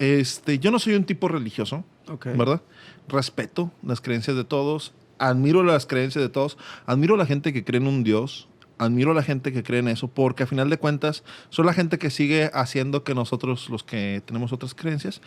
Este, 0.00 0.58
yo 0.58 0.70
no 0.70 0.78
soy 0.78 0.94
un 0.94 1.04
tipo 1.04 1.28
religioso, 1.28 1.84
Ok. 2.08 2.26
¿verdad? 2.36 2.60
Respeto 3.06 3.70
las 3.84 4.00
creencias 4.00 4.36
de 4.36 4.42
todos, 4.44 4.92
admiro 5.20 5.62
las 5.62 5.86
creencias 5.86 6.22
de 6.22 6.28
todos, 6.28 6.58
admiro 6.86 7.14
a 7.14 7.18
la 7.18 7.26
gente 7.26 7.52
que 7.52 7.64
cree 7.64 7.80
en 7.80 7.86
un 7.86 8.02
Dios, 8.02 8.48
admiro 8.78 9.12
a 9.12 9.14
la 9.14 9.22
gente 9.22 9.52
que 9.52 9.62
cree 9.62 9.78
en 9.78 9.88
eso, 9.88 10.08
porque 10.08 10.42
a 10.42 10.46
final 10.46 10.68
de 10.70 10.78
cuentas 10.78 11.22
son 11.50 11.66
la 11.66 11.74
gente 11.74 11.98
que 11.98 12.10
sigue 12.10 12.50
haciendo 12.52 13.04
que 13.04 13.14
nosotros, 13.14 13.68
los 13.68 13.84
que 13.84 14.22
tenemos 14.26 14.52
otras 14.52 14.74
creencias, 14.74 15.20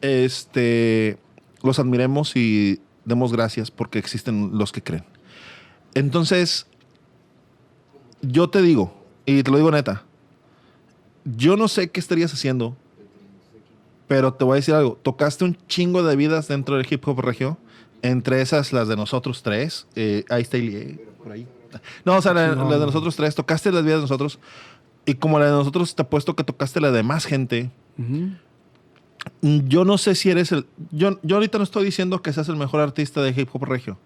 este, 0.00 1.16
los 1.62 1.78
admiremos 1.78 2.36
y 2.36 2.80
demos 3.04 3.32
gracias 3.32 3.70
porque 3.70 3.98
existen 3.98 4.58
los 4.58 4.72
que 4.72 4.82
creen. 4.82 5.04
Entonces, 5.94 6.66
yo 8.20 8.50
te 8.50 8.60
digo, 8.60 8.92
y 9.24 9.42
te 9.42 9.50
lo 9.50 9.56
digo 9.56 9.70
neta, 9.70 10.04
yo 11.24 11.56
no 11.56 11.68
sé 11.68 11.90
qué 11.90 12.00
estarías 12.00 12.34
haciendo 12.34 12.76
pero 14.06 14.34
te 14.34 14.44
voy 14.44 14.54
a 14.54 14.56
decir 14.56 14.74
algo. 14.74 14.98
Tocaste 15.02 15.44
un 15.44 15.56
chingo 15.66 16.02
de 16.02 16.16
vidas 16.16 16.48
dentro 16.48 16.76
del 16.76 16.86
hip 16.88 17.06
hop 17.06 17.20
regio. 17.20 17.58
Entre 18.02 18.40
esas, 18.40 18.72
las 18.72 18.88
de 18.88 18.96
nosotros 18.96 19.42
tres. 19.42 19.86
Eh, 19.96 20.24
ahí 20.28 20.42
está 20.42 20.58
por 21.22 21.32
ahí. 21.32 21.46
No, 22.04 22.16
o 22.16 22.22
sea, 22.22 22.32
la, 22.34 22.54
No. 22.54 22.70
la 22.70 22.78
de 22.78 22.86
nosotros 22.86 23.16
tres. 23.16 23.34
Tocaste 23.34 23.72
las 23.72 23.82
vidas 23.84 23.98
de 23.98 24.02
nosotros. 24.02 24.38
Y 25.04 25.14
como 25.14 25.38
la 25.38 25.46
de 25.46 25.52
nosotros, 25.52 25.94
te 25.94 26.02
apuesto 26.02 26.34
que 26.36 26.44
tocaste 26.44 26.80
la 26.80 26.90
de 26.90 27.02
más 27.02 27.26
gente. 27.26 27.70
Yo 29.42 29.84
no 29.84 29.98
sé 29.98 30.14
si 30.14 30.30
eres 30.30 30.52
el. 30.52 30.66
Yo, 30.90 31.18
yo 31.22 31.36
ahorita 31.36 31.58
no 31.58 31.64
estoy 31.64 31.84
diciendo 31.84 32.22
que 32.22 32.32
seas 32.32 32.48
el 32.48 32.56
mejor 32.56 32.80
artista 32.80 33.22
de 33.22 33.30
hip 33.30 33.48
hop 33.52 33.64
regio, 33.64 33.98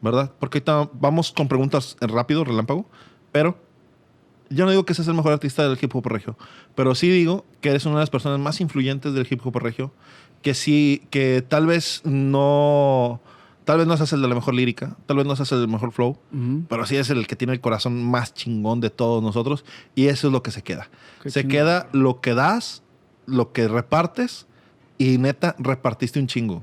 ¿verdad? 0.00 0.32
Porque 0.38 0.58
ahorita 0.58 0.90
vamos 1.00 1.32
con 1.32 1.48
preguntas 1.48 1.96
rápido, 2.00 2.44
relámpago, 2.44 2.86
pero 3.32 3.58
yo 4.48 4.64
no 4.64 4.70
digo 4.70 4.84
que 4.84 4.94
seas 4.94 5.08
el 5.08 5.14
mejor 5.14 5.32
artista 5.32 5.68
del 5.68 5.76
hip 5.80 5.94
hop 5.94 6.06
regio, 6.06 6.36
pero 6.76 6.94
sí 6.94 7.08
digo 7.08 7.44
que 7.60 7.70
eres 7.70 7.86
una 7.86 7.96
de 7.96 8.02
las 8.02 8.10
personas 8.10 8.38
más 8.38 8.60
influyentes 8.60 9.14
del 9.14 9.26
hip 9.28 9.44
hop 9.44 9.56
regio, 9.58 9.92
que 10.42 10.54
sí, 10.54 11.02
que 11.10 11.42
tal 11.46 11.66
vez 11.66 12.02
no. 12.04 13.20
Tal 13.64 13.78
vez 13.78 13.86
no 13.88 13.96
seas 13.96 14.12
el 14.12 14.22
de 14.22 14.28
la 14.28 14.36
mejor 14.36 14.54
lírica, 14.54 14.96
tal 15.06 15.16
vez 15.16 15.26
no 15.26 15.34
seas 15.34 15.50
el 15.50 15.58
del 15.58 15.66
mejor 15.68 15.90
flow, 15.90 16.10
Ujú. 16.32 16.62
pero 16.68 16.86
sí 16.86 16.94
es 16.96 17.10
el 17.10 17.26
que 17.26 17.34
tiene 17.34 17.52
el 17.52 17.60
corazón 17.60 18.00
más 18.04 18.32
chingón 18.32 18.80
de 18.80 18.90
todos 18.90 19.20
nosotros 19.24 19.64
y 19.96 20.06
eso 20.06 20.28
es 20.28 20.32
lo 20.32 20.40
que 20.40 20.52
se 20.52 20.62
queda. 20.62 20.88
Qué 21.20 21.30
se 21.30 21.40
chingón. 21.40 21.50
queda 21.50 21.88
lo 21.92 22.20
que 22.20 22.34
das, 22.34 22.84
lo 23.26 23.50
que 23.52 23.66
repartes 23.66 24.46
y 24.98 25.18
neta 25.18 25.56
repartiste 25.58 26.20
un 26.20 26.28
chingo. 26.28 26.62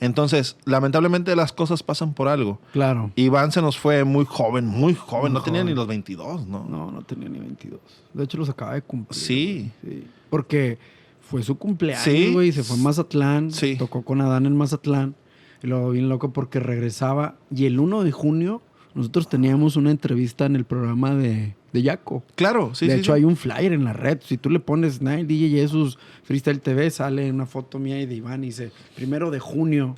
Entonces, 0.00 0.56
lamentablemente 0.64 1.36
las 1.36 1.52
cosas 1.52 1.82
pasan 1.82 2.14
por 2.14 2.26
algo. 2.26 2.58
Claro. 2.72 3.10
Iván 3.16 3.52
se 3.52 3.60
nos 3.60 3.76
fue 3.78 4.04
muy 4.04 4.24
joven, 4.24 4.64
muy 4.64 4.94
joven, 4.94 5.32
Muy 5.32 5.38
no 5.40 5.42
tenía 5.44 5.60
joven. 5.60 5.74
ni 5.74 5.76
los 5.76 5.86
22, 5.86 6.46
¿no? 6.46 6.64
No, 6.66 6.90
no 6.90 7.02
tenía 7.02 7.28
ni 7.28 7.38
22. 7.38 7.78
De 8.14 8.24
hecho, 8.24 8.38
los 8.38 8.48
acaba 8.48 8.72
de 8.72 8.80
cumplir. 8.80 9.20
Sí. 9.20 9.70
Sí. 9.84 10.06
Porque 10.30 10.78
fue 11.30 11.42
su 11.42 11.56
cumpleaños, 11.58 12.02
Sí. 12.04 12.32
güey. 12.32 12.52
Se 12.52 12.62
fue 12.64 12.76
a 12.76 12.80
Mazatlán. 12.80 13.50
Sí. 13.52 13.76
Tocó 13.76 14.02
con 14.02 14.20
Adán 14.20 14.46
en 14.46 14.56
Mazatlán. 14.56 15.14
Y 15.62 15.66
luego 15.68 15.90
bien 15.90 16.08
loco 16.08 16.32
porque 16.32 16.58
regresaba. 16.60 17.36
Y 17.54 17.66
el 17.66 17.78
1 17.78 18.02
de 18.02 18.12
junio 18.12 18.62
nosotros 18.94 19.28
teníamos 19.28 19.76
una 19.76 19.90
entrevista 19.92 20.46
en 20.46 20.56
el 20.56 20.64
programa 20.64 21.14
de, 21.14 21.54
de 21.72 21.82
Yaco. 21.82 22.24
Claro, 22.34 22.74
sí, 22.74 22.86
de 22.88 22.94
sí, 22.94 22.98
hecho, 23.00 23.12
sí. 23.12 23.18
hay 23.18 23.24
un 23.24 23.36
flyer 23.36 23.72
en 23.72 23.84
la 23.84 23.92
red. 23.92 24.18
Si 24.24 24.36
tú 24.38 24.50
le 24.50 24.58
pones 24.58 25.00
Nine 25.00 25.24
DJ 25.24 25.50
Jesus 25.50 25.98
Freestyle 26.24 26.60
TV, 26.60 26.90
sale 26.90 27.30
una 27.30 27.46
foto 27.46 27.78
mía 27.78 28.00
y 28.00 28.06
de 28.06 28.16
Iván 28.16 28.42
y 28.42 28.48
dice 28.48 28.72
primero 28.96 29.30
de 29.30 29.38
junio. 29.38 29.94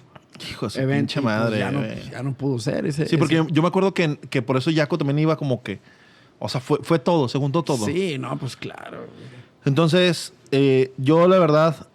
Hijo 0.51 0.67
de 0.69 0.87
pinche 0.87 1.21
pues 1.23 1.25
madre. 1.25 1.59
ya, 1.61 1.71
no, 1.71 1.79
güey. 1.79 2.11
ya 2.11 2.23
no 2.23 2.35
pudo 2.35 2.59
ser 2.59 2.85
ese. 2.87 3.07
sí, 3.07 3.17
porque 3.17 3.37
ese- 3.37 3.47
yo, 3.49 3.55
yo 3.55 3.63
me 3.63 3.69
acuerdo 3.69 3.95
que, 3.95 4.19
que 4.29 4.43
por 4.43 4.57
eso 4.57 4.71
Yaco 4.71 4.99
también 4.99 5.19
iba 5.21 5.37
como 5.37 5.63
que. 5.63 5.79
O 6.39 6.49
sea, 6.49 6.61
fue, 6.61 6.79
fue 6.83 6.99
todo, 6.99 7.29
se 7.29 7.39
juntó 7.39 7.63
todo. 7.63 7.87
Sí, 7.87 8.17
no, 8.19 8.37
pues 8.39 8.57
claro. 8.57 9.07
Entonces, 9.65 10.33
eh, 10.53 10.93
yo 10.97 11.27
la 11.27 11.39
verdad, 11.41 11.89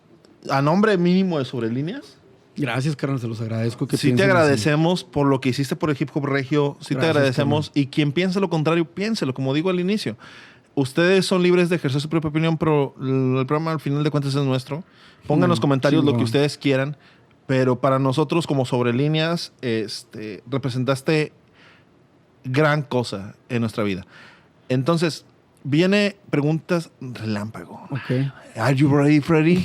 a 0.49 0.61
nombre 0.61 0.97
mínimo 0.97 1.39
de 1.39 1.45
Sobre 1.45 1.71
Líneas, 1.71 2.17
Gracias, 2.59 2.95
carnal, 2.95 3.19
se 3.19 3.27
los 3.27 3.39
agradezco. 3.39 3.87
Que 3.87 3.97
sí 3.97 4.07
te 4.13 4.23
así. 4.23 4.23
agradecemos 4.23 5.03
por 5.03 5.27
lo 5.27 5.39
que 5.39 5.49
hiciste 5.49 5.75
por 5.75 5.91
el 5.91 5.97
hip 5.99 6.09
hop 6.11 6.25
regio, 6.25 6.75
sí 6.79 6.95
te 6.95 7.05
agradecemos. 7.05 7.71
Y 7.75 7.85
quien 7.85 8.11
piense 8.11 8.39
lo 8.39 8.49
contrario, 8.49 8.85
piénselo, 8.85 9.35
como 9.35 9.53
digo 9.53 9.69
al 9.69 9.79
inicio. 9.79 10.17
Ustedes 10.73 11.27
son 11.27 11.43
libres 11.43 11.69
de 11.69 11.75
ejercer 11.75 12.01
su 12.01 12.09
propia 12.09 12.29
opinión, 12.29 12.57
pero 12.57 12.95
el 12.99 13.45
programa 13.45 13.71
al 13.73 13.79
final 13.79 14.03
de 14.03 14.09
cuentas 14.09 14.33
es 14.33 14.43
nuestro. 14.43 14.83
Pongan 15.27 15.43
en 15.45 15.49
los 15.51 15.59
Mm, 15.59 15.61
comentarios 15.61 16.03
lo 16.03 16.17
que 16.17 16.23
ustedes 16.23 16.57
quieran, 16.57 16.97
pero 17.45 17.79
para 17.79 17.99
nosotros 17.99 18.47
como 18.47 18.65
Sobre 18.65 18.91
Líneas, 18.91 19.53
este, 19.61 20.43
representaste 20.49 21.33
gran 22.43 22.81
cosa 22.81 23.35
en 23.49 23.61
nuestra 23.61 23.83
vida. 23.83 24.07
Entonces, 24.67 25.25
viene 25.67 26.15
preguntas 26.29 26.89
relámpago. 27.01 27.87
Ok. 27.91 28.11
Are 28.55 28.75
you 28.75 28.89
ready, 28.89 29.19
Freddy? 29.19 29.63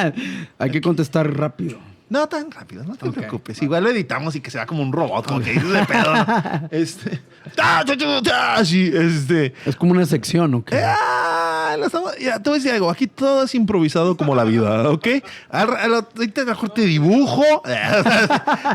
Hay 0.58 0.70
que 0.70 0.80
contestar 0.80 1.36
rápido. 1.36 1.78
No 2.10 2.28
tan 2.28 2.50
rápido, 2.50 2.84
no 2.84 2.96
te 2.96 3.10
preocupes. 3.10 3.60
Igual 3.62 3.84
lo 3.84 3.90
editamos 3.90 4.36
y 4.36 4.40
que 4.40 4.50
sea 4.50 4.66
como 4.66 4.82
un 4.82 4.92
robot, 4.92 5.26
como 5.26 5.40
que 5.40 5.52
dices 5.52 5.70
de 5.72 5.84
pedo. 5.86 6.14
¿no? 6.14 6.68
Este. 6.70 7.20
así, 8.54 8.90
este. 8.94 9.54
Es 9.64 9.74
como 9.76 9.92
una 9.92 10.04
sección, 10.04 10.54
¿ok? 10.54 10.72
Ah, 10.74 11.76
lo 11.78 11.86
estamos- 11.86 12.16
ya, 12.18 12.38
te 12.42 12.50
voy 12.50 12.58
a 12.58 12.60
decir 12.62 12.72
algo. 12.72 12.90
Aquí 12.90 13.06
todo 13.06 13.44
es 13.44 13.54
improvisado 13.54 14.16
como 14.16 14.34
la 14.34 14.44
vida, 14.44 14.88
¿ok? 14.90 15.06
Ahorita 15.48 16.44
mejor 16.44 16.70
te 16.70 16.82
dibujo. 16.82 17.42
o 17.64 17.64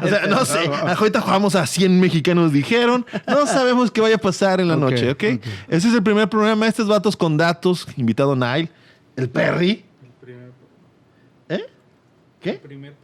sea, 0.07 0.25
no 0.27 0.43
sé. 0.43 0.59
Ahorita 0.97 1.21
jugamos 1.21 1.55
a 1.55 1.65
100 1.67 1.99
mexicanos, 1.99 2.51
dijeron. 2.51 3.05
No 3.27 3.45
sabemos 3.45 3.91
qué 3.91 4.01
vaya 4.01 4.15
a 4.15 4.19
pasar 4.19 4.59
en 4.59 4.67
la 4.67 4.75
noche, 4.75 5.11
¿ok? 5.11 5.23
ok. 5.35 5.45
Ese 5.67 5.87
es 5.87 5.93
el 5.93 6.03
primer 6.03 6.27
programa. 6.29 6.67
Estos 6.67 6.87
vatos 6.87 7.15
con 7.15 7.37
datos. 7.37 7.87
Invitado 7.95 8.35
Nile. 8.35 8.69
El 9.15 9.29
Perry. 9.29 9.85
El 10.01 10.09
primer, 10.21 10.49
¿Eh? 11.49 11.55
el 11.55 11.65
¿Qué? 12.41 12.53
primer 12.53 12.93
programa. 12.93 12.98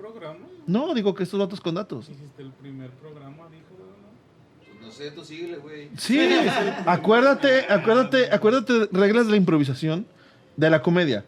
No, 0.67 0.93
digo 0.93 1.13
que 1.13 1.23
estos 1.23 1.39
datos 1.39 1.61
con 1.61 1.75
datos. 1.75 2.09
Hiciste 2.09 2.41
el 2.41 2.51
primer 2.51 2.89
programa, 2.91 3.47
dijo. 3.51 3.65
¿no? 3.77 4.65
Pues 4.73 4.81
no 4.81 4.91
sé, 4.91 5.11
tú 5.11 5.23
síguele, 5.23 5.57
güey. 5.57 5.89
Sí, 5.97 6.19
acuérdate, 6.85 7.65
acuérdate, 7.71 8.31
acuérdate 8.31 8.89
reglas 8.91 9.25
de 9.25 9.31
la 9.31 9.37
improvisación 9.37 10.05
de 10.55 10.69
la 10.69 10.81
comedia. 10.81 11.23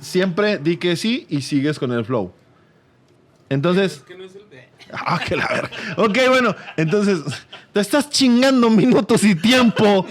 Siempre 0.00 0.58
di 0.58 0.76
que 0.76 0.94
sí 0.96 1.26
y 1.28 1.40
sigues 1.42 1.78
con 1.78 1.90
el 1.92 2.04
flow. 2.04 2.32
Entonces, 3.48 3.94
Es 3.94 4.00
que 4.02 4.16
no 4.16 4.24
es 4.24 4.34
el 4.36 4.48
de. 4.50 4.68
ah, 4.92 5.18
que 5.26 5.34
la 5.34 5.48
verga. 5.48 5.70
Ok, 5.96 6.18
bueno, 6.28 6.54
entonces 6.76 7.20
te 7.72 7.80
estás 7.80 8.10
chingando 8.10 8.70
minutos 8.70 9.24
y 9.24 9.34
tiempo 9.34 10.06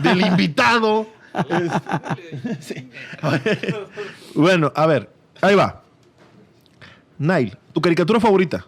del 0.00 0.20
invitado. 0.22 1.06
Sí. 2.60 2.88
Bueno, 4.34 4.72
a 4.74 4.86
ver, 4.86 5.10
ahí 5.42 5.54
va. 5.54 5.82
Nile, 7.18 7.52
tu 7.76 7.80
caricatura 7.82 8.18
favorita. 8.18 8.64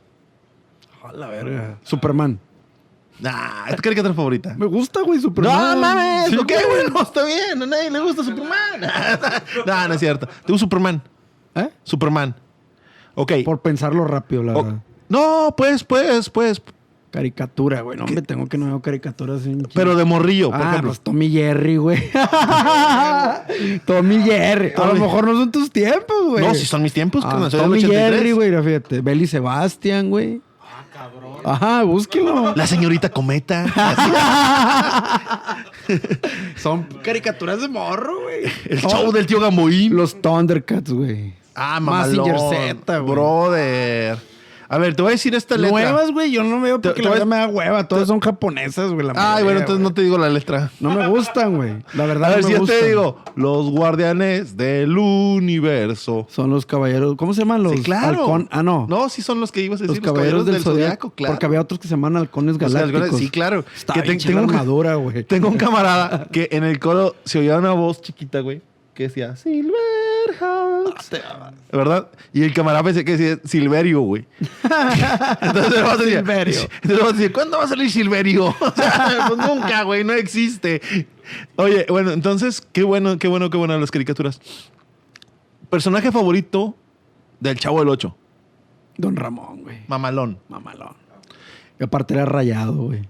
A 1.03 1.13
la 1.15 1.29
verga. 1.29 1.79
Superman. 1.83 2.39
Nah, 3.21 3.67
es 3.69 3.77
tu 3.77 3.81
caricatura 3.83 4.13
favorita. 4.13 4.55
Me 4.59 4.67
gusta, 4.67 5.01
güey, 5.01 5.19
Superman. 5.19 5.77
No 5.77 5.81
mames, 5.81 6.29
Sí, 6.29 6.37
ok, 6.37 6.47
güey. 6.47 6.67
bueno, 6.91 7.01
está 7.01 7.25
bien. 7.25 7.63
A 7.63 7.67
nadie 7.67 7.91
le 7.91 8.01
gusta 8.01 8.23
Superman. 8.23 8.81
no, 9.67 9.89
no 9.89 9.95
es 9.95 10.01
cierto. 10.01 10.27
Te 10.27 10.53
gusta 10.53 10.59
Superman. 10.67 11.03
¿Eh? 11.55 11.71
Superman. 11.85 12.37
Ok. 13.15 13.33
Por 13.47 13.63
pensarlo 13.63 14.05
rápido, 14.05 14.43
la 14.43 14.53
O- 14.55 14.63
verdad. 14.63 14.81
no, 15.09 15.55
pues, 15.57 15.83
pues, 15.85 16.29
pues. 16.29 16.61
Caricatura, 17.11 17.81
güey. 17.81 17.97
No, 17.99 18.05
hombre, 18.05 18.21
tengo 18.23 18.47
que 18.47 18.59
no 18.59 18.67
veo 18.67 18.83
caricaturas. 18.83 19.43
sin 19.43 19.63
Pero 19.75 19.97
de 19.97 20.05
morrillo, 20.05 20.51
por 20.51 20.61
ah, 20.61 20.69
ejemplo. 20.71 20.91
pues 20.91 21.01
Tommy 21.01 21.31
Jerry, 21.31 21.77
güey. 21.79 22.11
Tommy 23.87 24.23
Jerry. 24.23 24.73
A 24.77 24.87
lo 24.87 24.95
mejor 24.95 25.27
no 25.27 25.33
son 25.35 25.51
tus 25.51 25.71
tiempos, 25.71 26.17
güey. 26.27 26.45
no, 26.47 26.55
si 26.55 26.67
son 26.67 26.83
mis 26.83 26.93
tiempos, 26.93 27.25
Ah, 27.25 27.49
Tommy 27.51 27.79
83. 27.79 27.91
Jerry, 27.91 28.33
güey. 28.33 28.63
Fíjate. 28.63 29.01
Belly 29.01 29.27
Sebastian, 29.27 30.11
güey. 30.11 30.43
Ah, 30.61 30.85
cabrón. 30.93 31.39
Ajá, 31.45 31.83
búsquelo. 31.85 32.55
La 32.55 32.67
señorita 32.67 33.09
Cometa. 33.09 33.65
Son 36.57 36.83
caricaturas 37.03 37.61
de 37.61 37.69
morro, 37.69 38.23
güey. 38.23 38.45
El 38.67 38.81
show 38.81 39.11
del 39.13 39.27
tío 39.27 39.41
Gamboín. 39.41 39.97
Los 39.97 40.21
Thundercats, 40.21 40.91
güey. 40.93 41.35
Ah, 41.55 41.81
Mazinger 41.81 42.35
mamalón. 42.35 42.55
Z, 42.55 42.99
güey. 42.99 43.15
Brother. 43.15 44.19
A 44.71 44.77
ver, 44.79 44.95
te 44.95 45.03
voy 45.03 45.11
a 45.11 45.13
decir 45.13 45.35
esta 45.35 45.57
letra. 45.57 45.71
Nuevas, 45.71 46.11
güey, 46.13 46.31
yo 46.31 46.45
no 46.45 46.61
veo 46.61 46.81
porque 46.81 47.01
te 47.01 47.03
la 47.03 47.11
verdad 47.11 47.27
me 47.27 47.37
da 47.37 47.49
hueva. 47.49 47.89
Todas 47.89 48.07
son 48.09 48.21
japonesas, 48.21 48.91
güey. 48.93 49.07
Ay, 49.09 49.15
mayoría, 49.15 49.45
bueno, 49.45 49.61
entonces 49.61 49.83
no 49.83 49.95
te 49.95 50.03
digo 50.03 50.19
la 50.19 50.29
letra. 50.29 50.71
No 50.81 50.91
me 50.91 51.07
gustan, 51.09 51.57
güey. 51.57 51.77
La 51.95 52.05
verdad 52.05 52.33
A 52.33 52.37
ver, 52.37 52.43
no 52.43 52.49
si 52.49 52.53
me 52.53 52.59
yo 52.61 52.65
te 52.67 52.73
gustan. 52.73 52.89
digo, 52.89 53.19
los 53.35 53.71
guardianes 53.71 54.57
del 54.59 54.97
universo. 54.99 56.27
Son 56.31 56.51
los 56.51 56.67
caballeros. 56.67 57.15
¿Cómo 57.17 57.33
se 57.35 57.41
llaman 57.41 57.63
los? 57.63 57.73
sí, 57.73 57.83
claro. 57.83 58.27
halcón- 58.27 58.49
Ah, 58.51 58.63
no. 58.63 58.87
No, 58.89 59.09
sí 59.09 59.23
son 59.23 59.41
los 59.41 59.53
que 59.53 59.63
ibas 59.63 59.81
a 59.81 59.85
los 59.85 59.95
decir. 59.95 60.03
caballeros, 60.05 60.45
del, 60.47 60.63
zodiaco, 60.63 61.11
claro. 61.11 61.35
Porque 61.35 61.47
había 61.47 61.61
otros 61.61 61.79
que 61.81 61.89
se 61.89 61.93
llaman 61.95 62.17
halcones 62.17 62.59
Los 62.61 62.73
galácticos. 62.75 63.19
sí, 63.19 63.31
claro. 63.31 63.65
Está 63.75 63.95
Que 63.95 64.03
bien 64.03 64.19
tengo 64.19 64.41
armadura, 64.41 64.97
güey. 64.97 65.25
Tengo 65.25 65.49
un 65.49 65.57
camarada 65.57 66.27
que 66.31 66.49
en 66.53 66.65
el 66.65 66.79
coro 66.79 67.17
se 67.25 67.39
oía 67.39 67.57
una 67.59 67.73
voz 67.73 68.01
chiquita, 68.03 68.41
güey, 68.41 68.61
que 68.99 69.05
decía 69.05 69.37
Silverhawks. 69.37 71.11
¿Verdad? 71.71 72.09
Y 72.33 72.43
el 72.43 72.53
camarada 72.53 72.83
pensé 72.83 73.05
que 73.05 73.17
decía 73.17 73.39
Silverio, 73.45 74.01
güey. 74.01 74.27
Entonces 75.41 75.75
el 75.77 75.85
vato 75.85 76.03
decía, 76.03 76.19
Silverio. 76.19 76.61
Entonces 76.83 76.91
el 76.91 76.99
vato 76.99 77.13
decía, 77.13 77.33
¿cuándo 77.33 77.59
va 77.59 77.65
a 77.65 77.69
salir 77.69 77.89
Silverio? 77.93 78.47
O 78.61 78.73
sea, 78.75 79.27
pues 79.29 79.39
nunca, 79.39 79.85
güey, 79.85 80.03
no 80.03 80.15
existe. 80.15 80.83
Oye, 81.55 81.87
bueno, 81.89 82.11
entonces, 82.11 82.61
qué 82.73 82.83
bueno, 82.83 83.21
qué 83.21 83.29
bueno, 83.29 83.51
qué 83.51 83.57
bueno 83.57 83.79
las 83.79 83.93
caricaturas. 83.93 84.41
Personaje 85.71 86.11
favorito 86.11 86.75
del 87.39 87.57
Chavo 87.57 87.79
del 87.79 87.91
8. 87.91 88.17
Don 88.97 89.15
Ramón, 89.15 89.63
güey. 89.63 89.79
Mamalón. 89.87 90.41
Mamalón. 90.49 90.97
Y 91.79 91.85
aparte 91.85 92.15
era 92.15 92.25
rayado, 92.25 92.73
güey. 92.73 93.09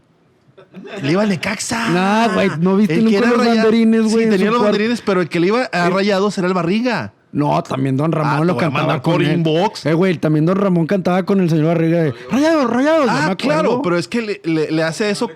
Le 1.02 1.12
iba 1.12 1.22
al 1.22 1.28
Necaxa. 1.30 1.88
Nah, 1.90 2.28
güey, 2.34 2.50
¿no 2.60 2.76
viste 2.76 2.94
El 2.94 3.06
que 3.06 3.12
nunca 3.16 3.28
los 3.30 3.38
rayado- 3.38 3.56
banderines, 3.56 4.02
güey, 4.02 4.16
Sí, 4.16 4.22
en 4.24 4.30
tenía 4.30 4.46
los 4.46 4.56
cuarto? 4.58 4.64
banderines, 4.72 5.00
pero 5.00 5.20
el 5.22 5.28
que 5.28 5.40
le 5.40 5.46
iba 5.48 5.62
a 5.64 5.90
rayados 5.90 6.36
era 6.38 6.46
el 6.46 6.54
Barriga. 6.54 7.12
No, 7.32 7.62
también 7.62 7.96
Don 7.96 8.12
Ramón 8.12 8.34
Ah, 8.36 8.40
te 8.40 8.44
lo 8.46 8.52
a 8.54 8.58
cantaba 8.58 9.02
con 9.02 9.20
él. 9.22 9.32
inbox. 9.32 9.86
Eh, 9.86 9.92
güey, 9.94 10.16
también 10.18 10.46
Don 10.46 10.56
Ramón 10.56 10.86
cantaba 10.86 11.22
con 11.24 11.40
el 11.40 11.50
señor 11.50 11.66
Barriga 11.66 11.98
de 12.02 12.14
Rayados, 12.30 12.70
rayados. 12.70 13.06
Ah, 13.10 13.34
claro, 13.36 13.82
pero 13.82 13.98
es 13.98 14.08
que 14.08 14.22
le, 14.22 14.40
le- 14.44 14.70
le 14.70 14.82
hace 14.82 15.10
eso 15.10 15.28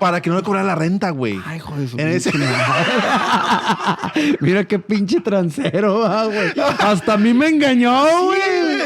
para 0.00 0.20
que 0.20 0.28
no 0.28 0.36
le 0.36 0.42
cobrara 0.42 0.66
la 0.66 0.74
renta, 0.74 1.10
güey. 1.10 1.40
Ay, 1.46 1.56
hijo 1.58 1.74
de 1.76 1.88
su 1.88 1.98
En 1.98 2.08
ese-. 2.08 2.32
Mira 4.40 4.64
qué 4.64 4.78
pinche 4.78 5.20
transero, 5.20 6.04
ah, 6.04 6.24
güey. 6.26 6.52
Hasta 6.78 7.14
a 7.14 7.16
mí 7.16 7.32
me 7.32 7.48
engañó, 7.48 8.04
güey. 8.24 8.40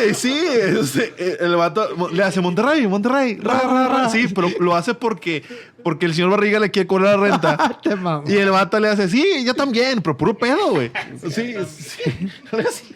Sí, 0.09 0.15
sí, 0.15 0.35
este, 0.35 1.45
el 1.45 1.57
vato 1.57 2.09
le 2.13 2.23
hace 2.23 2.41
Monterrey, 2.41 2.87
Monterrey, 2.87 3.37
ra, 3.41 3.61
ra, 3.61 3.89
ra. 3.89 4.09
Sí, 4.11 4.27
pero 4.35 4.49
lo 4.61 4.75
hace 4.75 4.95
porque, 4.95 5.43
porque 5.85 6.07
el 6.07 6.15
señor 6.15 6.31
Barriga 6.31 6.59
le 6.59 6.71
quiere 6.71 6.87
cobrar 6.87 7.19
la 7.19 7.29
renta. 7.29 7.79
Te 7.83 7.97
mamo. 7.97 8.25
Y 8.29 8.35
el 8.37 8.51
vato 8.51 8.79
le 8.81 8.89
hace, 8.89 9.09
sí, 9.09 9.45
yo 9.45 9.55
también, 9.55 10.01
pero 10.03 10.17
puro 10.17 10.37
pedo, 10.37 10.71
güey. 10.71 10.91
Sí, 11.31 11.55
sí. 11.69 12.95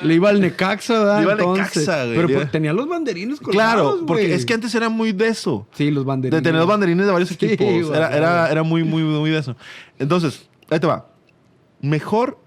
Le 0.00 0.14
iba 0.14 0.30
al 0.30 0.40
Necaxa, 0.40 0.98
¿verdad? 0.98 1.16
Le 1.18 1.22
iba 1.24 1.32
al 1.34 1.38
Necaxa, 1.38 2.04
güey. 2.06 2.16
Pero 2.16 2.28
pues, 2.28 2.50
tenía 2.50 2.72
los 2.72 2.88
banderines 2.88 3.40
colgados, 3.40 3.92
Claro, 3.92 4.06
porque 4.06 4.34
es 4.34 4.46
que 4.46 4.54
antes 4.54 4.74
era 4.74 4.88
muy 4.88 5.12
de 5.12 5.28
eso. 5.28 5.66
Sí, 5.72 5.90
los 5.90 6.04
De 6.04 6.08
banderines. 6.08 6.42
tener 6.42 6.58
los 6.58 6.68
banderines 6.68 7.04
de 7.06 7.12
varios 7.12 7.28
Sí, 7.28 7.34
equipos. 7.40 7.66
güey, 7.88 7.90
Era, 8.00 8.50
era 8.50 8.62
muy, 8.62 8.84
muy, 8.84 9.02
muy 9.02 9.30
de 9.30 9.38
eso. 9.38 9.54
Entonces, 9.98 10.48
ahí 10.70 10.80
te 10.80 10.86
va. 10.86 11.08
Mejor 11.82 12.38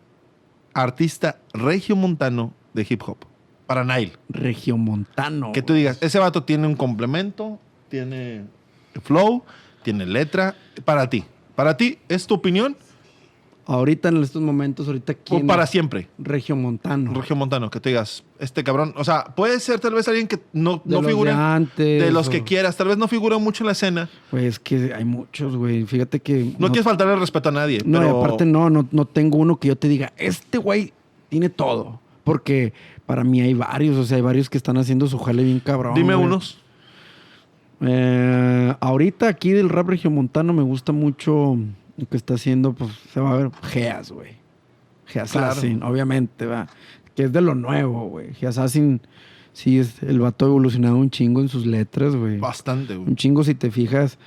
artista 0.74 1.38
regiomontano 1.54 2.54
de 2.74 2.86
hip 2.90 3.04
hop. 3.06 3.18
Para 3.68 3.84
Nile. 3.84 4.14
Regiomontano. 4.30 5.52
Que 5.52 5.62
tú 5.62 5.74
digas, 5.74 5.98
ese 6.02 6.20
vato 6.20 6.44
tiene 6.44 6.68
un 6.68 6.76
complemento, 6.76 7.60
tiene 7.90 8.44
flow, 9.04 9.44
tiene 9.84 10.06
letra. 10.06 10.56
Para 10.84 11.10
ti. 11.10 11.24
Para 11.56 11.78
ti, 11.78 11.98
¿es 12.10 12.28
tu 12.28 12.36
opinión? 12.36 12.76
Ahorita, 13.68 14.10
en 14.10 14.22
estos 14.22 14.44
momentos, 14.44 14.86
ahorita, 14.86 15.14
O 15.14 15.16
¿quién? 15.26 15.48
para 15.48 15.66
siempre. 15.66 16.08
Regiomontano. 16.20 17.14
Regiomontano, 17.16 17.72
que 17.72 17.80
tú 17.80 17.90
digas, 17.90 18.24
este 18.38 18.64
cabrón. 18.64 18.94
O 18.96 19.04
sea, 19.04 19.24
puede 19.36 19.60
ser 19.60 19.80
tal 19.80 19.96
vez 19.96 20.08
alguien 20.08 20.28
que 20.28 20.40
no, 20.54 20.84
De 20.86 20.94
no 20.96 21.02
los 21.02 21.08
figura. 21.08 21.32
de 21.32 21.38
antes, 21.42 22.04
de 22.04 22.12
los 22.12 22.28
o- 22.28 22.30
que 22.32 22.44
quieras. 22.44 22.78
Tal 22.78 22.90
vez 22.90 22.98
no 23.00 23.08
figura 23.08 23.40
mucho 23.40 23.64
en 23.64 23.66
la 23.66 23.72
escena. 23.72 24.08
Güey, 24.32 24.46
es 24.46 24.60
que 24.60 24.94
hay 24.94 25.04
muchos, 25.04 25.56
güey. 25.56 25.84
Fíjate 25.86 26.20
que... 26.20 26.54
No, 26.60 26.68
quieres 26.68 26.84
faltarle 26.84 27.16
el 27.16 27.20
respeto 27.20 27.50
a 27.50 27.54
nadie. 27.54 27.80
No, 27.84 27.98
y 27.98 28.02
pero... 28.02 28.20
aparte 28.24 28.46
no, 28.46 28.70
no, 28.70 28.88
no 28.92 29.06
tengo 29.06 29.40
uno 29.40 29.58
que 29.60 29.70
yo 29.70 29.76
te 29.76 29.88
diga, 29.88 30.14
este 30.18 30.60
güey 30.60 30.94
tiene 31.30 31.50
todo. 31.50 32.00
Porque 32.24 32.72
para 33.06 33.24
mí 33.24 33.42
hay 33.42 33.54
varios, 33.54 33.96
o 33.98 34.04
sea, 34.04 34.18
hay 34.18 34.24
varios 34.24 34.50
que 34.50 34.58
están 34.58 34.78
haciendo 34.78 35.08
su 35.08 35.18
jale 35.20 35.44
bien 35.44 35.60
cabrón. 35.60 35.94
Dime 35.96 36.16
güey. 36.16 36.26
unos. 36.26 36.60
Eh, 37.82 38.74
ahorita 38.80 39.28
aquí 39.28 39.52
del 39.52 39.70
rap 39.70 39.90
regiomontano 39.90 40.54
me 40.54 40.64
gusta 40.64 40.92
mucho 40.92 41.58
lo 41.98 42.10
que 42.10 42.18
está 42.18 42.36
haciendo, 42.36 42.74
pues 42.74 42.92
se 43.14 43.20
va 43.20 43.32
a 43.34 43.38
ver 43.38 43.52
Geas, 43.64 44.12
güey. 44.12 44.32
Geassassin, 45.08 45.84
obviamente, 45.84 46.46
va. 46.46 46.68
Que 47.16 47.24
es 47.24 47.32
de 47.34 47.42
lo 47.42 47.54
nuevo, 47.56 48.08
güey. 48.10 48.34
Geassassin, 48.34 49.02
sí, 49.54 49.78
es, 49.80 50.02
el 50.04 50.20
vato 50.20 50.46
ha 50.46 50.48
evolucionado 50.48 50.96
un 50.98 51.10
chingo 51.10 51.42
en 51.42 51.48
sus 51.50 51.66
letras, 51.66 52.16
güey. 52.16 52.40
Bastante, 52.40 52.96
güey. 52.96 53.08
Un 53.10 53.16
chingo 53.16 53.44
si 53.44 53.56
te 53.56 53.70
fijas, 53.72 54.18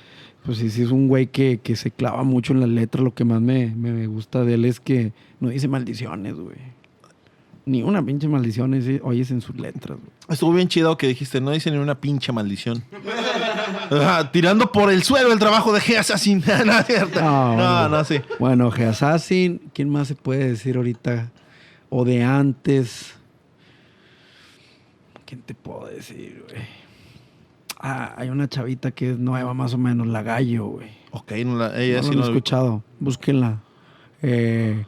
pues 0.45 0.57
sí, 0.59 0.69
sí 0.69 0.83
es 0.83 0.91
un 0.91 1.07
güey 1.07 1.27
que, 1.27 1.59
que 1.61 1.75
se 1.75 1.91
clava 1.91 2.23
mucho 2.23 2.53
en 2.53 2.61
las 2.61 2.69
letras. 2.69 3.03
Lo 3.03 3.13
que 3.13 3.25
más 3.25 3.41
me- 3.41 3.75
me 3.75 4.07
gusta 4.07 4.43
de 4.45 4.53
él 4.53 4.65
es 4.65 4.79
que 4.79 5.11
no 5.39 5.49
dice 5.49 5.67
maldiciones, 5.67 6.35
güey. 6.35 6.57
Ni 7.69 7.83
una 7.83 8.03
pinche 8.03 8.27
maldición 8.27 8.73
es- 8.73 8.99
oyes 9.03 9.29
en 9.29 9.41
sus 9.41 9.55
letras, 9.59 9.99
güey. 9.99 10.11
Estuvo 10.27 10.51
bien 10.53 10.67
chido 10.69 10.97
que 10.97 11.07
dijiste, 11.07 11.39
no 11.39 11.51
dice 11.51 11.69
ni 11.69 11.77
una 11.77 11.93
pinche 12.01 12.31
maldición. 12.31 12.83
Ajá, 13.91 14.31
tirando 14.31 14.71
por 14.71 14.91
el 14.91 15.03
suelo 15.03 15.31
el 15.31 15.37
trabajo 15.37 15.71
de 15.71 15.79
G 15.79 15.97
Assassin. 15.99 16.43
no, 16.65 16.81
cierto. 16.83 17.19
Ah, 17.21 17.87
no, 17.89 17.97
no, 17.97 18.03
sí. 18.03 18.21
Bueno, 18.39 18.71
Geassassin, 18.71 19.61
¿quién 19.73 19.89
más 19.89 20.07
se 20.07 20.15
puede 20.15 20.47
decir 20.49 20.77
ahorita? 20.77 21.31
O 21.89 22.05
de 22.05 22.23
antes. 22.23 23.13
¿Quién 25.25 25.41
te 25.41 25.53
puedo 25.53 25.85
decir, 25.87 26.43
güey? 26.49 26.61
Ah, 27.79 28.15
hay 28.17 28.29
una 28.29 28.49
chavita 28.49 28.91
que 28.91 29.11
es 29.11 29.19
nueva, 29.19 29.53
más 29.53 29.73
o 29.73 29.77
menos, 29.77 30.07
la 30.07 30.23
gallo, 30.23 30.65
güey. 30.65 30.87
Ok, 31.11 31.31
no 31.45 31.55
la, 31.55 31.79
ella 31.79 31.97
no 31.97 32.03
sí 32.03 32.09
lo 32.09 32.15
he 32.15 32.21
no- 32.21 32.25
escuchado. 32.25 32.83
Búsquenla. 32.99 33.59
Eh, 34.21 34.85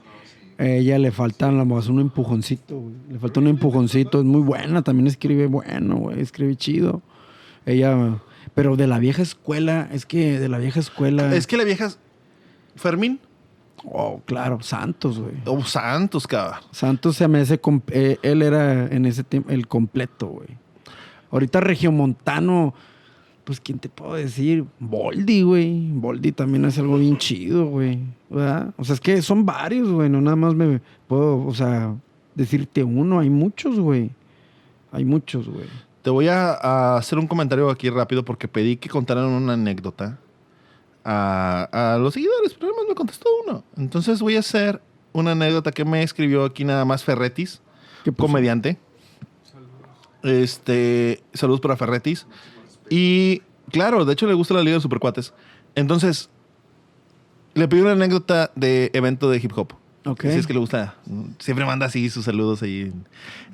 ella 0.66 1.00
le 1.00 1.12
falta 1.12 1.52
la 1.52 1.66
más 1.66 1.88
un 1.88 2.00
empujoncito, 2.00 2.80
güey. 2.80 2.94
Le 3.10 3.20
falta 3.20 3.40
un 3.40 3.48
empujoncito. 3.48 4.20
Es 4.20 4.26
muy 4.26 4.42
buena. 4.42 4.82
También 4.82 5.08
escribe 5.08 5.48
bueno, 5.48 5.96
güey. 5.98 6.20
Escribe 6.20 6.56
chido. 6.56 7.02
Ella... 7.66 8.20
Pero 8.54 8.76
de 8.76 8.86
la 8.88 9.00
vieja 9.00 9.22
escuela, 9.22 9.88
es 9.94 10.06
que 10.06 10.38
de 10.40 10.50
la 10.50 10.58
vieja 10.58 10.80
escuela... 10.80 11.34
Es 11.34 11.48
que 11.48 11.56
la 11.58 11.64
vieja 11.64 11.90
Fermín 12.76 13.20
Oh, 13.84 14.22
claro, 14.26 14.62
Santos, 14.62 15.20
güey. 15.20 15.34
o 15.46 15.64
Santos, 15.64 16.28
cabrón. 16.28 16.60
Santos 16.72 17.16
se 17.16 17.28
me 17.28 17.40
hace... 17.40 17.60
eh, 17.92 18.18
él 18.22 18.42
era 18.42 18.86
en 18.88 19.06
ese 19.06 19.24
tiempo 19.24 19.50
el 19.50 19.68
completo, 19.68 20.28
güey. 20.28 20.50
Ahorita 21.32 21.62
Regiomontano, 21.62 22.74
pues, 23.52 23.60
¿quién 23.60 23.80
te 23.80 23.90
puedo 23.90 24.14
decir? 24.14 24.64
Boldi, 24.80 25.42
güey. 25.42 25.92
Boldi 25.92 26.32
también 26.32 26.64
hace 26.64 26.80
algo 26.80 26.98
bien 26.98 27.18
chido, 27.18 27.66
güey. 27.66 28.00
¿Verdad? 28.30 28.74
O 28.78 28.86
sea, 28.86 28.96
es 28.96 29.02
que 29.02 29.22
son 29.22 29.46
varios, 29.46 29.90
güey. 29.90 30.10
No 30.10 30.22
nada 30.22 30.38
más 30.38 30.56
me 30.56 30.80
puedo, 31.10 31.46
o 31.46 31.54
sea, 31.54 31.94
decirte 32.34 32.82
uno. 32.82 33.20
Hay 33.20 33.30
muchos, 33.30 33.78
güey. 33.78 34.10
Hay 34.94 35.04
muchos, 35.04 35.50
güey. 35.50 35.66
Te 36.02 36.10
voy 36.10 36.30
a, 36.30 36.54
a 36.54 36.96
hacer 36.96 37.20
un 37.20 37.28
comentario 37.28 37.70
aquí 37.70 37.90
rápido 37.90 38.24
porque 38.24 38.48
pedí 38.48 38.78
que 38.78 38.88
contaran 38.88 39.26
una 39.26 39.52
anécdota 39.52 40.18
a, 41.04 41.96
a 41.96 41.98
los 41.98 42.14
seguidores, 42.14 42.54
pero 42.54 42.68
nada 42.68 42.84
más 42.84 42.88
me 42.88 42.96
contestó 42.96 43.28
uno. 43.46 43.66
Entonces 43.76 44.22
voy 44.22 44.38
a 44.38 44.40
hacer 44.40 44.82
una 45.12 45.32
anécdota 45.32 45.74
que 45.74 45.84
me 45.84 46.04
escribió 46.04 46.46
aquí 46.46 46.64
nada 46.64 46.86
más 46.86 47.04
Ferretis, 47.04 47.62
comediante. 48.16 48.78
Este, 50.24 51.22
saludos 51.34 51.60
para 51.60 51.76
Ferretis. 51.76 52.26
Y 52.92 53.42
claro, 53.72 54.04
de 54.06 54.12
hecho 54.14 54.28
le 54.28 54.34
gusta 54.34 54.54
la 54.54 54.62
Liga 54.62 54.76
de 54.76 54.82
Supercuates. 54.82 55.34
Entonces, 55.76 56.30
le 57.54 57.68
pedí 57.68 57.80
una 57.82 57.94
anécdota 57.94 58.52
de 58.56 58.92
evento 58.94 59.30
de 59.30 59.38
hip 59.38 59.54
hop. 59.58 59.74
Ok. 60.06 60.24
Si 60.24 60.28
es 60.30 60.46
que 60.48 60.54
le 60.54 60.60
gusta, 60.60 60.96
siempre 61.40 61.66
manda 61.66 61.86
así 61.86 62.10
sus 62.10 62.26
saludos 62.26 62.62
ahí. 62.64 62.92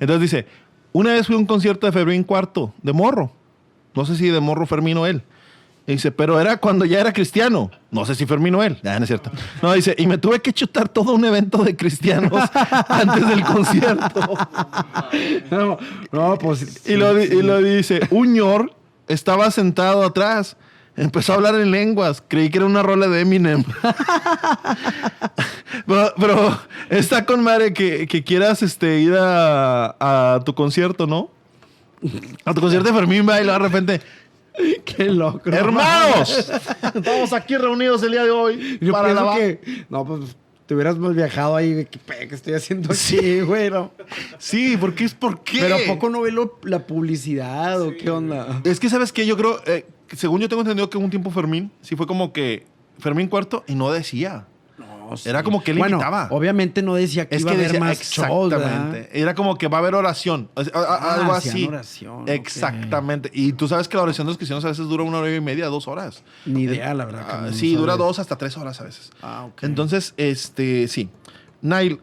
Entonces 0.00 0.20
dice, 0.30 0.46
una 0.92 1.12
vez 1.12 1.26
fui 1.26 1.36
a 1.36 1.38
un 1.38 1.46
concierto 1.46 1.86
de 1.86 1.92
Fermín 1.92 2.24
Cuarto, 2.24 2.74
de 2.82 2.92
Morro. 2.92 3.32
No 3.94 4.04
sé 4.04 4.16
si 4.16 4.28
de 4.28 4.40
Morro 4.40 4.66
Fermín 4.66 4.96
o 4.96 5.06
él. 5.06 5.22
Y 5.86 5.92
dice, 5.92 6.10
pero 6.10 6.38
era 6.40 6.56
cuando 6.58 6.84
ya 6.84 7.00
era 7.00 7.12
cristiano. 7.12 7.70
No 7.90 8.04
sé 8.04 8.14
si 8.14 8.26
Fermín 8.26 8.54
o 8.56 8.62
él. 8.62 8.78
Ah, 8.84 8.96
no 8.98 9.04
es 9.04 9.08
cierto. 9.08 9.30
No, 9.62 9.72
dice, 9.72 9.94
y 9.98 10.06
me 10.06 10.18
tuve 10.18 10.40
que 10.40 10.52
chutar 10.52 10.88
todo 10.88 11.14
un 11.14 11.24
evento 11.24 11.64
de 11.64 11.76
cristianos 11.76 12.32
antes 12.88 13.26
del 13.28 13.42
concierto. 13.44 14.20
No, 15.50 15.78
no, 16.12 16.38
pues... 16.38 16.86
Y 16.88 16.96
lo, 16.96 17.14
di- 17.14 17.34
y 17.36 17.42
lo 17.42 17.62
dice, 17.62 18.00
un 18.10 18.32
ñor 18.34 18.74
estaba 19.08 19.50
sentado 19.50 20.04
atrás. 20.04 20.56
Empezó 20.96 21.32
a 21.32 21.36
hablar 21.36 21.54
en 21.54 21.70
lenguas. 21.70 22.22
Creí 22.26 22.50
que 22.50 22.58
era 22.58 22.66
una 22.66 22.82
rola 22.82 23.06
de 23.06 23.20
Eminem. 23.20 23.64
pero, 25.86 26.12
pero 26.18 26.60
está 26.90 27.24
con 27.24 27.42
madre 27.42 27.72
que, 27.72 28.06
que 28.06 28.24
quieras 28.24 28.62
este, 28.62 29.00
ir 29.00 29.14
a, 29.14 29.96
a 30.00 30.40
tu 30.44 30.54
concierto, 30.54 31.06
¿no? 31.06 31.30
A 32.44 32.54
tu 32.54 32.60
concierto 32.60 32.88
de 32.88 32.94
Fermín 32.94 33.28
va 33.28 33.40
y 33.40 33.44
luego 33.44 33.60
de 33.60 33.68
repente, 33.68 34.00
Qué 34.84 35.04
loco. 35.04 35.50
¡hermanos! 35.50 36.50
Estamos 36.94 37.32
aquí 37.32 37.56
reunidos 37.56 38.02
el 38.02 38.12
día 38.12 38.24
de 38.24 38.30
hoy 38.30 38.78
Yo 38.80 38.92
para 38.92 39.14
la 39.14 39.34
que... 39.34 39.86
No, 39.88 40.04
pues... 40.04 40.36
Te 40.68 40.74
hubieras 40.74 40.98
mal 40.98 41.14
viajado 41.14 41.56
ahí 41.56 41.72
de 41.72 41.86
que, 41.86 41.98
¿qué 41.98 42.34
estoy 42.34 42.52
haciendo 42.52 42.92
aquí, 42.92 43.40
güey? 43.40 43.70
no? 43.70 43.90
Sí, 44.36 44.76
porque 44.78 45.04
es 45.04 45.14
por 45.14 45.42
qué. 45.42 45.60
Pero 45.60 45.76
¿a 45.76 45.78
poco 45.86 46.10
no 46.10 46.20
ve 46.20 46.30
lo- 46.30 46.58
la 46.62 46.86
publicidad 46.86 47.80
o 47.80 47.96
qué 47.96 48.10
onda? 48.10 48.60
Es 48.64 48.78
que, 48.78 48.90
¿sabes 48.90 49.10
qué? 49.10 49.24
Yo 49.26 49.38
creo, 49.38 49.62
eh, 49.66 49.86
según 50.14 50.42
yo 50.42 50.48
tengo 50.50 50.60
entendido 50.60 50.90
que 50.90 50.98
un 50.98 51.08
tiempo 51.08 51.30
Fermín, 51.30 51.72
sí 51.80 51.96
fue 51.96 52.06
como 52.06 52.34
que 52.34 52.66
Fermín 52.98 53.28
cuarto 53.28 53.64
y 53.66 53.74
no 53.76 53.90
decía. 53.90 54.46
No, 55.10 55.14
Era 55.24 55.42
como 55.42 55.62
que 55.62 55.70
él 55.70 55.78
bueno, 55.78 55.96
invitaba. 55.96 56.28
obviamente 56.30 56.82
no 56.82 56.94
decía 56.94 57.28
que 57.28 57.36
Es 57.36 57.42
iba 57.42 57.50
que 57.52 57.56
a 57.56 57.58
haber 57.60 57.68
decía, 57.72 57.80
más 57.80 58.00
exactamente. 58.00 59.08
Era 59.12 59.34
como 59.34 59.56
que 59.56 59.68
va 59.68 59.78
a 59.78 59.80
haber 59.80 59.94
oración. 59.94 60.50
o 60.54 60.62
sea, 60.64 60.72
Ah, 60.74 61.14
algo 61.14 61.32
así. 61.32 61.66
oración. 61.66 62.24
Exactamente. 62.28 63.30
Y 63.32 63.52
tú 63.52 63.68
sabes 63.68 63.88
que 63.88 63.96
la 63.96 64.02
oración 64.02 64.26
de 64.26 64.30
los 64.32 64.36
cristianos 64.36 64.64
a 64.64 64.68
veces 64.68 64.86
dura 64.86 65.02
una 65.04 65.18
hora 65.18 65.34
y 65.34 65.40
media, 65.40 65.66
dos 65.66 65.88
horas. 65.88 66.22
Ni 66.46 66.62
idea, 66.62 66.92
la 66.94 67.04
verdad. 67.04 67.26
Ah, 67.28 67.40
no 67.46 67.52
sí, 67.52 67.74
dura 67.74 67.96
dos 67.96 68.18
hasta 68.18 68.36
tres 68.36 68.56
horas 68.56 68.80
a 68.80 68.84
veces. 68.84 69.10
Ah, 69.22 69.44
ok. 69.48 69.62
Entonces, 69.64 70.14
este, 70.16 70.88
sí. 70.88 71.08
Nail, 71.62 72.00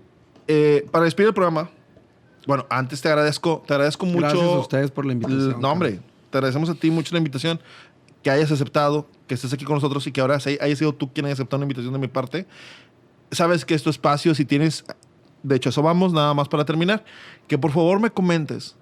eh, 0.47 0.85
para 0.91 1.05
despedir 1.05 1.27
el 1.29 1.33
programa, 1.33 1.69
bueno, 2.47 2.65
antes 2.69 3.01
te 3.01 3.07
agradezco, 3.09 3.63
te 3.67 3.73
agradezco 3.73 4.05
mucho. 4.05 4.19
Gracias 4.19 4.43
a 4.43 4.59
ustedes 4.59 4.91
por 4.91 5.05
la 5.05 5.13
invitación. 5.13 5.59
No, 5.61 5.71
hombre, 5.71 5.99
te 6.29 6.37
agradecemos 6.37 6.69
a 6.69 6.75
ti 6.75 6.91
mucho 6.91 7.13
la 7.13 7.19
invitación, 7.19 7.59
que 8.21 8.29
hayas 8.31 8.51
aceptado, 8.51 9.07
que 9.27 9.35
estés 9.35 9.53
aquí 9.53 9.65
con 9.65 9.75
nosotros 9.75 10.05
y 10.07 10.11
que 10.11 10.19
ahora 10.21 10.35
hayas 10.61 10.77
sido 10.79 10.93
tú 10.93 11.11
quien 11.13 11.25
haya 11.27 11.33
aceptado 11.33 11.57
una 11.57 11.65
invitación 11.65 11.93
de 11.93 11.99
mi 11.99 12.07
parte. 12.07 12.45
Sabes 13.31 13.65
que 13.65 13.73
es 13.73 13.83
tu 13.83 13.89
espacio, 13.89 14.33
si 14.35 14.45
tienes, 14.45 14.85
de 15.43 15.55
hecho, 15.55 15.69
eso 15.69 15.81
vamos, 15.81 16.13
nada 16.13 16.33
más 16.33 16.47
para 16.47 16.65
terminar, 16.65 17.03
que 17.47 17.57
por 17.57 17.71
favor 17.71 17.99
me 17.99 18.09
comentes. 18.11 18.75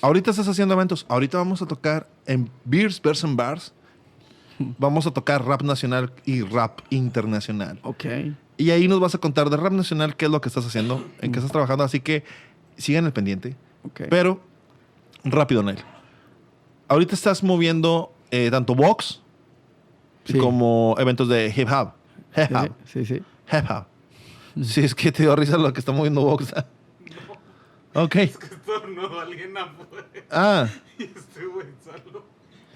Ahorita 0.00 0.30
estás 0.30 0.48
haciendo 0.48 0.74
eventos, 0.74 1.06
ahorita 1.08 1.38
vamos 1.38 1.62
a 1.62 1.66
tocar 1.66 2.08
en 2.26 2.50
Beers, 2.64 3.00
Beers 3.00 3.24
and 3.24 3.36
Bars. 3.36 3.72
Vamos 4.78 5.06
a 5.06 5.10
tocar 5.10 5.44
rap 5.44 5.62
nacional 5.62 6.12
y 6.24 6.42
rap 6.42 6.80
internacional. 6.90 7.80
Ok. 7.82 8.04
Y 8.56 8.70
ahí 8.70 8.86
nos 8.86 9.00
vas 9.00 9.14
a 9.14 9.18
contar 9.18 9.50
de 9.50 9.56
rap 9.56 9.72
nacional 9.72 10.14
qué 10.14 10.26
es 10.26 10.30
lo 10.30 10.40
que 10.40 10.48
estás 10.48 10.64
haciendo, 10.64 11.04
en 11.20 11.32
qué 11.32 11.38
estás 11.40 11.50
trabajando. 11.50 11.82
Así 11.82 11.98
que 12.00 12.22
sigan 12.76 13.04
el 13.04 13.12
pendiente. 13.12 13.56
ok. 13.84 14.02
Pero, 14.10 14.40
rápido, 15.24 15.62
Nail. 15.64 15.80
Ahorita 16.86 17.14
estás 17.16 17.42
moviendo 17.42 18.12
eh, 18.30 18.48
tanto 18.50 18.74
box 18.74 19.20
Sí. 20.24 20.38
como 20.38 20.94
eventos 20.98 21.28
de 21.28 21.52
hip 21.54 21.68
hop. 21.70 21.90
Hip 22.36 22.54
hop. 22.56 22.72
sí, 22.84 23.04
sí. 23.04 23.22
Hop. 23.52 23.86
Si 24.62 24.80
es 24.82 24.94
que 24.94 25.10
te 25.10 25.24
dio 25.24 25.34
risa 25.34 25.56
lo 25.58 25.72
que 25.72 25.80
está 25.80 25.92
moviendo 25.92 26.22
box. 26.22 26.54
ok. 27.94 28.14
Es 28.16 28.38
que 28.38 28.46
estornudó 28.46 29.20
alguien 29.20 29.56
afuera 29.56 30.06
Ah, 30.30 30.68
y 30.98 31.04
este 31.04 31.46
güey 31.46 31.66
saló. 31.84 32.24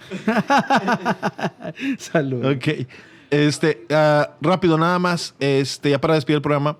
Salud. 1.98 2.44
ok. 2.44 2.86
Este, 3.30 3.86
ah, 3.90 4.30
rápido, 4.40 4.78
nada 4.78 4.98
más. 4.98 5.34
Este, 5.38 5.90
ya 5.90 6.00
para 6.00 6.14
despedir 6.14 6.36
el 6.36 6.42
programa. 6.42 6.76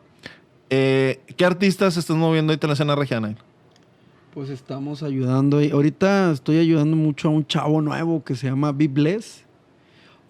Eh, 0.70 1.20
¿Qué 1.36 1.45
artistas 1.45 1.97
estás 1.97 2.16
moviendo 2.16 2.53
ahorita 2.53 2.66
en 2.66 2.68
la 2.68 2.74
escena 2.74 2.95
regional? 2.95 3.36
Pues 4.34 4.51
estamos 4.51 5.03
ayudando. 5.03 5.59
Ahorita 5.72 6.30
estoy 6.32 6.59
ayudando 6.59 6.97
mucho 6.97 7.28
a 7.28 7.30
un 7.32 7.47
chavo 7.47 7.80
nuevo 7.80 8.22
que 8.22 8.34
se 8.34 8.47
llama 8.49 8.72
Bibles. 8.72 9.45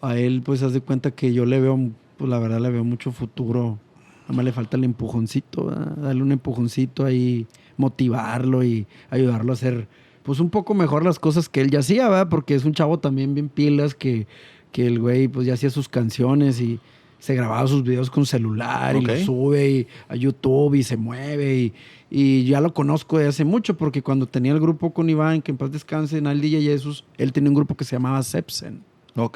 A 0.00 0.16
él, 0.16 0.42
pues, 0.44 0.62
haz 0.62 0.72
de 0.72 0.80
cuenta 0.80 1.10
que 1.10 1.32
yo 1.32 1.44
le 1.44 1.60
veo, 1.60 1.78
pues, 2.18 2.28
la 2.28 2.38
verdad, 2.38 2.60
le 2.60 2.70
veo 2.70 2.84
mucho 2.84 3.12
futuro. 3.12 3.78
Nada 4.22 4.36
más 4.36 4.44
le 4.44 4.52
falta 4.52 4.76
el 4.76 4.84
empujoncito, 4.84 5.66
¿verdad? 5.66 5.96
darle 5.96 6.22
un 6.22 6.32
empujoncito 6.32 7.06
ahí, 7.06 7.46
motivarlo 7.78 8.62
y 8.62 8.86
ayudarlo 9.08 9.52
a 9.52 9.54
hacer, 9.54 9.88
pues, 10.24 10.40
un 10.40 10.50
poco 10.50 10.74
mejor 10.74 11.04
las 11.04 11.18
cosas 11.18 11.48
que 11.48 11.62
él 11.62 11.70
ya 11.70 11.78
hacía, 11.78 12.08
¿verdad? 12.08 12.28
Porque 12.28 12.54
es 12.54 12.64
un 12.64 12.74
chavo 12.74 12.98
también 12.98 13.34
bien 13.34 13.48
pilas 13.48 13.94
que, 13.94 14.26
que 14.72 14.86
el 14.86 14.98
güey, 14.98 15.28
pues, 15.28 15.46
ya 15.46 15.54
hacía 15.54 15.70
sus 15.70 15.88
canciones 15.88 16.60
y 16.60 16.80
se 17.18 17.34
grababa 17.34 17.66
sus 17.66 17.82
videos 17.82 18.10
con 18.10 18.26
celular 18.26 18.94
y 18.96 19.00
los 19.00 19.20
sube 19.22 19.70
y 19.70 19.86
a 20.08 20.14
YouTube 20.14 20.74
y 20.74 20.84
se 20.84 20.96
mueve 20.96 21.56
y, 21.56 21.74
y 22.10 22.44
ya 22.44 22.60
lo 22.60 22.72
conozco 22.72 23.18
de 23.18 23.26
hace 23.26 23.44
mucho 23.44 23.76
porque 23.76 24.02
cuando 24.02 24.26
tenía 24.26 24.52
el 24.52 24.60
grupo 24.60 24.92
con 24.92 25.10
Iván, 25.10 25.42
que 25.42 25.50
en 25.50 25.56
paz 25.56 25.72
descanse, 25.72 26.18
en 26.18 26.26
el 26.26 26.40
DJ 26.40 26.62
Jesús, 26.62 27.04
él 27.16 27.32
tenía 27.32 27.50
un 27.50 27.56
grupo 27.56 27.76
que 27.76 27.84
se 27.84 27.96
llamaba 27.96 28.22
Sepsen. 28.22 28.82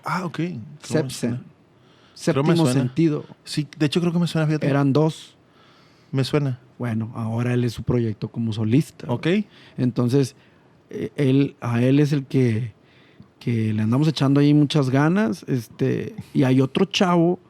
Ah, 0.05 0.25
ok. 0.25 0.41
Sepsen. 0.81 1.52
Séptimo 2.23 2.55
suena. 2.55 2.73
sentido. 2.73 3.25
Sí, 3.43 3.67
de 3.77 3.87
hecho 3.87 4.01
creo 4.01 4.13
que 4.13 4.21
me 4.21 4.29
suena, 4.29 4.47
fíjate. 4.47 4.69
Eran 4.69 4.93
dos. 4.93 5.37
Me 6.13 6.23
suena. 6.23 6.61
Bueno, 6.79 7.11
ahora 7.17 7.53
él 7.53 7.65
es 7.65 7.73
su 7.73 7.83
proyecto 7.83 8.29
como 8.29 8.53
solista. 8.53 9.07
Ok. 9.11 9.27
Entonces, 9.77 10.37
eh, 10.91 11.11
él, 11.17 11.57
a 11.61 11.83
él 11.83 11.99
es 11.99 12.13
el 12.13 12.27
que, 12.27 12.75
que 13.41 13.73
le 13.73 13.83
andamos 13.83 14.07
echando 14.07 14.41
ahí 14.41 14.55
muchas 14.55 14.89
ganas. 14.89 15.45
Este, 15.49 16.15
y 16.33 16.45
hay 16.45 16.61
otro 16.61 16.85
chavo 16.85 17.41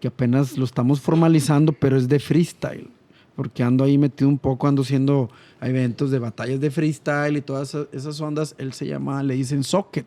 que 0.00 0.08
apenas 0.08 0.58
lo 0.58 0.64
estamos 0.64 1.00
formalizando, 1.00 1.72
pero 1.72 1.96
es 1.96 2.08
de 2.08 2.18
freestyle. 2.18 2.90
Porque 3.36 3.62
ando 3.62 3.84
ahí 3.84 3.98
metido 3.98 4.28
un 4.28 4.38
poco, 4.38 4.66
ando 4.66 4.82
haciendo 4.82 5.30
eventos 5.60 6.10
de 6.10 6.18
batallas 6.18 6.58
de 6.58 6.72
freestyle 6.72 7.36
y 7.36 7.40
todas 7.40 7.68
esas, 7.68 7.88
esas 7.92 8.20
ondas. 8.20 8.56
Él 8.58 8.72
se 8.72 8.86
llama, 8.86 9.22
le 9.22 9.34
dicen 9.34 9.62
Socket. 9.62 10.06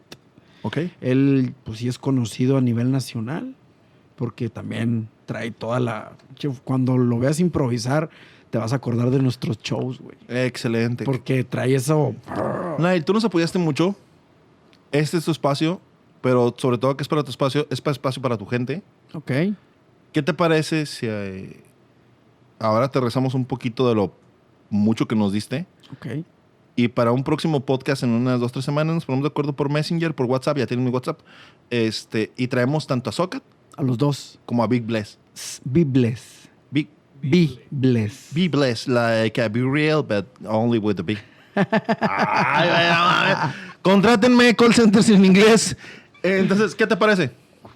Ok. 0.64 0.80
Él, 1.00 1.54
pues 1.64 1.80
sí 1.80 1.88
es 1.88 1.98
conocido 1.98 2.58
a 2.58 2.62
nivel 2.62 2.92
nacional, 2.92 3.56
porque 4.22 4.52
también 4.52 5.10
trae 5.26 5.50
toda 5.50 5.80
la... 5.80 6.12
Cuando 6.64 6.96
lo 6.96 7.18
veas 7.18 7.40
improvisar, 7.40 8.12
te 8.52 8.60
vas 8.60 8.72
a 8.72 8.76
acordar 8.76 9.10
de 9.10 9.18
nuestros 9.18 9.58
shows, 9.58 10.00
güey. 10.00 10.16
Excelente. 10.28 11.06
Porque 11.06 11.44
trae 11.44 11.74
eso... 11.74 12.14
Nail, 12.78 13.04
tú 13.04 13.14
nos 13.14 13.26
apoyaste 13.26 13.58
mucho. 13.58 13.96
Este 14.92 15.18
es 15.18 15.26
tu 15.26 15.32
espacio, 15.32 15.82
pero 16.22 16.54
sobre 16.56 16.78
todo 16.78 16.96
que 16.96 17.02
es 17.02 17.08
para 17.08 17.24
tu 17.24 17.32
espacio, 17.32 17.66
es 17.72 17.82
para 17.82 17.94
espacio 17.94 18.22
para 18.22 18.38
tu 18.38 18.46
gente. 18.46 18.84
Ok. 19.16 19.32
¿Qué 20.14 20.22
te 20.22 20.36
parece 20.36 20.86
si 20.86 21.08
eh, 21.10 21.64
ahora 22.60 22.92
te 22.92 23.00
rezamos 23.00 23.34
un 23.34 23.46
poquito 23.46 23.90
de 23.90 23.96
lo 23.96 24.14
mucho 24.70 25.08
que 25.08 25.16
nos 25.16 25.34
diste? 25.34 25.66
Ok. 25.94 26.24
Y 26.76 26.90
para 26.90 27.12
un 27.12 27.24
próximo 27.24 27.62
podcast 27.62 28.04
en 28.04 28.12
unas 28.12 28.40
dos, 28.40 28.52
tres 28.52 28.66
semanas 28.66 28.94
nos 28.94 29.06
ponemos 29.06 29.24
de 29.24 29.30
acuerdo 29.30 29.54
por 29.54 29.72
Messenger, 29.72 30.14
por 30.14 30.28
WhatsApp, 30.28 30.60
ya 30.60 30.68
tienen 30.68 30.86
mi 30.86 30.92
WhatsApp. 30.92 31.22
Este, 31.72 32.32
y 32.38 32.50
traemos 32.50 32.86
tanto 32.86 33.10
a 33.10 33.14
Socket 33.14 33.42
A 33.78 33.84
los 33.84 33.98
dos. 33.98 34.40
como 34.46 34.64
a 34.64 34.68
Big 34.68 34.84
Bless. 34.84 35.18
S- 35.36 35.62
Be 35.64 35.84
blessed. 35.84 36.50
Big, 36.72 36.88
Be 37.22 37.60
blessed. 37.72 38.34
be 38.34 38.48
blessed, 38.48 38.88
like 38.88 39.40
a 39.42 39.48
be 39.50 39.62
real, 39.62 40.02
but 40.04 40.26
only 40.48 40.80
with 40.80 40.98
the 40.98 41.04
big. 41.04 41.20
Ay, 41.56 41.66
ay, 42.70 42.90
ay, 42.90 43.34
ay. 43.38 43.52
Contrátenme 43.82 44.56
call 44.56 44.74
centers 44.74 45.10
en 45.10 45.24
inglés. 45.26 45.76
Entonces, 46.24 46.74
¿qué 46.76 46.88
te 46.88 46.96
parece? 46.96 47.32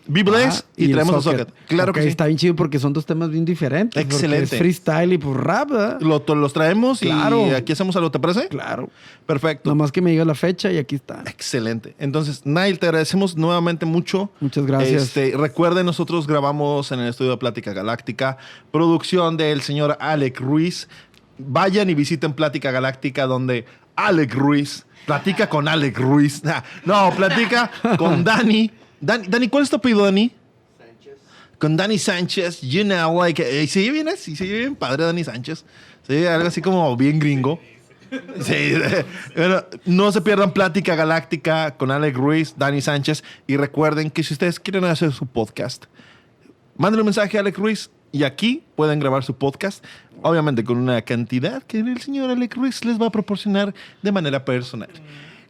Ah, 0.08 0.54
y, 0.78 0.86
el 0.86 0.92
traemos 0.92 1.16
a 1.16 1.22
Socket. 1.22 1.50
Claro 1.68 1.92
que 1.92 2.04
sí. 2.04 2.08
Está 2.10 2.28
bien 2.28 2.38
chido 2.38 2.56
porque 2.56 2.78
son 2.80 2.94
dos 2.94 3.06
temas 3.06 3.30
bien 3.32 3.44
diferentes. 3.44 4.02
Excelente. 4.04 4.56
Es 4.56 4.60
freestyle 4.60 5.14
y 5.14 5.18
pues 5.18 5.36
rap, 5.36 5.72
¿verdad? 5.72 6.02
Lo- 6.02 6.22
to- 6.22 6.36
los 6.36 6.54
traemos 6.54 7.00
Claro. 7.00 7.48
y 7.48 7.52
aquí 7.52 7.74
hacemos 7.74 7.96
algo, 7.96 8.12
¿te 8.12 8.20
parece? 8.20 8.48
Claro. 8.48 8.90
Perfecto. 9.26 9.70
Nomás 9.70 9.92
que 9.92 10.02
me 10.02 10.12
digas 10.12 10.28
la 10.28 10.36
fecha 10.36 10.72
y 10.72 10.78
aquí 10.78 10.96
está. 10.96 11.24
Excelente. 11.26 11.96
Entonces, 11.98 12.42
Nail, 12.46 12.78
te 12.78 12.86
agradecemos 12.86 13.36
nuevamente 13.36 13.86
mucho. 13.88 14.30
Muchas 14.40 14.66
gracias. 14.68 15.02
Este, 15.04 15.34
recuerden, 15.36 15.86
nosotros 15.88 16.28
grabamos 16.28 16.92
en 16.92 17.00
el 17.00 17.08
estudio 17.10 17.32
de 17.32 17.38
Plática 17.38 17.74
Galáctica, 17.74 18.38
producción 18.72 19.38
del 19.38 19.62
señor 19.62 19.98
Alec 20.00 20.40
Ruiz. 20.40 20.88
Vayan 21.38 21.90
y 21.90 21.96
visiten 21.96 22.34
Plática 22.34 22.70
Galáctica, 22.72 23.26
donde 23.26 23.66
Alec 23.96 24.34
Ruiz 24.36 24.86
platica 25.06 25.50
con 25.50 25.68
Alec 25.68 25.98
Ruiz. 25.98 26.42
No, 26.86 27.12
platica 27.16 27.72
con 27.98 28.24
Dani. 28.24 28.72
Dani, 29.00 29.28
Dani, 29.28 29.48
¿cuál 29.50 29.64
es 29.64 29.70
tu 29.70 29.76
apellido, 29.76 30.04
Dani? 30.04 30.32
Con 31.58 31.78
Dani 31.78 31.98
Sánchez, 31.98 32.62
you 32.62 32.84
know, 32.84 33.22
like, 33.22 33.42
eh, 33.42 33.66
¿se 33.68 33.80
oye 33.80 33.92
bien? 33.92 34.10
Sí, 34.18 34.36
bien 34.36 34.76
padre 34.76 35.06
Dani 35.06 35.24
Sánchez. 35.24 35.66
Se 36.06 36.18
oye 36.18 36.28
algo 36.28 36.48
así 36.48 36.62
como 36.62 36.96
bien 36.98 37.20
gringo. 37.20 37.60
Sí, 38.42 38.74
bueno, 39.36 39.64
no 39.86 40.12
se 40.12 40.22
pierdan 40.22 40.54
Plática 40.54 40.96
Galáctica 40.96 41.76
con 41.76 41.92
Alec 41.92 42.16
Ruiz, 42.16 42.56
Dani 42.58 42.82
Sánchez. 42.82 43.24
Y 43.48 43.58
recuerden 43.58 44.12
que 44.12 44.24
si 44.24 44.34
ustedes 44.34 44.60
quieren 44.60 44.86
hacer 44.86 45.12
su 45.12 45.26
podcast, 45.26 45.86
manden 46.78 47.00
un 47.00 47.06
mensaje 47.06 47.38
a 47.38 47.42
Alec 47.42 47.58
Ruiz 47.58 47.90
y 48.12 48.24
aquí 48.24 48.64
pueden 48.76 49.00
grabar 49.00 49.24
su 49.24 49.36
podcast. 49.36 49.84
Obviamente 50.22 50.64
con 50.64 50.78
una 50.78 51.02
cantidad 51.02 51.64
que 51.64 51.80
el 51.80 52.02
señor 52.02 52.30
Alec 52.30 52.56
Ruiz 52.56 52.84
les 52.86 53.02
va 53.02 53.08
a 53.08 53.12
proporcionar 53.12 53.74
de 54.02 54.12
manera 54.12 54.46
personal. 54.46 54.90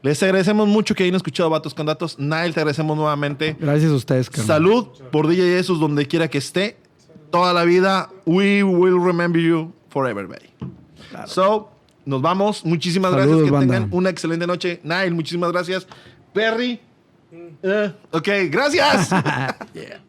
Les 0.05 0.21
agradecemos 0.21 0.67
mucho 0.67 0.93
que 0.93 1.01
hayan 1.01 1.15
escuchado 1.15 1.49
Vatos 1.49 1.73
con 1.73 1.87
Datos. 1.87 2.19
Nile, 2.19 2.53
te 2.53 2.59
agradecemos 2.59 2.95
nuevamente. 2.95 3.57
Gracias 3.59 3.91
a 3.91 3.95
ustedes, 3.95 4.29
carnal. 4.29 4.45
Salud 4.45 4.87
por 5.11 5.27
DJ 5.27 5.57
Jesus 5.57 5.79
donde 5.79 6.05
quiera 6.05 6.27
que 6.27 6.37
esté. 6.37 6.77
Toda 7.31 7.53
la 7.53 7.63
vida. 7.63 8.11
We 8.23 8.61
will 8.61 9.03
remember 9.03 9.41
you 9.41 9.73
forever, 9.89 10.27
baby. 10.27 10.51
So, 11.25 11.71
nos 12.05 12.21
vamos. 12.21 12.63
Muchísimas 12.63 13.13
Saludos, 13.13 13.29
gracias. 13.29 13.45
Que 13.45 13.51
banda. 13.51 13.73
tengan 13.73 13.89
una 13.91 14.11
excelente 14.11 14.45
noche. 14.45 14.79
Nile, 14.83 15.09
muchísimas 15.09 15.51
gracias. 15.51 15.87
Perry. 16.33 16.79
eh, 17.63 17.91
ok, 18.11 18.27
gracias. 18.51 19.09
Yeah. 19.73 20.01